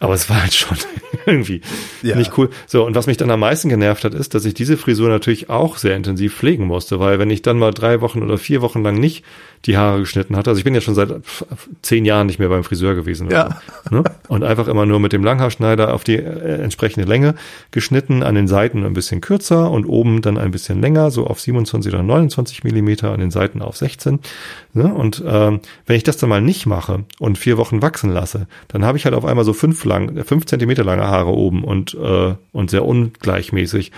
Aber 0.01 0.15
es 0.15 0.29
war 0.29 0.43
halt 0.43 0.55
schon 0.55 0.77
irgendwie 1.27 1.61
Ja. 2.03 2.17
nicht 2.17 2.37
cool. 2.37 2.51
So, 2.67 2.85
und 2.85 2.95
was 2.95 3.07
mich 3.07 3.17
dann 3.17 3.31
am 3.31 3.41
meisten 3.41 3.69
genervt 3.69 4.05
hat, 4.05 4.15
ist, 4.15 4.35
dass 4.35 4.45
ich 4.45 4.55
diese 4.55 4.77
Frisur 4.77 5.09
natürlich 5.09 5.49
auch 5.51 5.77
sehr 5.79 5.97
intensiv 5.97 6.35
pflegen 6.37 6.67
musste, 6.67 6.99
weil 7.01 7.19
wenn 7.19 7.31
ich 7.31 7.43
dann 7.43 7.59
mal 7.59 7.71
drei 7.73 8.01
Wochen 8.01 8.23
oder 8.23 8.37
vier 8.39 8.61
Wochen 8.61 8.83
lang 8.83 8.99
nicht 8.99 9.25
die 9.67 9.77
Haare 9.77 10.01
geschnitten 10.01 10.37
hatte, 10.37 10.51
also 10.51 10.59
ich 10.59 10.65
bin 10.65 10.75
ja 10.75 10.81
schon 10.81 10.95
seit 10.95 11.11
zehn 11.83 12.05
Jahren 12.05 12.27
nicht 12.27 12.39
mehr 12.39 12.49
beim 12.49 12.65
Friseur 12.65 12.95
gewesen. 12.95 13.31
Ja. 13.31 13.61
Ne? 13.91 14.05
Und 14.29 14.45
einfach 14.45 14.69
immer 14.69 14.87
nur 14.87 15.01
mit 15.01 15.13
dem 15.13 15.25
Langhaarschneider 15.25 15.95
auf 15.95 16.05
die 16.05 16.17
äh, 16.17 16.63
entsprechende 16.63 17.09
Länge 17.09 17.35
geschnitten, 17.71 18.23
an 18.23 18.35
den 18.35 18.49
Seiten 18.49 18.85
ein 18.85 18.93
bisschen 18.93 19.21
kürzer 19.21 19.71
und 19.71 19.87
oben 19.87 20.23
dann 20.23 20.39
ein 20.39 20.51
bisschen 20.51 20.81
länger, 20.81 21.11
so 21.11 21.27
auf 21.27 21.41
27 21.41 21.93
oder 21.93 22.03
29 22.03 22.65
Millimeter, 22.65 23.13
an 23.13 23.21
den 23.21 23.31
Seiten 23.31 23.63
auf 23.63 23.77
16. 23.77 24.21
Ne? 24.73 24.93
Und 24.93 25.23
ähm, 25.27 25.61
wenn 25.87 25.97
ich 25.97 26.05
das 26.05 26.17
dann 26.17 26.29
mal 26.29 26.41
nicht 26.41 26.67
mache 26.67 27.05
und 27.19 27.39
vier 27.39 27.57
Wochen 27.57 27.83
wachsen 27.83 28.11
lasse, 28.11 28.47
dann 28.69 28.85
habe 28.85 28.99
ich 28.99 29.05
halt 29.05 29.15
auf 29.15 29.25
einmal 29.25 29.45
so 29.45 29.53
fünf 29.53 29.85
lang, 29.85 30.25
fünf 30.25 30.47
Zentimeter 30.47 30.85
lange 30.85 31.07
Haare 31.07 31.31
oben 31.31 31.65
und 31.65 31.95
äh, 31.95 32.35
und 32.53 32.71
sehr 32.71 32.85
ungleichmäßig. 32.85 33.93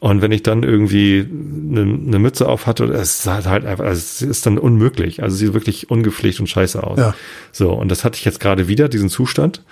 Und 0.00 0.22
wenn 0.22 0.32
ich 0.32 0.42
dann 0.42 0.62
irgendwie 0.62 1.28
eine, 1.28 1.82
eine 1.82 2.18
Mütze 2.18 2.48
auf 2.48 2.66
hatte, 2.66 2.84
es 2.86 3.22
sah 3.22 3.44
halt 3.44 3.66
einfach, 3.66 3.84
also 3.84 3.98
es 3.98 4.22
ist 4.22 4.46
dann 4.46 4.58
unmöglich. 4.58 5.22
Also 5.22 5.36
sieht 5.36 5.52
wirklich 5.52 5.90
ungepflegt 5.90 6.40
und 6.40 6.46
scheiße 6.46 6.82
aus. 6.82 6.98
Ja. 6.98 7.14
So, 7.52 7.72
und 7.72 7.90
das 7.90 8.02
hatte 8.02 8.16
ich 8.16 8.24
jetzt 8.24 8.40
gerade 8.40 8.66
wieder, 8.66 8.88
diesen 8.88 9.10
Zustand, 9.10 9.62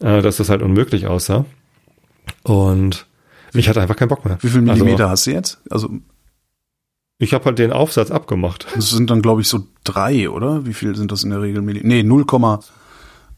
äh, 0.00 0.22
dass 0.22 0.38
das 0.38 0.48
halt 0.48 0.62
unmöglich 0.62 1.06
aussah. 1.06 1.44
Und 2.42 3.06
ich 3.54 3.68
hatte 3.68 3.80
einfach 3.80 3.94
keinen 3.96 4.08
Bock 4.08 4.24
mehr. 4.24 4.38
Wie 4.40 4.48
viel 4.48 4.60
Millimeter 4.60 5.04
Also, 5.04 5.10
hast 5.10 5.26
du 5.28 5.30
jetzt? 5.30 5.60
Also, 5.70 5.90
ich 7.18 7.32
habe 7.32 7.44
halt 7.44 7.60
den 7.60 7.72
Aufsatz 7.72 8.10
abgemacht. 8.10 8.66
das 8.74 8.90
sind 8.90 9.08
dann, 9.08 9.22
glaube 9.22 9.40
ich, 9.40 9.48
so 9.48 9.68
drei, 9.84 10.28
oder? 10.28 10.66
Wie 10.66 10.74
viel 10.74 10.96
sind 10.96 11.12
das 11.12 11.22
in 11.22 11.30
der 11.30 11.40
Regel? 11.40 11.62
Nee, 11.62 12.02
0, 12.02 12.24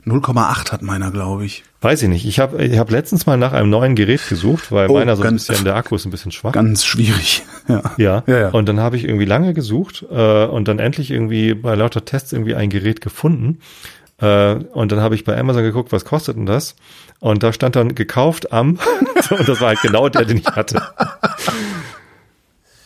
0,8 0.06 0.72
hat 0.72 0.82
meiner, 0.82 1.10
glaube 1.10 1.44
ich. 1.44 1.64
Weiß 1.80 2.02
ich 2.02 2.08
nicht. 2.08 2.24
Ich 2.26 2.38
habe 2.38 2.64
ich 2.64 2.78
hab 2.78 2.90
letztens 2.90 3.26
mal 3.26 3.36
nach 3.36 3.52
einem 3.52 3.70
neuen 3.70 3.94
Gerät 3.94 4.26
gesucht, 4.28 4.72
weil 4.72 4.88
Oh, 4.88 4.94
meiner 4.94 5.16
so 5.16 5.22
ein 5.22 5.34
bisschen, 5.34 5.64
der 5.64 5.76
Akku 5.76 5.96
ist 5.96 6.06
ein 6.06 6.10
bisschen 6.10 6.32
schwach. 6.32 6.52
Ganz 6.52 6.84
schwierig. 6.84 7.42
Ja. 7.68 7.82
Ja. 7.98 8.22
Ja, 8.26 8.38
ja. 8.38 8.48
Und 8.48 8.66
dann 8.66 8.80
habe 8.80 8.96
ich 8.96 9.04
irgendwie 9.04 9.26
lange 9.26 9.52
gesucht 9.52 10.02
äh, 10.10 10.46
und 10.46 10.68
dann 10.68 10.78
endlich 10.78 11.10
irgendwie 11.10 11.52
bei 11.52 11.74
lauter 11.74 12.02
Tests 12.02 12.32
irgendwie 12.32 12.54
ein 12.54 12.70
Gerät 12.70 13.02
gefunden. 13.02 13.58
Äh, 14.22 14.54
und 14.54 14.90
dann 14.90 15.00
habe 15.00 15.14
ich 15.14 15.24
bei 15.24 15.38
Amazon 15.38 15.62
geguckt, 15.64 15.92
was 15.92 16.06
kostet 16.06 16.38
denn 16.38 16.46
das? 16.46 16.76
Und 17.20 17.42
da 17.42 17.52
stand 17.52 17.76
dann 17.76 17.94
gekauft 17.94 18.52
am 18.54 18.78
und 19.30 19.46
das 19.46 19.60
war 19.60 19.68
halt 19.68 19.82
genau 19.82 20.08
der, 20.08 20.24
den 20.24 20.38
ich 20.38 20.46
hatte. 20.46 20.80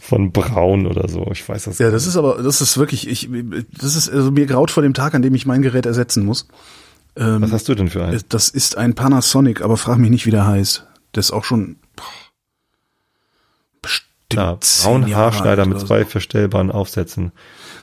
Von 0.01 0.33
Braun 0.33 0.87
oder 0.87 1.09
so. 1.09 1.29
Ich 1.31 1.49
weiß 1.49 1.63
das. 1.65 1.79
Ja, 1.79 1.93
das 1.93 2.09
ist 2.09 2.17
aber, 2.17 2.43
das 2.43 2.61
ist 2.61 2.77
wirklich, 2.77 3.09
ich, 3.09 3.29
das 3.81 3.95
ist, 3.95 4.11
also 4.11 4.33
mir 4.33 4.47
graut 4.47 4.73
vor 4.73 4.83
dem 4.83 4.95
Tag, 4.95 5.15
an 5.15 5.23
dem 5.23 5.35
ich 5.37 5.47
mein 5.47 5.63
Gerät 5.63 5.87
ersetzen 5.87 6.25
muss. 6.25 6.49
Ähm, 7.17 7.43
Was 7.43 7.53
hast 7.53 7.69
du 7.69 7.75
denn 7.75 7.89
für 7.89 8.05
einen? 8.05 8.23
Das 8.31 8.49
ist 8.49 8.77
ein 8.79 8.95
Panasonic, 8.95 9.61
aber 9.61 9.77
frag 9.77 9.99
mich 9.99 10.11
nicht, 10.11 10.27
wie 10.27 10.31
der 10.31 10.47
heißt. 10.47 10.87
Der 11.15 11.21
ist 11.21 11.31
auch 11.31 11.45
schon 11.45 11.77
boah, 11.95 12.05
bestimmt 13.83 14.09
Ja, 14.33 14.59
braun 14.83 15.15
Haarschneider 15.15 15.67
mit 15.67 15.81
zwei 15.81 16.05
so. 16.05 16.09
verstellbaren 16.11 16.71
Aufsätzen. 16.71 17.33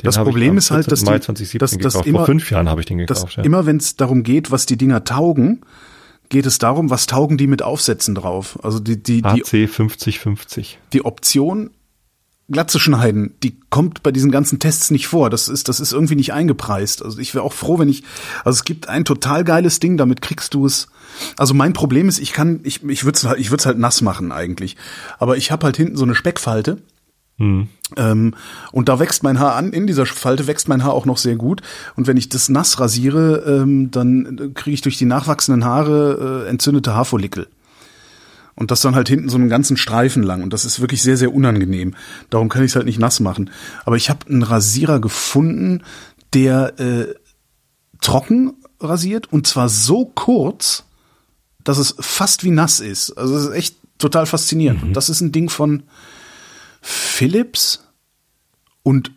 Den 0.01 0.06
Das 0.06 0.18
Problem 0.18 0.57
ist 0.57 0.72
halt, 0.72 0.85
14. 0.85 0.89
dass 0.89 1.06
Mai 1.06 1.18
die- 1.19 1.26
2017 1.26 1.60
dass- 1.60 1.93
dass 1.93 2.06
immer- 2.07 2.19
Vor 2.19 2.26
fünf 2.26 2.49
Jahren 2.49 2.69
habe 2.69 2.81
ich 2.81 2.88
den 2.88 2.97
gekauft. 2.99 3.35
ja. 3.38 3.43
immer, 3.43 3.65
wenn 3.65 3.77
es 3.77 3.95
darum 3.95 4.23
geht, 4.23 4.49
was 4.51 4.65
die 4.65 4.77
Dinger 4.77 5.03
taugen, 5.03 5.61
geht 6.30 6.45
es 6.45 6.57
darum, 6.57 6.89
was 6.89 7.06
taugen 7.06 7.38
die 7.38 7.47
mit 7.47 7.61
Aufsätzen 7.61 8.15
drauf. 8.15 8.57
Also 8.64 8.80
die, 8.80 9.01
die, 9.01 9.22
die, 9.22 9.27
AC 9.27 9.68
5050. 9.68 10.80
die 10.93 11.03
Option 11.06 11.72
Glatze 12.51 12.80
schneiden, 12.80 13.35
die 13.43 13.57
kommt 13.69 14.03
bei 14.03 14.11
diesen 14.11 14.31
ganzen 14.31 14.59
Tests 14.59 14.91
nicht 14.91 15.07
vor. 15.07 15.30
Das 15.30 15.47
ist, 15.47 15.69
das 15.69 15.80
ist 15.80 15.91
irgendwie 15.91 16.15
nicht 16.15 16.34
eingepreist. 16.34 17.03
Also 17.03 17.19
ich 17.19 17.34
wäre 17.35 17.43
auch 17.43 17.53
froh, 17.53 17.80
wenn 17.80 17.89
ich, 17.89 18.03
also 18.43 18.57
es 18.57 18.63
gibt 18.63 18.89
ein 18.89 19.05
total 19.05 19.43
geiles 19.43 19.80
Ding, 19.80 19.97
damit 19.97 20.21
kriegst 20.21 20.53
du 20.53 20.65
es. 20.65 20.88
Also 21.38 21.53
mein 21.53 21.73
Problem 21.73 22.09
ist, 22.09 22.19
ich 22.19 22.34
kann, 22.34 22.61
ich, 22.63 22.84
ich 22.84 23.03
würde 23.03 23.17
es 23.17 23.26
halt, 23.26 23.39
ich 23.39 23.51
würde 23.51 23.65
halt 23.65 23.77
nass 23.77 24.01
machen 24.01 24.31
eigentlich. 24.31 24.77
Aber 25.17 25.38
ich 25.38 25.51
habe 25.51 25.65
halt 25.65 25.77
hinten 25.77 25.97
so 25.97 26.05
eine 26.05 26.15
Speckfalte. 26.15 26.77
Ähm, 27.95 28.35
und 28.71 28.89
da 28.89 28.99
wächst 28.99 29.23
mein 29.23 29.39
Haar 29.39 29.55
an, 29.55 29.71
in 29.71 29.88
dieser 29.88 30.05
Falte 30.05 30.47
wächst 30.47 30.67
mein 30.67 30.84
Haar 30.84 30.93
auch 30.93 31.05
noch 31.05 31.17
sehr 31.17 31.35
gut. 31.35 31.61
Und 31.95 32.07
wenn 32.07 32.17
ich 32.17 32.30
das 32.30 32.49
nass 32.49 32.80
rasiere, 32.80 33.43
ähm, 33.47 33.91
dann 33.91 34.53
kriege 34.53 34.73
ich 34.73 34.81
durch 34.81 34.97
die 34.97 35.05
nachwachsenden 35.05 35.65
Haare 35.65 36.45
äh, 36.45 36.49
entzündete 36.49 36.93
Haarfollikel. 36.93 37.47
Und 38.60 38.72
das 38.72 38.81
dann 38.81 38.94
halt 38.94 39.07
hinten 39.07 39.30
so 39.30 39.38
einen 39.38 39.48
ganzen 39.48 39.77
Streifen 39.77 40.22
lang. 40.22 40.44
Und 40.44 40.52
das 40.52 40.65
ist 40.65 40.81
wirklich 40.81 41.02
sehr, 41.02 41.15
sehr 41.15 41.34
unangenehm. 41.34 41.95
Darum 42.30 42.49
kann 42.49 42.64
ich 42.64 42.72
es 42.72 42.76
halt 42.76 42.86
nicht 42.86 42.99
nass 42.99 43.22
machen. 43.22 43.52
Aber 43.86 43.95
ich 43.95 44.10
habe 44.10 44.27
einen 44.27 44.44
Rasierer 44.44 44.99
gefunden, 44.99 45.81
der 46.34 46.77
äh, 46.77 47.15
trocken 48.02 48.57
rasiert 48.81 49.31
und 49.31 49.48
zwar 49.48 49.69
so 49.69 50.06
kurz, 50.06 50.84
dass 51.64 51.77
es 51.77 51.95
fast 51.99 52.44
wie 52.44 52.52
nass 52.52 52.81
ist. 52.81 53.11
Also 53.11 53.38
es 53.38 53.45
ist 53.45 53.53
echt 53.53 53.76
total 53.98 54.26
faszinierend. 54.26 54.84
Und 54.84 54.94
das 54.94 55.10
ist 55.10 55.22
ein 55.22 55.31
Ding 55.31 55.49
von 55.49 55.84
Philips 56.81 57.86
und 58.84 59.11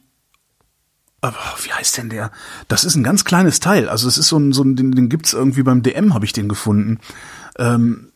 aber 1.21 1.37
wie 1.63 1.73
heißt 1.73 1.99
denn 1.99 2.11
der? 2.11 2.33
Das 2.67 2.85
ist 2.85 2.97
ein 2.97 3.05
ganz 3.05 3.25
kleines 3.25 3.61
Teil. 3.61 3.89
Also 3.89 4.09
es 4.09 4.19
ist 4.19 4.29
so 4.29 4.39
ein, 4.39 4.53
so 4.53 4.63
ein 4.65 4.75
den, 4.75 4.93
den 4.93 5.09
gibt's 5.09 5.33
irgendwie 5.33 5.63
beim 5.63 5.83
DM, 5.83 6.15
habe 6.15 6.25
ich 6.25 6.33
den 6.33 6.49
gefunden. 6.49 6.99
Ähm, 7.59 8.12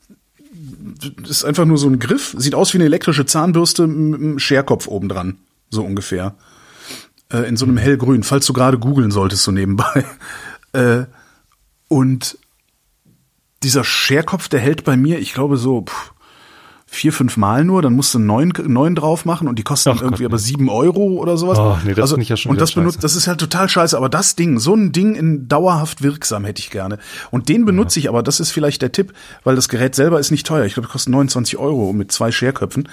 ist 1.28 1.44
einfach 1.44 1.64
nur 1.64 1.78
so 1.78 1.88
ein 1.88 1.98
Griff, 1.98 2.34
sieht 2.38 2.54
aus 2.54 2.72
wie 2.72 2.78
eine 2.78 2.84
elektrische 2.84 3.26
Zahnbürste 3.26 3.86
mit 3.86 4.20
einem 4.20 4.38
Scherkopf 4.38 4.86
oben 4.86 5.08
dran, 5.08 5.38
so 5.70 5.84
ungefähr. 5.84 6.34
Äh, 7.32 7.48
in 7.48 7.56
so 7.56 7.64
einem 7.64 7.76
hellgrün, 7.76 8.22
falls 8.22 8.46
du 8.46 8.52
gerade 8.52 8.78
googeln 8.78 9.10
solltest, 9.10 9.42
so 9.44 9.52
nebenbei. 9.52 10.04
Äh, 10.72 11.06
und 11.88 12.36
dieser 13.62 13.82
Scherkopf, 13.82 14.48
der 14.48 14.60
hält 14.60 14.84
bei 14.84 14.94
mir, 14.94 15.20
ich 15.20 15.32
glaube 15.32 15.56
so 15.56 15.86
pff, 15.86 16.12
vier, 16.88 17.12
fünf 17.12 17.36
Mal 17.36 17.64
nur, 17.64 17.82
dann 17.82 17.94
musst 17.94 18.14
du 18.14 18.18
einen 18.18 18.26
neuen, 18.26 18.52
neuen 18.66 18.94
drauf 18.94 19.24
machen 19.24 19.48
und 19.48 19.58
die 19.58 19.64
kosten 19.64 19.90
Ach 19.90 20.00
irgendwie 20.00 20.22
Gott, 20.22 20.32
aber 20.32 20.38
sieben 20.38 20.68
Euro 20.68 21.18
oder 21.18 21.36
sowas. 21.36 21.58
Oh, 21.58 21.76
nee, 21.84 21.94
das 21.94 22.02
also, 22.02 22.18
ich 22.18 22.28
ja 22.28 22.36
schon 22.36 22.50
Und 22.50 22.60
das 22.60 22.72
benutzt, 22.72 23.02
das 23.02 23.16
ist 23.16 23.26
halt 23.26 23.40
total 23.40 23.68
scheiße, 23.68 23.96
aber 23.96 24.08
das 24.08 24.36
Ding, 24.36 24.58
so 24.58 24.74
ein 24.74 24.92
Ding 24.92 25.14
in 25.14 25.48
dauerhaft 25.48 26.02
wirksam 26.02 26.44
hätte 26.44 26.60
ich 26.60 26.70
gerne. 26.70 26.98
Und 27.30 27.48
den 27.48 27.64
benutze 27.64 27.98
ich 27.98 28.08
aber, 28.08 28.22
das 28.22 28.40
ist 28.40 28.52
vielleicht 28.52 28.82
der 28.82 28.92
Tipp, 28.92 29.12
weil 29.42 29.56
das 29.56 29.68
Gerät 29.68 29.94
selber 29.94 30.20
ist 30.20 30.30
nicht 30.30 30.46
teuer. 30.46 30.64
Ich 30.64 30.74
glaube, 30.74 30.86
das 30.86 30.92
kostet 30.92 31.12
29 31.12 31.58
Euro 31.58 31.92
mit 31.92 32.12
zwei 32.12 32.30
Scherköpfen. 32.30 32.88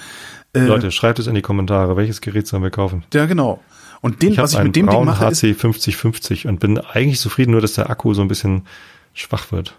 Äh, 0.54 0.66
Leute, 0.66 0.90
schreibt 0.90 1.18
es 1.20 1.26
in 1.26 1.34
die 1.34 1.42
Kommentare. 1.42 1.96
Welches 1.96 2.20
Gerät 2.20 2.46
sollen 2.46 2.62
wir 2.62 2.70
kaufen? 2.70 3.04
ja, 3.14 3.26
genau. 3.26 3.60
Und 4.00 4.20
den, 4.20 4.32
Ich 4.32 4.38
was 4.38 4.52
ich 4.52 4.62
mit 4.62 4.76
dem 4.76 4.86
Ding 4.86 5.04
mache, 5.04 5.24
HC 5.24 5.54
5050 5.54 6.46
und 6.46 6.60
bin 6.60 6.78
eigentlich 6.78 7.20
zufrieden, 7.20 7.52
nur 7.52 7.62
dass 7.62 7.72
der 7.72 7.88
Akku 7.88 8.12
so 8.12 8.20
ein 8.20 8.28
bisschen 8.28 8.66
schwach 9.14 9.50
wird. 9.50 9.76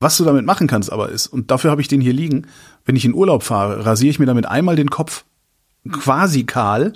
Was 0.00 0.16
du 0.16 0.24
damit 0.24 0.44
machen 0.44 0.66
kannst 0.66 0.92
aber 0.92 1.10
ist, 1.10 1.26
und 1.28 1.50
dafür 1.50 1.70
habe 1.70 1.80
ich 1.80 1.88
den 1.88 2.00
hier 2.00 2.12
liegen, 2.12 2.46
wenn 2.84 2.96
ich 2.96 3.04
in 3.04 3.14
Urlaub 3.14 3.42
fahre, 3.42 3.86
rasiere 3.86 4.10
ich 4.10 4.18
mir 4.18 4.26
damit 4.26 4.46
einmal 4.46 4.76
den 4.76 4.90
Kopf 4.90 5.24
quasi 5.90 6.44
kahl 6.44 6.94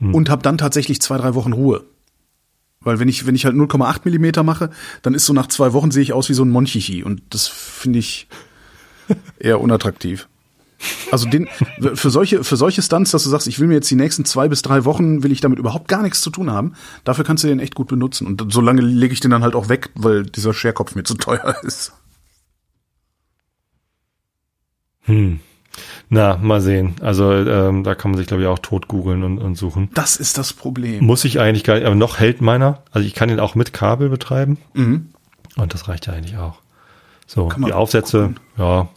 Hm. 0.00 0.14
und 0.14 0.30
habe 0.30 0.42
dann 0.42 0.58
tatsächlich 0.58 1.00
zwei, 1.00 1.18
drei 1.18 1.34
Wochen 1.34 1.52
Ruhe. 1.52 1.84
Weil 2.80 2.98
wenn 2.98 3.08
ich, 3.08 3.26
wenn 3.26 3.34
ich 3.34 3.44
halt 3.44 3.54
0,8 3.54 4.00
Millimeter 4.04 4.42
mache, 4.42 4.70
dann 5.02 5.12
ist 5.12 5.26
so 5.26 5.34
nach 5.34 5.48
zwei 5.48 5.74
Wochen 5.74 5.90
sehe 5.90 6.02
ich 6.02 6.14
aus 6.14 6.30
wie 6.30 6.34
so 6.34 6.44
ein 6.44 6.50
Monchichi 6.50 7.04
und 7.04 7.22
das 7.30 7.46
finde 7.46 7.98
ich 7.98 8.26
eher 9.38 9.60
unattraktiv. 9.60 10.28
Also 11.10 11.28
den, 11.28 11.46
für 11.92 12.08
solche, 12.08 12.42
für 12.42 12.56
solche 12.56 12.80
Stunts, 12.80 13.10
dass 13.10 13.24
du 13.24 13.28
sagst, 13.28 13.46
ich 13.48 13.60
will 13.60 13.68
mir 13.68 13.74
jetzt 13.74 13.90
die 13.90 13.96
nächsten 13.96 14.24
zwei 14.24 14.48
bis 14.48 14.62
drei 14.62 14.86
Wochen, 14.86 15.22
will 15.22 15.30
ich 15.30 15.42
damit 15.42 15.58
überhaupt 15.58 15.88
gar 15.88 16.00
nichts 16.00 16.22
zu 16.22 16.30
tun 16.30 16.50
haben, 16.50 16.72
dafür 17.04 17.22
kannst 17.22 17.44
du 17.44 17.48
den 17.48 17.60
echt 17.60 17.74
gut 17.74 17.88
benutzen. 17.88 18.26
Und 18.26 18.50
so 18.50 18.62
lange 18.62 18.80
lege 18.80 19.12
ich 19.12 19.20
den 19.20 19.30
dann 19.30 19.42
halt 19.42 19.54
auch 19.54 19.68
weg, 19.68 19.90
weil 19.94 20.24
dieser 20.24 20.54
Scherkopf 20.54 20.94
mir 20.94 21.04
zu 21.04 21.16
teuer 21.16 21.54
ist. 21.64 21.92
Hm. 25.04 25.40
Na, 26.08 26.36
mal 26.36 26.60
sehen. 26.60 26.96
Also 27.00 27.32
ähm, 27.32 27.84
da 27.84 27.94
kann 27.94 28.10
man 28.10 28.18
sich, 28.18 28.26
glaube 28.26 28.42
ich, 28.42 28.48
auch 28.48 28.58
tot 28.58 28.88
googeln 28.88 29.22
und, 29.22 29.38
und 29.38 29.54
suchen. 29.56 29.88
Das 29.94 30.16
ist 30.16 30.36
das 30.36 30.52
Problem. 30.52 31.04
Muss 31.04 31.24
ich 31.24 31.38
eigentlich 31.40 31.64
gar 31.64 31.74
nicht, 31.74 31.86
aber 31.86 31.94
noch 31.94 32.18
hält 32.18 32.40
meiner. 32.40 32.82
Also 32.90 33.06
ich 33.06 33.14
kann 33.14 33.30
ihn 33.30 33.40
auch 33.40 33.54
mit 33.54 33.72
Kabel 33.72 34.08
betreiben. 34.08 34.58
Mhm. 34.74 35.10
Und 35.56 35.74
das 35.74 35.88
reicht 35.88 36.06
ja 36.06 36.12
eigentlich 36.12 36.36
auch. 36.36 36.58
So, 37.26 37.48
die 37.64 37.72
Aufsätze, 37.72 38.34
ja, 38.58 38.88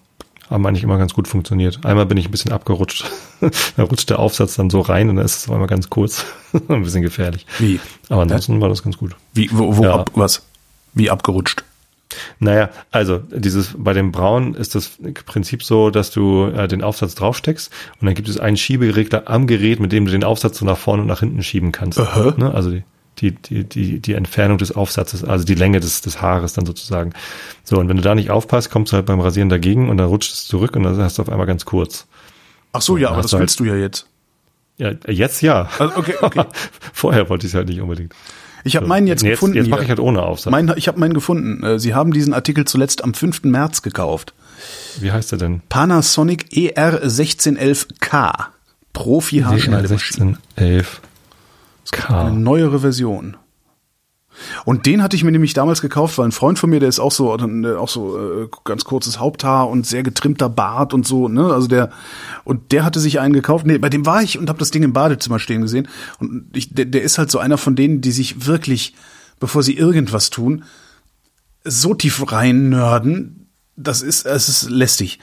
haben 0.50 0.66
eigentlich 0.66 0.84
immer 0.84 0.98
ganz 0.98 1.14
gut 1.14 1.28
funktioniert. 1.28 1.86
Einmal 1.86 2.08
bin 2.08 2.18
ich 2.18 2.28
ein 2.28 2.32
bisschen 2.32 2.52
abgerutscht. 2.52 3.06
da 3.78 3.84
rutscht 3.84 4.10
der 4.10 4.20
Aufsatz 4.20 4.56
dann 4.56 4.70
so 4.72 4.82
rein 4.82 5.10
und 5.10 5.18
dann 5.18 5.26
ist 5.26 5.38
es 5.38 5.50
einmal 5.50 5.68
ganz 5.68 5.90
kurz. 5.90 6.26
ein 6.68 6.84
bisschen 6.84 7.04
gefährlich. 7.04 7.46
Wie? 7.60 7.80
Aber 8.10 8.24
ansonsten 8.24 8.60
war 8.60 8.70
das 8.70 8.82
ganz 8.84 8.98
gut. 8.98 9.16
Wie, 9.34 9.50
wo, 9.52 9.78
wo 9.78 9.84
Ja. 9.84 9.94
ab, 9.94 10.12
was? 10.16 10.44
Wie 10.94 11.12
abgerutscht? 11.12 11.64
Naja, 12.40 12.70
also 12.92 13.20
dieses 13.20 13.76
bei 13.78 13.94
dem 13.94 14.12
Braun 14.12 14.54
ist 14.54 14.76
das 14.76 14.92
Prinzip 15.26 15.64
so, 15.64 15.90
dass 15.90 16.12
du 16.12 16.46
äh, 16.48 16.68
den 16.68 16.84
Aufsatz 16.84 17.16
draufsteckst 17.16 17.72
und 18.00 18.06
dann 18.06 18.16
gibt 18.16 18.30
es 18.30 18.40
einen 18.40 18.58
Schieberegler 18.58 19.24
am 19.30 19.48
Gerät, 19.48 19.80
mit 19.80 19.92
dem 19.92 20.06
du 20.06 20.12
den 20.12 20.24
Aufsatz 20.24 20.58
so 20.60 20.66
nach 20.66 20.78
vorne 20.78 21.02
und 21.04 21.08
nach 21.08 21.20
hinten 21.22 21.44
schieben 21.44 21.72
kannst. 21.72 22.00
Aha. 22.00 22.34
Ne? 22.38 22.54
Also 22.54 22.72
die, 22.72 22.84
die, 23.20 23.32
die, 23.32 23.64
die, 23.64 24.00
die 24.00 24.14
Entfernung 24.14 24.58
des 24.58 24.72
Aufsatzes, 24.72 25.24
also 25.24 25.46
die 25.46 25.56
Länge 25.56 25.80
des, 25.80 26.02
des 26.02 26.22
Haares 26.22 26.54
dann 26.54 26.66
sozusagen. 26.66 27.14
So, 27.64 27.78
und 27.78 27.88
wenn 27.90 27.98
du 27.98 28.04
da 28.04 28.16
nicht 28.16 28.32
aufpasst, 28.32 28.72
kommst 28.72 28.92
du 28.92 28.98
halt 28.98 29.06
beim 29.06 29.20
Rasieren 29.20 29.50
dagegen 29.50 29.90
und 29.90 29.98
dann 29.98 30.08
rutscht 30.08 30.34
es 30.34 30.48
zurück 30.48 30.76
und 30.76 30.84
dann 30.84 30.98
hast 30.98 31.18
du 31.18 31.22
auf 31.22 31.30
einmal 31.30 31.48
ganz 31.48 31.66
kurz. 31.66 32.08
Ach 32.72 32.82
so, 32.82 32.98
ja, 32.98 33.10
aber 33.10 33.22
das 33.22 33.32
du 33.32 33.38
halt- 33.38 33.42
willst 33.44 33.60
du 33.60 33.66
ja 33.66 33.76
jetzt. 33.76 34.08
Ja, 34.78 34.92
jetzt 35.08 35.42
ja. 35.44 35.70
Also, 35.78 35.96
okay, 35.98 36.16
okay. 36.22 36.46
Vorher 36.94 37.30
wollte 37.30 37.46
ich 37.46 37.54
es 37.54 37.56
halt 37.56 37.70
nicht 37.70 37.80
unbedingt. 37.80 38.14
Ich 38.64 38.76
habe 38.76 38.88
meinen 38.88 39.08
jetzt 39.08 39.24
Nee, 39.24 39.32
gefunden. 39.32 39.56
Jetzt, 39.56 39.66
jetzt 39.66 39.72
mache 39.72 39.84
ich 39.84 39.90
halt 39.90 40.00
ohne 40.00 40.22
Aufsatz. 40.24 40.52
Mein, 40.52 40.74
ich 40.78 40.88
habe 40.88 41.00
meinen 41.00 41.14
gefunden. 41.14 41.64
Äh, 41.64 41.80
Sie 41.80 41.94
haben 41.94 42.14
diesen 42.14 42.34
Artikel 42.34 42.66
zuletzt 42.66 43.04
am 43.04 43.14
5. 43.14 43.44
März 43.44 43.82
gekauft. 43.82 44.34
Wie 45.00 45.12
heißt 45.12 45.32
der 45.32 45.40
denn? 45.40 45.62
Panasonic 45.70 46.56
E 46.56 46.72
ER1611K. 46.74 48.46
Profi 48.94 49.40
Haarschneidemaschine. 49.40 50.38
1611 50.56 51.02
Eine 52.08 52.32
neuere 52.32 52.80
Version. 52.80 53.38
Und 54.66 54.86
den 54.86 55.04
hatte 55.04 55.16
ich 55.16 55.24
mir 55.24 55.32
nämlich 55.32 55.54
damals 55.54 55.82
gekauft, 55.82 56.18
weil 56.18 56.26
ein 56.26 56.32
Freund 56.32 56.60
von 56.60 56.70
mir, 56.70 56.80
der 56.80 56.90
ist 56.90 57.00
auch 57.00 57.12
so, 57.12 57.32
auch 57.34 57.90
so 57.90 58.18
äh, 58.18 58.48
ganz 58.64 58.84
kurzes 58.84 59.20
Haupthaar 59.20 59.70
und 59.70 59.86
sehr 59.86 60.04
getrimmter 60.04 60.50
Bart 60.50 60.94
und 60.94 61.08
so, 61.08 61.28
ne? 61.28 61.54
Also 61.54 61.68
der 61.68 61.92
und 62.44 62.72
der 62.72 62.84
hatte 62.86 63.00
sich 63.00 63.20
einen 63.20 63.34
gekauft. 63.34 63.66
Nee, 63.66 63.78
bei 63.78 63.90
dem 63.90 64.06
war 64.06 64.22
ich 64.22 64.38
und 64.38 64.50
habe 64.50 64.60
das 64.60 64.72
Ding 64.72 64.84
im 64.84 64.94
Badezimmer 64.94 65.40
stehen 65.40 65.62
gesehen. 65.62 65.88
Und 66.20 66.46
ich, 66.54 66.74
der, 66.74 66.86
der 66.86 67.02
ist 67.02 67.18
halt 67.18 67.32
so 67.32 67.40
einer 67.40 67.58
von 67.58 67.76
denen, 67.76 68.02
die 68.02 68.12
sich 68.12 68.46
wirklich, 68.46 68.96
bevor 69.40 69.64
sie 69.64 69.76
irgendwas 69.76 70.30
tun, 70.30 70.64
so 71.64 71.94
tief 71.94 72.32
rein 72.32 72.70
nörden. 72.70 73.48
Das 73.76 74.02
ist, 74.02 74.26
es 74.26 74.50
ist 74.50 74.70
lästig. 74.70 75.20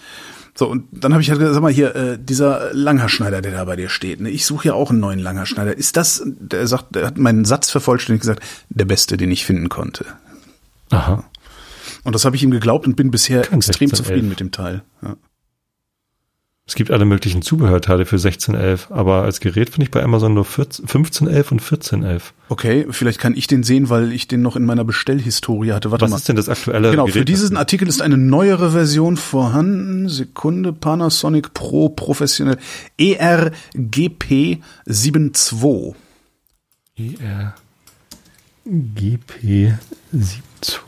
So, 0.61 0.69
und 0.69 0.89
dann 0.93 1.15
habe 1.15 1.23
ich 1.23 1.31
halt 1.31 1.39
gesagt, 1.39 1.55
sag 1.55 1.63
mal 1.63 1.73
hier, 1.73 1.97
äh, 1.97 2.19
dieser 2.21 2.75
Langhaarschneider, 2.75 3.41
der 3.41 3.53
da 3.53 3.65
bei 3.65 3.77
dir 3.77 3.89
steht, 3.89 4.21
ne? 4.21 4.29
ich 4.29 4.45
suche 4.45 4.69
ja 4.69 4.75
auch 4.75 4.91
einen 4.91 5.01
neuen 5.01 5.19
Langhaarschneider. 5.19 5.75
Ist 5.75 5.97
das, 5.97 6.23
der 6.27 6.67
sagt, 6.67 6.95
der 6.95 7.07
hat 7.07 7.17
meinen 7.17 7.47
Satz 7.47 7.71
vervollständigt 7.71 8.21
gesagt, 8.21 8.43
der 8.69 8.85
beste, 8.85 9.17
den 9.17 9.31
ich 9.31 9.47
finden 9.47 9.71
konnte. 9.71 10.05
Aha. 10.91 11.25
Und 12.05 12.15
das 12.15 12.27
habe 12.27 12.37
ich 12.37 12.43
ihm 12.43 12.51
geglaubt 12.51 12.87
und 12.87 12.95
bin 12.95 13.11
bisher 13.11 13.41
Kann 13.41 13.61
extrem 13.61 13.89
1611. 13.89 13.97
zufrieden 13.97 14.29
mit 14.29 14.41
dem 14.41 14.53
Teil. 14.53 14.83
Ja. 15.01 15.17
Es 16.71 16.77
gibt 16.77 16.93
alle 16.93 17.05
möglichen 17.05 17.43
Zubehörteile 17.43 18.07
für 18.07 18.15
1611, 18.15 18.93
aber 18.93 19.25
als 19.25 19.41
Gerät 19.41 19.71
finde 19.71 19.87
ich 19.87 19.91
bei 19.91 20.05
Amazon 20.05 20.35
nur 20.35 20.45
14, 20.45 20.85
1511 20.85 21.51
und 21.51 21.59
1411. 21.61 22.33
Okay, 22.49 22.87
vielleicht 22.91 23.19
kann 23.19 23.37
ich 23.37 23.49
den 23.49 23.65
sehen, 23.65 23.89
weil 23.91 24.13
ich 24.13 24.29
den 24.29 24.41
noch 24.41 24.55
in 24.55 24.65
meiner 24.65 24.85
Bestellhistorie 24.85 25.73
hatte. 25.73 25.91
Warte 25.91 26.05
Was 26.05 26.11
mal. 26.13 26.17
ist 26.19 26.29
denn 26.29 26.37
das 26.37 26.49
aktuelle 26.49 26.93
Genau, 26.93 27.07
Gerät? 27.07 27.19
für 27.19 27.25
diesen 27.25 27.57
Artikel 27.57 27.89
ist 27.89 28.01
eine 28.01 28.17
neuere 28.17 28.71
Version 28.71 29.17
vorhanden. 29.17 30.09
Sekunde, 30.09 30.73
Panasonic 30.73 31.55
Pro 31.55 31.89
Professionell 31.89 32.57
E 32.97 33.15
ERGP 33.15 34.61
72. 34.89 35.97
ER 36.97 37.55
GP 38.65 39.75
72. 40.13 40.81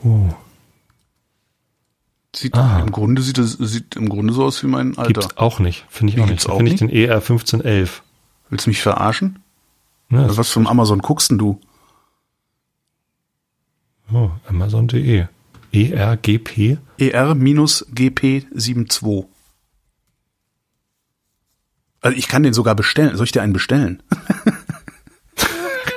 Sieht 2.35 2.55
Ah. 2.57 2.81
im 2.81 2.91
Grunde 2.93 3.21
sieht 3.21 3.37
sieht 3.37 3.95
im 3.97 4.09
Grunde 4.09 4.33
so 4.33 4.45
aus 4.45 4.63
wie 4.63 4.67
mein 4.67 4.97
Alter. 4.97 5.21
Gibt's 5.21 5.37
auch 5.37 5.59
nicht, 5.59 5.85
finde 5.91 6.13
ich 6.13 6.17
Wie 6.17 6.23
auch 6.23 6.27
nicht. 6.27 6.43
Finde 6.45 6.73
ich 6.73 6.79
den 6.79 6.89
ER 6.89 7.17
1511. 7.21 8.03
Willst 8.49 8.67
du 8.67 8.71
mich 8.71 8.81
verarschen? 8.83 9.41
Ne, 10.09 10.23
Also 10.25 10.37
was 10.39 10.49
vom 10.51 10.67
Amazon 10.67 11.01
guckst 11.01 11.31
denn 11.31 11.39
du? 11.39 11.61
oh, 14.13 14.31
Amazon.de. 14.49 15.27
ERGP? 15.73 16.59
E 16.99 17.09
ER-GP 17.11 18.47
72. 18.55 19.25
Also 22.03 22.17
ich 22.17 22.29
kann 22.29 22.43
den 22.43 22.53
sogar 22.53 22.75
bestellen. 22.75 23.17
Soll 23.17 23.25
ich 23.27 23.33
dir 23.33 23.43
einen 23.43 23.53
bestellen? 23.55 24.03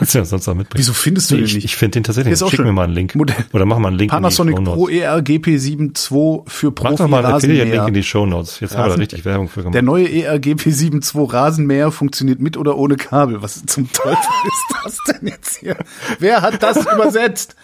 Kannst 0.05 0.13
du 0.15 0.19
ja 0.19 0.25
sonst 0.25 0.47
auch 0.47 0.53
mitbringen. 0.53 0.79
Wieso 0.79 0.93
findest 0.93 1.31
du 1.31 1.35
den 1.35 1.45
ich, 1.45 1.55
nicht? 1.55 1.65
ich 1.65 1.75
finde 1.75 1.93
den 1.99 2.03
tatsächlich. 2.03 2.33
Ist 2.33 2.43
auch 2.43 2.49
Schick 2.49 2.57
schön. 2.57 2.65
mir 2.67 2.73
mal 2.73 2.83
einen 2.83 2.93
Link. 2.93 3.15
Modell- 3.15 3.35
Oder 3.53 3.65
mach 3.65 3.79
mal 3.79 3.87
einen 3.89 3.97
Link 3.97 4.11
Panasonic 4.11 4.55
Pro 4.63 4.87
E 4.89 5.01
Shownotes. 5.01 5.03
ERGP 5.03 5.45
72 5.59 6.07
für 6.53 6.67
Mach 6.67 6.73
Profi 6.75 6.95
doch 6.97 7.07
mal 7.07 7.23
einen 7.25 7.33
Rasenmäher. 7.33 7.87
in 7.87 7.93
die 7.93 8.03
Shownotes. 8.03 8.59
Jetzt 8.59 8.71
haben 8.73 8.77
wir 8.79 8.83
da 8.83 8.89
Rasen- 8.91 8.99
richtig 9.01 9.25
Werbung 9.25 9.49
für 9.49 9.61
gemacht. 9.61 9.73
Der 9.75 9.81
neue 9.81 10.05
E 10.07 10.21
ERGP 10.21 10.61
72 10.71 11.15
Rasenmäher 11.33 11.91
funktioniert 11.91 12.39
mit 12.39 12.57
oder 12.57 12.77
ohne 12.77 12.95
Kabel. 12.95 13.41
Was 13.41 13.65
zum 13.65 13.91
Teufel 13.91 14.11
ist 14.45 14.75
das 14.83 14.97
denn 15.15 15.27
jetzt 15.27 15.57
hier? 15.57 15.75
Wer 16.19 16.41
hat 16.41 16.61
das 16.61 16.77
übersetzt? 16.77 17.55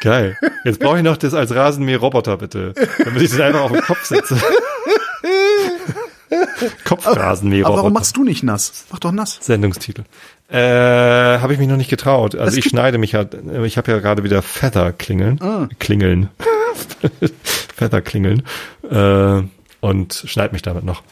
Geil. 0.00 0.38
Jetzt 0.64 0.78
brauche 0.78 0.98
ich 0.98 1.02
noch 1.02 1.16
das 1.16 1.34
als 1.34 1.52
Rasenmäher-Roboter, 1.52 2.36
bitte. 2.36 2.72
Damit 3.04 3.20
ich 3.22 3.30
das 3.30 3.40
einfach 3.40 3.62
auf 3.62 3.72
den 3.72 3.80
Kopf 3.80 4.04
setze. 4.04 4.36
Kopfrasenmäher-Roboter. 6.84 7.66
Aber 7.68 7.76
warum 7.82 7.92
machst 7.94 8.16
du 8.16 8.24
nicht 8.24 8.42
nass? 8.42 8.84
Mach 8.90 8.98
doch 8.98 9.12
nass. 9.12 9.38
Sendungstitel. 9.40 10.04
Äh, 10.50 10.58
habe 11.40 11.52
ich 11.52 11.58
mich 11.58 11.68
noch 11.68 11.76
nicht 11.76 11.90
getraut. 11.90 12.34
Also 12.34 12.56
ich 12.56 12.64
schneide 12.64 12.96
mich 12.98 13.12
ja, 13.12 13.26
ich 13.64 13.76
habe 13.76 13.90
ja 13.92 13.98
gerade 13.98 14.24
wieder 14.24 14.40
Feather 14.40 14.92
klingeln. 14.92 15.40
Ah. 15.42 15.68
Klingeln. 15.78 16.30
Feather 17.76 18.00
klingeln. 18.00 18.42
Äh, 18.88 19.42
und 19.80 20.24
schneide 20.26 20.52
mich 20.54 20.62
damit 20.62 20.84
noch. 20.84 21.02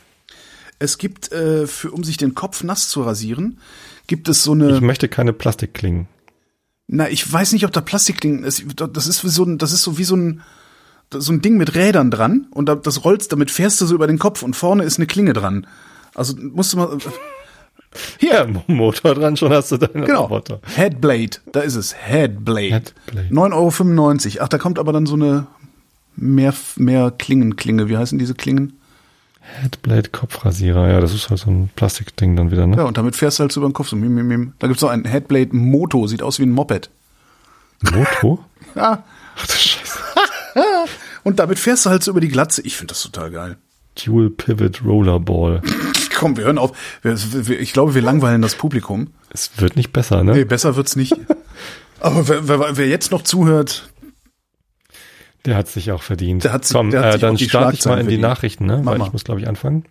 Es 0.78 0.98
gibt, 0.98 1.32
äh, 1.32 1.66
für, 1.66 1.90
um 1.90 2.02
sich 2.02 2.16
den 2.16 2.34
Kopf 2.34 2.62
nass 2.64 2.88
zu 2.88 3.02
rasieren, 3.02 3.58
gibt 4.06 4.28
es 4.28 4.42
so 4.42 4.52
eine. 4.52 4.74
Ich 4.74 4.80
möchte 4.80 5.08
keine 5.08 5.32
Plastikklingen. 5.32 6.08
Na, 6.88 7.08
ich 7.10 7.30
weiß 7.30 7.52
nicht, 7.52 7.64
ob 7.64 7.72
da 7.72 7.80
Plastikding 7.80 8.42
ist. 8.44 8.64
Das 8.92 9.06
ist 9.06 9.24
wie 9.24 9.28
so 9.28 9.44
ein, 9.44 9.58
das 9.58 9.72
ist 9.72 9.82
so 9.82 9.98
wie 9.98 10.04
so 10.04 10.16
ein, 10.16 10.42
so 11.12 11.32
ein 11.32 11.42
Ding 11.42 11.56
mit 11.56 11.74
Rädern 11.74 12.10
dran 12.10 12.46
und 12.52 12.68
da- 12.68 12.74
das 12.76 13.04
rollst, 13.04 13.32
damit 13.32 13.50
fährst 13.50 13.80
du 13.80 13.86
so 13.86 13.94
über 13.94 14.06
den 14.06 14.18
Kopf 14.18 14.42
und 14.42 14.54
vorne 14.56 14.84
ist 14.84 14.98
eine 14.98 15.06
Klinge 15.06 15.32
dran. 15.32 15.66
Also 16.14 16.34
musst 16.38 16.72
du 16.72 16.78
mal. 16.78 16.96
Hier, 18.18 18.46
Motor 18.66 19.14
dran, 19.14 19.36
schon 19.36 19.52
hast 19.52 19.72
du 19.72 19.76
deinen 19.78 20.04
Genau. 20.06 20.22
Roboter. 20.24 20.60
Headblade, 20.74 21.38
da 21.52 21.60
ist 21.60 21.74
es. 21.76 21.94
Headblade. 21.94 22.70
Headblade. 22.72 23.28
9,95 23.30 24.36
Euro. 24.36 24.44
Ach, 24.44 24.48
da 24.48 24.58
kommt 24.58 24.78
aber 24.78 24.92
dann 24.92 25.06
so 25.06 25.14
eine 25.14 25.46
mehr, 26.16 26.54
mehr 26.76 27.10
Klingenklinge. 27.16 27.88
Wie 27.88 27.96
heißen 27.96 28.18
diese 28.18 28.34
Klingen? 28.34 28.74
Headblade 29.40 30.08
Kopfrasierer, 30.10 30.88
ja, 30.90 31.00
das 31.00 31.14
ist 31.14 31.30
halt 31.30 31.38
so 31.38 31.50
ein 31.50 31.70
Plastikding 31.76 32.34
dann 32.34 32.50
wieder, 32.50 32.66
ne? 32.66 32.76
Ja, 32.78 32.82
und 32.84 32.96
damit 32.98 33.14
fährst 33.14 33.38
du 33.38 33.42
halt 33.42 33.52
so 33.52 33.60
über 33.60 33.68
den 33.68 33.74
Kopf. 33.74 33.88
So, 33.88 33.94
mim, 33.96 34.12
mim, 34.12 34.26
mim. 34.26 34.52
Da 34.58 34.66
gibt's 34.66 34.82
noch 34.82 34.90
ein 34.90 35.04
Headblade 35.04 35.54
Moto, 35.54 36.06
sieht 36.08 36.22
aus 36.22 36.38
wie 36.40 36.44
ein 36.44 36.50
Moped. 36.52 36.90
Moto? 37.92 38.40
Ja. 38.74 39.04
Ach 39.38 39.46
du 39.46 39.52
Scheiße. 39.54 39.98
Und 41.24 41.38
damit 41.38 41.58
fährst 41.58 41.86
du 41.86 41.90
halt 41.90 42.02
so 42.02 42.10
über 42.10 42.20
die 42.20 42.28
Glatze. 42.28 42.60
Ich 42.62 42.76
finde 42.76 42.92
das 42.92 43.02
total 43.02 43.30
geil. 43.30 43.56
Dual 44.04 44.28
Pivot 44.28 44.82
Rollerball. 44.84 45.62
Komm, 46.16 46.36
wir 46.36 46.44
hören 46.44 46.58
auf. 46.58 46.72
Ich 47.60 47.72
glaube, 47.72 47.94
wir 47.94 48.02
langweilen 48.02 48.42
das 48.42 48.54
Publikum. 48.56 49.08
Es 49.30 49.50
wird 49.58 49.76
nicht 49.76 49.92
besser, 49.92 50.24
ne? 50.24 50.32
Nee, 50.32 50.44
besser 50.44 50.74
wird's 50.76 50.96
nicht. 50.96 51.14
Aber 52.00 52.26
wer, 52.28 52.48
wer, 52.48 52.76
wer 52.76 52.88
jetzt 52.88 53.10
noch 53.12 53.22
zuhört, 53.22 53.88
Der 55.44 55.56
hat 55.56 55.68
sich 55.68 55.92
auch 55.92 56.02
verdient. 56.02 56.44
Der 56.44 56.52
hat 56.52 56.68
Komm, 56.72 56.90
der 56.90 57.02
hat 57.04 57.14
äh, 57.16 57.18
dann 57.18 57.36
die 57.36 57.48
starte 57.48 57.76
ich 57.76 57.84
mal 57.84 57.92
in 57.94 57.98
die 58.00 58.14
verdient. 58.16 58.22
Nachrichten, 58.22 58.66
ne? 58.66 58.80
Mach 58.82 58.92
Weil 58.92 58.98
mal. 58.98 59.06
ich 59.06 59.12
muss, 59.12 59.24
glaube 59.24 59.40
ich, 59.40 59.48
anfangen. 59.48 59.84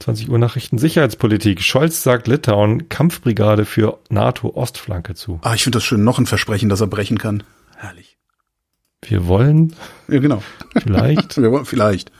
20 0.00 0.30
Uhr 0.30 0.38
Nachrichten 0.38 0.78
Sicherheitspolitik. 0.78 1.62
Scholz 1.62 2.02
sagt 2.02 2.26
Litauen 2.26 2.88
Kampfbrigade 2.88 3.64
für 3.64 3.98
NATO-Ostflanke 4.08 5.14
zu. 5.14 5.38
Ah, 5.42 5.54
ich 5.54 5.62
finde 5.62 5.76
das 5.76 5.84
schön. 5.84 6.02
Noch 6.02 6.18
ein 6.18 6.26
Versprechen, 6.26 6.68
das 6.68 6.80
er 6.80 6.88
brechen 6.88 7.18
kann. 7.18 7.44
Herrlich. 7.76 8.16
Wir 9.04 9.26
wollen 9.28 9.74
Ja, 10.08 10.18
genau. 10.18 10.42
vielleicht. 10.82 11.36
Wir 11.40 11.52
wollen, 11.52 11.64
vielleicht. 11.66 12.10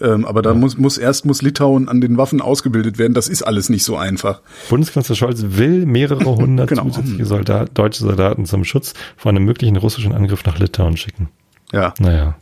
Ähm, 0.00 0.24
aber 0.26 0.42
da 0.42 0.52
muss, 0.54 0.76
muss 0.76 0.98
erst 0.98 1.24
muss 1.24 1.40
Litauen 1.42 1.88
an 1.88 2.00
den 2.00 2.18
Waffen 2.18 2.40
ausgebildet 2.40 2.98
werden. 2.98 3.14
Das 3.14 3.28
ist 3.28 3.42
alles 3.42 3.68
nicht 3.70 3.84
so 3.84 3.96
einfach. 3.96 4.40
Bundeskanzler 4.68 5.14
Scholz 5.16 5.42
will 5.48 5.86
mehrere 5.86 6.24
hundert 6.36 6.68
Genau. 6.76 6.84
zusätzliche 6.84 7.24
Soldat, 7.24 7.70
deutsche 7.74 8.00
Soldaten 8.04 8.44
zum 8.44 8.64
Schutz 8.64 8.92
vor 9.16 9.30
einem 9.30 9.44
möglichen 9.44 9.76
russischen 9.76 10.12
Angriff 10.12 10.44
nach 10.44 10.58
Litauen 10.58 10.96
schicken. 10.96 11.30
Ja. 11.72 11.94
Naja. 11.98 12.36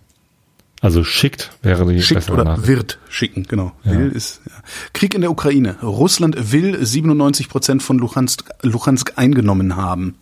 Also 0.80 1.02
schickt 1.02 1.50
wäre 1.62 1.86
die 1.90 2.02
Schickt 2.02 2.28
oder 2.28 2.44
Nachricht. 2.44 2.68
wird 2.68 2.98
schicken, 3.08 3.44
genau. 3.44 3.72
Will 3.84 4.10
ist 4.10 4.42
ja. 4.44 4.52
Krieg 4.92 5.14
in 5.14 5.22
der 5.22 5.30
Ukraine. 5.30 5.76
Russland 5.82 6.52
will 6.52 6.84
97 6.84 7.48
Prozent 7.48 7.82
von 7.82 7.98
Luhansk, 7.98 8.50
Luhansk 8.62 9.12
eingenommen 9.16 9.76
haben. 9.76 10.16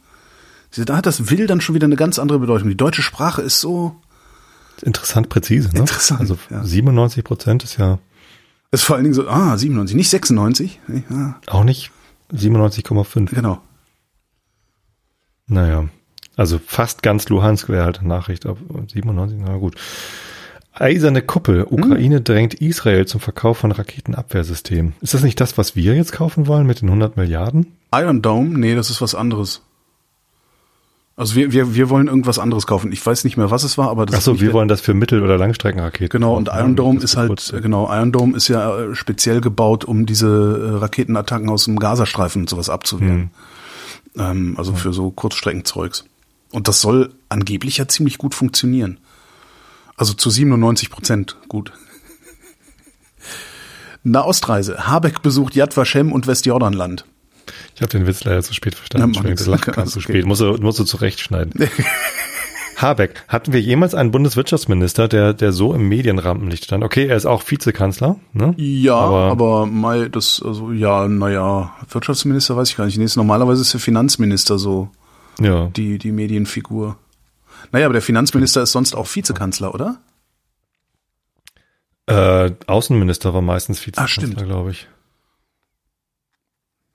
Da 0.76 0.96
hat 0.96 1.06
das 1.06 1.30
will 1.30 1.46
dann 1.48 1.60
schon 1.60 1.74
wieder 1.74 1.86
eine 1.86 1.96
ganz 1.96 2.18
andere 2.20 2.38
Bedeutung. 2.38 2.68
Die 2.68 2.76
deutsche 2.76 3.02
Sprache 3.02 3.42
ist 3.42 3.60
so, 3.60 3.96
Interessant 4.82 5.28
präzise, 5.28 5.70
ne? 5.72 5.80
Interessant, 5.80 6.20
Also 6.20 6.38
ja. 6.50 6.64
97 6.64 7.22
Prozent 7.24 7.64
ist 7.64 7.76
ja 7.76 7.98
ist 8.72 8.84
vor 8.84 8.96
allen 8.96 9.04
Dingen 9.04 9.14
so, 9.14 9.28
ah, 9.28 9.56
97, 9.56 9.94
nicht 9.94 10.08
96. 10.08 10.80
Ja, 11.10 11.38
auch 11.46 11.62
nicht 11.62 11.90
97,5. 12.32 13.34
genau. 13.34 13.60
Naja. 15.46 15.88
Also 16.36 16.58
fast 16.64 17.02
ganz 17.02 17.28
Luhansk 17.28 17.68
wäre 17.68 17.84
halt 17.84 17.98
eine 17.98 18.08
Nachricht, 18.08 18.46
aber 18.46 18.58
97, 18.90 19.38
na 19.44 19.58
gut. 19.58 19.76
Eiserne 20.72 21.20
Kuppel. 21.20 21.66
Ukraine 21.68 22.22
drängt 22.22 22.54
Israel 22.54 23.04
zum 23.06 23.20
Verkauf 23.20 23.58
von 23.58 23.72
Raketenabwehrsystemen. 23.72 24.94
Ist 25.02 25.12
das 25.12 25.22
nicht 25.22 25.38
das, 25.38 25.58
was 25.58 25.76
wir 25.76 25.94
jetzt 25.94 26.12
kaufen 26.12 26.46
wollen 26.46 26.66
mit 26.66 26.80
den 26.80 26.88
100 26.88 27.18
Milliarden? 27.18 27.76
Iron 27.94 28.22
Dome, 28.22 28.58
nee, 28.58 28.74
das 28.74 28.88
ist 28.88 29.02
was 29.02 29.14
anderes. 29.14 29.60
Also 31.14 31.34
wir, 31.34 31.52
wir, 31.52 31.74
wir 31.74 31.90
wollen 31.90 32.06
irgendwas 32.09 32.39
anderes 32.39 32.66
kaufen. 32.66 32.90
Ich 32.90 33.05
weiß 33.05 33.24
nicht 33.24 33.36
mehr, 33.36 33.51
was 33.51 33.64
es 33.64 33.76
war, 33.76 33.90
aber 33.90 34.06
das 34.06 34.16
Ach 34.16 34.20
so, 34.22 34.30
ist 34.30 34.34
nicht 34.36 34.43
wir 34.43 34.48
der- 34.48 34.55
wollen 34.55 34.68
das 34.68 34.80
für 34.80 34.94
Mittel- 34.94 35.22
oder 35.22 35.36
Langstreckenraketen. 35.36 36.09
Genau, 36.09 36.36
und. 36.36 36.48
Iron 36.48 36.74
Dome 36.74 37.01
ist 37.01 37.16
halt, 37.16 37.52
genau, 37.62 37.93
Iron 37.93 38.12
Dome 38.12 38.34
ist 38.36 38.48
ja 38.48 38.78
äh, 38.78 38.94
speziell 38.94 39.40
gebaut, 39.43 39.84
um 39.84 40.06
diese 40.06 40.26
äh, 40.28 40.78
Raketenattacken 40.78 41.51
aus 41.51 41.66
dem 41.66 41.78
Gazastreifen 41.78 42.43
und 42.43 42.48
sowas 42.51 42.70
abzuwehren. 42.70 43.30
Ähm, 44.16 44.55
also 44.56 44.74
für 44.74 44.93
so 44.94 45.10
Kurzstreckenzeugs. 45.10 46.05
Und 46.51 46.66
das 46.68 46.80
soll 46.80 47.12
angeblich 47.28 47.76
ja 47.78 47.89
ziemlich 47.89 48.16
gut 48.18 48.34
funktionieren. 48.34 48.98
Also 49.97 50.14
zu 50.14 50.30
97 50.30 50.90
Prozent 50.90 51.36
gut. 51.48 51.72
Nahostreise. 54.02 54.86
Habeck 54.86 55.22
besucht 55.22 55.55
Yad 55.55 55.76
Vashem 55.76 56.12
und 56.12 56.26
Westjordanland. 56.26 57.05
Ich 57.74 57.81
habe 57.82 57.90
den 57.90 58.06
Witz 58.06 58.24
leider 58.24 58.43
zu 58.43 58.55
spät 58.55 58.74
verstanden. 58.74 59.02
Ja, 59.02 59.06
Entschuldigung, 59.06 59.36
das 59.36 59.47
Lachen 59.47 59.73
kam 59.74 59.86
zu 59.86 59.98
okay. 59.98 60.12
spät. 60.12 60.27
Muss 60.27 60.40
er, 60.40 60.60
muss 60.60 60.78
er 60.78 60.86
zurechtschneiden. 60.86 61.52
Habeck, 62.77 63.23
hatten 63.28 63.52
wir 63.52 63.60
jemals 63.60 63.94
einen 63.94 64.10
Bundeswirtschaftsminister, 64.10 65.06
der, 65.06 65.35
der 65.35 65.52
so 65.52 65.73
im 65.74 65.89
Medienrampenlicht 65.89 66.64
stand? 66.64 66.82
Okay, 66.82 67.06
er 67.06 67.16
ist 67.16 67.27
auch 67.27 67.43
Vizekanzler, 67.48 68.16
ne? 68.32 68.55
Ja, 68.56 68.94
Aber- 68.97 69.31
aber, 69.31 69.66
Mai, 69.66 70.09
das, 70.09 70.43
also 70.44 70.73
ja, 70.73 71.06
naja, 71.06 71.73
Wirtschaftsminister 71.89 72.56
weiß 72.56 72.70
ich 72.70 72.77
gar 72.77 72.86
nicht. 72.86 72.98
Nee, 72.98 73.06
normalerweise 73.14 73.62
ist 73.62 73.73
der 73.73 73.81
Finanzminister 73.81 74.59
so 74.59 74.90
Ja. 75.40 75.66
die, 75.77 75.98
die 75.98 76.10
Medienfigur. 76.10 76.97
Naja, 77.70 77.86
aber 77.86 77.93
der 77.93 78.02
Finanzminister 78.02 78.62
ist 78.62 78.73
sonst 78.73 78.94
auch 78.97 79.06
Vizekanzler, 79.14 79.73
oder? 79.74 79.98
Äh, 82.06 82.51
Außenminister 82.66 83.32
war 83.32 83.43
meistens 83.43 83.81
Ah, 83.82 83.86
Vizekanzler, 83.86 84.09
stimmt. 84.09 84.44
glaube 84.44 84.73
ich. 84.73 84.89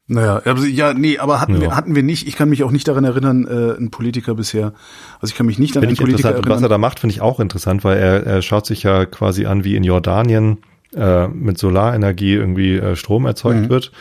Naja, 0.10 0.38
also, 0.46 0.66
ja, 0.66 0.94
nee, 0.94 1.18
aber 1.18 1.42
hatten, 1.42 1.56
Ja. 1.56 1.62
wir, 1.62 1.76
hatten 1.76 1.94
wir 1.94 2.02
nicht. 2.04 2.28
Ich 2.28 2.36
kann 2.38 2.48
mich 2.50 2.64
auch 2.64 2.72
nicht 2.72 2.88
daran 2.88 3.04
erinnern, 3.04 3.46
äh, 3.46 3.78
ein 3.78 3.92
Politiker 3.92 4.36
bisher. 4.36 4.74
Also 5.20 5.32
ich 5.32 5.36
kann 5.36 5.46
mich 5.46 5.60
nicht 5.60 5.76
an 5.76 5.84
einen 5.84 5.98
Politiker. 5.98 6.30
Und 6.30 6.38
was 6.38 6.44
er 6.44 6.52
erinnern. 6.54 6.70
da 6.70 6.78
macht, 6.78 7.00
finde 7.02 7.14
ich 7.14 7.22
auch 7.22 7.40
interessant, 7.42 7.84
weil 7.84 7.98
er, 7.98 8.26
er 8.26 8.42
schaut 8.42 8.66
sich 8.66 8.84
ja 8.84 9.06
quasi 9.06 9.46
an, 9.46 9.64
wie 9.66 9.76
in 9.76 9.84
Jordanien 9.84 10.60
äh, 10.96 11.28
mit 11.28 11.58
Solarenergie 11.58 12.34
irgendwie 12.36 12.76
äh, 12.78 12.96
Strom 12.96 13.26
erzeugt 13.26 13.64
Mhm. 13.64 13.70
wird. 13.70 13.92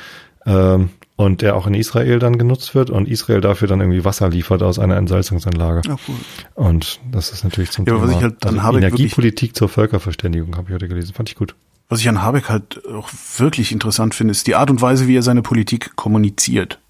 Ähm, 0.47 0.91
und 1.17 1.41
der 1.43 1.57
auch 1.57 1.67
in 1.67 1.73
Israel 1.75 2.19
dann 2.19 2.37
genutzt 2.39 2.75
wird 2.75 2.91
und 2.91 3.09
Israel 3.09 3.41
dafür 3.41 3.67
dann 3.67 3.81
irgendwie 3.81 4.05
Wasser 4.05 4.29
liefert 4.29 4.63
aus 4.63 4.79
einer 4.79 4.97
Entsalzungsanlage. 4.97 5.81
Ja, 5.89 5.97
cool. 6.07 6.15
Und 6.55 7.01
das 7.11 7.33
ist 7.33 7.43
natürlich 7.43 7.71
zum 7.71 7.87
Ja, 7.87 7.95
aber 7.95 8.03
was 8.03 8.11
Thema 8.11 8.19
ich 8.19 8.25
halt 8.25 8.47
an 8.47 8.51
also 8.51 8.63
Habeck 8.63 8.83
Energiepolitik 8.83 9.57
zur 9.57 9.69
Völkerverständigung 9.71 10.55
habe 10.57 10.69
ich 10.69 10.75
heute 10.75 10.89
gelesen. 10.89 11.15
Fand 11.15 11.31
ich 11.31 11.35
gut. 11.35 11.57
Was 11.89 12.01
ich 12.01 12.09
an 12.09 12.23
Habeck 12.23 12.49
halt 12.49 12.85
auch 12.87 13.11
wirklich 13.39 13.71
interessant 13.71 14.15
finde, 14.15 14.33
ist 14.33 14.47
die 14.47 14.57
Art 14.57 14.71
und 14.71 14.83
Weise, 14.83 15.07
wie 15.07 15.17
er 15.17 15.23
seine 15.23 15.43
Politik 15.43 15.95
kommuniziert. 15.95 16.81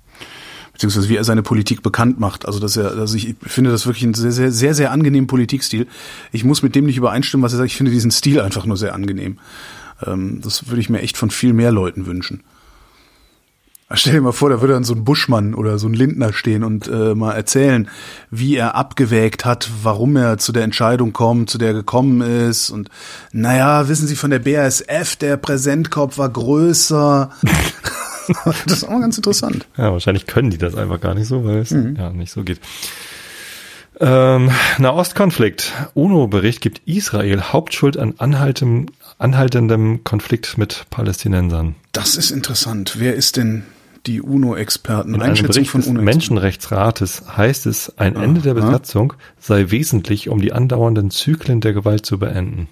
Beziehungsweise 0.72 1.08
wie 1.08 1.16
er 1.16 1.24
seine 1.24 1.42
Politik 1.42 1.82
bekannt 1.82 2.18
macht. 2.20 2.46
Also, 2.46 2.58
dass 2.60 2.76
er, 2.76 2.92
also 2.92 3.16
ich 3.16 3.34
finde 3.42 3.70
das 3.70 3.86
wirklich 3.86 4.04
einen 4.04 4.14
sehr, 4.14 4.32
sehr, 4.32 4.52
sehr, 4.52 4.74
sehr 4.74 4.92
angenehmen 4.92 5.26
Politikstil. 5.26 5.86
Ich 6.32 6.44
muss 6.44 6.62
mit 6.62 6.74
dem 6.74 6.86
nicht 6.86 6.98
übereinstimmen, 6.98 7.44
was 7.44 7.52
er 7.52 7.58
sagt. 7.58 7.70
Ich 7.70 7.76
finde 7.76 7.92
diesen 7.92 8.10
Stil 8.10 8.40
einfach 8.40 8.66
nur 8.66 8.76
sehr 8.76 8.94
angenehm. 8.94 9.38
Ähm, 10.06 10.40
das 10.42 10.68
würde 10.68 10.80
ich 10.80 10.90
mir 10.90 11.00
echt 11.00 11.16
von 11.16 11.30
viel 11.30 11.52
mehr 11.52 11.72
Leuten 11.72 12.06
wünschen. 12.06 12.42
Stell 13.94 14.14
dir 14.14 14.20
mal 14.20 14.32
vor, 14.32 14.50
da 14.50 14.60
würde 14.60 14.72
dann 14.74 14.82
so 14.82 14.94
ein 14.94 15.04
Buschmann 15.04 15.54
oder 15.54 15.78
so 15.78 15.86
ein 15.86 15.94
Lindner 15.94 16.32
stehen 16.32 16.64
und 16.64 16.88
äh, 16.88 17.14
mal 17.14 17.34
erzählen, 17.34 17.88
wie 18.32 18.56
er 18.56 18.74
abgewägt 18.74 19.44
hat, 19.44 19.70
warum 19.84 20.16
er 20.16 20.38
zu 20.38 20.50
der 20.50 20.64
Entscheidung 20.64 21.12
kommt, 21.12 21.50
zu 21.50 21.58
der 21.58 21.68
er 21.68 21.74
gekommen 21.74 22.20
ist. 22.20 22.70
Und 22.70 22.90
naja, 23.30 23.88
wissen 23.88 24.08
Sie 24.08 24.16
von 24.16 24.30
der 24.30 24.40
BASF, 24.40 25.14
der 25.14 25.36
Präsentkorb 25.36 26.18
war 26.18 26.28
größer. 26.28 27.30
das 28.66 28.78
ist 28.78 28.84
auch 28.84 28.90
mal 28.90 29.02
ganz 29.02 29.16
interessant. 29.18 29.68
Ja, 29.76 29.92
wahrscheinlich 29.92 30.26
können 30.26 30.50
die 30.50 30.58
das 30.58 30.74
einfach 30.74 31.00
gar 31.00 31.14
nicht 31.14 31.28
so, 31.28 31.44
weil 31.44 31.58
es 31.58 31.70
Mhm. 31.70 31.94
ja 31.96 32.10
nicht 32.10 32.32
so 32.32 32.42
geht. 32.42 32.58
Ähm, 34.00 34.50
Nahostkonflikt. 34.78 35.72
UNO-Bericht 35.94 36.60
gibt 36.60 36.82
Israel 36.86 37.40
Hauptschuld 37.40 37.96
an 37.96 38.14
anhaltendem 38.18 40.02
Konflikt 40.04 40.58
mit 40.58 40.86
Palästinensern. 40.90 41.76
Das 41.92 42.16
ist 42.16 42.32
interessant. 42.32 42.96
Wer 42.98 43.14
ist 43.14 43.36
denn 43.36 43.62
die 44.06 44.20
UNO-Experten? 44.22 45.14
In 45.14 45.22
einem 45.22 45.46
Bericht 45.46 45.70
von 45.70 45.80
des 45.80 45.90
UNO. 45.90 46.02
Menschenrechtsrates 46.02 47.24
heißt 47.36 47.66
es, 47.66 47.98
ein 47.98 48.16
Ende 48.16 48.40
der. 48.40 48.54
Besatzung 48.54 49.12
sei 49.38 49.70
wesentlich, 49.70 50.28
um 50.28 50.40
die 50.40 50.52
andauernden 50.52 51.10
Zyklen 51.10 51.60
der 51.60 51.72
Gewalt 51.72 52.06
zu 52.06 52.18
beenden. 52.18 52.68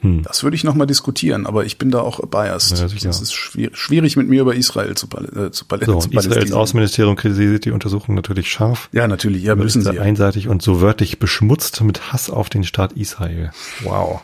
Das 0.00 0.44
würde 0.44 0.54
ich 0.54 0.62
nochmal 0.64 0.86
diskutieren, 0.86 1.44
aber 1.46 1.64
ich 1.64 1.76
bin 1.78 1.90
da 1.90 2.00
auch 2.00 2.20
biased. 2.20 2.78
Ja, 2.78 2.84
Es 2.84 2.92
sicher. 2.92 3.10
ist 3.10 3.32
schwierig, 3.32 3.76
schwierig 3.76 4.16
mit 4.16 4.28
mir 4.28 4.42
über 4.42 4.54
Israel 4.54 4.94
zu, 4.94 5.08
äh, 5.08 5.50
zu, 5.50 5.64
Pal 5.64 5.84
So, 5.84 5.98
zu 5.98 6.10
Israels. 6.10 6.52
Außenministerium 6.52 7.16
kritisiert 7.16 7.64
die 7.64 7.72
Untersuchung 7.72 8.14
natürlich 8.14 8.50
scharf. 8.50 8.88
Ja, 8.92 9.08
natürlich, 9.08 9.42
ja, 9.42 9.56
müssen 9.56 9.82
sie. 9.82 9.92
Ja. 9.94 10.02
einseitig 10.02 10.46
und 10.48 10.62
so 10.62 10.80
wörtlich 10.80 11.18
beschmutzt 11.18 11.80
mit 11.80 12.12
Hass 12.12 12.30
auf 12.30 12.48
den 12.48 12.62
Staat 12.64 12.92
Israel. 12.92 13.50
Wow. 13.82 14.22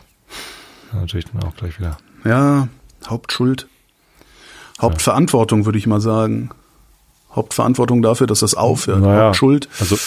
Ja, 0.93 0.99
natürlich 1.01 1.25
dann 1.25 1.43
auch 1.43 1.55
gleich 1.55 1.77
wieder. 1.79 1.97
ja, 2.23 2.69
Hauptschuld. 3.05 3.67
Hauptverantwortung, 4.81 5.65
würde 5.65 5.77
ich 5.77 5.87
mal 5.87 6.01
sagen. 6.01 6.49
Hauptverantwortung 7.33 8.01
dafür, 8.01 8.27
dass 8.27 8.39
das 8.39 8.55
aufhört. 8.55 9.01
Naja, 9.01 9.27
Hauptschuld. 9.27 9.67
Also 9.79 9.97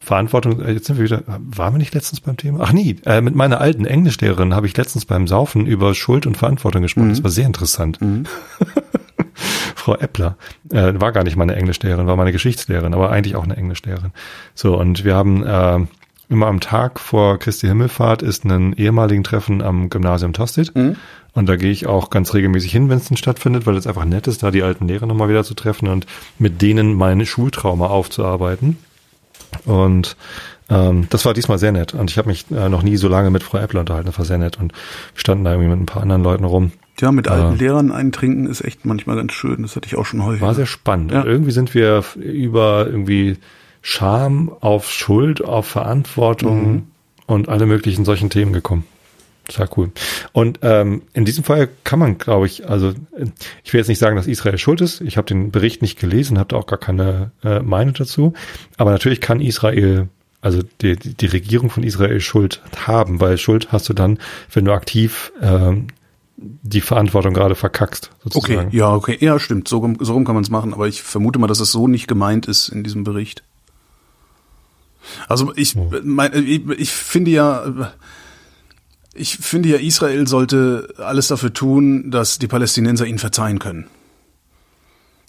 Verantwortung, 0.00 0.60
äh, 0.62 0.72
jetzt 0.72 0.86
sind 0.86 0.96
wir 0.96 1.04
wieder, 1.04 1.22
waren 1.26 1.74
wir 1.74 1.78
nicht 1.78 1.94
letztens 1.94 2.20
beim 2.20 2.36
Thema? 2.36 2.60
Ach 2.62 2.72
nie, 2.72 2.96
äh, 3.04 3.20
mit 3.20 3.34
meiner 3.34 3.60
alten 3.60 3.84
Englischlehrerin 3.84 4.54
habe 4.54 4.66
ich 4.66 4.76
letztens 4.76 5.04
beim 5.04 5.26
Saufen 5.28 5.66
über 5.66 5.94
Schuld 5.94 6.26
und 6.26 6.36
Verantwortung 6.36 6.82
gesprochen. 6.82 7.10
Das 7.10 7.22
war 7.22 7.30
sehr 7.30 7.46
interessant. 7.46 7.98
Frau 9.74 9.94
Eppler, 9.96 10.36
äh, 10.70 10.94
war 10.98 11.12
gar 11.12 11.24
nicht 11.24 11.36
meine 11.36 11.54
Englischlehrerin, 11.56 12.06
war 12.06 12.16
meine 12.16 12.32
Geschichtslehrerin, 12.32 12.94
aber 12.94 13.10
eigentlich 13.10 13.36
auch 13.36 13.44
eine 13.44 13.56
Englischlehrerin. 13.56 14.12
So, 14.54 14.78
und 14.78 15.04
wir 15.04 15.14
haben 15.14 15.44
äh, 15.44 15.78
immer 16.30 16.46
am 16.46 16.60
Tag 16.60 17.00
vor 17.00 17.38
Christi 17.38 17.66
Himmelfahrt 17.66 18.22
ist 18.22 18.44
ein 18.44 18.72
ehemaligen 18.74 19.24
Treffen 19.24 19.62
am 19.62 19.90
Gymnasium 19.90 20.32
Tostedt. 20.32 20.72
Und 21.38 21.46
da 21.48 21.54
gehe 21.54 21.70
ich 21.70 21.86
auch 21.86 22.10
ganz 22.10 22.34
regelmäßig 22.34 22.72
hin, 22.72 22.88
wenn 22.88 22.98
es 22.98 23.04
denn 23.06 23.16
stattfindet, 23.16 23.64
weil 23.64 23.76
es 23.76 23.86
einfach 23.86 24.04
nett 24.04 24.26
ist, 24.26 24.42
da 24.42 24.50
die 24.50 24.64
alten 24.64 24.88
Lehrer 24.88 25.06
nochmal 25.06 25.28
wieder 25.28 25.44
zu 25.44 25.54
treffen 25.54 25.86
und 25.88 26.04
mit 26.40 26.60
denen 26.62 26.94
mein 26.94 27.24
Schultrauma 27.24 27.86
aufzuarbeiten. 27.86 28.76
Und 29.64 30.16
ähm, 30.68 31.06
das 31.10 31.24
war 31.24 31.34
diesmal 31.34 31.58
sehr 31.58 31.70
nett. 31.70 31.94
Und 31.94 32.10
ich 32.10 32.18
habe 32.18 32.28
mich 32.28 32.46
äh, 32.50 32.68
noch 32.68 32.82
nie 32.82 32.96
so 32.96 33.06
lange 33.08 33.30
mit 33.30 33.42
Frau 33.44 33.58
Eppler 33.58 33.80
unterhalten. 33.80 34.06
Das 34.06 34.18
war 34.18 34.24
sehr 34.24 34.38
nett. 34.38 34.58
Und 34.58 34.72
wir 34.72 35.20
standen 35.20 35.44
da 35.44 35.52
irgendwie 35.52 35.70
mit 35.70 35.80
ein 35.80 35.86
paar 35.86 36.02
anderen 36.02 36.24
Leuten 36.24 36.44
rum. 36.44 36.72
Ja, 37.00 37.12
mit 37.12 37.28
alten 37.28 37.52
Ja. 37.52 37.58
Lehrern 37.58 37.92
eintrinken 37.92 38.46
ist 38.48 38.60
echt 38.62 38.84
manchmal 38.84 39.14
ganz 39.14 39.32
schön. 39.32 39.62
Das 39.62 39.76
hatte 39.76 39.86
ich 39.86 39.96
auch 39.96 40.06
schon 40.06 40.24
häufig. 40.24 40.40
War 40.42 40.54
sehr 40.56 40.66
spannend. 40.66 41.12
Ja. 41.12 41.20
Und 41.20 41.28
irgendwie 41.28 41.52
sind 41.52 41.72
wir 41.72 42.02
über 42.16 42.86
irgendwie 42.88 43.36
Scham 43.80 44.50
auf 44.60 44.90
Schuld, 44.90 45.44
auf 45.44 45.66
Verantwortung 45.66 46.72
Mhm. 46.72 46.82
und 47.26 47.48
alle 47.48 47.66
möglichen 47.66 48.04
solchen 48.04 48.28
Themen 48.28 48.52
gekommen. 48.52 48.84
Total 49.48 49.68
cool. 49.76 49.90
Und 50.32 50.60
ähm, 50.62 51.02
in 51.14 51.24
diesem 51.24 51.42
Fall 51.42 51.68
kann 51.84 51.98
man, 51.98 52.18
glaube 52.18 52.46
ich, 52.46 52.68
also 52.68 52.92
ich 53.64 53.72
will 53.72 53.78
jetzt 53.80 53.88
nicht 53.88 53.98
sagen, 53.98 54.14
dass 54.16 54.26
Israel 54.26 54.58
schuld 54.58 54.80
ist. 54.80 55.00
Ich 55.00 55.16
habe 55.16 55.26
den 55.26 55.50
Bericht 55.50 55.82
nicht 55.82 55.98
gelesen, 55.98 56.38
habe 56.38 56.50
da 56.50 56.56
auch 56.56 56.66
gar 56.66 56.78
keine 56.78 57.32
äh, 57.42 57.60
Meinung 57.60 57.94
dazu. 57.94 58.34
Aber 58.76 58.90
natürlich 58.92 59.20
kann 59.20 59.40
Israel 59.40 60.08
also 60.40 60.60
die, 60.82 60.94
die 60.96 61.26
Regierung 61.26 61.68
von 61.68 61.82
Israel 61.82 62.20
Schuld 62.20 62.62
haben, 62.86 63.20
weil 63.20 63.38
Schuld 63.38 63.72
hast 63.72 63.88
du 63.88 63.92
dann, 63.92 64.20
wenn 64.52 64.64
du 64.64 64.72
aktiv 64.72 65.32
ähm, 65.42 65.88
die 66.36 66.80
Verantwortung 66.80 67.34
gerade 67.34 67.56
verkackst, 67.56 68.10
Okay, 68.24 68.30
sozusagen. 68.34 68.70
ja, 68.76 68.94
okay, 68.94 69.16
ja, 69.20 69.40
stimmt. 69.40 69.66
So, 69.66 69.78
rum- 69.78 69.96
so 69.98 70.12
rum 70.12 70.24
kann 70.24 70.36
man 70.36 70.44
es 70.44 70.50
machen, 70.50 70.72
aber 70.74 70.86
ich 70.86 71.02
vermute 71.02 71.40
mal, 71.40 71.48
dass 71.48 71.58
es 71.58 71.72
so 71.72 71.88
nicht 71.88 72.06
gemeint 72.06 72.46
ist 72.46 72.68
in 72.68 72.84
diesem 72.84 73.02
Bericht. 73.02 73.42
Also 75.26 75.52
ich, 75.56 75.74
mein, 76.04 76.32
ich, 76.46 76.68
ich 76.78 76.92
finde 76.92 77.30
ja, 77.32 77.92
ich 79.14 79.36
finde 79.38 79.68
ja, 79.70 79.76
Israel 79.78 80.26
sollte 80.28 80.88
alles 80.98 81.28
dafür 81.28 81.52
tun, 81.52 82.10
dass 82.10 82.38
die 82.38 82.46
Palästinenser 82.46 83.06
ihnen 83.06 83.18
verzeihen 83.18 83.58
können. 83.58 83.86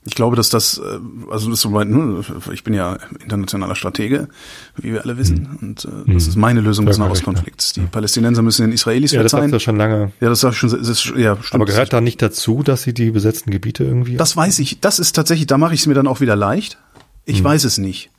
Ich 0.05 0.15
glaube, 0.15 0.35
dass 0.37 0.49
das, 0.49 0.77
äh, 0.77 0.81
also 1.29 1.49
das 1.49 1.59
ist 1.59 1.61
so 1.61 1.69
mein, 1.69 1.89
ne, 1.89 2.23
ich 2.53 2.63
bin 2.63 2.73
ja 2.73 2.97
internationaler 3.21 3.75
Stratege, 3.75 4.29
wie 4.77 4.93
wir 4.93 5.03
alle 5.03 5.17
wissen, 5.17 5.57
und 5.61 5.85
äh, 5.85 6.13
das 6.13 6.25
ist 6.27 6.35
meine 6.37 6.61
Lösung 6.61 6.85
des 6.85 6.97
Nahostkonflikts. 6.97 7.73
Die 7.73 7.81
Palästinenser 7.81 8.41
müssen 8.41 8.61
den 8.63 8.71
Israelis 8.71 9.11
Ja, 9.11 9.21
das 9.21 9.31
verzeihen. 9.33 9.51
sagst 9.51 9.61
du 9.61 9.65
schon 9.65 9.77
lange. 9.77 10.13
ja, 10.21 10.29
das 10.29 10.39
sag 10.39 10.51
ich 10.53 10.57
schon, 10.57 10.69
das 10.69 10.87
ist, 10.87 11.05
ja, 11.17 11.35
stimmt. 11.35 11.53
Aber 11.55 11.65
gehört 11.65 11.91
da 11.91 11.99
nicht 11.99 12.21
dazu, 12.21 12.63
dass 12.63 12.83
sie 12.83 12.93
die 12.93 13.11
besetzten 13.11 13.51
Gebiete 13.51 13.83
irgendwie? 13.83 14.15
Das 14.15 14.35
weiß 14.37 14.59
ich. 14.59 14.79
Das 14.79 14.99
ist 14.99 15.15
tatsächlich, 15.15 15.47
da 15.47 15.57
mache 15.57 15.73
ich 15.73 15.81
es 15.81 15.85
mir 15.87 15.95
dann 15.95 16.07
auch 16.07 16.21
wieder 16.21 16.35
leicht. 16.37 16.77
Ich 17.25 17.43
weiß 17.43 17.65
es 17.65 17.77
nicht. 17.77 18.09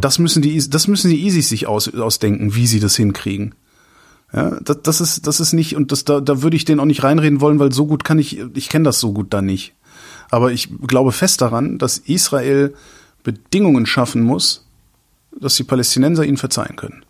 Das 0.00 0.18
müssen 0.18 0.42
die, 0.42 0.62
das 0.70 0.86
müssen 0.88 1.10
die 1.10 1.26
Isis 1.26 1.48
sich 1.48 1.66
aus, 1.66 1.92
ausdenken, 1.92 2.54
wie 2.54 2.66
sie 2.66 2.80
das 2.80 2.96
hinkriegen. 2.96 3.54
Ja, 4.32 4.58
das, 4.60 4.82
das 4.82 5.00
ist, 5.00 5.26
das 5.26 5.40
ist 5.40 5.52
nicht, 5.52 5.74
und 5.76 5.90
das, 5.92 6.04
da, 6.04 6.20
da 6.20 6.42
würde 6.42 6.56
ich 6.56 6.64
denen 6.64 6.80
auch 6.80 6.84
nicht 6.84 7.02
reinreden 7.02 7.40
wollen, 7.40 7.58
weil 7.58 7.72
so 7.72 7.86
gut 7.86 8.04
kann 8.04 8.18
ich, 8.18 8.38
ich 8.54 8.68
kenne 8.68 8.84
das 8.84 9.00
so 9.00 9.12
gut 9.12 9.32
da 9.34 9.42
nicht. 9.42 9.74
Aber 10.30 10.52
ich 10.52 10.68
glaube 10.86 11.10
fest 11.12 11.40
daran, 11.40 11.78
dass 11.78 11.98
Israel 11.98 12.74
Bedingungen 13.24 13.86
schaffen 13.86 14.22
muss, 14.22 14.66
dass 15.38 15.56
die 15.56 15.64
Palästinenser 15.64 16.24
ihnen 16.24 16.36
verzeihen 16.36 16.76
können. 16.76 17.04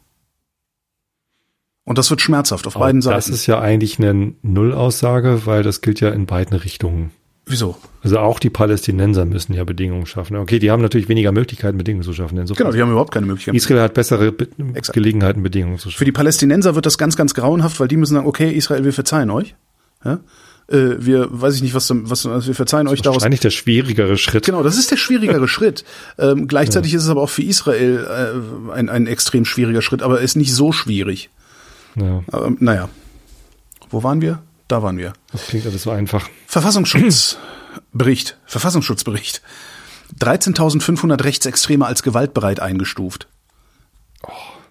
Und 1.85 1.99
das 1.99 2.11
wird 2.11 2.21
schmerzhaft 2.21 2.67
auf 2.67 2.77
Aber 2.77 2.87
beiden 2.87 3.01
das 3.01 3.25
Seiten. 3.25 3.35
ist 3.35 3.47
ja 3.47 3.61
eigentlich 3.61 3.99
eine 3.99 4.35
Nullaussage, 4.43 5.45
weil 5.47 5.63
das 5.63 5.81
gilt 5.81 6.01
ja 6.01 6.11
in 6.11 6.27
beiden 6.27 6.57
Richtungen. 6.57 7.11
Wieso? 7.51 7.77
Also 8.03 8.19
auch 8.21 8.39
die 8.39 8.49
Palästinenser 8.49 9.25
müssen 9.25 9.55
ja 9.55 9.65
Bedingungen 9.65 10.07
schaffen. 10.07 10.37
Okay, 10.37 10.61
die 10.61 10.71
haben 10.71 10.83
natürlich 10.83 11.09
weniger 11.09 11.33
Möglichkeiten, 11.33 11.77
Bedingungen 11.79 12.05
zu 12.05 12.13
schaffen. 12.15 12.39
Insofern 12.39 12.65
Genau, 12.65 12.77
die 12.77 12.81
haben 12.81 12.91
überhaupt 12.93 13.13
keine 13.13 13.27
Möglichkeit. 13.27 13.57
Israel 13.57 13.81
hat 13.81 13.95
bessere 13.95 14.31
Be 14.31 14.47
Exakt. 14.75 14.95
Gelegenheiten, 14.95 15.43
Bedingungen 15.43 15.79
zu 15.79 15.89
Für 15.89 15.93
schaffen. 15.93 16.05
die 16.05 16.13
Palästinenser 16.13 16.77
wird 16.77 16.87
das 16.87 16.97
ganz, 16.97 17.17
ganz 17.17 17.35
grauenhaft, 17.35 17.81
weil 17.81 17.89
die 17.89 17.97
müssen 17.97 18.15
sagen, 18.15 18.27
okay, 18.29 18.51
Israel, 18.53 18.85
wir 18.85 18.93
verzeihen 18.93 19.31
euch. 19.31 19.57
Ja? 20.05 20.21
Äh, 20.69 21.05
wir, 21.05 21.29
weiß 21.31 21.57
ich 21.57 21.63
nicht, 21.63 21.75
was, 21.75 21.91
was, 21.93 22.25
wir 22.25 22.55
verzeihen 22.55 22.87
euch 22.87 23.03
daraus. 23.03 23.17
Wahrscheinlich 23.17 23.41
der 23.41 23.51
schwierigere 23.51 24.17
Schritt. 24.17 24.47
Genau, 24.47 24.63
das 24.63 24.79
ist 24.79 24.93
der 24.93 24.97
schwierigere 24.97 25.49
Schritt. 25.57 25.85
Ähm, 26.19 26.47
gleichzeitig 26.47 26.95
ist 26.95 27.03
es 27.03 27.09
aber 27.09 27.23
auch 27.23 27.31
für 27.31 27.43
Israel 27.43 28.07
äh, 28.71 28.73
ein, 28.73 28.89
ein 28.89 29.09
extrem 29.09 29.45
schwieriger 29.45 29.83
Schritt, 29.83 30.03
aber 30.03 30.19
er 30.19 30.23
ist 30.25 30.37
nicht 30.37 30.55
so 30.55 30.71
schwierig. 30.71 31.31
Ja, 31.97 32.23
Ähm, 32.33 32.57
naja. 32.61 32.89
Wo 33.91 34.05
waren 34.05 34.21
wir? 34.21 34.41
Da 34.71 34.85
waren 34.85 34.99
wir. 34.99 35.15
das 35.33 35.49
klingt 35.49 35.67
alles 35.67 35.83
so 35.83 35.91
einfach. 35.91 36.29
Verfassungsschutzbericht. 36.47 38.39
Verfassungsschutzbericht. 38.47 39.43
13.500 40.21 41.25
Rechtsextreme 41.25 41.85
als 41.85 42.05
gewaltbereit 42.05 42.61
eingestuft. 42.61 43.27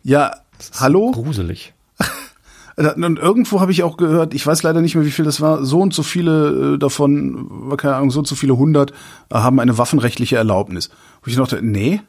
Ja, 0.02 0.38
hallo? 0.80 1.12
Gruselig. 1.12 1.74
Und 2.78 3.20
irgendwo 3.20 3.60
habe 3.60 3.74
ich 3.74 3.84
auch 3.84 3.98
gehört, 3.98 4.34
ich 4.34 4.48
weiß 4.48 4.64
leider 4.64 4.80
nicht 4.80 4.96
mehr, 4.96 5.04
wie 5.04 5.12
viel 5.12 5.26
das 5.26 5.42
war, 5.42 5.66
so 5.66 5.82
und 5.82 5.94
so 5.94 6.02
viele 6.02 6.76
äh, 6.76 6.78
davon, 6.78 7.76
keine 7.76 7.96
Ahnung, 7.96 8.12
so 8.12 8.20
und 8.20 8.28
so 8.28 8.36
viele 8.36 8.56
hundert 8.56 8.92
äh, 9.30 9.36
haben 9.36 9.60
eine 9.60 9.78
waffenrechtliche 9.78 10.38
Erlaubnis. 10.38 10.90
Wo 11.22 11.30
ich 11.30 11.36
dachte, 11.36 11.60
nee, 11.62 12.02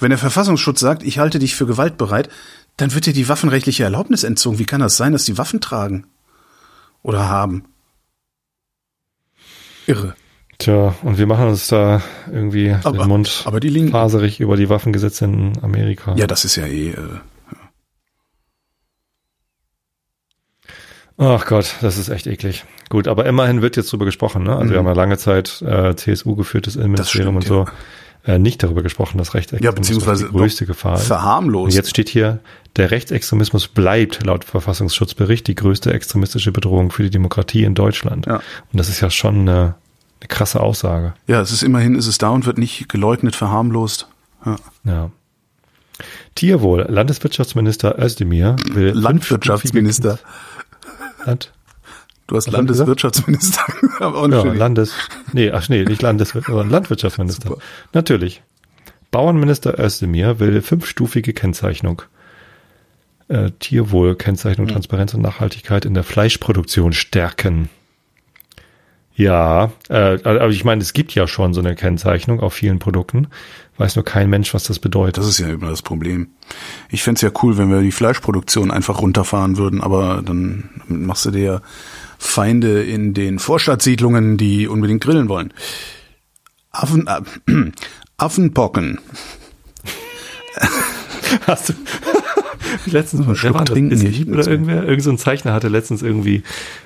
wenn 0.00 0.10
der 0.10 0.18
Verfassungsschutz 0.18 0.80
sagt, 0.80 1.04
ich 1.04 1.20
halte 1.20 1.38
dich 1.38 1.54
für 1.54 1.66
gewaltbereit, 1.66 2.28
dann 2.76 2.92
wird 2.92 3.06
dir 3.06 3.12
die 3.12 3.28
waffenrechtliche 3.28 3.84
Erlaubnis 3.84 4.24
entzogen. 4.24 4.58
Wie 4.58 4.66
kann 4.66 4.80
das 4.80 4.96
sein, 4.96 5.12
dass 5.12 5.24
die 5.24 5.38
Waffen 5.38 5.60
tragen? 5.60 6.04
Oder 7.02 7.28
haben? 7.28 7.64
Irre. 9.86 10.14
Tja, 10.58 10.94
und 11.02 11.18
wir 11.18 11.26
machen 11.26 11.46
uns 11.48 11.68
da 11.68 12.02
irgendwie 12.30 12.72
Aber- 12.82 12.98
den 12.98 13.08
Mund 13.08 13.42
aber 13.46 13.60
die 13.60 13.68
Linken- 13.68 13.92
faserig 13.92 14.40
über 14.40 14.56
die 14.56 14.68
Waffengesetze 14.68 15.24
in 15.24 15.52
Amerika. 15.62 16.14
Ja, 16.16 16.26
das 16.26 16.44
ist 16.44 16.56
ja 16.56 16.66
eh. 16.66 16.90
Äh, 16.90 16.96
Ach 21.20 21.46
Gott, 21.46 21.74
das 21.80 21.98
ist 21.98 22.08
echt 22.10 22.26
eklig. 22.28 22.64
Gut, 22.90 23.08
aber 23.08 23.26
immerhin 23.26 23.60
wird 23.60 23.76
jetzt 23.76 23.90
drüber 23.92 24.04
gesprochen. 24.04 24.44
Ne? 24.44 24.56
Also 24.56 24.70
wir 24.70 24.78
haben 24.78 24.86
ja 24.86 24.92
lange 24.92 25.18
Zeit 25.18 25.60
äh, 25.62 25.94
CSU 25.96 26.36
geführtes 26.36 26.76
Innenministerium 26.76 27.34
Mhm. 27.34 27.40
Stimmt, 27.42 27.58
und 27.58 27.66
so 27.66 27.72
äh, 28.24 28.38
nicht 28.38 28.62
darüber 28.62 28.82
gesprochen, 28.82 29.18
dass 29.18 29.34
Rechtsextremismus 29.34 29.64
Ja, 29.64 29.70
beziehungsweise 29.72 30.26
die 30.26 30.32
größte 30.36 30.66
Gefahr 30.66 30.96
ist. 30.96 31.06
verharmlost. 31.06 31.66
Und 31.66 31.74
jetzt 31.74 31.90
steht 31.90 32.08
hier, 32.08 32.40
der 32.76 32.90
Rechtsextremismus 32.90 33.68
bleibt 33.68 34.24
laut 34.24 34.44
Verfassungsschutzbericht 34.44 35.46
die 35.46 35.54
größte 35.54 35.92
extremistische 35.92 36.52
Bedrohung 36.52 36.90
für 36.90 37.02
die 37.04 37.10
Demokratie 37.10 37.64
in 37.64 37.74
Deutschland. 37.74 38.26
Ja. 38.26 38.36
Und 38.36 38.78
das 38.78 38.88
ist 38.88 39.00
ja 39.00 39.10
schon 39.10 39.40
eine, 39.40 39.74
eine 40.20 40.28
krasse 40.28 40.60
Aussage. 40.60 41.14
ja, 41.26 41.40
es 41.40 41.50
ist 41.52 41.62
immerhin, 41.62 41.94
ist 41.94 42.06
es 42.06 42.18
da 42.18 42.30
und 42.30 42.46
wird 42.46 42.58
nicht 42.58 42.88
geleugnet, 42.88 43.34
verharmlost. 43.36 44.08
Ja. 44.44 44.56
Ja. 44.84 45.10
Tierwohl. 46.36 46.86
Landeswirtschaftsminister 46.88 47.98
Özdemir 47.98 48.56
will 48.70 48.92
Landwirtschaftsminister. 48.94 50.18
Land, 51.24 51.52
Du 52.28 52.36
hast 52.36 52.46
Was 52.46 52.52
Landeswirtschaftsminister. 52.52 53.62
Aber 54.00 54.18
auch 54.18 54.28
Ja, 54.28 54.42
schön. 54.42 54.56
Landes, 54.56 54.94
nee, 55.32 55.50
ach 55.50 55.68
nee, 55.68 55.82
nicht 55.84 56.02
Landeswirt, 56.02 56.44
sondern 56.46 56.70
Landwirtschaftsminister. 56.70 57.48
Super. 57.48 57.62
Natürlich. 57.94 58.42
Bauernminister 59.10 59.78
Özdemir 59.80 60.38
will 60.38 60.60
fünfstufige 60.60 61.32
Kennzeichnung. 61.32 62.02
Äh, 63.28 63.50
Tierwohl, 63.58 64.14
Kennzeichnung, 64.14 64.68
Transparenz 64.68 65.14
und 65.14 65.22
Nachhaltigkeit 65.22 65.86
in 65.86 65.94
der 65.94 66.04
Fleischproduktion 66.04 66.92
stärken. 66.92 67.70
Ja, 69.14 69.72
äh, 69.88 70.18
aber 70.22 70.50
ich 70.50 70.64
meine, 70.64 70.82
es 70.82 70.92
gibt 70.92 71.14
ja 71.14 71.26
schon 71.26 71.52
so 71.54 71.60
eine 71.60 71.74
Kennzeichnung 71.74 72.40
auf 72.40 72.52
vielen 72.52 72.78
Produkten. 72.78 73.28
Weiß 73.78 73.96
nur 73.96 74.04
kein 74.04 74.30
Mensch, 74.30 74.54
was 74.54 74.64
das 74.64 74.78
bedeutet. 74.78 75.18
Das 75.18 75.26
ist 75.26 75.38
ja 75.38 75.48
immer 75.48 75.70
das 75.70 75.82
Problem. 75.82 76.28
Ich 76.90 77.02
fänd's 77.02 77.22
ja 77.22 77.30
cool, 77.42 77.58
wenn 77.58 77.70
wir 77.70 77.80
die 77.80 77.90
Fleischproduktion 77.90 78.70
einfach 78.70 79.00
runterfahren 79.00 79.56
würden, 79.56 79.80
aber 79.80 80.22
dann 80.24 80.70
machst 80.86 81.24
du 81.24 81.30
dir 81.30 81.62
Feinde 82.18 82.82
in 82.82 83.14
den 83.14 83.38
Vorstadtsiedlungen, 83.38 84.36
die 84.36 84.68
unbedingt 84.68 85.02
grillen 85.02 85.28
wollen. 85.28 85.54
Affen, 86.70 87.06
äh, 87.06 87.20
Affenpocken. 88.16 89.00
Hast 91.46 91.68
du 91.70 91.74
letztens 92.86 93.26
Mal 93.26 93.36
Schluck 93.36 93.64
trinken 93.66 94.06
ich 94.06 94.28
oder 94.28 94.46
irgendwer? 94.46 94.84
Irgend 94.84 95.02
so 95.02 95.10
ein 95.10 95.18
Zeichner 95.18 95.52
hatte 95.52 95.68
letztens 95.68 96.02
irgendwie 96.02 96.42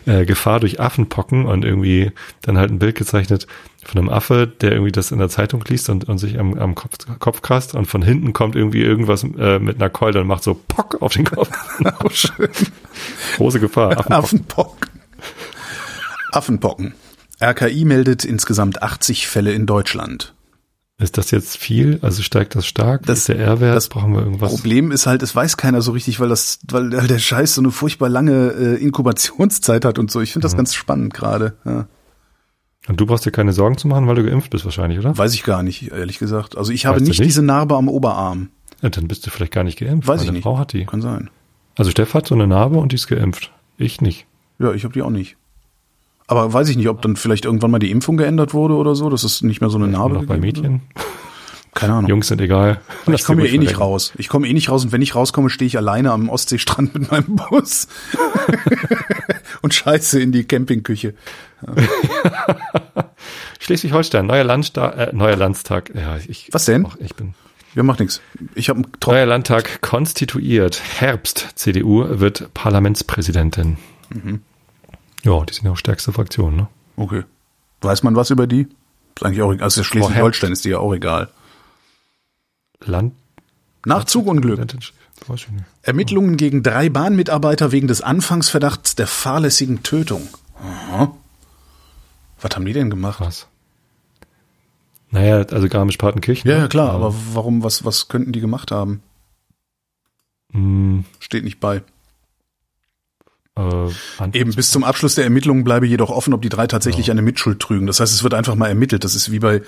äh, 0.06 0.24
Gefahr 0.24 0.60
durch 0.60 0.80
Affenpocken 0.80 1.46
und 1.46 1.64
irgendwie 1.64 2.12
dann 2.42 2.58
halt 2.58 2.70
ein 2.70 2.78
Bild 2.78 2.96
gezeichnet 2.96 3.46
von 3.84 4.00
einem 4.00 4.08
Affe, 4.10 4.46
der 4.46 4.72
irgendwie 4.72 4.92
das 4.92 5.10
in 5.10 5.18
der 5.18 5.28
Zeitung 5.28 5.64
liest 5.66 5.88
und, 5.88 6.08
und 6.08 6.18
sich 6.18 6.38
am, 6.38 6.54
am 6.54 6.74
Kopf, 6.74 6.96
Kopf 7.18 7.42
kratzt 7.42 7.74
und 7.74 7.86
von 7.86 8.02
hinten 8.02 8.32
kommt 8.32 8.54
irgendwie 8.56 8.82
irgendwas 8.82 9.24
äh, 9.24 9.58
mit 9.58 9.76
einer 9.76 9.90
Keule 9.90 10.20
und 10.20 10.26
macht 10.26 10.42
so 10.42 10.54
Pock 10.54 11.00
auf 11.00 11.12
den 11.12 11.24
Kopf. 11.24 11.50
Oh, 12.04 12.08
schön. 12.10 12.48
Große 13.36 13.60
Gefahr. 13.60 13.92
Affenpocken. 13.92 14.12
Affenpocken. 14.12 14.91
Affenpocken. 16.34 16.94
RKI 17.42 17.84
meldet 17.84 18.24
insgesamt 18.24 18.82
80 18.82 19.26
Fälle 19.28 19.52
in 19.52 19.66
Deutschland. 19.66 20.34
Ist 20.98 21.18
das 21.18 21.32
jetzt 21.32 21.56
viel? 21.56 21.98
Also 22.02 22.22
steigt 22.22 22.54
das 22.54 22.66
stark? 22.66 23.04
Das- 23.06 23.20
ist 23.20 23.28
der 23.28 23.38
R-Wert? 23.38 23.74
das 23.74 23.88
Brauchen 23.88 24.12
wir 24.14 24.20
irgendwas? 24.20 24.52
Problem 24.54 24.92
ist 24.92 25.06
halt, 25.06 25.22
es 25.22 25.34
weiß 25.34 25.56
keiner 25.56 25.82
so 25.82 25.90
richtig, 25.92 26.20
weil 26.20 26.28
das, 26.28 26.60
weil 26.70 26.90
der 26.90 27.18
Scheiß 27.18 27.54
so 27.54 27.60
eine 27.60 27.72
furchtbar 27.72 28.08
lange 28.08 28.50
äh, 28.52 28.74
Inkubationszeit 28.82 29.84
hat 29.84 29.98
und 29.98 30.10
so. 30.12 30.20
Ich 30.20 30.32
finde 30.32 30.44
das 30.44 30.56
ganz 30.56 30.74
spannend 30.74 31.12
gerade. 31.14 31.56
Ja. 31.64 31.86
Und 32.88 33.00
du 33.00 33.06
brauchst 33.06 33.26
dir 33.26 33.30
keine 33.32 33.52
Sorgen 33.52 33.78
zu 33.78 33.88
machen, 33.88 34.06
weil 34.06 34.14
du 34.16 34.24
geimpft 34.24 34.50
bist 34.50 34.64
wahrscheinlich, 34.64 34.98
oder? 35.00 35.16
Weiß 35.18 35.34
ich 35.34 35.42
gar 35.42 35.62
nicht, 35.64 35.90
ehrlich 35.90 36.18
gesagt. 36.18 36.56
Also 36.56 36.72
ich 36.72 36.86
habe 36.86 36.96
Weißt 37.00 37.08
nicht, 37.08 37.18
nicht? 37.20 37.28
diese 37.28 37.42
Narbe 37.42 37.76
am 37.76 37.88
Oberarm. 37.88 38.50
Ja, 38.80 38.88
dann 38.90 39.08
bist 39.08 39.26
du 39.26 39.30
vielleicht 39.30 39.52
gar 39.52 39.64
nicht 39.64 39.78
geimpft. 39.78 40.06
Weiß 40.06 40.20
ich 40.20 40.26
Meine 40.26 40.36
nicht. 40.38 40.44
Frau 40.44 40.58
hat 40.58 40.72
die. 40.72 40.84
Kann 40.84 41.02
sein. 41.02 41.30
Also 41.76 41.90
Steff 41.90 42.14
hat 42.14 42.26
so 42.26 42.34
eine 42.34 42.46
Narbe 42.46 42.78
und 42.78 42.92
die 42.92 42.96
ist 42.96 43.06
geimpft. 43.08 43.50
Ich 43.76 44.00
nicht. 44.00 44.26
Ja, 44.58 44.72
ich 44.72 44.84
habe 44.84 44.92
die 44.94 45.02
auch 45.02 45.10
nicht. 45.10 45.36
Aber 46.32 46.50
weiß 46.50 46.70
ich 46.70 46.78
nicht, 46.78 46.88
ob 46.88 47.02
dann 47.02 47.16
vielleicht 47.16 47.44
irgendwann 47.44 47.70
mal 47.70 47.78
die 47.78 47.90
Impfung 47.90 48.16
geändert 48.16 48.54
wurde 48.54 48.72
oder 48.72 48.94
so, 48.94 49.10
dass 49.10 49.22
es 49.22 49.42
nicht 49.42 49.60
mehr 49.60 49.68
so 49.68 49.76
eine 49.76 49.86
Narbe 49.86 50.14
noch 50.14 50.24
bei 50.24 50.38
Mädchen. 50.38 50.80
Keine 51.74 51.92
Ahnung. 51.92 52.08
Jungs 52.08 52.28
sind 52.28 52.40
egal. 52.40 52.80
ich 53.06 53.22
komme 53.24 53.42
hier 53.42 53.52
eh 53.52 53.58
nicht 53.58 53.78
raus. 53.78 54.14
Ich 54.16 54.30
komme 54.30 54.48
eh 54.48 54.52
nicht 54.54 54.70
raus 54.70 54.82
und 54.82 54.92
wenn 54.92 55.02
ich 55.02 55.14
rauskomme, 55.14 55.50
stehe 55.50 55.66
ich 55.66 55.76
alleine 55.76 56.10
am 56.10 56.30
Ostseestrand 56.30 56.94
mit 56.98 57.10
meinem 57.10 57.36
Bus 57.36 57.86
und 59.60 59.74
scheiße 59.74 60.22
in 60.22 60.32
die 60.32 60.44
Campingküche. 60.44 61.12
Schleswig-Holstein, 63.60 64.24
neuer 64.24 64.44
Landstag, 64.44 64.96
äh, 64.96 65.10
neuer 65.12 65.36
Landtag. 65.36 65.94
Ja, 65.94 66.16
ich, 66.16 66.48
Was 66.52 66.64
denn? 66.64 66.86
Ach, 66.88 66.96
ich 66.98 67.14
bin. 67.14 67.34
Ja, 67.74 67.82
macht 67.82 68.00
nichts. 68.00 68.22
Ich 68.54 68.70
habe 68.70 68.78
einen. 68.78 68.92
Neuer 69.04 69.26
Landtag 69.26 69.82
konstituiert. 69.82 70.80
Herbst. 70.98 71.50
CDU 71.56 72.06
wird 72.08 72.54
Parlamentspräsidentin. 72.54 73.76
Mhm. 74.08 74.40
Ja, 75.22 75.44
die 75.44 75.52
sind 75.54 75.64
ja 75.64 75.72
auch 75.72 75.76
stärkste 75.76 76.12
Fraktion, 76.12 76.56
ne? 76.56 76.68
Okay. 76.96 77.24
Weiß 77.80 78.02
man 78.02 78.16
was 78.16 78.30
über 78.30 78.46
die? 78.46 78.68
Ist 79.16 79.24
eigentlich 79.24 79.42
auch 79.42 79.52
egal. 79.52 79.64
Also 79.64 79.82
Schleswig-Holstein 79.84 80.52
ist 80.52 80.64
dir 80.64 80.72
ja 80.72 80.78
auch 80.78 80.92
egal. 80.92 81.28
Land, 82.80 83.14
Nach 83.86 84.04
Zugunglück. 84.04 84.60
Ermittlungen 85.82 86.36
gegen 86.36 86.62
drei 86.64 86.88
Bahnmitarbeiter 86.88 87.70
wegen 87.70 87.86
des 87.86 88.00
Anfangsverdachts 88.02 88.96
der 88.96 89.06
fahrlässigen 89.06 89.82
Tötung. 89.84 90.26
Aha. 90.60 91.14
Was 92.40 92.56
haben 92.56 92.64
die 92.64 92.72
denn 92.72 92.90
gemacht? 92.90 93.18
Krass. 93.18 93.46
Naja, 95.10 95.36
also 95.42 95.68
Garmisch-Partenkirchen. 95.68 96.50
Ja, 96.50 96.58
ja, 96.58 96.68
klar, 96.68 96.90
aber 96.90 97.14
warum, 97.34 97.62
was, 97.62 97.84
was 97.84 98.08
könnten 98.08 98.32
die 98.32 98.40
gemacht 98.40 98.70
haben? 98.72 99.02
Hm, 100.52 101.04
Steht 101.20 101.44
nicht 101.44 101.60
bei. 101.60 101.82
Äh, 103.56 103.88
Eben 104.32 104.54
bis 104.54 104.70
zum 104.70 104.82
Abschluss 104.82 105.14
der 105.14 105.24
Ermittlungen 105.24 105.64
bleibe 105.64 105.86
jedoch 105.86 106.10
offen, 106.10 106.32
ob 106.32 106.42
die 106.42 106.48
drei 106.48 106.66
tatsächlich 106.66 107.10
eine 107.10 107.22
Mitschuld 107.22 107.60
trügen. 107.60 107.86
Das 107.86 108.00
heißt, 108.00 108.12
es 108.12 108.22
wird 108.22 108.34
einfach 108.34 108.54
mal 108.54 108.68
ermittelt. 108.68 109.04
Das 109.04 109.14
ist 109.14 109.30
wie 109.30 109.40
bei, 109.40 109.62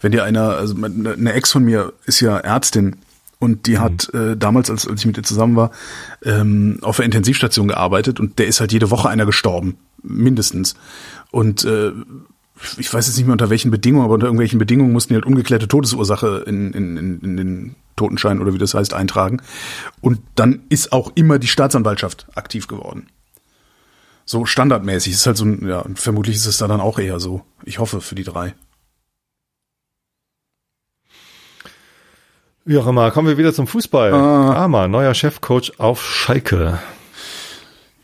wenn 0.00 0.12
dir 0.12 0.24
einer, 0.24 0.56
also 0.56 0.74
eine 0.82 1.32
Ex 1.32 1.52
von 1.52 1.64
mir 1.64 1.92
ist 2.04 2.20
ja 2.20 2.36
Ärztin 2.38 2.96
und 3.38 3.66
die 3.66 3.78
hat 3.78 4.12
äh, 4.12 4.36
damals, 4.36 4.70
als, 4.70 4.86
als 4.86 5.00
ich 5.00 5.06
mit 5.06 5.16
ihr 5.16 5.22
zusammen 5.22 5.56
war, 5.56 5.70
ähm, 6.22 6.78
auf 6.82 6.96
der 6.96 7.06
Intensivstation 7.06 7.68
gearbeitet 7.68 8.20
und 8.20 8.38
der 8.38 8.46
ist 8.46 8.60
halt 8.60 8.72
jede 8.72 8.90
Woche 8.90 9.08
einer 9.08 9.24
gestorben, 9.24 9.78
mindestens. 10.02 10.74
Und 11.30 11.64
äh, 11.64 11.92
ich 12.76 12.92
weiß 12.92 13.06
jetzt 13.06 13.16
nicht 13.16 13.24
mehr 13.24 13.32
unter 13.32 13.48
welchen 13.48 13.70
Bedingungen, 13.70 14.04
aber 14.04 14.14
unter 14.14 14.26
irgendwelchen 14.26 14.58
Bedingungen 14.58 14.92
mussten 14.92 15.14
die 15.14 15.14
halt 15.14 15.24
ungeklärte 15.24 15.66
Todesursache 15.66 16.44
in, 16.46 16.74
in, 16.74 16.96
in, 16.98 17.20
in 17.20 17.36
den 17.38 17.74
Totenschein 17.96 18.40
oder 18.40 18.52
wie 18.52 18.58
das 18.58 18.74
heißt 18.74 18.92
eintragen. 18.92 19.40
Und 20.02 20.20
dann 20.34 20.60
ist 20.68 20.92
auch 20.92 21.12
immer 21.14 21.38
die 21.38 21.46
Staatsanwaltschaft 21.46 22.26
aktiv 22.34 22.66
geworden. 22.66 23.06
So 24.30 24.46
standardmäßig. 24.46 25.12
Ist 25.14 25.26
halt 25.26 25.36
so 25.36 25.44
ein, 25.44 25.66
ja, 25.68 25.80
und 25.80 25.98
vermutlich 25.98 26.36
ist 26.36 26.46
es 26.46 26.58
da 26.58 26.68
dann 26.68 26.80
auch 26.80 27.00
eher 27.00 27.18
so. 27.18 27.42
Ich 27.64 27.80
hoffe 27.80 28.00
für 28.00 28.14
die 28.14 28.22
drei. 28.22 28.54
Wie 32.64 32.78
auch 32.78 32.86
immer, 32.86 33.10
kommen 33.10 33.26
wir 33.26 33.38
wieder 33.38 33.52
zum 33.52 33.66
Fußball. 33.66 34.14
Ah. 34.14 34.52
Armer, 34.52 34.86
neuer 34.86 35.14
Chefcoach 35.14 35.80
auf 35.80 36.08
Schalke. 36.08 36.78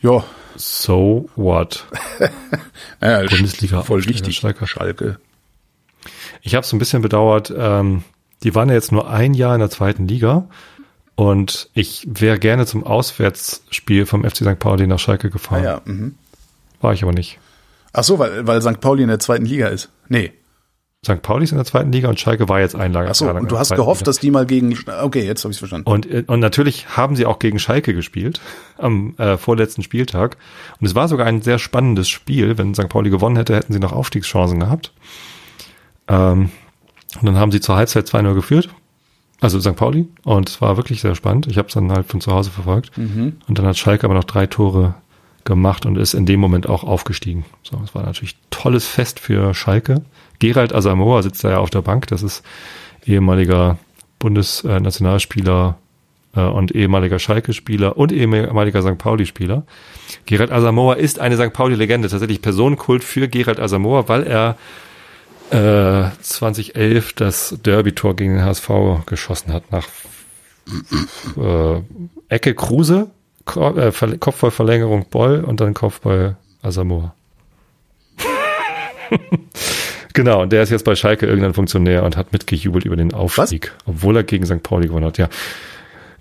Ja, 0.01 0.25
So 0.57 1.29
what? 1.37 1.87
ja 3.01 3.21
Bundesliga 3.21 3.83
voll 3.83 3.99
Aufsteiger, 3.99 4.17
wichtig. 4.17 4.35
Schalke. 4.35 4.67
Schalke. 4.67 5.19
Ich 6.41 6.55
habe 6.55 6.65
es 6.65 6.73
ein 6.73 6.79
bisschen 6.79 7.01
bedauert. 7.01 7.53
Ähm, 7.57 8.03
die 8.43 8.53
waren 8.53 8.67
ja 8.67 8.75
jetzt 8.75 8.91
nur 8.91 9.09
ein 9.09 9.33
Jahr 9.33 9.53
in 9.53 9.61
der 9.61 9.69
zweiten 9.69 10.09
Liga 10.09 10.49
und 11.17 11.69
ich 11.73 12.07
wäre 12.09 12.39
gerne 12.39 12.65
zum 12.65 12.85
Auswärtsspiel 12.85 14.05
vom 14.05 14.23
FC 14.23 14.37
St. 14.37 14.59
Pauli 14.59 14.87
nach 14.87 14.99
Schalke 14.99 15.27
Ah, 15.27 15.31
gefahren. 15.31 15.63
ja. 15.63 15.81
Mhm. 15.83 16.15
War 16.79 16.93
ich 16.93 17.03
aber 17.03 17.11
nicht. 17.11 17.39
Ach 17.91 18.03
so, 18.03 18.19
weil, 18.19 18.45
weil 18.47 18.61
St. 18.61 18.79
Pauli 18.79 19.01
in 19.03 19.09
der 19.09 19.19
zweiten 19.19 19.45
Liga 19.45 19.67
ist. 19.67 19.89
Nee. 20.07 20.31
St. 21.05 21.21
Pauli 21.23 21.43
ist 21.45 21.51
in 21.51 21.57
der 21.57 21.65
zweiten 21.65 21.91
Liga 21.91 22.07
und 22.09 22.19
Schalke 22.19 22.47
war 22.49 22.59
jetzt 22.59 22.75
ein 22.75 22.93
Lager. 22.93 23.09
Ach 23.11 23.15
so, 23.15 23.29
und 23.29 23.51
du 23.51 23.57
hast 23.57 23.73
gehofft, 23.75 24.01
Liga. 24.01 24.05
dass 24.09 24.19
die 24.19 24.29
mal 24.31 24.45
gegen. 24.45 24.77
Okay, 25.01 25.25
jetzt 25.25 25.43
habe 25.43 25.51
ich 25.53 25.57
verstanden. 25.59 25.89
Und, 25.89 26.05
äh, 26.05 26.23
und 26.27 26.39
natürlich 26.39 26.95
haben 26.97 27.15
sie 27.15 27.25
auch 27.25 27.39
gegen 27.39 27.57
Schalke 27.59 27.93
gespielt 27.95 28.39
am 28.77 29.15
äh, 29.17 29.37
vorletzten 29.37 29.81
Spieltag. 29.83 30.37
Und 30.79 30.85
es 30.87 30.93
war 30.95 31.07
sogar 31.07 31.25
ein 31.25 31.41
sehr 31.41 31.57
spannendes 31.59 32.09
Spiel. 32.09 32.57
Wenn 32.59 32.75
St. 32.75 32.89
Pauli 32.89 33.09
gewonnen 33.09 33.37
hätte, 33.37 33.55
hätten 33.55 33.73
sie 33.73 33.79
noch 33.79 33.91
Aufstiegschancen 33.93 34.59
gehabt. 34.59 34.91
Ähm, 36.07 36.51
und 37.19 37.25
dann 37.25 37.37
haben 37.37 37.51
sie 37.51 37.61
zur 37.61 37.75
Halbzeit 37.75 38.05
2-0 38.07 38.33
geführt. 38.35 38.69
Also 39.39 39.59
St. 39.59 39.75
Pauli. 39.75 40.07
Und 40.23 40.49
es 40.49 40.61
war 40.61 40.77
wirklich 40.77 41.01
sehr 41.01 41.15
spannend. 41.15 41.47
Ich 41.47 41.57
habe 41.57 41.67
es 41.67 41.73
dann 41.73 41.91
halt 41.91 42.07
von 42.07 42.21
zu 42.21 42.31
Hause 42.31 42.49
verfolgt. 42.49 42.91
Und 43.47 43.59
dann 43.59 43.65
hat 43.65 43.77
Schalke 43.77 44.05
aber 44.05 44.15
noch 44.15 44.23
drei 44.23 44.47
Tore 44.47 44.95
gemacht 45.43 45.85
und 45.85 45.97
ist 45.97 46.13
in 46.13 46.25
dem 46.25 46.39
Moment 46.39 46.67
auch 46.67 46.83
aufgestiegen. 46.83 47.45
So, 47.63 47.79
es 47.83 47.95
war 47.95 48.03
natürlich 48.03 48.35
tolles 48.49 48.85
Fest 48.85 49.19
für 49.19 49.53
Schalke. 49.53 50.01
Gerald 50.39 50.73
Asamoah 50.73 51.23
sitzt 51.23 51.43
da 51.43 51.51
ja 51.51 51.57
auf 51.59 51.69
der 51.69 51.81
Bank. 51.81 52.07
Das 52.07 52.21
ist 52.21 52.43
ehemaliger 53.05 53.77
Bundesnationalspieler 54.19 55.77
äh, 56.35 56.41
und 56.41 56.75
ehemaliger 56.75 57.19
Schalke-Spieler 57.19 57.97
und 57.97 58.11
ehemaliger 58.11 58.81
St. 58.81 58.97
Pauli-Spieler. 58.97 59.63
Gerald 60.25 60.51
Asamoah 60.51 60.97
ist 60.97 61.19
eine 61.19 61.37
St. 61.37 61.53
Pauli-Legende, 61.53 62.09
tatsächlich 62.09 62.41
Personenkult 62.41 63.03
für 63.03 63.27
Gerald 63.27 63.59
Asamoah, 63.59 64.09
weil 64.09 64.23
er 64.23 64.57
äh, 65.51 66.09
2011 66.21 67.13
das 67.13 67.55
Derby-Tor 67.63 68.15
gegen 68.15 68.35
den 68.35 68.45
HSV 68.45 68.69
geschossen 69.05 69.53
hat 69.53 69.71
nach 69.71 69.87
äh, 71.37 71.81
Ecke 72.29 72.53
Kruse, 72.53 73.09
äh, 73.55 73.91
Ver 73.91 74.17
Kopfballverlängerung 74.17 75.07
Boll 75.09 75.43
und 75.43 75.59
dann 75.59 75.73
Kopfball 75.73 76.37
Asamoah. 76.61 77.13
genau, 80.13 80.41
und 80.41 80.51
der 80.51 80.63
ist 80.63 80.69
jetzt 80.69 80.83
bei 80.83 80.95
Schalke 80.95 81.25
irgendein 81.25 81.53
Funktionär 81.53 82.03
und 82.03 82.17
hat 82.17 82.33
mitgejubelt 82.33 82.85
über 82.85 82.95
den 82.95 83.13
Aufstieg, 83.13 83.73
obwohl 83.85 84.17
er 84.17 84.23
gegen 84.23 84.45
St. 84.45 84.63
Pauli 84.63 84.87
gewonnen 84.87 85.05
hat. 85.05 85.17
Ja, 85.17 85.29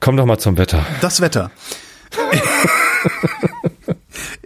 komm 0.00 0.16
doch 0.16 0.26
mal 0.26 0.38
zum 0.38 0.56
Wetter. 0.58 0.86
Das 1.00 1.20
Wetter. 1.20 1.50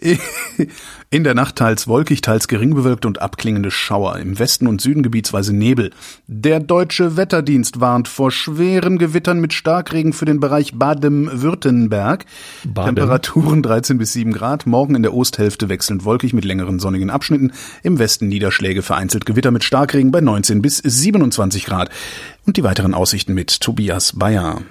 In 1.11 1.25
der 1.25 1.35
Nacht 1.35 1.57
teils 1.57 1.89
wolkig, 1.89 2.21
teils 2.21 2.49
gering 2.49 2.75
bewölkt 2.75 3.05
und 3.05 3.21
abklingende 3.21 3.71
Schauer. 3.71 4.17
Im 4.17 4.39
Westen 4.39 4.67
und 4.67 4.81
Süden 4.81 5.03
gebietsweise 5.03 5.55
Nebel. 5.55 5.91
Der 6.27 6.61
deutsche 6.61 7.17
Wetterdienst 7.17 7.81
warnt 7.81 8.09
vor 8.09 8.31
schweren 8.31 8.99
Gewittern 8.99 9.41
mit 9.41 9.53
Starkregen 9.53 10.13
für 10.13 10.25
den 10.25 10.41
Bereich 10.41 10.79
Baden-Württemberg. 10.79 12.25
Baden. 12.65 12.97
Temperaturen 12.97 13.63
13 13.63 13.99
bis 13.99 14.13
7 14.13 14.33
Grad. 14.33 14.67
Morgen 14.67 14.95
in 14.95 15.03
der 15.03 15.15
Osthälfte 15.15 15.69
wechselnd 15.69 16.05
wolkig 16.05 16.33
mit 16.33 16.45
längeren 16.45 16.79
sonnigen 16.79 17.11
Abschnitten. 17.11 17.53
Im 17.83 17.99
Westen 17.99 18.29
Niederschläge 18.29 18.83
vereinzelt 18.83 19.27
Gewitter 19.27 19.51
mit 19.51 19.65
Starkregen 19.65 20.13
bei 20.13 20.21
19 20.21 20.63
bis 20.63 20.79
27 20.79 21.67
Grad. 21.67 21.91
Und 22.47 22.57
die 22.57 22.65
weiteren 22.65 22.95
Aussichten 22.95 23.35
mit 23.35 23.61
Tobias 23.61 24.19
Bayer. 24.19 24.63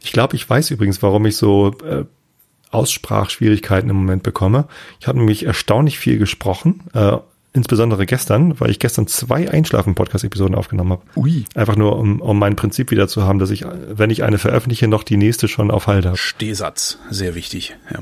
Ich 0.00 0.12
glaube, 0.12 0.36
ich 0.36 0.48
weiß 0.48 0.70
übrigens, 0.72 1.02
warum 1.02 1.24
ich 1.26 1.36
so 1.36 1.72
äh, 1.84 2.04
Aussprachschwierigkeiten 2.72 3.90
im 3.90 3.96
Moment 3.96 4.22
bekomme. 4.22 4.66
Ich 5.00 5.06
habe 5.06 5.18
nämlich 5.18 5.46
erstaunlich 5.46 5.98
viel 5.98 6.18
gesprochen, 6.18 6.82
äh, 6.94 7.18
insbesondere 7.52 8.06
gestern, 8.06 8.58
weil 8.60 8.70
ich 8.70 8.78
gestern 8.78 9.06
zwei 9.06 9.50
Einschlafen-Podcast-Episoden 9.50 10.54
aufgenommen 10.54 10.92
habe. 10.92 11.02
Ui. 11.16 11.44
Einfach 11.54 11.76
nur, 11.76 11.98
um, 11.98 12.20
um 12.20 12.38
mein 12.38 12.56
Prinzip 12.56 12.90
wieder 12.90 13.08
zu 13.08 13.22
haben, 13.22 13.38
dass 13.38 13.50
ich, 13.50 13.64
wenn 13.88 14.10
ich 14.10 14.22
eine 14.22 14.38
veröffentliche, 14.38 14.88
noch 14.88 15.02
die 15.02 15.16
nächste 15.16 15.48
schon 15.48 15.70
auf 15.70 15.86
Halt 15.86 16.06
habe. 16.06 16.16
Stehsatz. 16.16 16.98
Sehr 17.10 17.34
wichtig. 17.34 17.76
Ja. 17.90 18.00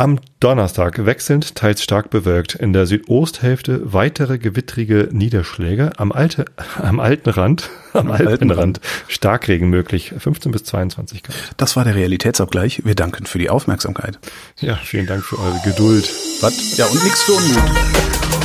Am 0.00 0.18
Donnerstag 0.40 1.04
wechselnd, 1.04 1.56
teils 1.56 1.82
stark 1.82 2.08
bewölkt. 2.08 2.54
In 2.54 2.72
der 2.72 2.86
Südosthälfte 2.86 3.92
weitere 3.92 4.38
gewittrige 4.38 5.10
Niederschläge. 5.12 5.90
Am, 5.98 6.10
alte, 6.10 6.46
am 6.82 7.00
alten 7.00 7.28
Rand, 7.28 7.68
am, 7.92 8.10
alten, 8.10 8.26
alten 8.26 8.50
Rand, 8.50 8.80
Starkregen 9.08 9.68
möglich. 9.68 10.14
15 10.16 10.52
bis 10.52 10.64
22 10.64 11.22
Grad. 11.22 11.36
Das 11.58 11.76
war 11.76 11.84
der 11.84 11.96
Realitätsabgleich. 11.96 12.80
Wir 12.86 12.94
danken 12.94 13.26
für 13.26 13.38
die 13.38 13.50
Aufmerksamkeit. 13.50 14.18
Ja, 14.58 14.76
vielen 14.76 15.06
Dank 15.06 15.22
für 15.22 15.38
eure 15.38 15.60
Geduld. 15.66 16.10
Was? 16.40 16.78
Ja, 16.78 16.86
und 16.86 17.04
nichts 17.04 17.22
für 17.24 17.32
ungut. 17.32 17.62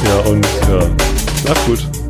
Ja, 0.08 0.16
und 0.30 0.46
ja, 0.68 0.90
macht's 1.48 1.66
gut. 1.66 2.05